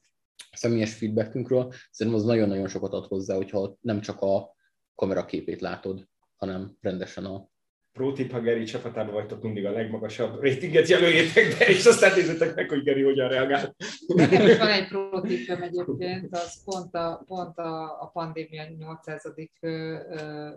személyes 0.51 0.93
feedbackünkről, 0.93 1.73
szerintem 1.91 2.21
az 2.21 2.27
nagyon-nagyon 2.27 2.67
sokat 2.67 2.93
ad 2.93 3.05
hozzá, 3.05 3.35
hogyha 3.35 3.77
nem 3.81 4.01
csak 4.01 4.21
a 4.21 4.55
kameraképét 4.95 5.61
látod, 5.61 6.07
hanem 6.35 6.77
rendesen 6.81 7.25
a 7.25 7.53
Pro 7.95 8.11
tip, 8.11 8.31
ha 8.31 8.39
Geri 8.39 8.63
csapatában 8.63 9.13
vagytok, 9.13 9.41
mindig 9.41 9.65
a 9.65 9.71
legmagasabb 9.71 10.41
ratinget 10.41 10.87
jelöljétek 10.87 11.57
be, 11.57 11.65
és 11.65 11.85
aztán 11.85 12.13
nézzétek 12.15 12.55
meg, 12.55 12.69
hogy 12.69 12.83
Geri 12.83 13.01
hogyan 13.01 13.27
reagál. 13.29 13.75
Nekem 14.07 14.47
is 14.47 14.57
van 14.57 14.69
egy 14.69 14.87
protipem 14.87 15.61
egyébként, 15.61 16.35
az 16.35 16.63
pont 16.63 16.95
a, 16.95 17.23
pont 17.25 17.57
a, 17.57 18.01
a 18.01 18.09
pandémia 18.13 18.63
800. 18.77 19.33
Ö, 19.59 19.69
ö, 19.69 20.49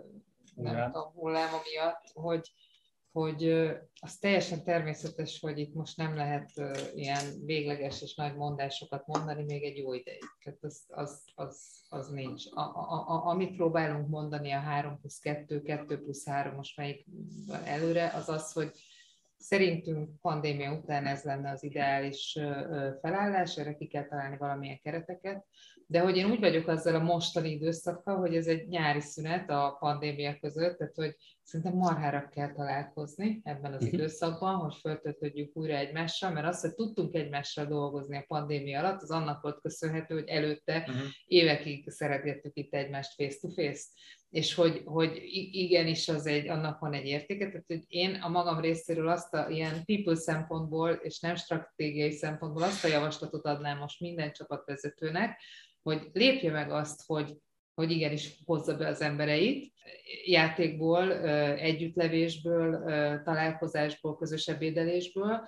nem 0.55 0.73
Hullám. 0.73 0.91
tudom, 0.91 1.11
hulláma 1.13 1.61
miatt, 1.71 2.03
hogy, 2.13 2.51
hogy 3.19 3.43
az 3.99 4.17
teljesen 4.17 4.63
természetes, 4.63 5.39
hogy 5.39 5.57
itt 5.57 5.73
most 5.73 5.97
nem 5.97 6.15
lehet 6.15 6.51
ilyen 6.95 7.45
végleges 7.45 8.01
és 8.01 8.15
nagy 8.15 8.35
mondásokat 8.35 9.07
mondani 9.07 9.43
még 9.43 9.63
egy 9.63 9.77
jó 9.77 9.93
ideig. 9.93 10.23
Tehát 10.43 10.63
az, 10.63 10.83
az, 10.87 11.23
az, 11.35 11.85
az 11.89 12.09
nincs. 12.09 12.43
A, 12.53 12.61
a, 12.61 13.07
a, 13.07 13.25
amit 13.25 13.55
próbálunk 13.55 14.07
mondani 14.07 14.51
a 14.51 14.59
3 14.59 14.99
plusz 14.99 15.19
2, 15.19 15.61
2 15.61 16.01
plusz 16.01 16.25
3, 16.25 16.55
most 16.55 16.77
melyik 16.77 17.05
előre, 17.65 18.11
az 18.15 18.29
az, 18.29 18.51
hogy 18.51 18.71
Szerintünk 19.41 20.21
pandémia 20.21 20.73
után 20.73 21.05
ez 21.05 21.23
lenne 21.23 21.51
az 21.51 21.63
ideális 21.63 22.37
felállás, 23.01 23.57
erre 23.57 23.75
ki 23.75 23.87
kell 23.87 24.07
találni 24.07 24.37
valamilyen 24.37 24.79
kereteket, 24.83 25.45
de 25.87 25.99
hogy 25.99 26.17
én 26.17 26.31
úgy 26.31 26.39
vagyok 26.39 26.67
azzal 26.67 26.95
a 26.95 27.03
mostani 27.03 27.49
időszakkal, 27.49 28.17
hogy 28.17 28.35
ez 28.35 28.47
egy 28.47 28.67
nyári 28.67 28.99
szünet 28.99 29.49
a 29.49 29.77
pandémia 29.79 30.37
között, 30.39 30.77
tehát 30.77 30.95
hogy 30.95 31.15
szerintem 31.49 31.75
marhára 31.75 32.29
kell 32.29 32.51
találkozni 32.51 33.41
ebben 33.43 33.73
az 33.73 33.83
Mhm. 33.83 33.93
időszakban, 33.93 34.55
hogy 34.55 34.75
föltöltődjük 34.75 35.55
újra 35.57 35.75
egymással, 35.75 36.31
mert 36.31 36.47
azt, 36.47 36.61
hogy 36.61 36.73
tudtunk 36.73 37.15
egymással 37.15 37.65
dolgozni 37.65 38.17
a 38.17 38.23
pandémia 38.27 38.79
alatt, 38.79 39.01
az 39.01 39.11
annak 39.11 39.41
volt 39.41 39.61
köszönhető, 39.61 40.13
hogy 40.13 40.27
előtte 40.27 40.77
Mhm. 40.87 40.97
évekig 41.25 41.89
szeretgettük 41.89 42.51
itt 42.57 42.73
egymást 42.73 43.13
face-to-face 43.13 43.83
és 44.29 44.53
hogy, 44.53 44.81
hogy 44.85 45.19
igenis 45.51 46.07
az 46.09 46.25
egy, 46.25 46.47
annak 46.47 46.79
van 46.79 46.93
egy 46.93 47.05
értéke, 47.05 47.45
tehát 47.47 47.63
hogy 47.67 47.83
én 47.87 48.15
a 48.15 48.29
magam 48.29 48.59
részéről 48.59 49.07
azt 49.07 49.33
a 49.33 49.49
ilyen 49.49 49.85
people 49.85 50.15
szempontból, 50.15 50.89
és 50.91 51.19
nem 51.19 51.35
stratégiai 51.35 52.11
szempontból 52.11 52.63
azt 52.63 52.83
a 52.83 52.87
javaslatot 52.87 53.45
adnám 53.45 53.77
most 53.77 53.99
minden 53.99 54.31
csapatvezetőnek, 54.31 55.41
hogy 55.81 56.09
lépje 56.13 56.51
meg 56.51 56.71
azt, 56.71 57.03
hogy, 57.05 57.37
hogy 57.79 57.91
igenis 57.91 58.35
hozza 58.45 58.77
be 58.77 58.87
az 58.87 59.01
embereit, 59.01 59.73
játékból, 60.25 61.13
együttlevésből, 61.57 62.81
találkozásból, 63.23 64.17
közös 64.17 64.47
ebédelésből, 64.47 65.47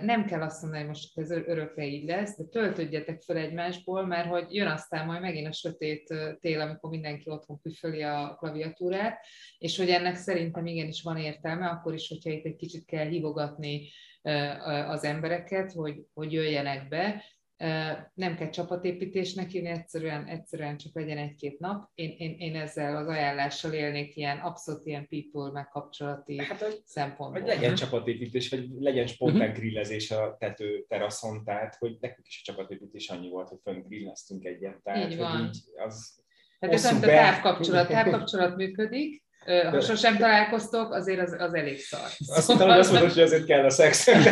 Nem 0.00 0.24
kell 0.26 0.42
azt 0.42 0.62
mondani, 0.62 0.82
hogy 0.82 0.90
most 0.90 1.18
ez 1.18 1.30
örökre 1.30 1.86
így 1.86 2.04
lesz, 2.04 2.36
de 2.36 2.44
töltődjetek 2.44 3.22
fel 3.22 3.36
egymásból, 3.36 4.06
mert 4.06 4.28
hogy 4.28 4.46
jön 4.48 4.66
aztán 4.66 5.06
majd 5.06 5.20
megint 5.20 5.46
a 5.46 5.52
sötét 5.52 6.14
tél, 6.40 6.60
amikor 6.60 6.90
mindenki 6.90 7.30
otthon 7.30 7.60
püföli 7.60 8.02
a 8.02 8.36
klaviatúrát, 8.38 9.18
és 9.58 9.76
hogy 9.76 9.88
ennek 9.88 10.16
szerintem 10.16 10.66
igenis 10.66 11.02
van 11.02 11.16
értelme, 11.16 11.66
akkor 11.66 11.94
is, 11.94 12.08
hogyha 12.08 12.30
itt 12.30 12.44
egy 12.44 12.56
kicsit 12.56 12.84
kell 12.84 13.06
hívogatni 13.06 13.88
az 14.86 15.04
embereket, 15.04 15.72
hogy, 15.72 16.06
hogy 16.14 16.32
jöjjenek 16.32 16.88
be, 16.88 17.24
nem 18.14 18.36
kell 18.36 18.50
csapatépítésnek 18.50 19.52
írni, 19.52 19.68
egyszerűen, 19.68 20.26
egyszerűen 20.26 20.76
csak 20.76 20.94
legyen 20.94 21.18
egy-két 21.18 21.58
nap. 21.58 21.90
Én, 21.94 22.14
én, 22.18 22.36
én 22.38 22.56
ezzel 22.56 22.96
az 22.96 23.06
ajánlással 23.06 23.72
élnék 23.72 24.16
ilyen 24.16 24.38
abszolút 24.38 24.86
ilyen 24.86 25.08
people 25.08 25.50
megkapcsolati 25.52 26.38
Hát, 26.38 26.62
hogy, 26.62 26.80
szempontból. 26.84 27.40
vagy 27.40 27.48
legyen 27.48 27.74
csapatépítés, 27.74 28.48
vagy 28.48 28.68
legyen 28.78 29.06
spontán 29.06 29.52
grillezés 29.52 30.10
a 30.10 30.36
tető 30.38 30.84
teraszon, 30.88 31.44
tehát 31.44 31.74
hogy 31.74 31.96
nekünk 32.00 32.26
is 32.26 32.42
a 32.44 32.52
csapatépítés 32.52 33.08
annyi 33.08 33.28
volt, 33.28 33.48
hogy 33.48 33.58
fönn 33.62 33.82
grilleztünk 33.82 34.44
egyet. 34.44 34.82
Tehát, 34.82 35.04
Így 35.10 35.16
hogy 35.16 35.26
van. 35.26 35.44
így 35.44 35.58
az 35.86 36.22
Tehát 36.58 36.74
ez 36.74 36.84
a 36.84 37.00
távkapcsolat, 37.00 37.88
távkapcsolat 37.88 38.56
működik, 38.56 39.23
Ha 39.70 39.80
sosem 39.80 40.16
találkoztok, 40.16 40.92
azért 40.92 41.20
az, 41.20 41.36
az 41.38 41.54
elég 41.54 41.80
szar. 41.80 42.00
Azt 42.28 42.50
hittem, 42.52 42.68
hogy 42.68 42.78
azt 42.78 42.92
mondod, 42.92 43.12
hogy 43.12 43.22
azért 43.22 43.44
kell 43.44 43.64
a 43.64 43.70
szex. 43.70 44.06
Igen, 44.06 44.24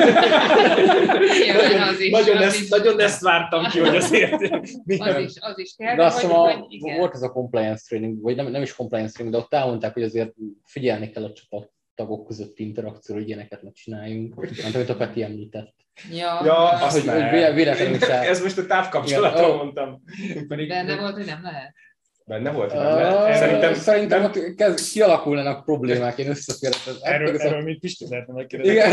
az 1.83 2.01
is, 2.01 2.11
nagyon, 2.11 2.37
az 2.37 2.43
ezt, 2.43 2.61
is. 2.61 2.69
nagyon 2.69 3.01
ezt 3.01 3.21
vártam 3.21 3.65
ki, 3.65 3.79
hogy 3.79 3.97
azért 3.97 4.39
mi 4.85 4.99
Az 4.99 5.13
nem. 5.13 5.23
is, 5.23 5.33
az 5.51 5.59
is 5.59 5.75
kell, 5.77 5.97
De 5.97 6.05
azt 6.05 6.15
hogy, 6.21 6.25
hiszem, 6.31 6.41
a, 6.41 6.53
hogy 6.53 6.65
igen. 6.69 6.99
volt 6.99 7.15
ez 7.15 7.23
a 7.23 7.31
compliance 7.31 7.83
training, 7.89 8.23
vagy 8.23 8.37
nem, 8.37 8.47
nem 8.47 8.63
is 8.63 8.75
compliance 8.75 9.13
training, 9.13 9.37
de 9.39 9.45
ott 9.45 9.55
elmondták, 9.55 9.93
hogy 9.93 10.03
azért 10.03 10.33
figyelni 10.65 11.11
kell 11.11 11.25
a 11.25 11.33
csapattagok 11.33 12.27
közötti 12.27 12.63
interakcióra, 12.63 13.21
hogy 13.21 13.29
ilyeneket 13.29 13.63
ne 13.63 13.71
csináljunk. 13.73 14.35
Mert 14.63 14.75
amit 14.75 14.89
a 14.89 14.97
Peti 14.97 15.23
említett. 15.23 15.75
Ja, 16.11 16.17
Ja, 16.17 16.41
ja 16.45 16.69
azt 16.69 17.01
hogy- 17.01 17.11
hogy 17.13 17.31
vé- 17.31 17.55
véletlenül 17.55 18.03
Ez 18.05 18.43
most 18.43 18.59
a 18.59 18.67
távkapcsolatról 18.67 19.45
Igen. 19.47 19.57
mondtam. 19.57 20.03
Pedig 20.49 20.69
benne 20.69 20.97
volt, 21.01 21.15
hogy 21.15 21.27
nem 21.27 21.41
lehet. 21.43 21.75
Benne 22.33 22.51
volt, 22.51 22.73
Uh, 22.73 23.33
szerintem, 23.35 23.75
Szerintem, 23.75 24.21
nem- 24.21 24.31
ott 24.31 24.55
kezd, 24.55 24.93
kialakulnának 24.93 25.65
problémák, 25.65 26.19
én 26.19 26.29
összeférhetem. 26.29 26.95
Erről, 27.01 27.37
erről 27.41 27.63
még 27.63 27.81
Pisti 27.81 28.07
lehetne 28.11 28.33
megkérdezni. 28.35 28.73
Igen. 28.73 28.91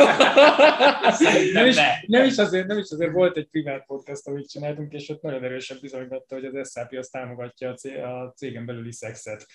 Nem 1.54 1.66
is, 1.66 1.76
nem, 2.06 2.26
is 2.26 2.38
azért, 2.38 2.68
nem 2.68 2.78
is 2.78 2.90
azért 2.90 3.12
volt 3.12 3.38
egy 3.38 3.48
privát 3.52 3.84
podcast, 3.88 4.28
amit 4.28 4.50
csináltunk, 4.50 4.94
és 4.94 5.10
ott 5.10 5.22
nagyon 5.22 5.44
erősen 5.44 5.78
bizonygatta, 5.82 6.36
hogy 6.36 6.46
az 6.46 6.72
SAP 6.72 6.94
az 7.00 7.08
támogatja 7.08 7.70
a, 7.70 7.74
cég, 7.74 7.96
a 7.98 8.34
cégen 8.36 8.66
belüli 8.66 8.92
szexet. 8.92 9.46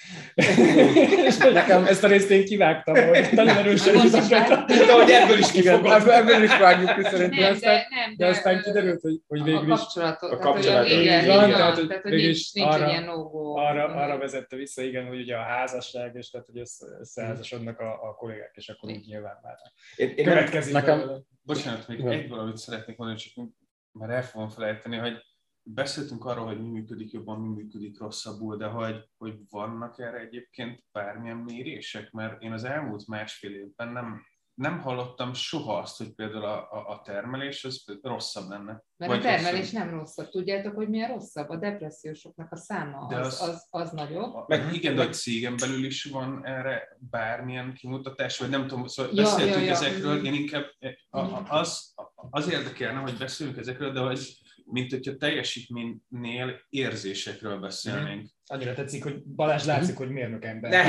és 1.26 1.36
nekem 1.52 1.84
ezt 1.84 2.04
a 2.04 2.06
részt 2.08 2.30
én 2.30 2.44
kivágtam, 2.44 2.94
hogy 2.94 3.28
nagyon 3.32 3.56
erősen 3.56 3.94
is 3.94 4.02
bizonygatta. 4.02 4.64
de 4.66 4.92
hogy 4.92 5.10
ebből 5.10 5.38
is 5.38 5.54
Igen, 5.54 5.62
kifogott. 5.80 6.08
ebből, 6.08 6.42
is 6.42 6.56
vágjuk 6.58 6.94
ki 6.94 7.02
szerintem. 7.02 7.38
Nem, 7.40 7.52
aztán- 7.52 7.74
de, 7.74 7.86
nem, 7.90 8.14
De 8.16 8.26
aztán 8.26 8.62
kiderült, 8.62 9.00
hogy, 9.00 9.20
hogy 9.28 9.40
a 9.40 9.44
végül 9.44 9.72
is 9.72 9.78
kapcsolatot. 9.78 10.30
a 10.32 10.36
tehát, 10.38 10.54
hogy 10.54 10.64
kapcsolat. 10.64 10.88
Igen, 10.88 11.26
van, 11.26 11.50
tehát, 11.50 11.74
hogy 11.74 11.88
végül 11.88 12.18
nincs, 12.20 12.38
is 12.38 12.52
nincs 12.52 12.68
arra- 12.68 12.84
egy 12.84 12.90
ilyen 12.90 13.04
no 13.04 13.54
arra, 13.78 13.94
arra 13.94 14.18
vezette 14.18 14.56
vissza, 14.56 14.82
igen, 14.82 15.06
hogy 15.06 15.20
ugye 15.20 15.36
a 15.36 15.42
házasság, 15.42 16.14
és 16.14 16.30
tehát, 16.30 16.46
hogy 16.46 16.58
össze, 16.58 16.86
összeházasodnak 16.98 17.78
a, 17.80 18.08
a 18.08 18.14
kollégák, 18.14 18.52
és 18.54 18.68
akkor 18.68 18.90
úgy 18.90 19.06
nyilván 19.06 19.38
már 19.42 19.56
Én, 19.96 20.08
én 20.08 20.24
nem, 20.24 20.34
következik 20.34 20.72
Nekem-. 20.72 21.24
Bocsánat, 21.42 21.88
még 21.88 21.98
Igen. 21.98 22.12
egy 22.12 22.28
valamit 22.28 22.56
szeretnék 22.56 22.96
mondani, 22.96 23.18
csak 23.18 23.46
már 23.92 24.10
el 24.10 24.22
fogom 24.22 24.48
felejteni, 24.48 24.96
hogy 24.96 25.22
beszéltünk 25.62 26.24
arról, 26.24 26.46
hogy 26.46 26.62
mi 26.62 26.68
működik 26.68 27.12
jobban, 27.12 27.40
mi 27.40 27.62
működik 27.62 27.98
rosszabbul, 27.98 28.56
de 28.56 28.66
hogy, 28.66 29.08
hogy 29.16 29.34
vannak 29.50 29.98
erre 29.98 30.18
egyébként 30.18 30.84
bármilyen 30.92 31.36
mérések, 31.36 32.10
mert 32.10 32.42
én 32.42 32.52
az 32.52 32.64
elmúlt 32.64 33.06
másfél 33.06 33.54
évben 33.54 33.88
nem, 33.92 34.22
nem 34.54 34.80
hallottam 34.80 35.34
soha 35.34 35.78
azt, 35.78 35.96
hogy 35.96 36.14
például 36.14 36.44
a, 36.44 36.72
a, 36.72 36.88
a 36.88 37.00
termelés 37.04 37.64
az 37.64 37.84
rosszabb 38.02 38.48
lenne. 38.48 38.82
Mert 38.96 39.12
Vagy 39.12 39.18
a 39.18 39.22
termelés 39.22 39.60
rosszabb. 39.60 39.78
nem 39.78 39.98
rosszabb. 39.98 40.28
Tudjátok, 40.28 40.74
hogy 40.74 40.88
milyen 40.88 41.08
rosszabb? 41.08 41.48
A 41.48 41.56
depressziósoknak 41.56 42.52
a 42.52 42.56
száma 42.56 43.06
az, 43.06 43.26
az, 43.26 43.48
az, 43.48 43.66
az 43.70 43.90
nagyobb. 43.90 44.48
Meg 44.48 44.74
igen, 44.74 44.94
de 44.94 45.04
hogy 45.04 45.14
cégen 45.14 45.56
belül 45.56 45.84
is 45.84 46.04
van 46.04 46.46
erre 46.46 46.96
bármilyen 46.98 47.74
kimutatás, 47.74 48.38
vagy 48.38 48.48
nem 48.48 48.66
tudom, 48.66 48.86
szóval 48.86 49.12
ja, 49.14 49.22
beszéltünk 49.22 49.64
ja, 49.64 49.64
ja. 49.64 49.70
ezekről, 49.70 50.24
én 50.24 50.34
inkább 50.34 50.64
a, 51.10 51.18
a, 51.18 51.44
az, 51.48 51.94
az 52.30 52.50
érdekelne, 52.50 52.98
hogy 52.98 53.16
beszélünk 53.16 53.56
ezekről, 53.56 53.92
de 53.92 54.00
hogy 54.00 54.38
mint 54.64 54.90
hogyha 54.90 55.16
teljesítménynél 55.16 56.60
érzésekről 56.68 57.58
beszélnénk. 57.58 58.22
Mm. 58.22 58.33
Annyira 58.46 58.74
tetszik, 58.74 59.02
hogy 59.02 59.22
Balázs 59.24 59.64
látszik, 59.64 59.96
hogy 59.96 60.10
mérnök 60.10 60.44
ember. 60.44 60.70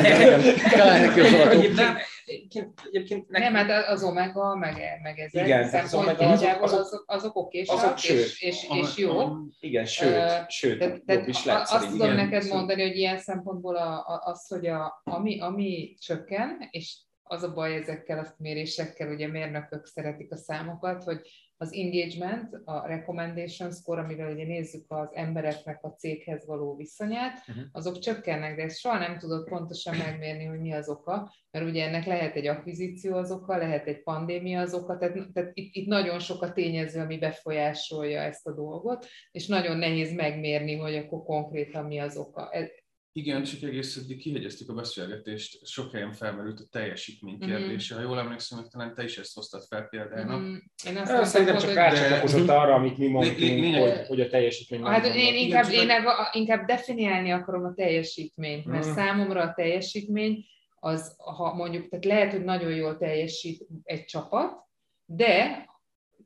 Nem, 3.28 3.54
nem, 3.54 3.54
hát 3.54 3.88
az 3.88 4.04
Omega, 4.04 4.56
meg, 4.56 5.00
meg 5.04 5.20
ezek 5.20 5.46
igen, 5.46 5.84
az 5.84 5.94
Omega 5.94 6.30
azok, 6.30 6.62
azok, 6.62 7.04
azok, 7.08 7.36
okésak, 7.36 7.76
azok, 7.76 8.04
és, 8.04 8.10
és, 8.10 8.42
és, 8.42 8.68
és 8.72 8.98
jó. 8.98 9.30
Igen, 9.60 9.86
sőt, 9.86 10.50
sőt, 10.50 11.04
de, 11.06 11.14
jobb 11.14 11.28
is 11.28 11.46
lett 11.46 11.68
Azt 11.68 11.90
tudom 11.90 12.12
igen. 12.12 12.26
neked 12.26 12.48
mondani, 12.48 12.82
hogy 12.82 12.98
ilyen 12.98 13.18
szempontból 13.18 13.76
a, 13.76 13.98
a, 13.98 14.22
az, 14.24 14.48
hogy 14.48 14.68
a, 14.68 15.02
ami, 15.04 15.40
ami 15.40 15.96
csökken, 16.00 16.68
és 16.70 16.98
az 17.24 17.44
a 17.44 17.54
baj 17.54 17.76
ezekkel 17.76 18.20
a 18.20 18.34
mérésekkel, 18.38 19.14
ugye 19.14 19.28
mérnökök 19.28 19.86
szeretik 19.86 20.32
a 20.32 20.38
számokat, 20.38 21.04
hogy 21.04 21.22
az 21.58 21.74
engagement, 21.74 22.62
a 22.66 22.88
recommendation 22.88 23.72
score, 23.72 24.02
amivel 24.02 24.32
ugye 24.32 24.46
nézzük 24.46 24.86
az 24.88 25.10
embereknek 25.14 25.84
a 25.84 25.90
céghez 25.90 26.46
való 26.46 26.76
viszonyát, 26.76 27.44
uh-huh. 27.48 27.64
azok 27.72 28.00
csökkennek, 28.00 28.56
de 28.56 28.64
ezt 28.64 28.80
soha 28.80 28.98
nem 28.98 29.18
tudod 29.18 29.48
pontosan 29.50 29.96
megmérni, 29.96 30.46
hogy 30.46 30.60
mi 30.60 30.74
az 30.74 30.90
oka, 30.90 31.34
mert 31.52 31.66
ugye 31.66 31.88
ennek 31.88 32.06
lehet 32.06 32.36
egy 32.36 32.48
akvizíció 32.48 33.16
az 33.16 33.32
oka, 33.32 33.58
lehet 33.58 33.88
egy 33.88 34.04
pandémia 34.04 34.62
az 34.62 34.74
oka, 34.74 34.98
tehát, 34.98 35.32
tehát 35.34 35.52
itt, 35.54 35.76
itt 35.76 35.88
nagyon 35.88 36.20
sok 36.20 36.42
a 36.42 36.52
tényező, 36.52 37.00
ami 37.00 37.18
befolyásolja 37.18 38.22
ezt 38.22 38.48
a 38.48 38.54
dolgot, 38.54 39.08
és 39.32 39.48
nagyon 39.48 39.78
nehéz 39.78 40.14
megmérni, 40.14 40.76
hogy 40.76 40.96
akkor 40.96 41.24
konkrétan 41.24 41.86
mi 41.86 42.00
az 42.00 42.18
oka. 42.18 42.50
Igen, 43.18 43.44
csak 43.44 43.62
egész 43.62 43.96
eddig 43.96 44.18
kihegyeztük 44.18 44.70
a 44.70 44.74
beszélgetést, 44.74 45.66
sok 45.66 45.92
helyen 45.92 46.12
felmerült 46.12 46.60
a 46.60 46.68
teljesítmény 46.72 47.36
mhm. 47.36 47.46
kérdése. 47.46 47.94
Mm-hmm. 47.94 48.04
Ha 48.04 48.10
jól 48.10 48.20
emlékszem, 48.20 48.60
hogy 48.60 48.68
talán 48.68 48.96
te 48.96 49.04
is 49.04 49.18
ezt 49.18 49.34
hoztad 49.34 49.64
fel 49.64 49.84
például. 49.84 50.40
Mm-hmm. 50.40 50.56
Én 50.88 50.98
azt 50.98 51.12
mondtam, 51.12 51.24
Szerintem 51.24 51.58
csak 51.58 51.74
rácsatlakozott 51.74 52.50
arra, 52.50 52.74
amit 52.74 52.98
mi 52.98 53.08
mondtunk, 53.08 53.76
hogy, 53.76 54.08
hogy 54.08 54.22
a 54.22 54.28
teljesítmény. 54.28 54.84
Hát 54.84 55.06
én 55.06 55.36
inkább, 55.36 55.72
én 55.72 55.90
inkább 56.32 56.66
definiálni 56.66 57.32
akarom 57.32 57.64
a 57.64 57.74
teljesítményt, 57.74 58.66
mert 58.66 58.88
mm. 58.88 58.94
számomra 58.94 59.42
a 59.42 59.54
teljesítmény 59.54 60.46
az, 60.76 61.16
ha 61.18 61.54
mondjuk, 61.54 61.90
tehát 61.90 62.06
lehet, 62.06 62.32
hogy 62.32 62.44
nagyon 62.44 62.72
jól 62.72 62.98
teljesít 62.98 63.68
egy 63.84 64.06
csapat, 64.06 64.54
de 65.06 65.66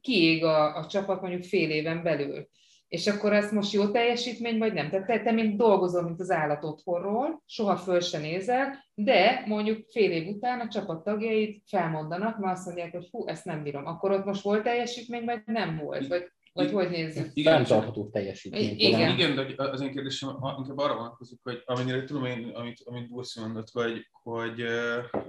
kiég 0.02 0.44
a, 0.44 0.78
a 0.78 0.86
csapat 0.86 1.22
mondjuk 1.22 1.44
fél 1.44 1.70
éven 1.70 2.04
belül 2.04 2.48
és 2.90 3.08
akkor 3.08 3.34
ez 3.34 3.52
most 3.52 3.74
jó 3.74 3.88
teljesítmény, 3.88 4.58
vagy 4.58 4.74
nem? 4.74 4.90
Tehát 4.90 5.06
te, 5.06 5.22
te 5.22 5.32
mint 5.32 5.58
dolgozol, 5.58 6.04
mint 6.04 6.20
az 6.20 6.32
állat 6.32 6.64
otthonról, 6.64 7.44
soha 7.46 7.78
föl 7.78 8.00
se 8.00 8.18
nézel, 8.18 8.86
de 8.94 9.44
mondjuk 9.46 9.86
fél 9.92 10.12
év 10.12 10.28
után 10.28 10.60
a 10.60 10.68
csapat 10.68 11.04
tagjait 11.04 11.64
felmondanak, 11.66 12.38
mert 12.38 12.58
azt 12.58 12.66
mondják, 12.66 12.92
hogy 12.92 13.08
hú, 13.12 13.28
ezt 13.28 13.46
nem 13.46 13.64
bírom. 13.64 13.86
Akkor 13.86 14.12
ott 14.12 14.26
most 14.26 14.42
volt 14.42 14.64
teljesítmény, 14.64 15.26
vagy 15.26 15.42
nem 15.46 15.78
volt? 15.78 16.08
Vagy, 16.08 16.32
vagy 16.54 16.72
hogy 16.72 16.90
nézzük? 16.90 17.32
Igen, 17.34 17.64
tartható 17.64 18.10
teljesítmény. 18.10 18.76
Igen. 18.78 19.10
Igen, 19.10 19.36
de 19.36 19.64
az 19.64 19.82
én 19.82 19.92
kérdésem 19.92 20.30
inkább 20.58 20.78
arra 20.78 20.96
vonatkozik, 20.96 21.40
hogy 21.44 21.62
amennyire 21.66 22.04
tudom 22.04 22.26
én, 22.26 22.52
amit, 22.54 22.82
amit 22.86 23.10
Bursi 23.10 23.40
mondott, 23.40 23.70
hogy, 23.72 24.08
hogy 24.12 24.62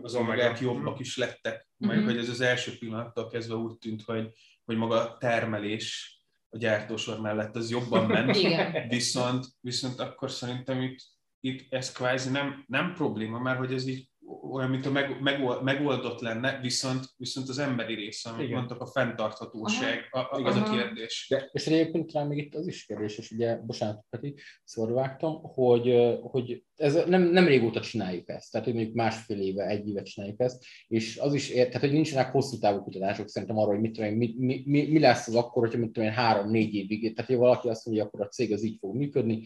az 0.02 0.14
omegák 0.14 0.60
jobbak 0.60 1.00
is 1.00 1.16
lettek, 1.16 1.68
meg 1.76 1.96
mm-hmm. 1.96 2.06
hogy 2.06 2.16
ez 2.16 2.28
az 2.28 2.40
első 2.40 2.72
pillanattól 2.78 3.28
kezdve 3.28 3.54
úgy 3.54 3.78
tűnt, 3.78 4.02
hogy, 4.02 4.30
hogy 4.64 4.76
maga 4.76 4.94
a 4.94 5.16
termelés 5.18 6.19
a 6.50 6.56
gyártósor 6.56 7.20
mellett 7.20 7.56
az 7.56 7.70
jobban 7.70 8.06
ment, 8.10 8.36
Igen. 8.36 8.88
viszont, 8.88 9.46
viszont 9.60 10.00
akkor 10.00 10.30
szerintem 10.30 10.82
itt, 10.82 10.98
itt 11.40 11.72
ez 11.72 11.92
kvázi 11.92 12.30
nem, 12.30 12.64
nem 12.66 12.92
probléma, 12.94 13.38
mert 13.38 13.58
hogy 13.58 13.72
ez 13.72 13.86
így 13.86 14.10
olyan, 14.50 14.70
mint 14.70 14.86
a 14.86 14.90
meg, 14.90 15.20
meg, 15.20 15.62
megoldott 15.62 16.20
lenne, 16.20 16.60
viszont, 16.60 17.04
viszont 17.16 17.48
az 17.48 17.58
emberi 17.58 17.94
része, 17.94 18.30
amit 18.30 18.42
Igen. 18.42 18.56
mondtak, 18.56 18.80
a 18.80 18.86
fenntarthatóság, 18.86 20.08
a, 20.10 20.18
a, 20.18 20.28
az 20.30 20.56
a 20.56 20.62
kérdés. 20.62 21.26
De, 21.28 21.48
és 21.52 21.66
egyébként 21.66 22.12
rá 22.12 22.24
még 22.24 22.38
itt 22.38 22.54
az 22.54 22.66
is 22.66 22.84
kérdés, 22.84 23.18
és 23.18 23.30
ugye, 23.30 23.56
bocsánat, 23.56 24.04
Peti, 24.08 24.34
szorvágtam, 24.64 25.42
hogy, 25.42 26.18
hogy 26.20 26.64
ez 26.80 27.04
nem, 27.06 27.22
nem 27.22 27.46
régóta 27.46 27.80
csináljuk 27.80 28.28
ezt, 28.28 28.50
tehát 28.50 28.66
hogy 28.66 28.74
mondjuk 28.74 28.96
másfél 28.96 29.40
éve, 29.40 29.66
egy 29.66 29.88
éve 29.88 30.02
csináljuk 30.02 30.40
ezt, 30.40 30.64
és 30.88 31.18
az 31.18 31.34
is 31.34 31.48
ér, 31.50 31.66
tehát 31.66 31.80
hogy 31.80 31.92
nincsenek 31.92 32.32
hosszú 32.32 32.58
távú 32.58 32.82
kutatások 32.82 33.28
szerintem 33.28 33.58
arra, 33.58 33.70
hogy 33.70 33.80
mit 33.80 33.92
tudom, 33.92 34.14
mi, 34.14 34.34
mi, 34.38 34.62
mi, 34.66 34.86
mi, 34.90 34.98
lesz 34.98 35.28
az 35.28 35.34
akkor, 35.34 35.62
hogyha 35.62 35.78
mit 35.78 35.92
tudom 35.92 36.08
én, 36.08 36.14
három-négy 36.14 36.74
évig, 36.74 37.14
tehát 37.14 37.30
hogy 37.30 37.38
valaki 37.38 37.68
azt 37.68 37.86
mondja, 37.86 38.04
hogy 38.04 38.12
akkor 38.12 38.26
a 38.26 38.30
cég 38.30 38.52
az 38.52 38.62
így 38.62 38.76
fog 38.80 38.96
működni, 38.96 39.42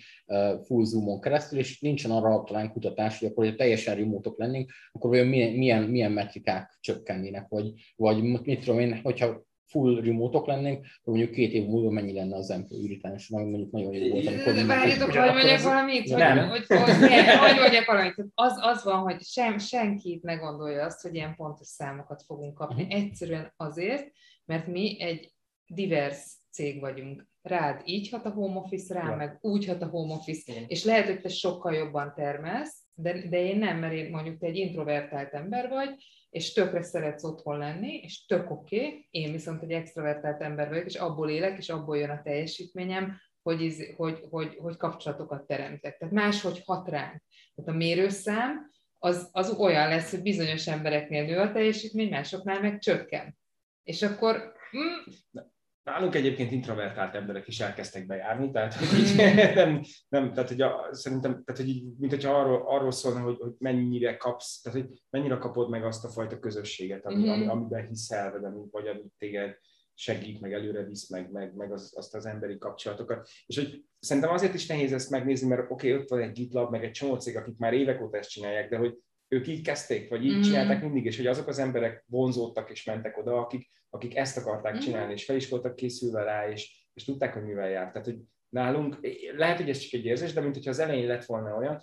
full 0.66 0.84
zoomon 0.84 1.20
keresztül, 1.20 1.58
és 1.58 1.80
nincsen 1.80 2.10
arra 2.10 2.44
talán 2.46 2.72
kutatás, 2.72 3.18
hogy 3.18 3.28
akkor, 3.28 3.44
hogy 3.44 3.56
teljesen 3.56 3.96
remote 3.96 4.30
lennénk, 4.36 4.70
akkor 4.92 5.10
vajon 5.10 5.26
milyen, 5.26 5.52
milyen, 5.52 5.82
milyen 5.82 6.12
metrikák 6.12 6.78
csökkennének, 6.80 7.48
vagy, 7.48 7.72
vagy 7.96 8.22
mit 8.22 8.60
tudom 8.60 8.78
én, 8.78 9.00
hogyha 9.02 9.44
full 9.66 10.02
remote 10.02 10.52
lennénk, 10.52 10.86
mondjuk 11.04 11.30
két 11.30 11.52
év 11.52 11.66
múlva 11.66 11.90
mennyi 11.90 12.12
lenne 12.12 12.36
az 12.36 12.50
employee 12.50 12.88
retention, 12.88 13.40
ami 13.40 13.50
mondjuk 13.50 13.72
nagyon 13.72 13.92
jó 13.92 14.10
volt. 14.10 14.26
Amikor 14.26 14.66
Várjatok, 14.66 15.12
hogy 15.12 15.32
mondjak 15.32 15.62
valamit? 15.62 16.08
Hogy, 16.08 16.18
nem. 16.18 16.48
Hogy, 16.48 16.66
hogy, 16.66 16.78
hogy, 16.78 17.10
hogy 17.38 17.58
mondjak 17.58 17.84
valamit? 17.84 18.14
Az, 18.34 18.58
az 18.60 18.84
van, 18.84 18.98
hogy 18.98 19.22
sem, 19.22 19.58
senki 19.58 20.20
ne 20.22 20.34
gondolja 20.34 20.84
azt, 20.84 21.02
hogy 21.02 21.14
ilyen 21.14 21.34
pontos 21.36 21.66
számokat 21.66 22.22
fogunk 22.22 22.54
kapni. 22.54 22.82
Uh-huh. 22.82 23.02
Egyszerűen 23.02 23.52
azért, 23.56 24.12
mert 24.44 24.66
mi 24.66 25.00
egy 25.00 25.32
divers 25.66 26.36
cég 26.50 26.80
vagyunk. 26.80 27.26
Rád 27.42 27.82
így 27.84 28.08
hat 28.08 28.26
a 28.26 28.30
home 28.30 28.58
office, 28.58 28.94
rá 28.94 29.10
ja. 29.10 29.16
meg 29.16 29.38
úgy 29.40 29.66
hat 29.66 29.82
a 29.82 29.86
home 29.88 30.14
office, 30.14 30.52
Igen. 30.52 30.64
és 30.66 30.84
lehet, 30.84 31.06
hogy 31.06 31.20
te 31.20 31.28
sokkal 31.28 31.74
jobban 31.74 32.12
termelsz, 32.16 32.82
de, 32.94 33.28
de 33.28 33.40
én 33.40 33.58
nem, 33.58 33.78
mert 33.78 33.92
én 33.92 34.10
mondjuk 34.10 34.38
te 34.38 34.46
egy 34.46 34.56
introvertált 34.56 35.32
ember 35.32 35.68
vagy, 35.68 35.90
és 36.34 36.52
tökre 36.52 36.82
szeretsz 36.82 37.24
otthon 37.24 37.58
lenni, 37.58 37.94
és 38.02 38.24
tök 38.26 38.50
oké, 38.50 38.76
okay. 38.76 39.06
én 39.10 39.32
viszont 39.32 39.62
egy 39.62 39.70
extrovertált 39.70 40.40
ember 40.40 40.68
vagyok, 40.68 40.84
és 40.84 40.94
abból 40.94 41.30
élek, 41.30 41.58
és 41.58 41.68
abból 41.68 41.98
jön 41.98 42.10
a 42.10 42.22
teljesítményem, 42.22 43.20
hogy, 43.42 43.60
iz, 43.62 43.94
hogy, 43.96 44.20
hogy, 44.30 44.56
hogy 44.60 44.76
kapcsolatokat 44.76 45.46
teremtek. 45.46 45.96
Tehát 45.96 46.14
máshogy 46.14 46.62
hat 46.64 46.88
ránk. 46.88 47.22
Tehát 47.54 47.70
a 47.70 47.76
mérőszám 47.76 48.70
az, 48.98 49.28
az 49.32 49.50
olyan 49.50 49.88
lesz, 49.88 50.10
hogy 50.10 50.22
bizonyos 50.22 50.66
embereknél 50.66 51.24
nő 51.24 51.38
a 51.38 51.52
teljesítmény, 51.52 52.08
másoknál 52.08 52.60
meg 52.60 52.78
csökken. 52.78 53.36
És 53.82 54.02
akkor... 54.02 54.52
Mm, 54.76 55.12
Nálunk 55.84 56.14
egyébként 56.14 56.50
introvertált 56.50 57.14
emberek 57.14 57.48
is 57.48 57.60
elkezdtek 57.60 58.06
bejárni, 58.06 58.50
tehát 58.50 58.74
hogy 58.74 58.98
így, 58.98 59.16
nem, 59.54 59.80
nem, 60.08 60.32
tehát 60.32 60.48
hogy 60.48 60.60
a, 60.60 60.88
szerintem, 60.90 61.30
tehát 61.44 61.60
hogy 61.60 61.68
így, 61.68 61.84
mint 61.98 62.12
hogyha 62.12 62.40
arról, 62.40 62.62
arról 62.66 62.90
szólna, 62.90 63.20
hogy, 63.20 63.36
hogy 63.38 63.52
mennyire 63.58 64.16
kapsz, 64.16 64.60
tehát 64.60 64.80
hogy 64.80 65.02
mennyire 65.10 65.36
kapod 65.36 65.70
meg 65.70 65.84
azt 65.84 66.04
a 66.04 66.08
fajta 66.08 66.38
közösséget, 66.38 67.06
ami, 67.06 67.14
mm-hmm. 67.14 67.30
ami, 67.30 67.46
amiben 67.46 67.86
hiszel, 67.88 68.32
vagy, 68.32 68.44
ami, 68.44 68.60
vagy 68.70 68.86
amit 68.86 69.12
téged 69.18 69.56
segít, 69.94 70.40
meg 70.40 70.52
előre 70.52 70.84
visz, 70.84 71.10
meg, 71.10 71.30
meg, 71.32 71.54
meg 71.54 71.72
az, 71.72 71.92
azt 71.96 72.14
az 72.14 72.26
emberi 72.26 72.58
kapcsolatokat. 72.58 73.28
És 73.46 73.56
hogy 73.56 73.84
szerintem 73.98 74.32
azért 74.32 74.54
is 74.54 74.66
nehéz 74.66 74.92
ezt 74.92 75.10
megnézni, 75.10 75.48
mert 75.48 75.70
oké, 75.70 75.90
okay, 75.90 76.02
ott 76.02 76.08
van 76.08 76.20
egy 76.20 76.32
GitLab, 76.32 76.70
meg 76.70 76.84
egy 76.84 76.90
csomó 76.90 77.16
cég, 77.16 77.36
akik 77.36 77.56
már 77.58 77.72
évek 77.72 78.02
óta 78.02 78.18
ezt 78.18 78.30
csinálják, 78.30 78.70
de 78.70 78.76
hogy 78.76 78.98
ők 79.28 79.46
így 79.46 79.62
kezdték, 79.62 80.08
vagy 80.08 80.24
így 80.24 80.36
mm. 80.36 80.40
csinálták 80.40 80.82
mindig, 80.82 81.04
és 81.04 81.16
hogy 81.16 81.26
azok 81.26 81.46
az 81.46 81.58
emberek 81.58 82.04
vonzódtak 82.06 82.70
és 82.70 82.84
mentek 82.84 83.18
oda, 83.18 83.38
akik, 83.38 83.70
akik 83.94 84.16
ezt 84.16 84.36
akarták 84.36 84.74
mm. 84.74 84.78
csinálni, 84.78 85.12
és 85.12 85.24
fel 85.24 85.36
is 85.36 85.48
voltak 85.48 85.76
készülve 85.76 86.22
rá, 86.22 86.50
és, 86.50 86.88
és 86.94 87.04
tudták, 87.04 87.34
hogy 87.34 87.42
mivel 87.44 87.68
jár. 87.68 87.90
Tehát, 87.90 88.06
hogy 88.06 88.18
nálunk, 88.48 88.98
lehet, 89.36 89.56
hogy 89.56 89.68
ez 89.68 89.78
csak 89.78 89.92
egy 89.92 90.04
érzés, 90.04 90.32
de 90.32 90.40
mint 90.40 90.54
hogyha 90.54 90.70
az 90.70 90.78
elején 90.78 91.06
lett 91.06 91.24
volna 91.24 91.56
olyan, 91.56 91.80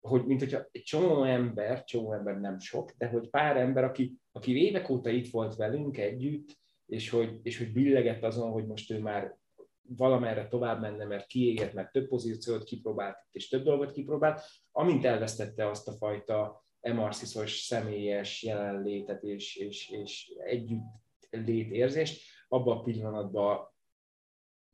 hogy 0.00 0.24
mint 0.24 0.40
hogyha 0.40 0.68
egy 0.70 0.82
csomó 0.82 1.24
ember, 1.24 1.84
csomó 1.84 2.12
ember 2.12 2.40
nem 2.40 2.58
sok, 2.58 2.90
de 2.98 3.06
hogy 3.06 3.30
pár 3.30 3.56
ember, 3.56 3.84
aki, 3.84 4.14
aki 4.32 4.66
évek 4.66 4.88
óta 4.88 5.10
itt 5.10 5.30
volt 5.30 5.56
velünk 5.56 5.98
együtt, 5.98 6.58
és 6.86 7.10
hogy, 7.10 7.40
és 7.42 7.58
hogy 7.58 7.72
billegett 7.72 8.22
azon, 8.22 8.50
hogy 8.50 8.66
most 8.66 8.90
ő 8.90 8.98
már 8.98 9.36
valamerre 9.82 10.48
tovább 10.48 10.80
menne, 10.80 11.04
mert 11.04 11.26
kiégett, 11.26 11.72
mert 11.72 11.92
több 11.92 12.08
pozíciót 12.08 12.64
kipróbált, 12.64 13.16
és 13.30 13.48
több 13.48 13.62
dolgot 13.62 13.92
kipróbált, 13.92 14.40
amint 14.72 15.04
elvesztette 15.04 15.68
azt 15.68 15.88
a 15.88 15.92
fajta 15.92 16.64
emarsziszos 16.80 17.60
személyes 17.60 18.42
jelenlétet 18.42 19.22
és, 19.22 19.56
és, 19.56 19.90
és 19.90 20.32
együtt 20.44 21.01
létérzést, 21.36 22.22
abban 22.48 22.76
a 22.76 22.82
pillanatban 22.82 23.70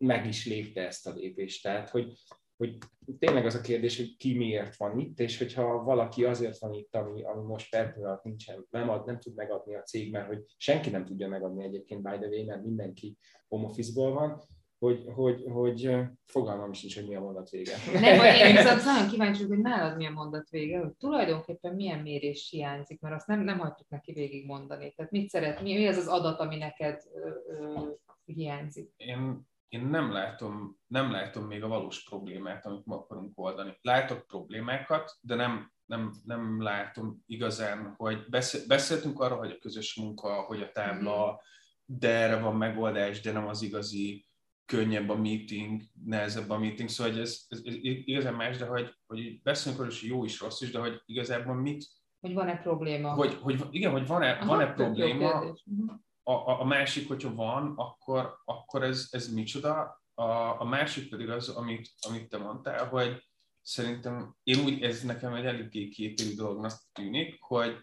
meg 0.04 0.26
is 0.26 0.46
lépte 0.46 0.86
ezt 0.86 1.06
a 1.06 1.12
lépést. 1.12 1.62
Tehát, 1.62 1.90
hogy, 1.90 2.12
hogy 2.56 2.78
tényleg 3.18 3.46
az 3.46 3.54
a 3.54 3.60
kérdés, 3.60 3.96
hogy 3.96 4.16
ki 4.16 4.36
miért 4.36 4.76
van 4.76 4.98
itt, 4.98 5.20
és 5.20 5.38
hogyha 5.38 5.82
valaki 5.82 6.24
azért 6.24 6.58
van 6.58 6.72
itt, 6.72 6.94
ami, 6.94 7.22
ami 7.22 7.42
most 7.42 7.70
per 7.70 7.94
pillanat 7.94 8.24
nincsen, 8.24 8.66
nem, 8.70 8.88
ad, 8.88 9.06
nem 9.06 9.18
tud 9.18 9.34
megadni 9.34 9.74
a 9.74 9.82
cég, 9.82 10.12
mert 10.12 10.26
hogy 10.26 10.44
senki 10.56 10.90
nem 10.90 11.04
tudja 11.04 11.28
megadni 11.28 11.64
egyébként 11.64 12.02
by 12.02 12.18
the 12.18 12.28
way, 12.28 12.44
mert 12.44 12.64
mindenki 12.64 13.18
home 13.48 13.64
office-ból 13.64 14.12
van, 14.12 14.42
hogy, 14.78 15.04
hogy, 15.14 15.44
hogy 15.52 15.90
fogalmam 16.24 16.72
sincs, 16.72 16.94
hogy 16.94 17.08
mi 17.08 17.14
a 17.14 17.20
mondat 17.20 17.50
vége. 17.50 17.76
Nem, 17.92 18.16
vagy 18.18 18.36
én 18.36 18.54
viszont 18.56 18.84
nagyon 18.84 19.08
kíváncsi 19.08 19.44
hogy 19.44 19.58
nálad 19.58 19.96
mi 19.96 20.06
a 20.06 20.10
mondat 20.10 20.48
vége, 20.48 20.78
hogy 20.78 20.92
tulajdonképpen 20.92 21.74
milyen 21.74 21.98
mérés 21.98 22.48
hiányzik, 22.50 23.00
mert 23.00 23.14
azt 23.14 23.26
nem, 23.26 23.40
nem 23.40 23.58
hagytuk 23.58 23.88
neki 23.88 24.12
végigmondani. 24.12 24.92
Tehát 24.92 25.12
mit 25.12 25.28
szeret, 25.28 25.62
mi, 25.62 25.74
mi 25.74 25.86
az 25.86 25.96
az 25.96 26.06
adat, 26.06 26.40
ami 26.40 26.56
neked 26.56 27.02
ö, 27.14 27.28
ö, 27.52 27.88
hiányzik? 28.24 28.92
Én, 28.96 29.46
én 29.68 29.86
nem 29.86 30.12
látom, 30.12 30.78
nem 30.86 31.10
látom 31.10 31.44
még 31.44 31.62
a 31.62 31.68
valós 31.68 32.04
problémát, 32.04 32.66
amit 32.66 32.86
ma 32.86 32.96
akarunk 32.96 33.38
oldani. 33.38 33.78
Látok 33.80 34.26
problémákat, 34.26 35.16
de 35.20 35.34
nem, 35.34 35.72
nem, 35.84 36.12
nem 36.24 36.62
látom 36.62 37.22
igazán, 37.26 37.94
hogy 37.96 38.24
beszél, 38.28 38.60
beszéltünk 38.66 39.20
arról, 39.20 39.38
hogy 39.38 39.50
a 39.50 39.58
közös 39.58 39.94
munka, 39.94 40.32
hogy 40.32 40.62
a 40.62 40.70
tábla, 40.70 41.40
de 41.84 42.08
erre 42.08 42.40
van 42.40 42.56
megoldás, 42.56 43.20
de 43.20 43.32
nem 43.32 43.46
az 43.46 43.62
igazi, 43.62 44.27
könnyebb 44.68 45.08
a 45.08 45.16
meeting, 45.16 45.82
nehezebb 46.04 46.50
a 46.50 46.58
meeting, 46.58 46.88
szóval 46.88 47.12
hogy 47.12 47.20
ez, 47.22 47.44
ez, 47.48 47.60
ez 47.64 47.74
igazán 47.82 48.34
más, 48.34 48.56
de 48.56 48.66
hogy, 48.66 48.94
hogy 49.06 49.42
beszélünk 49.42 49.80
arról, 49.80 49.92
hogy 50.00 50.08
jó 50.08 50.24
is, 50.24 50.40
rossz 50.40 50.60
is, 50.60 50.70
de 50.70 50.78
hogy 50.78 51.02
igazából 51.06 51.54
mit, 51.54 51.86
Hogy 52.20 52.34
van-e 52.34 52.56
probléma? 52.56 53.14
hogy, 53.14 53.34
hogy 53.34 53.66
igen, 53.70 53.90
hogy 53.92 54.06
van-e, 54.06 54.30
Aha, 54.30 54.46
van-e 54.46 54.72
probléma. 54.72 55.44
Mhm. 55.64 55.88
a, 56.22 56.32
a, 56.32 56.60
a 56.60 56.64
másik, 56.64 57.08
hogyha 57.08 57.34
van, 57.34 57.72
akkor, 57.76 58.34
akkor 58.44 58.82
ez, 58.82 59.08
ez 59.10 59.32
micsoda, 59.32 60.02
a, 60.14 60.60
a 60.60 60.64
másik 60.64 61.08
pedig 61.08 61.28
az, 61.28 61.48
amit, 61.48 61.90
amit 62.08 62.28
te 62.28 62.38
mondtál, 62.38 62.88
hogy 62.88 63.28
szerintem 63.62 64.36
én 64.42 64.64
úgy, 64.64 64.82
ez 64.82 65.02
nekem 65.02 65.34
egy 65.34 65.44
eléggé 65.44 65.88
kétélű 65.88 66.34
dolognak 66.34 66.72
tűnik, 66.92 67.36
hogy 67.40 67.76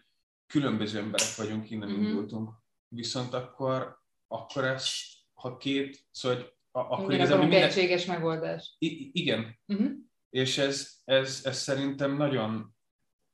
különböző 0.47 0.99
emberek 0.99 1.35
vagyunk, 1.37 1.69
innen 1.69 1.89
Mhm. 1.89 1.97
uh-huh. 1.97 2.11
indultunk. 2.13 2.49
Viszont 2.87 3.33
akkor, 3.33 3.97
akkor 4.27 4.63
ezt, 4.63 4.93
ha 5.33 5.57
két, 5.57 6.05
szóval 6.11 6.53
akkor 6.75 6.99
Akkor 6.99 7.13
igazából 7.13 7.45
minden... 7.45 7.63
egységes 7.63 8.05
megoldás. 8.05 8.75
i, 8.79 9.09
igen, 9.13 9.57
Uh-huh. 9.67 9.91
és 10.29 10.57
ez, 10.57 10.89
ez, 11.05 11.41
ez 11.43 11.57
szerintem 11.57 12.17
nagyon, 12.17 12.73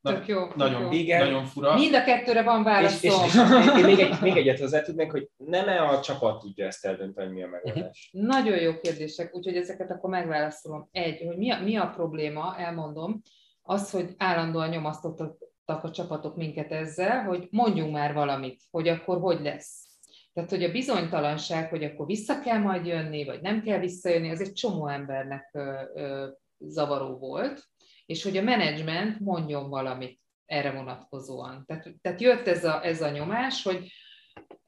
na, 0.02 0.14
Tök 0.14 0.28
jó. 0.28 0.48
tök 0.48 0.56
nagyon, 0.56 0.82
jó. 0.82 0.92
Igen. 0.92 1.26
nagyon 1.26 1.46
fura. 1.46 1.74
Mind 1.74 1.94
a 1.94 2.04
kettőre 2.04 2.44
van 2.44 2.60
És, 2.84 3.02
és, 3.04 3.12
válaszom. 3.12 3.62
és 3.62 3.78
én 3.80 3.86
még, 3.86 4.00
egy, 4.00 4.22
még 4.22 4.38
egyet 4.38 4.60
hozzá 4.60 4.82
tudnék, 4.82 5.12
hogy 5.12 5.30
nem-e 5.38 5.88
a 5.88 6.00
csapat 6.02 6.40
tudja 6.40 6.66
ezt 6.66 6.86
eldönteni, 6.86 7.28
hogy 7.28 7.36
mi 7.36 7.44
a 7.44 7.48
megoldás. 7.48 8.10
Nagyon 8.14 8.58
jó 8.58 8.80
kérdések, 8.80 9.36
úgyhogy 9.36 9.56
ezeket 9.56 9.92
akkor 9.92 10.10
megválaszolom. 10.10 10.88
Egy, 10.92 11.22
hogy 11.28 11.38
mi 11.38 11.52
a, 11.52 11.60
mi 11.64 11.76
a 11.76 11.88
probléma, 11.96 12.58
elmondom, 12.58 13.22
az, 13.62 13.92
hogy 13.92 14.14
állandóan 14.18 14.70
nyomasztottak 14.70 15.84
a 15.84 15.92
csapatok 15.92 16.36
minket 16.36 16.72
ezzel, 16.72 17.24
hogy 17.24 17.48
mondjunk 17.52 17.92
már 17.94 18.14
valamit, 18.14 18.62
hogy 18.72 18.88
akkor 18.88 19.20
hogy 19.20 19.42
lesz. 19.42 19.90
Tehát, 20.34 20.50
hogy 20.50 20.64
a 20.64 20.72
bizonytalanság, 20.72 21.70
hogy 21.70 21.84
akkor 21.84 22.06
vissza 22.06 22.40
kell 22.40 22.58
majd 22.58 22.86
jönni, 22.86 23.26
vagy 23.26 23.42
nem 23.42 23.62
kell 23.62 23.80
visszajönni, 23.80 24.30
az 24.30 24.42
egy 24.42 24.54
csomó 24.54 24.88
embernek 24.88 25.50
ö, 25.54 25.82
ö, 25.94 26.28
zavaró 26.58 27.18
volt, 27.18 27.64
és 28.06 28.24
hogy 28.24 28.38
a 28.38 28.42
menedzsment 28.42 29.20
mondjon 29.20 29.70
valamit 29.70 30.20
erre 30.46 30.72
vonatkozóan. 30.72 31.64
Tehát, 31.66 31.94
tehát 32.02 32.22
jött 32.22 32.48
ez 32.48 32.64
a, 32.64 32.86
ez 32.86 33.02
a 33.02 33.10
nyomás, 33.10 33.64
hogy 33.64 33.92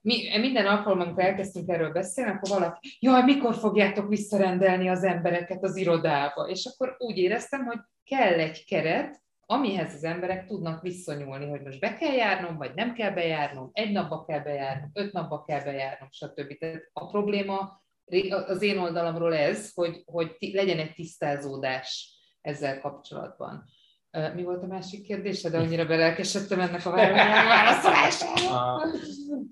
mi, 0.02 0.38
minden 0.38 0.66
alkalommal, 0.66 1.06
amikor 1.06 1.24
elkezdtünk 1.24 1.70
erről 1.70 1.92
beszélni, 1.92 2.32
akkor 2.32 2.50
valaki, 2.50 2.98
jaj, 3.00 3.24
mikor 3.24 3.56
fogjátok 3.56 4.10
visszarendelni 4.10 4.90
az 4.90 5.04
embereket 5.04 5.64
az 5.64 5.76
irodába? 5.76 6.48
És 6.48 6.66
akkor 6.66 6.96
úgy 6.98 7.18
éreztem, 7.18 7.66
hogy 7.66 7.80
kell 8.04 8.34
egy 8.34 8.66
keret, 8.66 9.23
amihez 9.46 9.94
az 9.94 10.04
emberek 10.04 10.46
tudnak 10.46 10.82
viszonyulni, 10.82 11.50
hogy 11.50 11.62
most 11.62 11.80
be 11.80 11.96
kell 11.96 12.14
járnom, 12.14 12.58
vagy 12.58 12.72
nem 12.76 12.94
kell 12.94 13.12
bejárnom, 13.12 13.70
egy 13.74 13.92
napba 13.92 14.26
kell 14.26 14.40
bejárnom, 14.40 14.90
öt 14.94 15.14
napba 15.14 15.44
kell 15.44 15.64
bejárnom, 15.64 16.08
stb. 16.12 16.58
Tehát 16.58 16.90
a 16.94 17.08
probléma 17.08 17.82
az 18.48 18.62
én 18.62 18.78
oldalamról 18.78 19.36
ez, 19.36 19.72
hogy, 19.74 20.02
hogy 20.06 20.36
legyen 20.40 20.80
egy 20.80 20.94
tisztázódás 20.94 22.18
ezzel 22.42 22.80
kapcsolatban. 22.80 23.64
Mi 24.36 24.44
volt 24.44 24.64
a 24.64 24.68
másik 24.68 25.04
kérdése, 25.04 25.50
de 25.50 25.58
annyira 25.58 25.86
belelkesedtem 25.86 26.60
ennek 26.60 26.86
a 26.86 26.92
válaszolásra. 26.92 28.28
A- 28.74 28.88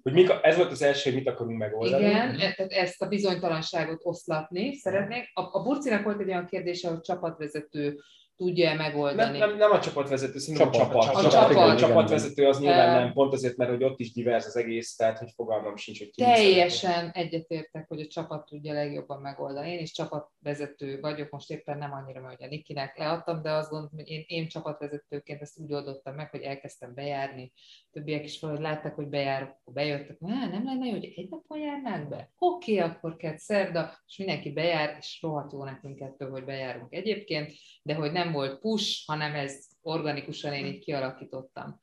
Hogy 0.03 0.13
mik, 0.13 0.29
a- 0.29 0.39
ez 0.41 0.55
volt 0.57 0.71
az 0.71 0.81
első, 0.81 1.09
hogy 1.11 1.19
mit 1.19 1.27
akarunk 1.29 1.57
megoldani. 1.57 2.03
Igen, 2.05 2.39
e- 2.39 2.53
tehát 2.53 2.71
ezt 2.71 3.01
a 3.01 3.07
bizonytalanságot 3.07 3.99
oszlatni 4.03 4.73
szeretnék. 4.75 5.31
A, 5.33 5.41
a 5.41 5.61
Burcinak 5.63 6.03
volt 6.03 6.19
egy 6.19 6.27
olyan 6.27 6.45
kérdése, 6.45 6.89
hogy 6.89 7.01
csapatvezető 7.01 7.99
tudja 8.41 8.67
Nem, 8.67 8.77
megoldani. 8.77 9.37
nem, 9.37 9.57
nem 9.57 9.71
a 9.71 9.79
csapatvezető, 9.79 10.39
szerintem 10.39 10.67
a 10.67 10.71
Csapat. 10.71 11.01
csapat. 11.03 11.15
A 11.15 11.27
A, 11.27 11.29
csapat. 11.29 11.51
csapat. 11.51 11.69
a 11.69 11.75
csapatvezető 11.75 12.47
az 12.47 12.59
nyilván 12.59 13.01
nem, 13.01 13.13
pont 13.13 13.33
azért, 13.33 13.57
mert 13.57 13.69
hogy 13.69 13.83
ott 13.83 13.99
is 13.99 14.11
divers 14.11 14.45
az 14.45 14.55
egész, 14.55 14.95
tehát 14.95 15.17
hogy 15.17 15.31
fogalmam 15.35 15.75
sincs, 15.75 15.97
hogy 15.97 16.11
ki. 16.11 16.21
Teljesen 16.21 17.09
egyetértek, 17.09 17.87
hogy 17.87 18.01
a 18.01 18.07
csapat 18.07 18.45
tudja 18.45 18.73
legjobban 18.73 19.21
megoldani. 19.21 19.71
Én 19.71 19.79
is 19.79 19.91
csapatvezető 19.91 20.99
vagyok, 20.99 21.29
most 21.29 21.51
éppen 21.51 21.77
nem 21.77 21.93
annyira, 21.93 22.21
mert 22.21 22.39
ugye 22.39 22.47
Nikinek 22.47 22.97
leadtam, 22.97 23.41
de 23.41 23.51
azt 23.51 23.69
gondolom, 23.69 23.95
hogy 23.95 24.09
én, 24.09 24.23
én 24.27 24.47
csapatvezetőként 24.47 25.41
ezt 25.41 25.59
úgy 25.59 25.73
oldottam 25.73 26.15
meg, 26.15 26.29
hogy 26.29 26.41
elkezdtem 26.41 26.93
bejárni. 26.93 27.51
Többiek 27.91 28.23
is 28.23 28.39
valahogy 28.39 28.63
látták, 28.63 28.95
hogy 28.95 29.07
bejárok, 29.07 29.49
akkor 29.49 29.73
bejöttek, 29.73 30.17
Á, 30.21 30.47
nem 30.47 30.65
lenne 30.65 30.85
jó, 30.85 30.91
hogy 30.91 31.13
egy 31.15 31.29
napon 31.29 31.59
járnánk 31.59 32.09
be? 32.09 32.31
Oké, 32.37 32.77
okay, 32.77 32.89
akkor 32.89 33.15
kett 33.15 33.37
szerda, 33.37 33.99
és 34.07 34.17
mindenki 34.17 34.51
bejár, 34.51 34.95
és 34.99 35.19
rohadt 35.21 35.51
jó 35.53 35.63
nekünk 35.63 35.99
ettől, 35.99 36.29
hogy 36.29 36.43
bejárunk 36.45 36.93
egyébként, 36.93 37.51
de 37.83 37.93
hogy 37.93 38.11
nem 38.11 38.30
volt 38.31 38.59
push, 38.59 39.03
hanem 39.05 39.35
ez 39.35 39.65
organikusan 39.81 40.53
én 40.53 40.65
így 40.65 40.79
kialakítottam, 40.79 41.81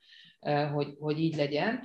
hogy, 0.72 0.96
hogy 0.98 1.20
így 1.20 1.36
legyen. 1.36 1.82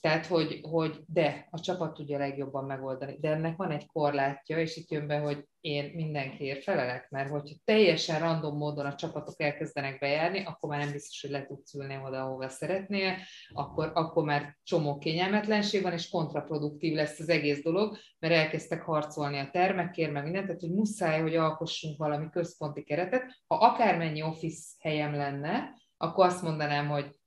Tehát, 0.00 0.26
hogy, 0.26 0.60
hogy 0.62 1.00
de, 1.06 1.48
a 1.50 1.60
csapat 1.60 1.94
tudja 1.94 2.18
legjobban 2.18 2.64
megoldani, 2.64 3.16
de 3.20 3.30
ennek 3.30 3.56
van 3.56 3.70
egy 3.70 3.86
korlátja, 3.86 4.58
és 4.58 4.76
itt 4.76 4.90
jön 4.90 5.06
be, 5.06 5.18
hogy 5.18 5.48
én 5.60 5.92
mindenkiért 5.94 6.62
felelek, 6.62 7.10
mert 7.10 7.30
hogyha 7.30 7.54
teljesen 7.64 8.20
random 8.20 8.56
módon 8.56 8.86
a 8.86 8.94
csapatok 8.94 9.40
elkezdenek 9.40 9.98
bejárni, 9.98 10.44
akkor 10.44 10.70
már 10.70 10.78
nem 10.78 10.92
biztos, 10.92 11.20
hogy 11.20 11.30
le 11.30 11.46
tudsz 11.46 11.74
ülni 11.74 12.00
oda, 12.04 12.22
ahova 12.22 12.48
szeretnél, 12.48 13.14
akkor, 13.52 13.90
akkor 13.94 14.24
már 14.24 14.56
csomó 14.62 14.98
kényelmetlenség 14.98 15.82
van, 15.82 15.92
és 15.92 16.08
kontraproduktív 16.08 16.94
lesz 16.94 17.18
az 17.18 17.28
egész 17.28 17.62
dolog, 17.62 17.96
mert 18.18 18.34
elkezdtek 18.34 18.82
harcolni 18.82 19.38
a 19.38 19.50
termekért, 19.50 20.12
meg 20.12 20.22
mindent, 20.22 20.46
tehát 20.46 20.60
hogy 20.60 20.74
muszáj, 20.74 21.20
hogy 21.20 21.36
alkossunk 21.36 21.98
valami 21.98 22.30
központi 22.30 22.82
keretet. 22.82 23.24
Ha 23.46 23.54
akármennyi 23.54 24.22
office 24.22 24.74
helyem 24.78 25.14
lenne, 25.14 25.76
akkor 25.96 26.26
azt 26.26 26.42
mondanám, 26.42 26.88
hogy 26.88 27.17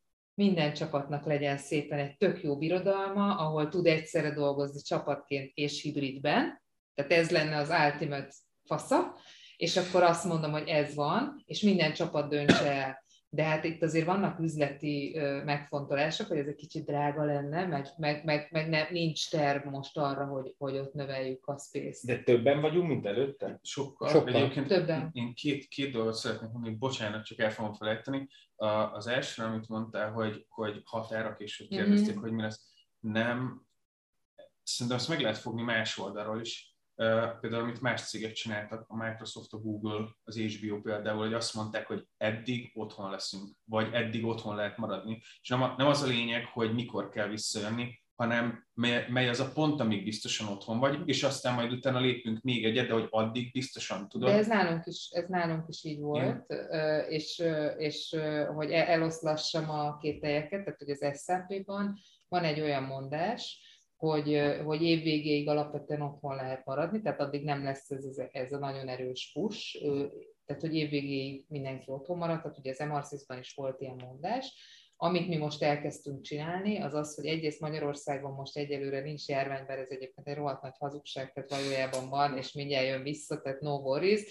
minden 0.42 0.74
csapatnak 0.74 1.26
legyen 1.26 1.58
szépen 1.58 2.00
egy 2.00 2.18
tök 2.18 2.44
jó 2.44 2.58
birodalma, 2.58 3.36
ahol 3.36 3.70
tud 3.70 3.86
egyszerre 3.86 4.34
dolgozni 4.34 4.82
csapatként 4.82 5.52
és 5.54 5.82
hibridben, 5.82 6.62
tehát 6.94 7.12
ez 7.12 7.30
lenne 7.32 7.58
az 7.58 7.70
ultimate 7.70 8.34
fasza, 8.64 9.16
és 9.58 9.78
akkor 9.78 10.04
azt 10.04 10.26
mondom, 10.26 10.52
hogy 10.52 10.68
ez 10.68 10.96
van, 10.96 11.44
és 11.46 11.62
minden 11.62 11.94
csapat 11.94 12.30
döntse 12.30 12.72
el. 12.72 13.04
De 13.34 13.44
hát 13.44 13.64
itt 13.64 13.82
azért 13.84 14.06
vannak 14.06 14.40
üzleti 14.40 15.18
megfontolások, 15.46 16.28
hogy 16.28 16.38
ez 16.38 16.48
egy 16.48 16.56
kicsit 16.56 16.86
drága 16.86 17.24
lenne, 17.26 17.66
meg, 17.66 17.88
meg, 17.98 18.26
meg, 18.26 18.48
meg 18.52 18.70
nem, 18.70 18.88
nincs 18.90 19.30
terv 19.30 19.66
most 19.66 19.98
arra, 19.98 20.26
hogy, 20.26 20.56
hogy 20.58 20.78
ott 20.78 20.94
növeljük 20.94 21.48
a 21.48 21.58
space-t. 21.58 22.06
De 22.06 22.24
többen 22.24 22.62
vagyunk, 22.62 22.88
mint 22.88 23.06
előtte? 23.06 23.60
Sokkal. 23.64 24.10
Sokkal. 24.10 24.34
Egyébként 24.34 24.68
Többen. 24.68 25.10
én 25.14 25.34
két, 25.34 25.68
két 25.68 25.92
dolgot 25.92 26.14
szeretnék 26.14 26.52
mondani, 26.52 26.76
bocsánat, 26.76 27.26
csak 27.26 27.40
el 27.40 27.52
fogom 27.52 27.74
felejteni. 27.74 28.28
Az 28.94 29.08
első, 29.08 29.44
amit 29.44 29.68
mondtál, 29.70 30.12
hogy, 30.12 30.46
hogy 30.50 30.82
határak, 30.86 31.40
és 31.42 31.58
hogy 31.58 31.68
kérdezték, 31.68 32.14
Mhm. 32.14 32.24
hogy 32.24 32.32
mi 32.32 32.42
lesz. 32.42 32.70
Nem, 33.00 33.66
szerintem 34.64 34.98
azt 34.98 35.10
meg 35.10 35.20
lehet 35.20 35.38
fogni 35.38 35.62
más 35.62 35.98
oldalról 35.98 36.42
is. 36.42 36.71
Például, 37.40 37.64
amit 37.64 37.82
más 37.82 38.02
cégek 38.02 38.32
csináltak, 38.32 38.86
a 38.88 38.96
Microsoft, 38.96 39.54
a 39.54 39.58
Google, 39.58 40.08
az 40.24 40.38
HBO 40.38 40.82
például, 40.82 41.20
hogy 41.20 41.34
azt 41.34 41.54
mondták, 41.54 41.88
hogy 41.88 42.08
eddig 42.18 42.72
otthon 42.74 43.10
leszünk, 43.10 43.50
vagy 43.64 43.94
eddig 43.94 44.26
otthon 44.26 44.56
lehet 44.56 44.78
maradni. 44.78 45.22
És 45.42 45.50
nem, 45.50 45.62
a, 45.62 45.74
nem 45.78 45.88
az 45.88 46.02
a 46.02 46.08
lényeg, 46.08 46.46
hogy 46.46 46.74
mikor 46.74 47.10
kell 47.10 47.28
visszajönni, 47.28 48.00
hanem 48.16 48.68
mely, 48.74 49.06
mely 49.10 49.30
az 49.30 49.40
a 49.40 49.52
pont, 49.54 49.80
amíg 49.80 50.04
biztosan 50.04 50.48
otthon 50.48 50.80
vagy, 50.80 51.02
és 51.06 51.24
aztán 51.24 51.54
majd 51.54 51.72
utána 51.72 52.00
lépünk 52.00 52.42
még 52.42 52.66
egyet, 52.66 52.88
de 52.88 52.94
hogy 52.94 53.08
addig 53.10 53.52
biztosan 53.52 54.08
tudod. 54.08 54.30
De 54.30 54.36
ez 54.36 54.48
nálunk 54.48 54.86
is, 54.86 55.10
ez 55.12 55.28
nálunk 55.28 55.68
is 55.68 55.84
így 55.84 56.00
volt, 56.00 56.54
és, 57.10 57.44
és 57.78 58.16
hogy 58.56 58.72
el- 58.72 58.88
eloszlassam 58.88 59.70
a 59.70 59.98
két 59.98 60.24
helyeket, 60.24 60.64
tehát 60.64 60.80
hogy 60.80 60.90
az 60.90 61.24
SAP-ban 61.24 62.00
van 62.28 62.44
egy 62.44 62.62
olyan 62.62 62.84
mondás, 62.84 63.60
hogy, 64.02 64.42
hogy 64.66 64.82
évvégéig 64.82 65.48
alapvetően 65.48 66.02
otthon 66.02 66.36
lehet 66.36 66.66
maradni, 66.66 67.02
tehát 67.02 67.20
addig 67.20 67.44
nem 67.44 67.64
lesz 67.64 67.90
ez, 67.90 68.04
ez, 68.06 68.22
ez 68.32 68.52
a 68.52 68.60
nagyon 68.60 68.88
erős 68.88 69.32
push, 69.34 69.82
tehát 70.46 70.62
hogy 70.62 70.76
évvégéig 70.76 71.46
mindenki 71.48 71.92
otthon 71.92 72.18
marad, 72.18 72.42
tehát 72.42 72.58
ugye 72.58 72.72
az 72.72 72.80
MRCS-ban 72.80 73.40
is 73.40 73.54
volt 73.54 73.82
ilyen 73.82 74.02
mondás, 74.06 74.54
amit 74.96 75.28
mi 75.28 75.38
most 75.38 75.64
elkezdtünk 75.64 76.22
csinálni, 76.22 76.80
az 76.80 76.94
az, 76.94 77.16
hogy 77.16 77.26
egyrészt 77.26 77.60
Magyarországon 77.60 78.34
most 78.34 78.58
egyelőre 78.58 79.02
nincs 79.02 79.28
járvány, 79.28 79.66
bár 79.68 79.78
ez 79.78 79.90
egyébként 79.90 80.28
egy 80.28 80.36
rohadt 80.36 80.62
nagy 80.62 80.76
hazugság, 80.80 81.34
tehát 81.34 81.50
valójában 81.50 82.10
van, 82.10 82.38
és 82.38 82.52
mindjárt 82.52 82.88
jön 82.88 83.04
vissza, 83.04 83.42
tehát 83.42 83.62
no 83.62 83.76
worries. 83.76 84.22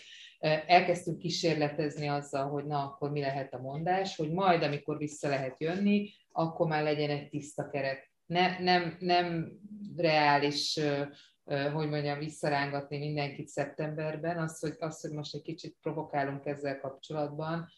Elkezdtünk 0.66 1.18
kísérletezni 1.18 2.08
azzal, 2.08 2.48
hogy 2.48 2.64
na, 2.64 2.84
akkor 2.84 3.10
mi 3.10 3.20
lehet 3.20 3.54
a 3.54 3.60
mondás, 3.60 4.16
hogy 4.16 4.32
majd, 4.32 4.62
amikor 4.62 4.98
vissza 4.98 5.28
lehet 5.28 5.60
jönni, 5.60 6.10
akkor 6.32 6.66
már 6.66 6.82
legyen 6.82 7.10
egy 7.10 7.28
tiszta 7.28 7.68
keret. 7.68 8.09
Ne, 8.30 8.58
nem, 8.58 8.96
nem 8.98 9.52
reális 9.96 10.80
hogy 11.72 11.88
mondjam, 11.88 12.18
visszarángatni 12.18 12.98
mindenkit 12.98 13.48
szeptemberben, 13.48 14.38
az 14.38 14.60
hogy, 14.60 14.76
az, 14.78 15.00
hogy 15.00 15.10
most 15.10 15.34
egy 15.34 15.42
kicsit 15.42 15.76
provokálunk 15.82 16.46
ezzel 16.46 16.80
kapcsolatban, 16.80 17.68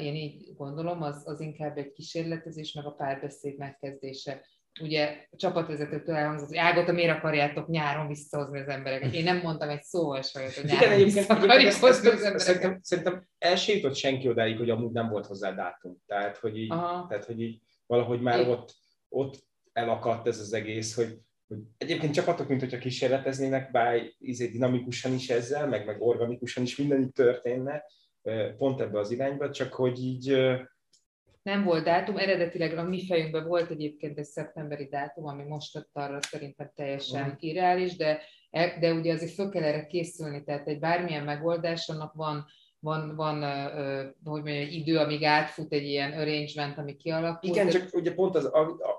én 0.00 0.14
így 0.14 0.54
gondolom, 0.56 1.02
az, 1.02 1.22
az 1.24 1.40
inkább 1.40 1.76
egy 1.76 1.92
kísérletezés, 1.92 2.72
meg 2.72 2.86
a 2.86 2.90
párbeszéd 2.90 3.58
megkezdése. 3.58 4.46
Ugye 4.80 5.26
a 5.30 5.36
csapatvezetőtől 5.36 6.14
elhangzott, 6.14 6.48
hogy 6.48 6.56
Ágota, 6.56 6.92
miért 6.92 7.16
akarjátok 7.16 7.68
nyáron 7.68 8.06
visszahozni 8.06 8.60
az 8.60 8.68
embereket? 8.68 9.14
Én 9.14 9.24
nem 9.24 9.40
mondtam 9.42 9.68
egy 9.68 9.82
szóval 9.82 10.22
sem, 10.22 10.42
hogy 10.42 10.64
nyáron 10.64 10.82
Igen, 10.82 10.92
egyébként, 10.92 11.30
akarjuk 11.30 11.72
hozni 11.72 12.08
az 12.08 12.14
embereket. 12.14 12.40
Szerintem, 12.40 12.78
szerintem 12.82 13.28
el 13.38 13.56
sem 13.56 13.76
jutott 13.76 13.94
senki 13.94 14.28
odáig, 14.28 14.56
hogy 14.56 14.70
amúgy 14.70 14.92
nem 14.92 15.08
volt 15.08 15.26
hozzá 15.26 15.52
dátum. 15.52 15.96
Tehát, 16.06 16.36
hogy 16.36 16.58
így, 16.58 16.68
tehát, 16.68 17.24
hogy 17.24 17.40
így 17.40 17.60
valahogy 17.86 18.20
már 18.20 18.40
Én... 18.40 18.48
ott, 18.48 18.74
ott 19.08 19.45
elakadt 19.76 20.26
ez 20.26 20.38
az 20.38 20.52
egész, 20.52 20.94
hogy, 20.94 21.18
hogy 21.48 21.58
egyébként 21.78 22.14
csapatok, 22.14 22.48
mint 22.48 22.60
hogyha 22.60 22.78
kísérleteznének, 22.78 23.70
bár 23.70 24.02
izé 24.18 24.46
dinamikusan 24.46 25.12
is 25.12 25.28
ezzel, 25.28 25.68
meg, 25.68 25.86
meg 25.86 26.02
organikusan 26.02 26.62
is 26.62 26.76
minden 26.76 27.00
így 27.00 27.12
történne, 27.12 27.82
pont 28.56 28.80
ebbe 28.80 28.98
az 28.98 29.10
irányba, 29.10 29.50
csak 29.50 29.72
hogy 29.72 30.04
így... 30.04 30.36
Nem 31.42 31.64
volt 31.64 31.84
dátum, 31.84 32.16
eredetileg 32.16 32.78
a 32.78 32.82
mi 32.82 33.06
fejünkben 33.06 33.46
volt 33.46 33.70
egyébként 33.70 34.18
egy 34.18 34.24
szeptemberi 34.24 34.88
dátum, 34.88 35.26
ami 35.26 35.42
most 35.42 35.76
ott 35.76 35.90
arra 35.92 36.18
szerintem 36.22 36.70
teljesen 36.74 37.28
mm. 37.28 37.34
irreális, 37.38 37.96
de, 37.96 38.22
e, 38.50 38.78
de 38.78 38.92
ugye 38.92 39.12
azért 39.12 39.32
föl 39.32 39.50
kell 39.50 39.62
erre 39.62 39.86
készülni, 39.86 40.44
tehát 40.44 40.68
egy 40.68 40.78
bármilyen 40.78 41.24
megoldás, 41.24 41.88
annak 41.88 42.12
van 42.12 42.46
van, 42.80 43.16
van 43.16 43.42
hogy 44.24 44.42
mondjam, 44.42 44.68
idő, 44.70 44.98
amíg 44.98 45.24
átfut 45.24 45.72
egy 45.72 45.84
ilyen 45.84 46.12
arrangement, 46.12 46.78
ami 46.78 46.96
kialakul. 46.96 47.50
Igen, 47.50 47.68
csak 47.68 47.88
ugye 47.92 48.14
pont 48.14 48.34
az, 48.34 48.50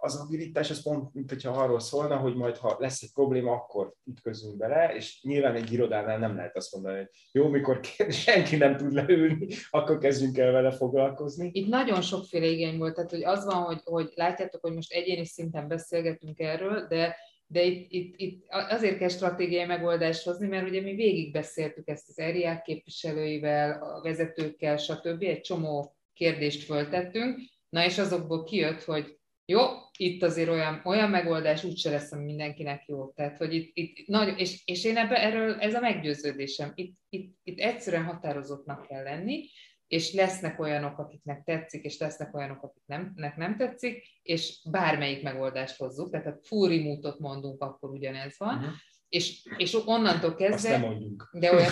az 0.01 0.15
abilitás, 0.15 0.69
az 0.69 0.83
pont, 0.83 1.13
mint 1.13 1.29
hogyha 1.29 1.51
arról 1.51 1.79
szólna, 1.79 2.17
hogy 2.17 2.35
majd 2.35 2.57
ha 2.57 2.75
lesz 2.79 3.01
egy 3.01 3.13
probléma, 3.13 3.51
akkor 3.51 3.93
ütközünk 4.05 4.57
bele, 4.57 4.95
és 4.95 5.21
nyilván 5.21 5.55
egy 5.55 5.71
irodánál 5.71 6.17
nem 6.17 6.35
lehet 6.35 6.55
azt 6.55 6.73
mondani, 6.73 6.97
hogy 6.97 7.09
jó, 7.31 7.47
mikor 7.47 7.79
senki 8.09 8.55
nem 8.55 8.77
tud 8.77 8.93
leülni, 8.93 9.47
akkor 9.69 9.97
kezdjünk 9.97 10.37
el 10.37 10.51
vele 10.51 10.71
foglalkozni. 10.71 11.49
Itt 11.53 11.67
nagyon 11.67 12.01
sokféle 12.01 12.45
igény 12.45 12.77
volt, 12.77 12.95
tehát 12.95 13.09
hogy 13.09 13.23
az 13.23 13.45
van, 13.45 13.63
hogy, 13.63 13.81
hogy 13.83 14.11
látjátok, 14.15 14.61
hogy 14.61 14.73
most 14.73 14.93
egyéni 14.93 15.25
szinten 15.25 15.67
beszélgetünk 15.67 16.39
erről, 16.39 16.87
de 16.87 17.15
de 17.47 17.63
itt, 17.63 17.91
itt, 17.91 18.13
itt 18.17 18.45
azért 18.49 18.97
kell 18.97 19.07
stratégiai 19.07 19.65
megoldást 19.65 20.23
hozni, 20.23 20.47
mert 20.47 20.69
ugye 20.69 20.81
mi 20.81 20.95
végigbeszéltük 20.95 21.87
ezt 21.87 22.09
az 22.09 22.19
eriák 22.19 22.61
képviselőivel, 22.61 23.81
a 23.81 24.01
vezetőkkel, 24.01 24.77
stb. 24.77 25.23
Egy 25.23 25.41
csomó 25.41 25.95
kérdést 26.13 26.63
föltettünk, 26.63 27.39
na 27.69 27.85
és 27.85 27.97
azokból 27.97 28.43
kijött, 28.43 28.83
hogy 28.83 29.17
jó, 29.45 29.61
itt 29.97 30.23
azért 30.23 30.49
olyan, 30.49 30.81
olyan 30.85 31.09
megoldás 31.09 31.63
úgyse 31.63 31.89
lesz, 31.89 32.11
ami 32.11 32.23
mindenkinek 32.23 32.85
jó. 32.85 33.11
Tehát, 33.11 33.37
hogy 33.37 33.53
itt, 33.53 33.71
itt 33.73 34.07
nagy, 34.07 34.39
és, 34.39 34.61
és 34.65 34.83
én 34.83 34.97
ebbe, 34.97 35.15
erről, 35.15 35.55
ez 35.59 35.73
a 35.73 35.79
meggyőződésem, 35.79 36.71
itt, 36.75 36.97
itt, 37.09 37.37
itt 37.43 37.59
egyszerűen 37.59 38.03
határozottnak 38.03 38.87
kell 38.87 39.03
lenni, 39.03 39.49
és 39.87 40.13
lesznek 40.13 40.59
olyanok, 40.59 40.97
akiknek 40.97 41.43
tetszik, 41.43 41.83
és 41.83 41.97
lesznek 41.97 42.35
olyanok, 42.35 42.63
akiknek 42.63 43.35
nem 43.35 43.57
tetszik, 43.57 44.07
és 44.21 44.59
bármelyik 44.71 45.23
megoldást 45.23 45.77
hozzuk, 45.77 46.09
tehát 46.09 46.27
a 46.27 46.39
full 46.41 46.69
remote 46.69 47.15
mondunk, 47.19 47.61
akkor 47.61 47.89
ugyanez 47.89 48.35
van, 48.37 48.57
uh-huh. 48.57 48.73
és, 49.09 49.47
és 49.57 49.77
onnantól 49.85 50.35
kezdve... 50.35 50.73
Azt 50.73 50.81
nem 50.81 50.89
mondjuk. 50.89 51.29
De 51.31 51.53
olyan, 51.53 51.71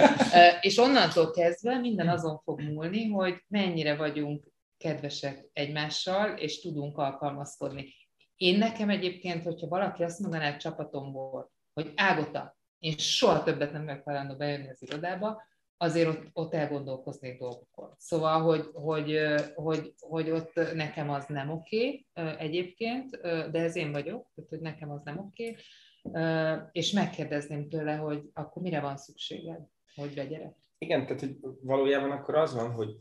és 0.60 0.78
onnantól 0.78 1.30
kezdve 1.30 1.78
minden 1.78 2.08
azon 2.08 2.38
fog 2.38 2.60
múlni, 2.60 3.08
hogy 3.08 3.44
mennyire 3.48 3.96
vagyunk 3.96 4.44
kedvesek 4.76 5.48
egymással, 5.52 6.38
és 6.38 6.60
tudunk 6.60 6.98
alkalmazkodni. 6.98 7.94
Én 8.36 8.58
nekem 8.58 8.88
egyébként, 8.90 9.44
hogyha 9.44 9.68
valaki 9.68 10.02
azt 10.02 10.20
mondaná 10.20 10.46
egy 10.46 10.56
csapatomból, 10.56 11.50
hogy 11.72 11.92
Ágota, 11.96 12.58
én 12.78 12.96
soha 12.96 13.42
többet 13.42 13.72
nem 13.72 13.84
vagyok 13.84 14.04
hajlandó 14.04 14.36
bejönni 14.36 14.68
az 14.68 14.82
irodába, 14.82 15.42
azért 15.82 16.08
ott, 16.08 16.30
ott 16.32 16.54
elgondolkoznék 16.54 17.38
dolgokon. 17.38 17.94
Szóval, 17.98 18.42
hogy, 18.42 18.70
hogy, 18.72 19.18
hogy, 19.54 19.94
hogy 19.98 20.30
ott 20.30 20.54
nekem 20.74 21.10
az 21.10 21.24
nem 21.26 21.50
oké 21.50 22.06
okay, 22.14 22.34
egyébként, 22.38 23.20
de 23.22 23.58
ez 23.60 23.76
én 23.76 23.92
vagyok, 23.92 24.30
tehát 24.34 24.50
hogy 24.50 24.60
nekem 24.60 24.90
az 24.90 25.02
nem 25.02 25.18
oké, 25.18 25.56
okay, 26.02 26.60
és 26.72 26.92
megkérdezném 26.92 27.68
tőle, 27.68 27.94
hogy 27.94 28.22
akkor 28.32 28.62
mire 28.62 28.80
van 28.80 28.96
szükséged, 28.96 29.60
hogy 29.94 30.14
begyerek. 30.14 30.54
Igen, 30.78 31.06
tehát 31.06 31.20
hogy 31.20 31.36
valójában 31.62 32.10
akkor 32.10 32.34
az 32.34 32.54
van, 32.54 32.70
hogy 32.70 32.96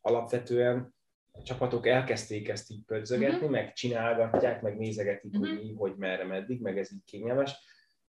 alapvetően 0.00 0.94
a 1.32 1.42
csapatok 1.42 1.86
elkezdték 1.86 2.48
ezt 2.48 2.70
így 2.70 2.84
pödzögetni, 2.84 3.34
uh-huh. 3.34 3.50
meg 3.50 3.72
csinálgatják, 3.72 4.62
meg 4.62 4.76
nézegetik, 4.76 5.32
uh-huh. 5.32 5.48
hogy 5.48 5.58
mi, 5.58 5.72
hogy 5.72 5.94
merre, 5.96 6.24
meddig, 6.24 6.60
meg 6.60 6.78
ez 6.78 6.92
így 6.92 7.04
kényelmes, 7.04 7.56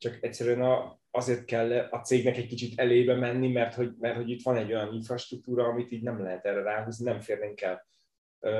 csak 0.01 0.17
egyszerűen 0.21 0.61
a, 0.61 0.99
azért 1.11 1.45
kell 1.45 1.71
a 1.71 1.97
cégnek 1.97 2.37
egy 2.37 2.47
kicsit 2.47 2.79
elébe 2.79 3.15
menni, 3.15 3.51
mert 3.51 3.73
hogy, 3.73 3.93
mert 3.99 4.15
hogy 4.15 4.29
itt 4.29 4.43
van 4.43 4.57
egy 4.57 4.73
olyan 4.73 4.93
infrastruktúra, 4.93 5.63
amit 5.63 5.91
így 5.91 6.01
nem 6.01 6.23
lehet 6.23 6.45
erre 6.45 6.61
ráhúzni, 6.61 7.05
nem 7.05 7.19
férnénk 7.19 7.61
el. 7.61 7.85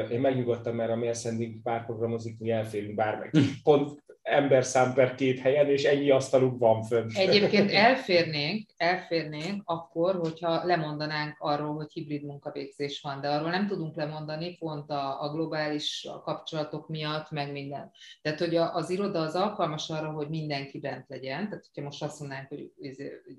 Én 0.10 0.20
megnyugodtam, 0.20 0.76
mert 0.76 0.92
a 0.92 0.96
mail 0.96 1.14
sending 1.14 1.62
párprogramozik, 1.62 2.40
mi 2.40 2.50
elférünk 2.52 2.96
bármelyik. 2.96 3.32
Pont 3.64 4.04
emberszám 4.32 4.94
per 4.94 5.16
két 5.16 5.40
helyen, 5.40 5.70
és 5.70 5.84
ennyi 5.84 6.10
asztaluk 6.10 6.60
van 6.60 6.84
fönt. 6.84 7.18
Egyébként 7.18 7.72
elférnénk, 7.72 8.70
elférnénk 8.78 9.62
akkor, 9.66 10.16
hogyha 10.16 10.66
lemondanánk 10.66 11.36
arról, 11.40 11.76
hogy 11.76 11.92
hibrid 11.94 12.24
munkavégzés 12.24 13.02
van, 13.02 13.22
de 13.22 13.30
arról 13.30 13.50
nem 13.50 13.68
tudunk 13.68 13.96
lemondani 13.96 14.58
pont 14.58 14.90
a, 14.90 15.24
a 15.24 15.32
globális 15.32 16.08
kapcsolatok 16.24 16.88
miatt, 16.88 17.32
meg 17.32 17.52
minden. 17.52 17.92
Tehát, 18.22 18.40
hogy 18.40 18.56
az 18.56 18.90
iroda 18.90 19.20
az 19.20 19.36
alkalmas 19.36 19.90
arra, 19.90 20.12
hogy 20.12 20.30
mindenki 20.30 20.80
bent 20.80 21.06
legyen, 21.08 21.50
tehát 21.50 21.66
hogyha 21.74 21.88
most 21.88 22.04
azt 22.04 22.20
mondanánk, 22.20 22.48
hogy 22.48 22.72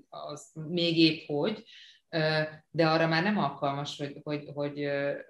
az 0.09 0.51
még 0.67 0.97
épp 0.97 1.27
hogy, 1.27 1.63
de 2.69 2.87
arra 2.87 3.07
már 3.07 3.23
nem 3.23 3.37
alkalmas, 3.37 3.97
hogy, 3.97 4.19
hogy, 4.23 4.49
hogy 4.53 4.85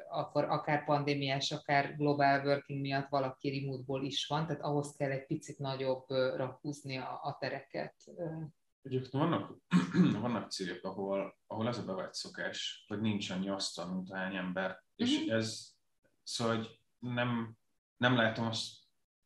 akkor 0.09 0.43
akár 0.43 0.85
pandémiás, 0.85 1.51
akár 1.51 1.95
global 1.95 2.45
working 2.45 2.81
miatt 2.81 3.09
valaki 3.09 3.59
remote 3.59 4.05
is 4.05 4.25
van, 4.25 4.47
tehát 4.47 4.61
ahhoz 4.61 4.95
kell 4.95 5.11
egy 5.11 5.25
picit 5.25 5.59
nagyobbra 5.59 6.59
húzni 6.61 6.97
a, 6.97 7.19
a 7.23 7.37
tereket. 7.39 7.95
Egyébként 8.81 9.11
vannak, 9.11 9.57
vannak 10.21 10.51
cégek, 10.51 10.83
ahol, 10.83 11.37
ahol 11.47 11.67
ez 11.67 11.77
a 11.77 11.85
bevált 11.85 12.13
szokás, 12.13 12.85
hogy 12.87 13.01
nincs 13.01 13.29
annyi 13.29 13.49
asztal, 13.49 13.93
mint 13.93 14.13
hány 14.13 14.35
ember, 14.35 14.69
mm-hmm. 14.69 14.81
és 14.95 15.19
mhm. 15.19 15.35
ez, 15.35 15.73
szóval 16.23 16.55
hogy 16.55 16.79
nem, 16.99 17.57
nem 17.97 18.15
látom 18.15 18.45
azt, 18.45 18.71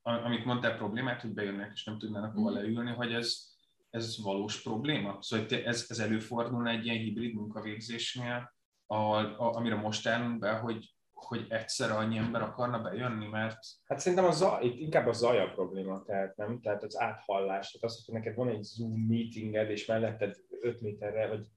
amit 0.01 0.45
mondtál 0.45 0.77
problémát, 0.77 1.21
hogy 1.21 1.33
bejönnek 1.33 1.71
és 1.73 1.83
nem 1.83 1.97
tudnának 1.97 2.33
hova 2.33 2.49
mm-hmm. 2.49 2.59
leülni, 2.59 2.91
hogy 2.91 3.13
ez, 3.13 3.56
ez 3.89 4.23
valós 4.23 4.61
probléma? 4.61 5.17
Szóval 5.21 5.45
ez, 5.45 5.85
ez 5.87 5.99
előfordulna 5.99 6.69
egy 6.69 6.85
ilyen 6.85 6.97
hibrid 6.97 7.33
munkavégzésnél, 7.33 8.53
ahol, 8.85 9.25
a, 9.25 9.55
amire 9.55 9.75
most 9.75 10.07
állunk 10.07 10.39
be, 10.39 10.51
hogy, 10.51 10.95
hogy 11.13 11.45
egyszer 11.49 11.91
annyi 11.91 12.17
ember 12.17 12.41
akarna 12.41 12.81
bejönni, 12.81 13.27
mert... 13.27 13.59
Hát 13.85 13.99
szerintem 13.99 14.27
a 14.27 14.31
zaj, 14.31 14.65
itt 14.65 14.79
inkább 14.79 15.07
a 15.07 15.13
zaj 15.13 15.41
a 15.41 15.51
probléma, 15.51 16.03
tehát 16.03 16.35
nem? 16.35 16.61
Tehát 16.61 16.83
az 16.83 16.99
áthallás, 16.99 17.71
tehát 17.71 17.87
az, 17.87 18.05
hogy 18.05 18.15
neked 18.15 18.35
van 18.35 18.49
egy 18.49 18.63
Zoom 18.63 18.99
meetinged, 19.07 19.69
és 19.69 19.85
melletted 19.85 20.35
5 20.61 20.81
méterre, 20.81 21.27
vagy 21.27 21.47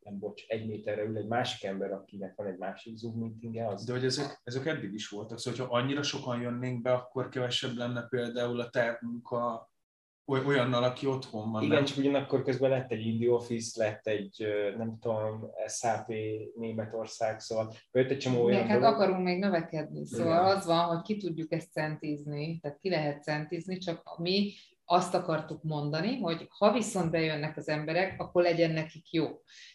nem 0.00 0.18
bocs, 0.18 0.44
egy 0.46 0.66
méterre 0.66 1.02
ül 1.02 1.16
egy 1.16 1.26
másik 1.26 1.64
ember, 1.64 1.92
akinek 1.92 2.36
van 2.36 2.46
egy 2.46 2.58
másik 2.58 2.96
Zoom 2.96 3.18
meetingje. 3.18 3.66
Az... 3.66 3.84
De 3.84 3.92
hogy 3.92 4.04
ezek, 4.04 4.40
ezek 4.44 4.66
eddig 4.66 4.92
is 4.92 5.08
voltak, 5.08 5.38
szóval 5.38 5.66
ha 5.66 5.76
annyira 5.76 6.02
sokan 6.02 6.40
jönnénk 6.40 6.82
be, 6.82 6.92
akkor 6.92 7.28
kevesebb 7.28 7.76
lenne 7.76 8.06
például 8.08 8.60
a 8.60 8.70
távmunka 8.70 9.70
olyannal, 10.28 10.82
aki 10.82 11.06
otthon 11.06 11.50
van. 11.50 11.62
Igen, 11.62 11.74
nem? 11.74 11.84
csak 11.84 11.96
ugyanakkor 11.96 12.42
közben 12.42 12.70
lett 12.70 12.90
egy 12.90 13.06
Indie 13.06 13.30
Office, 13.30 13.84
lett 13.84 14.06
egy, 14.06 14.46
nem 14.76 14.98
tudom, 15.00 15.50
SAP 15.66 16.12
Németország, 16.54 17.40
szóval 17.40 17.72
jött 17.92 18.10
egy 18.10 18.18
csomó 18.18 18.44
olyan 18.44 18.66
hát 18.66 18.82
akarunk 18.82 19.24
még 19.24 19.38
növekedni, 19.38 20.06
szóval 20.06 20.44
Igen. 20.44 20.56
az 20.56 20.66
van, 20.66 20.84
hogy 20.84 21.02
ki 21.02 21.16
tudjuk 21.16 21.52
ezt 21.52 21.72
centízni, 21.72 22.58
tehát 22.60 22.78
ki 22.78 22.88
lehet 22.88 23.22
centízni, 23.22 23.78
csak 23.78 24.18
mi 24.18 24.52
azt 24.84 25.14
akartuk 25.14 25.62
mondani, 25.62 26.18
hogy 26.18 26.46
ha 26.48 26.72
viszont 26.72 27.10
bejönnek 27.10 27.56
az 27.56 27.68
emberek, 27.68 28.20
akkor 28.20 28.42
legyen 28.42 28.70
nekik 28.70 29.10
jó. 29.10 29.26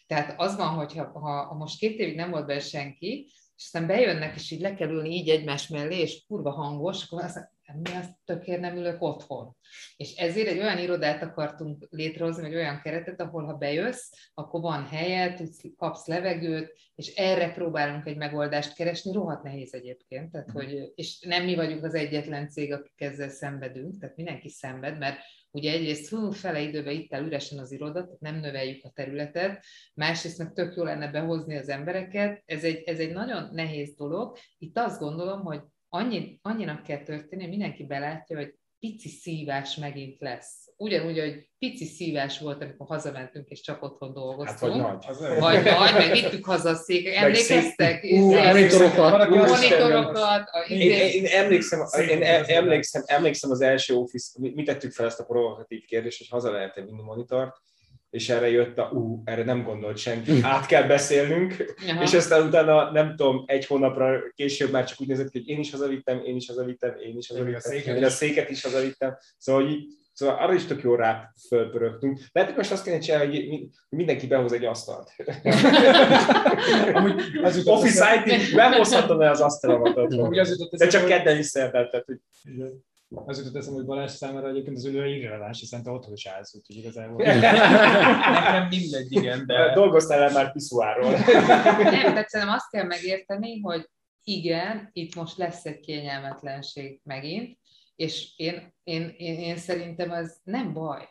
Tehát 0.06 0.40
az 0.40 0.56
van, 0.56 0.68
hogy 0.68 0.94
ha, 0.94 1.18
ha 1.18 1.54
most 1.54 1.78
két 1.78 1.98
évig 1.98 2.16
nem 2.16 2.30
volt 2.30 2.46
be 2.46 2.60
senki, 2.60 3.26
és 3.56 3.64
aztán 3.64 3.86
bejönnek, 3.86 4.34
és 4.34 4.50
így 4.50 4.60
le 4.60 4.74
kell 4.74 4.90
ülni 4.90 5.14
így 5.14 5.28
egymás 5.28 5.68
mellé, 5.68 5.98
és 5.98 6.24
kurva 6.26 6.50
hangos, 6.50 7.04
akkor 7.04 7.22
azt 7.22 7.52
mi 7.82 7.90
azt 7.90 8.16
tökér 8.24 8.60
nem 8.60 8.76
ülök 8.76 9.02
otthon. 9.02 9.56
És 9.96 10.14
ezért 10.14 10.48
egy 10.48 10.58
olyan 10.58 10.78
irodát 10.78 11.22
akartunk 11.22 11.86
létrehozni, 11.90 12.42
vagy 12.42 12.54
olyan 12.54 12.80
keretet, 12.82 13.20
ahol 13.20 13.44
ha 13.44 13.52
bejössz, 13.52 14.10
akkor 14.34 14.60
van 14.60 14.86
helyet, 14.86 15.42
kapsz 15.76 16.06
levegőt, 16.06 16.72
és 16.94 17.14
erre 17.14 17.52
próbálunk 17.52 18.06
egy 18.06 18.16
megoldást 18.16 18.74
keresni, 18.74 19.12
rohadt 19.12 19.42
nehéz 19.42 19.74
egyébként, 19.74 20.30
tehát, 20.30 20.46
mhm. 20.46 20.56
hogy, 20.56 20.92
és 20.94 21.20
nem 21.20 21.44
mi 21.44 21.54
vagyunk 21.54 21.84
az 21.84 21.94
egyetlen 21.94 22.48
cég, 22.48 22.72
akik 22.72 23.00
ezzel 23.00 23.28
szenvedünk, 23.28 23.98
tehát 23.98 24.16
mindenki 24.16 24.48
szenved, 24.48 24.98
mert 24.98 25.18
ugye 25.50 25.72
egyrészt 25.72 26.08
hú, 26.08 26.30
fele 26.30 26.60
időben 26.60 26.94
itt 26.94 27.12
el 27.12 27.24
üresen 27.24 27.58
az 27.58 27.72
iroda, 27.72 28.08
nem 28.18 28.36
növeljük 28.36 28.84
a 28.84 28.90
területet, 28.90 29.64
másrészt 29.94 30.38
meg 30.38 30.52
tök 30.52 30.76
jó 30.76 30.84
lenne 30.84 31.10
behozni 31.10 31.56
az 31.56 31.68
embereket, 31.68 32.42
ez 32.44 32.64
egy, 32.64 32.82
ez 32.82 32.98
egy 32.98 33.12
nagyon 33.12 33.48
nehéz 33.52 33.94
dolog. 33.94 34.36
Itt 34.58 34.78
azt 34.78 35.00
gondolom, 35.00 35.40
hogy 35.40 35.60
annyi, 35.94 36.38
annyinak 36.42 36.82
kell 36.82 37.02
történni, 37.02 37.42
hogy 37.42 37.50
mindenki 37.50 37.84
belátja, 37.84 38.36
hogy 38.36 38.54
pici 38.78 39.08
szívás 39.08 39.76
megint 39.76 40.20
lesz. 40.20 40.52
Ugyanúgy, 40.76 41.18
hogy 41.18 41.48
pici 41.58 41.84
szívás 41.84 42.38
volt, 42.38 42.62
amikor 42.62 42.86
hazamentünk 42.86 43.48
és 43.48 43.60
csak 43.60 43.82
otthon 43.82 44.08
Hát 44.08 44.16
dolgoztunk. 44.16 44.72
vagy 44.72 44.80
nagy. 44.80 45.38
Vagy 45.38 45.64
nagy, 45.64 45.92
meg 45.92 46.10
vittük 46.12 46.44
haza 46.44 46.68
a 46.68 46.74
szék- 46.74 47.14
Emlékeztek? 47.14 48.04
Ú, 48.04 48.32
monitorokat. 48.32 49.28
Monitorokat, 49.28 50.48
a, 50.50 50.64
Én, 50.68 51.26
emlékszem, 51.26 51.80
én 52.08 52.22
emlékszem, 52.46 53.02
emlékszem 53.06 53.50
az 53.50 53.60
első 53.60 53.94
Office, 53.94 54.38
mi, 54.40 54.52
mi 54.54 54.62
tettük 54.62 54.92
fel 54.92 55.06
ezt 55.06 55.20
a 55.20 55.24
provokatív 55.24 55.84
kérdést, 55.84 56.18
hogy 56.18 56.28
haza 56.28 56.50
lehet-e 56.50 56.84
vinni 56.84 57.02
monitort, 57.02 57.56
és 58.14 58.28
erre 58.28 58.50
jött 58.50 58.78
a, 58.78 58.90
ú, 58.92 59.22
erre 59.24 59.44
nem 59.44 59.62
gondolt 59.62 59.96
senki, 59.96 60.40
át 60.42 60.66
kell 60.66 60.82
beszélnünk, 60.82 61.74
Aha. 61.88 62.02
és 62.02 62.14
aztán 62.14 62.46
utána 62.46 62.90
nem 62.90 63.16
tudom, 63.16 63.44
egy 63.46 63.66
hónapra 63.66 64.20
később 64.34 64.70
már 64.70 64.84
csak 64.84 65.00
úgy 65.00 65.06
nézett 65.06 65.30
ki, 65.30 65.38
hogy 65.38 65.48
én 65.48 65.58
is 65.58 65.70
hazavittem, 65.70 66.22
én 66.24 66.36
is 66.36 66.46
hazavittem, 66.46 66.96
én 66.98 67.16
is 67.16 67.28
hazavittem, 67.28 67.60
a 67.64 67.68
széket 67.68 67.96
én 67.96 68.02
a 68.02 68.06
is. 68.06 68.12
széket 68.12 68.50
is 68.50 68.62
hazavittem, 68.62 69.16
szóval, 69.38 69.62
hogy 69.62 69.70
így, 69.72 69.86
szóval 70.12 70.36
arra 70.38 70.54
is 70.54 70.64
tök 70.64 70.82
jó 70.82 70.94
rá 70.94 71.32
fölpörögtünk. 71.48 72.20
Lehet, 72.32 72.48
hogy 72.50 72.58
most 72.58 72.72
azt 72.72 72.84
kéne 72.84 72.98
csinálni, 72.98 73.36
hogy 73.36 73.48
mi- 73.48 73.70
mindenki 73.88 74.26
behoz 74.26 74.52
egy 74.52 74.64
asztalt. 74.64 75.10
Amúgy 76.92 77.22
az 77.42 77.56
jutott 77.56 77.74
Office 77.74 78.24
IT 78.26 78.54
behozhatom 78.54 79.20
el 79.20 79.30
az 79.30 79.40
asztalomat 79.40 80.16
De 80.76 80.86
csak 80.86 81.06
kedden 81.06 81.38
is 81.38 81.46
szerdán, 81.46 81.90
tehát 81.90 82.06
hogy 82.06 82.18
Az 83.08 83.38
jutott 83.38 83.56
eszembe, 83.56 83.76
hogy 83.78 83.86
Balázs 83.86 84.10
számára 84.10 84.48
egyébként 84.48 84.76
az 84.76 84.84
ülő 84.84 85.06
irreleváns, 85.06 85.60
hiszen 85.60 85.82
te 85.82 85.90
otthon 85.90 86.12
is 86.12 86.26
állsz, 86.26 86.54
úgyhogy 86.54 86.76
igazából... 86.76 87.24
Nekem 87.24 88.66
mindegy, 88.68 89.12
igen, 89.12 89.46
de... 89.46 89.72
Dolgoztál 89.74 90.22
el 90.22 90.32
már 90.32 90.52
piszuáról. 90.52 91.10
Nem, 91.10 91.22
tehát 92.12 92.28
szerintem 92.28 92.54
azt 92.54 92.70
kell 92.70 92.84
megérteni, 92.84 93.60
hogy 93.60 93.88
igen, 94.24 94.88
itt 94.92 95.14
most 95.14 95.36
lesz 95.36 95.64
egy 95.64 95.80
kényelmetlenség 95.80 97.00
megint, 97.04 97.58
és 97.96 98.32
én, 98.36 98.74
én, 98.82 99.14
én, 99.16 99.38
én 99.38 99.56
szerintem 99.56 100.10
ez 100.12 100.36
nem 100.42 100.72
baj. 100.72 101.08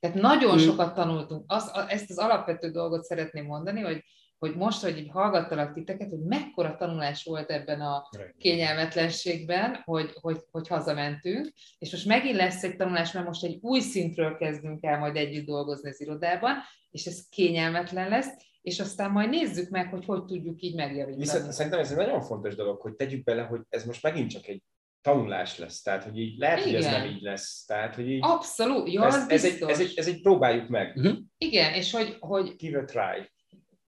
Tehát 0.00 0.16
nagyon 0.16 0.54
Mm. 0.54 0.58
sokat 0.64 0.94
tanultunk. 0.94 1.44
Azt, 1.46 1.76
a- 1.76 1.90
ezt 1.90 2.10
az 2.10 2.18
alapvető 2.18 2.70
dolgot 2.70 3.04
szeretném 3.04 3.44
mondani, 3.44 3.80
hogy, 3.80 4.04
hogy 4.38 4.54
most, 4.54 4.82
hogy 4.82 4.98
így 4.98 5.10
hallgattalak 5.10 5.72
titeket, 5.72 6.08
hogy 6.08 6.24
mekkora 6.24 6.76
tanulás 6.76 7.24
volt 7.24 7.50
ebben 7.50 7.80
a 7.80 8.08
kényelmetlenségben, 8.38 9.80
hogy, 9.84 10.10
hogy, 10.20 10.38
hogy 10.50 10.68
hazamentünk, 10.68 11.52
és 11.78 11.90
most 11.90 12.06
megint 12.06 12.36
lesz 12.36 12.62
egy 12.62 12.76
tanulás, 12.76 13.12
mert 13.12 13.26
most 13.26 13.44
egy 13.44 13.58
új 13.60 13.80
szintről 13.80 14.36
kezdünk 14.36 14.84
el 14.84 14.98
majd 14.98 15.16
együtt 15.16 15.46
dolgozni 15.46 15.88
az 15.88 16.00
irodában, 16.00 16.56
és 16.90 17.06
ez 17.06 17.28
kényelmetlen 17.28 18.08
lesz, 18.08 18.30
és 18.62 18.80
aztán 18.80 19.10
majd 19.10 19.28
nézzük 19.28 19.70
meg, 19.70 19.90
hogy 19.90 20.04
hogy 20.04 20.24
tudjuk 20.24 20.62
így 20.62 20.74
megjavítani. 20.74 21.22
Viszont 21.22 21.52
szerintem 21.52 21.80
ez 21.80 21.90
egy 21.90 21.96
nagyon 21.96 22.20
fontos 22.20 22.54
dolog, 22.54 22.80
hogy 22.80 22.94
tegyük 22.94 23.24
bele, 23.24 23.42
hogy 23.42 23.60
ez 23.68 23.84
most 23.84 24.02
megint 24.02 24.30
csak 24.30 24.46
egy 24.46 24.62
tanulás 25.00 25.58
lesz. 25.58 25.82
Tehát, 25.82 26.04
hogy 26.04 26.18
így 26.18 26.38
lehet, 26.38 26.62
hogy 26.62 26.74
ez 26.74 26.84
Igen. 26.84 27.00
nem 27.00 27.10
így 27.10 27.20
lesz. 27.20 27.64
Tehát, 27.64 27.94
hogy 27.94 28.10
így 28.10 28.18
Abszolút, 28.22 28.92
ja, 28.92 29.06
ez, 29.06 29.14
az 29.14 29.30
ez, 29.30 29.44
egy, 29.44 29.62
ez, 29.62 29.80
egy, 29.80 29.92
ez 29.96 30.08
egy 30.08 30.20
próbáljuk 30.20 30.68
meg. 30.68 31.00
Igen, 31.38 31.72
és 31.72 31.92
hogy, 31.92 32.16
hogy 32.20 32.56
Give 32.56 32.78
a 32.78 32.84
try. 32.84 33.30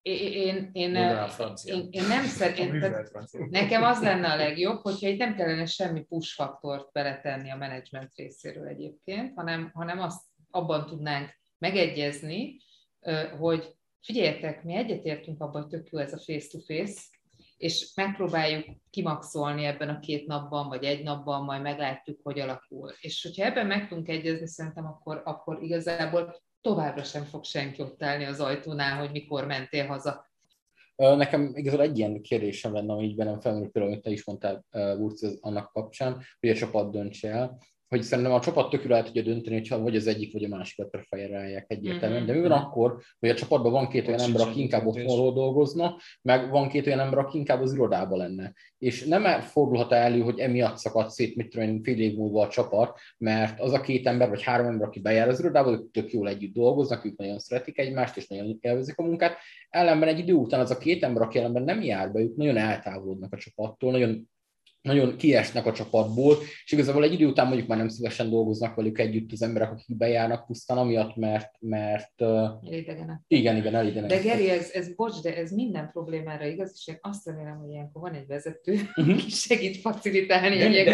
Én, 0.09 0.69
én, 0.73 1.27
francia. 1.27 1.75
én, 1.75 1.87
én 1.91 2.07
nem 2.07 2.23
szeretném, 2.23 2.83
Nekem 3.49 3.83
az 3.83 4.01
lenne 4.01 4.31
a 4.31 4.35
legjobb, 4.35 4.81
hogyha 4.81 5.07
itt 5.07 5.19
nem 5.19 5.35
kellene 5.35 5.65
semmi 5.65 6.03
push 6.03 6.33
faktort 6.33 6.91
beletenni 6.91 7.51
a 7.51 7.55
menedzsment 7.55 8.15
részéről 8.15 8.67
egyébként, 8.67 9.31
hanem, 9.35 9.71
hanem 9.73 9.99
azt 9.99 10.21
abban 10.51 10.85
tudnánk 10.85 11.39
megegyezni, 11.57 12.57
hogy 13.39 13.75
figyeljetek, 14.01 14.63
mi 14.63 14.75
egyetértünk 14.75 15.41
abban, 15.41 15.61
hogy 15.61 15.71
tök 15.71 15.89
jó 15.89 15.99
ez 15.99 16.13
a 16.13 16.17
face-to-face, 16.17 17.01
és 17.57 17.91
megpróbáljuk 17.95 18.65
kimaxolni 18.89 19.65
ebben 19.65 19.89
a 19.89 19.99
két 19.99 20.27
napban, 20.27 20.67
vagy 20.67 20.83
egy 20.83 21.03
napban, 21.03 21.43
majd 21.43 21.61
meglátjuk, 21.61 22.19
hogy 22.23 22.39
alakul. 22.39 22.93
És 23.01 23.21
hogyha 23.21 23.45
ebben 23.45 23.67
meg 23.67 23.87
tudunk 23.87 24.07
egyezni, 24.07 24.47
szerintem 24.47 24.85
akkor, 24.85 25.21
akkor 25.25 25.63
igazából 25.63 26.41
továbbra 26.69 27.03
sem 27.03 27.23
fog 27.23 27.43
senki 27.43 27.81
ott 27.81 28.03
állni 28.03 28.25
az 28.25 28.39
ajtónál, 28.39 28.97
hogy 28.99 29.11
mikor 29.11 29.45
mentél 29.45 29.85
haza. 29.85 30.27
Nekem 30.95 31.51
igazából 31.55 31.85
egy 31.85 31.97
ilyen 31.97 32.21
kérdésem 32.21 32.73
lenne, 32.73 32.93
ami 32.93 33.03
így 33.03 33.15
bennem 33.15 33.39
felmerült, 33.39 33.71
például, 33.71 33.93
amit 33.93 34.05
te 34.05 34.11
is 34.11 34.25
mondtál, 34.25 34.65
Burci, 34.71 35.37
annak 35.41 35.71
kapcsán, 35.71 36.23
hogy 36.39 36.49
a 36.49 36.55
csapat 36.55 36.91
döntse 36.91 37.29
el, 37.29 37.57
hogy 37.89 38.01
szerintem 38.01 38.33
a 38.33 38.39
csapat 38.39 38.69
tök 38.69 38.83
jól 38.83 38.95
el 38.95 39.03
tudja 39.03 39.21
dönteni, 39.21 39.55
hogyha 39.55 39.81
vagy 39.81 39.95
az 39.95 40.07
egyik, 40.07 40.33
vagy 40.33 40.43
a 40.43 40.47
másikat 40.47 40.89
preferálják 40.89 41.65
egyértelműen. 41.67 42.25
De 42.25 42.33
mi 42.33 42.41
van 42.41 42.51
akkor, 42.51 43.01
hogy 43.19 43.29
a 43.29 43.33
csapatban 43.33 43.71
van 43.71 43.87
két 43.87 44.07
olyan 44.07 44.19
ember, 44.19 44.47
aki 44.47 44.59
inkább 44.59 44.85
otthonról 44.85 45.33
dolgozna, 45.33 45.97
meg 46.21 46.49
van 46.49 46.69
két 46.69 46.87
olyan 46.87 46.99
ember, 46.99 47.19
aki 47.19 47.37
inkább 47.37 47.61
az 47.61 47.73
irodában 47.73 48.17
lenne. 48.17 48.53
És 48.77 49.05
nem 49.05 49.25
e- 49.25 49.39
fordulhat 49.41 49.91
elő, 49.91 50.21
hogy 50.21 50.39
emiatt 50.39 50.77
szakad 50.77 51.09
szét, 51.09 51.35
mit 51.35 51.49
tudom 51.49 51.67
én, 51.67 51.83
fél 51.83 51.99
év 51.99 52.15
múlva 52.15 52.41
a 52.41 52.47
csapat, 52.47 52.99
mert 53.17 53.59
az 53.59 53.73
a 53.73 53.81
két 53.81 54.07
ember, 54.07 54.29
vagy 54.29 54.43
három 54.43 54.65
ember, 54.65 54.87
aki 54.87 54.99
bejár 54.99 55.27
az 55.27 55.39
irodába, 55.39 55.71
ők 55.71 55.91
tök 55.91 56.11
jól 56.11 56.27
együtt 56.27 56.53
dolgoznak, 56.53 57.05
ők 57.05 57.17
nagyon 57.17 57.39
szeretik 57.39 57.77
egymást, 57.77 58.17
és 58.17 58.27
nagyon 58.27 58.57
élvezik 58.61 58.97
a 58.97 59.03
munkát. 59.03 59.37
Ellenben 59.69 60.09
egy 60.09 60.19
idő 60.19 60.33
után 60.33 60.59
az 60.59 60.71
a 60.71 60.77
két 60.77 61.03
ember, 61.03 61.21
aki 61.21 61.37
ellenben 61.37 61.63
nem 61.63 61.81
jár 61.81 62.11
be, 62.11 62.19
ők 62.19 62.35
nagyon 62.35 62.57
eltávolodnak 62.57 63.33
a 63.33 63.37
csapattól, 63.37 63.91
nagyon 63.91 64.29
nagyon 64.81 65.17
kiesnek 65.17 65.65
a 65.65 65.73
csapatból, 65.73 66.35
és 66.65 66.71
igazából 66.71 67.03
egy 67.03 67.13
idő 67.13 67.25
után 67.27 67.47
mondjuk 67.47 67.67
már 67.67 67.77
nem 67.77 67.87
szívesen 67.87 68.29
dolgoznak 68.29 68.75
velük 68.75 68.99
együtt 68.99 69.31
az 69.31 69.41
emberek, 69.41 69.71
akik 69.71 69.97
bejárnak 69.97 70.45
pusztán 70.45 70.77
amiatt, 70.77 71.15
mert, 71.15 71.51
mert 71.59 72.21
Elidegenek. 72.21 73.19
igen, 73.27 73.55
igen, 73.55 73.75
elidenek. 73.75 74.09
De 74.09 74.17
Geri, 74.17 74.49
ez, 74.49 74.69
ez 74.73 74.95
bocs, 74.95 75.21
de 75.21 75.35
ez 75.35 75.51
minden 75.51 75.89
problémára 75.91 76.45
igaz, 76.45 76.71
és 76.75 76.87
én 76.87 76.97
azt 77.01 77.25
remélem, 77.25 77.57
hogy 77.57 77.69
ilyenkor 77.71 78.01
van 78.01 78.13
egy 78.13 78.27
vezető, 78.27 78.73
Mhm. 78.95 79.09
aki 79.09 79.29
segít 79.29 79.77
facilitálni 79.77 80.57
De, 80.57 80.65
egy 80.65 80.85
de, 80.85 80.93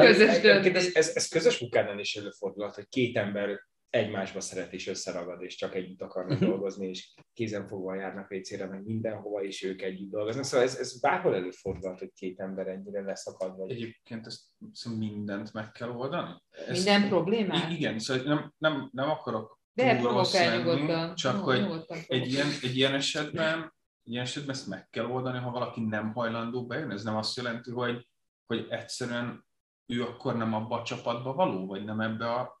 közös 0.00 0.28
egyébként 0.28 0.62
döntés. 0.62 0.74
ez, 0.86 0.94
ez, 0.94 1.12
ez, 1.14 1.28
közös 1.28 1.58
munkánál 1.58 1.98
is 1.98 2.16
előfordulhat, 2.16 2.74
hogy 2.74 2.88
két 2.88 3.16
ember 3.16 3.48
egymásba 3.90 4.40
szeret 4.40 4.72
és 4.72 4.86
összeragad, 4.86 5.42
és 5.42 5.56
csak 5.56 5.74
együtt 5.74 6.02
akarnak 6.02 6.38
Mhm. 6.38 6.48
dolgozni, 6.48 6.88
és 6.88 7.14
kézenfogva 7.32 7.94
járnak 7.94 8.28
vécére, 8.28 8.66
meg 8.66 8.84
mindenhova, 8.84 9.42
és 9.42 9.62
ők 9.62 9.82
együtt 9.82 10.10
dolgoznak. 10.10 10.44
Szóval 10.44 10.66
ez, 10.66 10.76
ez 10.76 11.00
bárhol 11.00 11.34
előfordulhat, 11.34 11.98
hogy 11.98 12.12
két 12.14 12.40
ember 12.40 12.66
ennyire 12.66 13.00
leszakad, 13.02 13.56
vagy 13.56 13.70
Egyébként 13.70 14.26
ezt 14.26 14.40
szerintem 14.72 15.08
mindent 15.08 15.52
meg 15.52 15.70
kell 15.72 15.88
oldani. 15.90 16.42
Ezt, 16.50 16.70
Minden 16.70 17.08
problémát? 17.08 17.70
I- 17.70 17.74
Igen, 17.74 17.98
szóval 17.98 18.22
nem, 18.24 18.52
nem, 18.58 18.88
nem 18.92 19.10
akarok 19.10 19.58
De 19.72 19.96
túl 19.98 20.12
rossz 20.12 20.30
provokálj 20.30 20.64
lenni, 20.64 20.80
nyugodtan. 20.80 21.14
csak 21.14 21.44
hogy 21.44 21.60
nyugodtan 21.60 21.98
egy 22.06 22.32
ilyen, 22.32 22.46
egy 22.62 22.76
ilyen 22.76 22.94
esetben 22.94 23.74
egy 24.04 24.12
ilyen 24.12 24.24
esetben 24.24 24.54
ezt 24.54 24.66
meg 24.66 24.88
kell 24.90 25.04
oldani, 25.06 25.38
ha 25.38 25.50
valaki 25.50 25.80
nem 25.80 26.12
hajlandó 26.12 26.66
bejönni. 26.66 26.92
Ez 26.94 27.02
nem 27.02 27.16
azt 27.16 27.36
jelenti, 27.36 27.70
hogy, 27.70 28.08
hogy 28.46 28.66
egyszerűen 28.70 29.46
ő 29.86 30.02
akkor 30.02 30.36
nem 30.36 30.54
abba 30.54 30.80
a 30.80 30.84
csapatba 30.84 31.32
való, 31.32 31.66
vagy 31.66 31.84
nem 31.84 32.00
ebbe 32.00 32.32
a, 32.32 32.55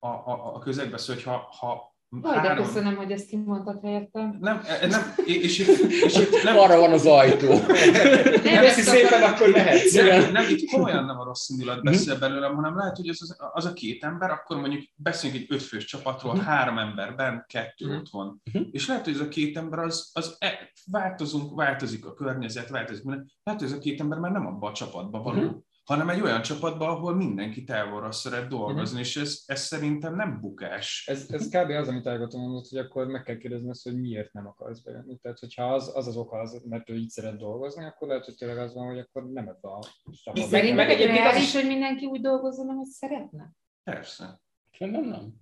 a, 0.00 0.06
a, 0.08 0.54
a 0.54 0.58
közegbe. 0.58 0.96
Szóval, 0.98 1.14
hogyha 1.14 1.48
ha 1.58 1.88
Jaj, 2.22 2.40
de 2.40 2.54
köszönöm, 2.54 2.96
hogy 2.96 3.10
ezt 3.12 3.26
kimondtad 3.26 3.80
helyettem. 3.82 4.36
Nem, 4.40 4.60
e- 4.66 4.86
nem, 4.86 5.00
és 5.24 5.58
és 6.04 6.16
itt 6.16 6.42
nem, 6.42 6.58
Arra 6.58 6.78
van 6.78 6.92
az 6.92 7.06
ajtó. 7.06 7.48
Nem, 7.48 8.60
Köszi 8.60 8.80
szépen, 8.80 9.22
akkor 9.22 9.48
mehetsz. 9.50 9.94
nem, 9.94 10.32
nem, 10.32 10.44
itt 10.48 10.70
komolyan 10.70 11.04
nem 11.04 11.18
a 11.20 11.24
rossz 11.24 11.48
indulat 11.48 11.82
beszél 11.82 12.18
belőlem, 12.18 12.54
hanem 12.54 12.76
lehet, 12.76 12.96
hogy 12.96 13.08
az, 13.08 13.18
az, 13.22 13.36
az 13.52 13.64
a 13.64 13.72
két 13.72 14.04
ember, 14.04 14.30
akkor 14.30 14.56
mondjuk 14.60 14.82
beszélünk 14.96 15.38
egy 15.40 15.46
ötfős 15.48 15.84
csapatról, 15.84 16.36
három 16.38 16.78
emberben, 16.78 17.44
kettő 17.48 17.86
Mhm. 17.86 17.96
ott 17.96 18.08
van. 18.10 18.42
Mhm. 18.52 18.62
És 18.70 18.86
lehet, 18.88 19.04
hogy 19.04 19.14
ez 19.14 19.20
a 19.20 19.28
két 19.28 19.56
ember 19.56 19.78
az, 19.78 20.10
az 20.12 20.36
e, 20.38 20.70
változunk, 20.90 21.54
változik 21.54 22.06
a 22.06 22.14
környezet, 22.14 22.68
változik 22.68 23.04
minden. 23.04 23.30
Lehet, 23.42 23.60
hogy 23.60 23.70
ez 23.70 23.76
a 23.76 23.80
két 23.80 24.00
ember 24.00 24.18
már 24.18 24.30
nem 24.30 24.46
abba 24.46 24.68
a 24.68 24.72
csapatba 24.72 25.22
való, 25.22 25.40
Mhm. 25.40 25.54
Hanem 25.90 26.08
egy 26.08 26.20
olyan 26.20 26.42
csapatba, 26.42 26.88
ahol 26.88 27.14
mindenki 27.14 27.64
távolra 27.64 28.12
szeret 28.12 28.48
dolgozni, 28.48 28.98
és 28.98 29.16
ez, 29.16 29.42
ez 29.46 29.60
szerintem 29.60 30.14
nem 30.16 30.40
bukás. 30.40 31.04
Ez, 31.06 31.26
ez 31.30 31.48
kb. 31.48 31.70
az, 31.70 31.88
amit 31.88 32.06
Ágota 32.06 32.38
mondott, 32.38 32.68
hogy 32.68 32.78
akkor 32.78 33.06
meg 33.06 33.22
kell 33.22 33.36
kérdezni 33.36 33.68
azt, 33.70 33.82
hogy 33.82 34.00
miért 34.00 34.32
nem 34.32 34.46
akarsz 34.46 34.80
bejönni. 34.80 35.16
Tehát, 35.18 35.38
hogyha 35.38 35.74
az 35.74 35.90
az, 35.94 36.06
az 36.06 36.16
oka, 36.16 36.38
az, 36.38 36.62
mert 36.68 36.90
ő 36.90 36.94
így 36.94 37.08
szeret 37.08 37.38
dolgozni, 37.38 37.84
akkor 37.84 38.08
lehet, 38.08 38.24
hogy 38.24 38.34
tényleg 38.34 38.58
az 38.58 38.74
van, 38.74 38.86
hogy 38.86 38.98
akkor 38.98 39.30
nem 39.30 39.48
ebbe 39.48 39.68
a 39.68 39.78
csapatba. 40.22 40.40
meg 40.40 40.48
szerinted 40.50 40.88
egyébként 40.88 41.26
az 41.26 41.36
is- 41.36 41.54
hogy 41.54 41.66
mindenki 41.66 42.06
úgy 42.06 42.20
dolgozzon, 42.20 42.68
ahogy 42.68 42.86
szeretne? 42.86 43.50
Persze. 43.84 44.40
Szerintem 44.78 45.04
nem. 45.04 45.32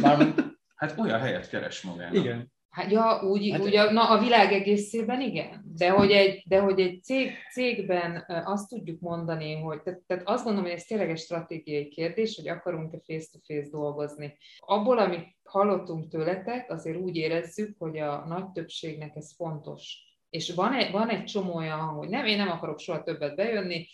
Mármint, 0.00 0.50
Hát 0.74 0.98
olyan 0.98 1.20
helyet 1.20 1.48
keres 1.48 1.82
magának. 1.82 2.14
Igen. 2.14 2.52
Hát 2.72 2.90
ja, 2.90 3.22
úgy, 3.22 3.50
Hát- 3.50 3.60
úgy 3.60 3.76
a, 3.76 3.92
na, 3.92 4.08
a 4.08 4.18
világ 4.18 4.52
egészében 4.52 5.20
igen, 5.20 5.64
de 5.76 5.90
hogy 5.90 6.10
egy, 6.10 6.42
de 6.46 6.60
hogy 6.60 6.80
egy 6.80 7.02
cég, 7.02 7.32
cégben 7.52 8.24
azt 8.44 8.68
tudjuk 8.68 9.00
mondani, 9.00 9.54
hogy 9.54 9.82
tehát, 9.82 10.00
tehát 10.06 10.28
azt 10.28 10.44
gondolom, 10.44 10.68
hogy 10.68 10.78
ez 10.78 10.84
tényleg 10.84 11.10
egy 11.10 11.18
stratégiai 11.18 11.88
kérdés, 11.88 12.36
hogy 12.36 12.48
akarunk-e 12.48 12.98
face-to-face 13.04 13.68
dolgozni. 13.70 14.36
Abból, 14.58 14.98
amit 14.98 15.36
hallottunk 15.44 16.08
tőletek, 16.08 16.70
azért 16.70 16.96
úgy 16.98 17.16
érezzük, 17.16 17.74
hogy 17.78 17.98
a 17.98 18.24
nagy 18.26 18.50
többségnek 18.50 19.16
ez 19.16 19.34
fontos. 19.36 19.96
És 20.30 20.54
van 20.54 20.72
egy, 20.72 20.90
van 20.90 21.08
egy 21.08 21.24
csomó 21.24 21.54
olyan 21.54 21.78
hogy 21.78 22.08
nem, 22.08 22.24
én 22.24 22.36
nem 22.36 22.50
akarok 22.50 22.78
soha 22.78 23.02
többet 23.02 23.36
bejönni, 23.36 23.86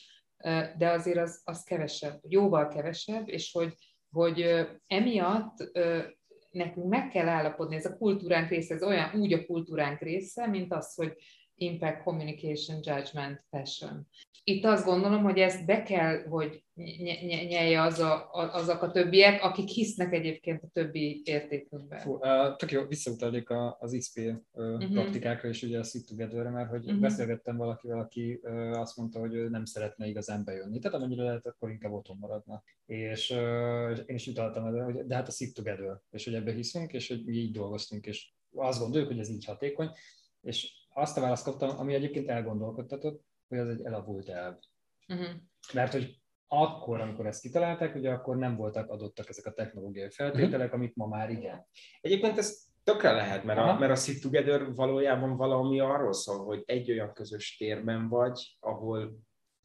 de 0.78 0.90
azért 0.90 1.18
az, 1.18 1.40
az 1.44 1.62
kevesebb, 1.62 2.20
jóval 2.28 2.68
kevesebb, 2.68 3.28
és 3.28 3.52
hogy, 3.52 3.74
hogy 4.10 4.66
emiatt 4.86 5.56
nekünk 6.50 6.88
meg 6.88 7.08
kell 7.08 7.28
állapodni, 7.28 7.76
ez 7.76 7.84
a 7.84 7.96
kultúránk 7.96 8.48
része, 8.48 8.74
ez 8.74 8.82
olyan 8.82 9.20
úgy 9.20 9.32
a 9.32 9.44
kultúránk 9.46 10.00
része, 10.00 10.46
mint 10.46 10.72
az, 10.72 10.94
hogy 10.94 11.16
impact, 11.58 12.02
communication, 12.02 12.80
judgment, 12.82 13.44
passion. 13.50 14.06
Itt 14.44 14.64
azt 14.64 14.84
gondolom, 14.84 15.22
hogy 15.22 15.38
ezt 15.38 15.64
be 15.66 15.82
kell, 15.82 16.22
hogy 16.28 16.62
ny- 16.74 16.98
ny- 17.22 17.48
nyelje 17.48 17.82
az 17.82 17.98
a, 17.98 18.28
azok 18.32 18.82
a 18.82 18.90
többiek, 18.90 19.42
akik 19.42 19.68
hisznek 19.68 20.12
egyébként 20.12 20.62
a 20.62 20.68
többi 20.72 21.22
értékünkben. 21.24 21.98
Fú, 21.98 22.12
uh, 22.14 22.56
tök 22.56 22.70
jó, 22.70 22.84
visszautalnék 22.86 23.50
az 23.78 23.96
XP 23.98 24.18
uh, 24.18 24.64
Mhm. 24.78 24.92
praktikákra 24.92 25.48
és 25.48 25.62
ugye 25.62 25.78
a 25.78 25.82
Sit 25.82 26.06
Together-re, 26.06 26.50
mert 26.50 26.70
hogy 26.70 26.84
Mhm. 26.84 27.00
beszélgettem 27.00 27.56
valakivel, 27.56 27.98
aki 27.98 28.40
uh, 28.42 28.78
azt 28.78 28.96
mondta, 28.96 29.18
hogy 29.18 29.34
ő 29.34 29.48
nem 29.48 29.64
szeretne 29.64 30.06
igazán 30.06 30.44
bejönni. 30.44 30.78
Tehát 30.78 30.96
amennyire 30.96 31.22
lehet, 31.22 31.46
akkor 31.46 31.70
inkább 31.70 31.92
otthon 31.92 32.16
maradna. 32.20 32.62
És 32.86 33.30
uh, 33.30 33.98
én 34.06 34.14
is 34.14 34.26
utaltam 34.26 34.66
erre, 34.66 34.82
hogy 34.82 35.06
de 35.06 35.14
hát 35.14 35.28
a 35.28 35.32
Sit 35.32 35.54
Together, 35.54 36.00
és 36.10 36.24
hogy 36.24 36.34
ebbe 36.34 36.52
hiszünk, 36.52 36.92
és 36.92 37.08
hogy 37.08 37.24
mi 37.24 37.36
így 37.36 37.52
dolgoztunk, 37.52 38.06
és 38.06 38.30
azt 38.54 38.80
gondoljuk, 38.80 39.08
hogy 39.08 39.18
ez 39.18 39.30
így 39.30 39.44
hatékony, 39.44 39.90
és 40.40 40.72
azt 40.98 41.16
a 41.16 41.20
választ 41.20 41.44
kaptam, 41.44 41.78
ami 41.78 41.94
egyébként 41.94 42.28
elgondolkodtatott, 42.28 43.24
hogy 43.48 43.58
az 43.58 43.68
egy 43.68 43.84
elavult 43.84 44.28
elv. 44.28 44.56
Uh-huh. 45.08 45.28
Mert 45.72 45.92
hogy 45.92 46.20
akkor, 46.46 47.00
amikor 47.00 47.26
ezt 47.26 47.40
kitalálták, 47.40 47.94
ugye 47.94 48.10
akkor 48.10 48.36
nem 48.36 48.56
voltak 48.56 48.90
adottak 48.90 49.28
ezek 49.28 49.46
a 49.46 49.52
technológiai 49.52 50.10
feltételek, 50.10 50.72
amik 50.72 50.94
ma 50.94 51.06
már 51.06 51.30
igen. 51.30 51.66
Egyébként 52.00 52.38
ez 52.38 52.66
tökre 52.84 53.12
lehet, 53.12 53.44
mert 53.44 53.58
a, 53.58 53.78
mert 53.78 53.92
a 53.92 53.96
Sit 53.96 54.22
Together 54.22 54.74
valójában 54.74 55.36
valami 55.36 55.80
arról 55.80 56.12
szól, 56.12 56.44
hogy 56.44 56.62
egy 56.66 56.90
olyan 56.90 57.12
közös 57.12 57.56
térben 57.56 58.08
vagy, 58.08 58.56
ahol 58.60 59.18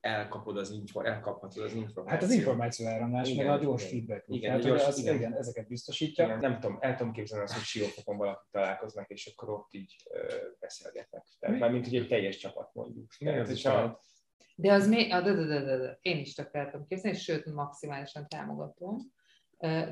elkapod 0.04 0.58
az 0.58 0.72
info, 0.72 1.02
elkaphatod 1.02 1.64
az 1.64 1.74
információt. 1.74 2.10
Hát 2.10 2.24
az 2.24 2.32
információ 2.32 2.88
áramlás, 2.88 3.30
Igen, 3.30 3.46
meg 3.46 3.56
a 3.56 3.64
gyors 3.64 3.92
igen. 3.92 3.94
feedback. 3.94 4.26
Igen, 4.28 4.50
Tehát, 4.50 4.66
a 4.66 4.68
gyors- 4.68 4.86
az, 4.88 5.00
igen. 5.00 5.16
igen. 5.16 5.34
ezeket 5.34 5.68
biztosítja. 5.68 6.26
Igen, 6.26 6.40
nem 6.40 6.60
tudom, 6.60 6.78
el 6.80 6.96
tudom 6.96 7.14
képzelni 7.14 7.44
azt, 7.44 7.54
hogy 7.54 7.64
siófokon 7.64 8.18
valaki 8.18 8.48
találkoznak, 8.52 9.10
és 9.10 9.34
akkor 9.36 9.50
ott 9.50 9.74
így 9.74 9.96
ö, 10.10 10.34
beszélgetnek. 10.60 11.26
Tehát 11.40 11.60
már 11.60 11.72
mint 11.72 11.86
hogy 11.86 11.96
egy 11.96 12.08
teljes 12.08 12.38
csapat 12.38 12.74
mondjuk. 12.74 13.12
Tehát. 13.18 14.00
De 14.56 14.74
az 14.74 14.88
még, 14.88 15.14
a, 15.14 15.22
de, 15.22 15.34
de, 15.34 15.46
de, 15.46 15.62
de, 15.64 15.78
de, 15.78 15.98
én 16.02 16.18
is 16.18 16.34
tökre 16.34 16.60
el 16.60 16.72
tudom 16.72 16.88
képzelni, 16.88 17.18
sőt, 17.18 17.46
maximálisan 17.46 18.28
támogatom. 18.28 18.98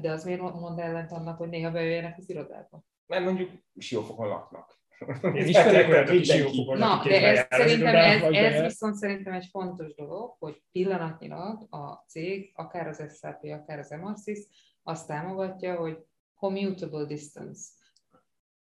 De 0.01 0.11
az 0.11 0.23
miért 0.23 0.41
mond 0.41 0.79
ellent 0.79 1.11
annak, 1.11 1.37
hogy 1.37 1.49
néha 1.49 1.71
bejöjjenek 1.71 2.17
az 2.17 2.29
irodába? 2.29 2.83
Mert 3.05 3.23
mondjuk 3.23 3.51
siófokon 3.77 4.27
laknak. 4.27 4.80
Én 5.23 5.47
ismerek 5.47 5.89
olyat, 5.89 6.09
aki 6.09 6.17
Mindenki. 6.17 6.41
siófokon 6.41 6.77
Na, 6.77 7.01
de 7.03 7.15
és 7.15 7.39
ez 7.39 7.45
szerintem, 7.49 7.95
ez, 7.95 8.21
ez 8.21 8.61
viszont 8.61 8.95
szerintem 8.95 9.33
egy 9.33 9.47
fontos 9.51 9.93
dolog, 9.95 10.35
hogy 10.39 10.61
pillanatnyilag 10.71 11.67
a 11.69 12.03
cég, 12.07 12.51
akár 12.55 12.87
az 12.87 13.17
SAP, 13.19 13.43
akár 13.43 13.79
az 13.79 13.91
Emarsys 13.91 14.39
azt 14.83 15.07
támogatja, 15.07 15.75
hogy 15.75 15.97
commutable 16.35 17.05
distance. 17.05 17.61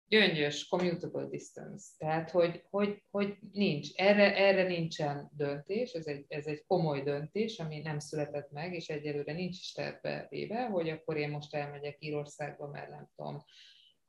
Gyöngyös 0.08 0.68
commutable 0.68 1.26
distance. 1.26 1.86
Tehát, 1.98 2.30
hogy, 2.30 2.62
hogy, 2.70 3.02
hogy 3.10 3.36
nincs. 3.52 3.88
Erre, 3.94 4.36
erre 4.36 4.62
nincsen 4.62 5.30
döntés, 5.36 5.92
ez 5.92 6.06
egy, 6.06 6.24
ez 6.28 6.46
egy 6.46 6.64
komoly 6.66 7.02
döntés, 7.02 7.58
ami 7.58 7.80
nem 7.80 7.98
született 7.98 8.50
meg, 8.50 8.74
és 8.74 8.88
egyelőre 8.88 9.32
nincs 9.32 9.58
is 9.58 9.72
terve 9.72 10.26
véve, 10.30 10.66
hogy 10.66 10.88
akkor 10.88 11.16
én 11.16 11.30
most 11.30 11.54
elmegyek 11.54 11.96
Írországba, 11.98 12.66
mert 12.66 12.90
nem 12.90 13.08
tudom, 13.16 13.44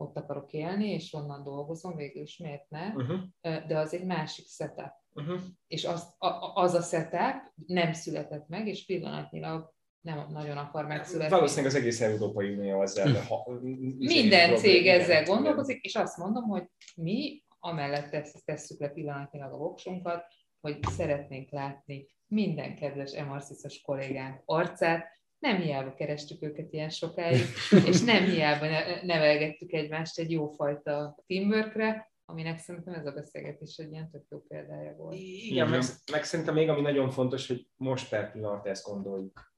ott 0.04 0.18
akarok 0.18 0.54
élni, 0.54 0.90
és 0.90 1.14
onnan 1.14 1.44
dolgozom, 1.44 1.96
végül 1.96 2.22
is 2.22 2.38
miért 2.38 2.70
ne, 2.70 2.88
Uh-huh. 2.88 3.20
de 3.68 3.78
az 3.78 3.94
egy 3.94 4.06
másik 4.06 4.48
setup. 4.48 4.92
Uh-huh. 5.14 5.40
És 5.68 5.86
az 5.86 6.16
a, 6.18 6.52
az 6.54 6.74
a 6.74 6.82
setup 6.82 7.52
nem 7.66 7.94
született 7.94 8.48
meg, 8.48 8.68
és 8.68 8.86
pillanatnyilag 8.86 9.74
nem 10.02 10.26
nagyon 10.30 10.58
akar 10.58 10.86
megszületni. 10.86 11.36
Valószínűleg 11.36 11.72
az 11.72 11.80
egész 11.80 12.02
Európai 12.02 12.54
Unió 12.54 12.82
ezzel 12.82 13.22
ha, 13.22 13.60
Minden 13.98 14.56
cég 14.56 14.88
ezzel 14.88 15.22
igen. 15.22 15.36
gondolkozik, 15.36 15.82
és 15.82 15.96
azt 15.96 16.18
mondom, 16.18 16.44
hogy 16.44 16.64
mi 16.96 17.44
amellett 17.60 18.10
tesz, 18.10 18.44
tesszük 18.46 18.80
le 18.80 18.90
pillanatnyilag 18.90 19.54
a 19.54 19.58
voksunkat, 19.58 20.26
hogy 20.62 20.80
szeretnénk 20.82 21.52
látni 21.52 22.08
minden 22.28 22.76
kedves 22.76 23.12
emarciszos 23.12 23.82
kollégánk 23.82 24.42
arcát, 24.46 25.08
nem 25.44 25.62
hiába 25.62 25.94
kerestük 25.94 26.44
őket 26.44 26.74
ilyen 26.74 26.90
sokáig, 26.90 27.42
és 27.90 28.02
nem 28.02 28.24
hiába 28.24 28.66
ne- 28.66 29.02
nevelgettük 29.02 29.74
egymást 29.74 30.20
egy 30.20 30.32
jófajta 30.32 31.18
teamworkre, 31.28 32.12
aminek 32.26 32.58
szerintem 32.58 32.94
ez 32.94 33.06
a 33.06 33.12
beszélgetés 33.12 33.78
egy 33.78 33.92
ilyen 33.92 34.10
tök 34.12 34.24
jó 34.30 34.40
példája 34.48 34.96
volt. 34.98 35.16
Igen, 35.50 35.70
meg, 35.70 35.82
meg 36.12 36.24
szerintem 36.24 36.54
még 36.54 36.70
ami 36.70 36.82
nagyon 36.82 37.10
fontos, 37.10 37.48
hogy 37.48 37.68
most 37.76 38.10
per 38.10 38.32
pillanat 38.32 38.66
ezt 38.68 38.86
gondoljuk. 38.86 39.52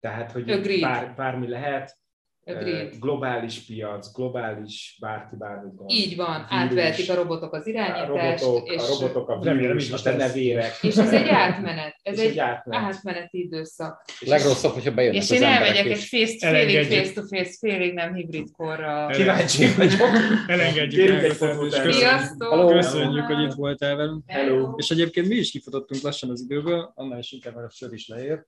Tehát, 0.00 0.32
hogy 0.32 0.50
Agreed. 0.50 0.80
bár, 0.80 1.14
bármi 1.14 1.48
lehet, 1.48 1.98
Agreed. 2.44 2.94
globális 2.98 3.64
piac, 3.64 4.12
globális 4.12 4.96
bárki 5.00 5.36
bármit 5.36 5.74
gondol. 5.74 5.96
Így 5.96 6.16
van, 6.16 6.36
Vírus, 6.36 6.50
átvehetik 6.50 7.10
a 7.10 7.14
robotok 7.14 7.52
az 7.52 7.66
a 7.66 7.68
irányítást, 7.70 8.42
robotok, 8.44 8.68
és, 8.68 8.82
a 8.82 8.86
robotok, 8.86 9.28
a 9.28 9.44
Remélem, 9.44 9.56
vírus, 9.58 9.86
így 9.86 9.92
a 9.92 9.94
is 9.94 10.02
te 10.02 10.16
lesz. 10.16 10.26
nevérek. 10.34 10.82
és 10.82 10.96
ez 10.96 11.12
egy 11.12 11.28
átmenet, 11.28 11.94
ez 12.02 12.18
És 12.18 12.24
egy 12.24 12.30
egy 12.30 12.38
átmenet. 12.38 12.94
átmeneti 12.94 13.38
időszak. 13.38 14.04
Legrosszabb, 14.20 14.72
hogyha 14.72 14.94
bejönnek 14.94 15.22
És 15.22 15.30
az 15.30 15.36
én 15.36 15.42
elmegyek 15.42 15.84
egy 15.84 15.90
és 15.90 16.08
face, 16.08 16.48
félig 16.48 16.86
face-to-face, 16.86 17.56
félig 17.60 17.94
nem 17.94 18.14
hibrid 18.14 18.50
korra. 18.52 19.06
Kíváncsi 19.12 19.66
vagyok. 19.76 20.08
Elengedjük 20.46 21.04
Kérünk 21.04 21.22
egy 21.22 21.32
fotót 21.32 21.72
és 21.72 21.80
köszönjük, 21.80 22.72
köszönjük, 22.72 23.24
hogy 23.24 23.42
itt 23.42 23.52
voltál 23.52 23.96
velünk. 23.96 24.22
Hello! 24.26 24.74
És 24.76 24.90
egyébként 24.90 25.28
mi 25.28 25.34
is 25.34 25.50
kifutottunk 25.50 26.02
lassan 26.02 26.30
az 26.30 26.40
időből, 26.40 26.92
annál 26.94 27.18
is 27.18 27.32
inkább, 27.32 27.54
mert 27.54 27.66
a 27.66 27.70
sör 27.70 27.92
is 27.92 28.08
leér. 28.08 28.44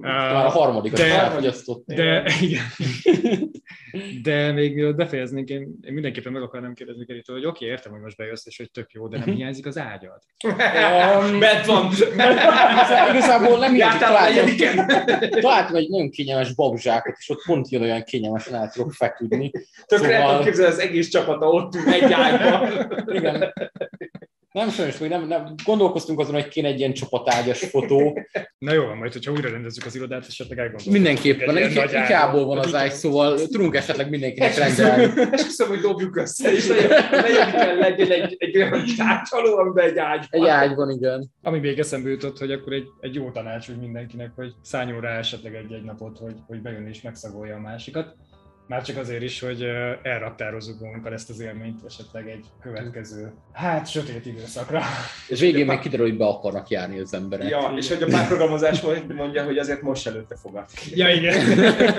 már 0.00 0.44
a 0.44 0.48
harmadikat 0.48 0.98
De- 0.98 1.18
elfogyasztott. 1.18 1.84
De, 1.86 2.32
igen. 2.40 2.64
De 4.22 4.52
még 4.52 4.74
mielőtt 4.74 4.96
befejeznénk, 4.96 5.48
én, 5.48 5.60
én 5.60 5.92
mindenképpen 5.92 6.32
meg 6.32 6.42
akarnám 6.42 6.74
kérdezni 6.74 7.04
Keritől, 7.06 7.36
hogy 7.36 7.46
oké, 7.46 7.66
értem, 7.66 7.92
hogy 7.92 8.00
most 8.00 8.16
bejössz, 8.16 8.46
és 8.46 8.56
hogy 8.56 8.70
tök 8.70 8.90
jó, 8.92 9.08
de 9.08 9.18
nem 9.18 9.34
hiányzik 9.34 9.66
az 9.66 9.78
ágyad. 9.78 10.18
Bent 11.40 11.66
van. 11.66 11.88
Igazából 13.10 13.58
nem 13.58 13.74
a 13.74 13.98
találtam, 13.98 14.56
találtam 15.40 15.74
egy 15.76 15.88
nagyon 15.88 16.10
kényelmes 16.10 16.54
babzsákot, 16.54 17.14
és 17.18 17.30
ott 17.30 17.42
pont 17.46 17.68
jön 17.70 17.82
olyan 17.82 18.02
kényelmesen 18.02 18.54
el 18.54 18.70
tudok 18.70 18.92
feküdni. 18.92 19.50
Tökre 19.86 20.18
Szóval- 20.20 20.44
képzelni, 20.44 20.72
az 20.72 20.78
egész 20.78 21.08
csapata 21.08 21.46
ott 21.48 21.74
ül 21.74 21.92
egy 21.92 22.12
ágyban. 22.12 22.90
Igen. 23.06 23.52
Nem 24.58 24.70
sajnos, 24.70 24.98
még 24.98 25.10
nem, 25.10 25.26
nem, 25.26 25.54
gondolkoztunk 25.64 26.20
azon, 26.20 26.34
hogy 26.34 26.48
kéne 26.48 26.68
egy 26.68 26.78
ilyen 26.78 26.92
csapatágyas 26.92 27.64
fotó. 27.64 28.18
Na 28.58 28.72
jó, 28.72 28.94
majd 28.94 29.12
hogyha 29.12 29.32
újra 29.32 29.50
rendezzük 29.50 29.84
az 29.86 29.94
irodát, 29.94 30.26
esetleg 30.26 30.58
elgondolunk. 30.58 30.92
Mindenképpen, 30.92 31.56
Egy 31.56 31.92
ikából 31.92 32.44
van 32.44 32.58
az 32.58 32.74
ágy, 32.74 32.92
szóval 32.92 33.38
tudunk 33.46 33.74
esetleg 33.74 34.10
mindenkinek 34.10 34.56
rendelni. 34.56 35.20
Esküszöm, 35.30 35.68
hogy 35.68 35.80
dobjuk 35.80 36.16
össze, 36.16 36.52
és 36.52 36.66
negyediken 37.10 37.76
legyen 37.76 38.10
egy, 38.10 38.36
egy 38.38 38.56
olyan 38.56 38.84
tárcsaló, 38.96 39.56
amiben 39.56 39.88
egy 39.88 39.98
ágy 39.98 40.26
van. 40.30 40.42
Egy 40.42 40.48
ágyban, 40.48 40.90
igen. 40.90 41.30
Ami 41.42 41.58
még 41.58 41.78
eszembe 41.78 42.08
jutott, 42.08 42.38
hogy 42.38 42.52
akkor 42.52 42.72
egy, 42.72 42.86
egy 43.00 43.14
jó 43.14 43.30
tanács, 43.30 43.66
hogy 43.66 43.78
mindenkinek, 43.78 44.30
hogy 44.34 44.52
szálljon 44.62 45.00
rá 45.00 45.18
esetleg 45.18 45.54
egy-egy 45.54 45.84
napot, 45.84 46.18
hogy, 46.18 46.34
hogy 46.46 46.62
bejön 46.62 46.86
és 46.86 47.02
megszagolja 47.02 47.56
a 47.56 47.60
másikat. 47.60 48.16
Már 48.68 48.82
csak 48.82 48.96
azért 48.96 49.22
is, 49.22 49.40
hogy 49.40 49.62
elraktározzuk 50.02 50.80
magunkkal 50.80 51.12
ezt 51.12 51.30
az 51.30 51.40
élményt 51.40 51.84
esetleg 51.86 52.28
egy 52.28 52.46
következő, 52.60 53.32
hát 53.52 53.90
sötét 53.90 54.26
időszakra. 54.26 54.82
És 55.28 55.40
végén 55.40 55.66
meg 55.66 55.78
kiderül, 55.78 56.06
hogy 56.06 56.16
be 56.16 56.26
akarnak 56.26 56.68
járni 56.68 56.98
az 56.98 57.14
emberek. 57.14 57.48
Ja, 57.48 57.72
és 57.76 57.88
hogy 57.88 58.02
a 58.02 58.06
párprogramozás 58.06 58.80
mondja, 59.14 59.44
hogy 59.44 59.58
azért 59.58 59.82
most 59.82 60.06
előtte 60.06 60.36
fogad. 60.36 60.64
Ja, 60.90 61.08
igen. 61.08 61.36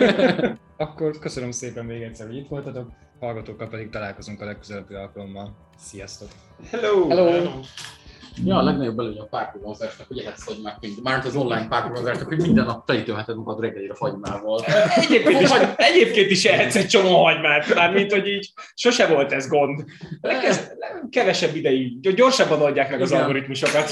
Akkor 0.78 1.20
köszönöm 1.20 1.52
szépen 1.52 1.86
még 1.86 2.02
egyszer, 2.02 2.28
hogy 2.28 2.36
itt 2.36 2.48
voltatok. 2.48 2.92
Hallgatókkal 3.20 3.68
pedig 3.68 3.90
találkozunk 3.90 4.42
a 4.42 4.46
legközelebbi 4.46 4.94
alkalommal. 4.94 5.56
Sziasztok! 5.78 6.30
Hello! 6.70 7.08
Hello! 7.08 7.60
Ja, 8.44 8.58
a 8.58 8.64
legnagyobb 8.64 9.00
előny 9.00 9.20
a 9.20 9.24
párprogramozásnak, 9.24 10.08
hogy 10.08 10.18
ehetsz 10.20 10.46
hagymát 10.46 10.78
mind. 10.82 11.02
Mármint 11.04 11.26
az 11.26 11.36
online 11.36 11.68
párprogramozásnak, 11.68 12.28
hogy 12.28 12.38
minden 12.38 12.66
nap 12.66 12.86
telítőheted 12.86 13.36
magad 13.36 13.60
reggelire 13.60 13.94
hagymával. 13.98 14.64
Egyébként 14.96 15.42
is, 15.42 15.50
egyébként 15.76 16.32
is 16.32 16.46
ehetsz 16.46 16.76
egy 16.76 16.88
csomó 16.88 17.24
hagymát, 17.24 17.76
mármint, 17.76 18.12
hogy 18.12 18.28
így 18.28 18.52
sose 18.74 19.08
volt 19.08 19.32
ez 19.32 19.48
gond. 19.48 19.86
Legkez, 20.22 20.72
kevesebb 21.10 21.56
ideig, 21.56 22.16
gyorsabban 22.16 22.62
adják 22.62 22.90
meg 22.90 23.02
az 23.02 23.10
Igen. 23.10 23.22
algoritmusokat. 23.22 23.90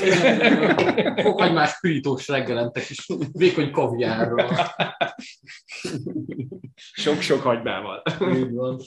Fokhagymás 1.22 1.80
pirítós 1.80 2.28
reggelente 2.28 2.82
kis 2.82 3.08
vékony 3.32 3.72
kaviárral. 3.72 4.76
Sok-sok 6.76 7.42
hagymával. 7.42 8.04
Így 8.36 8.54
van. 8.54 8.80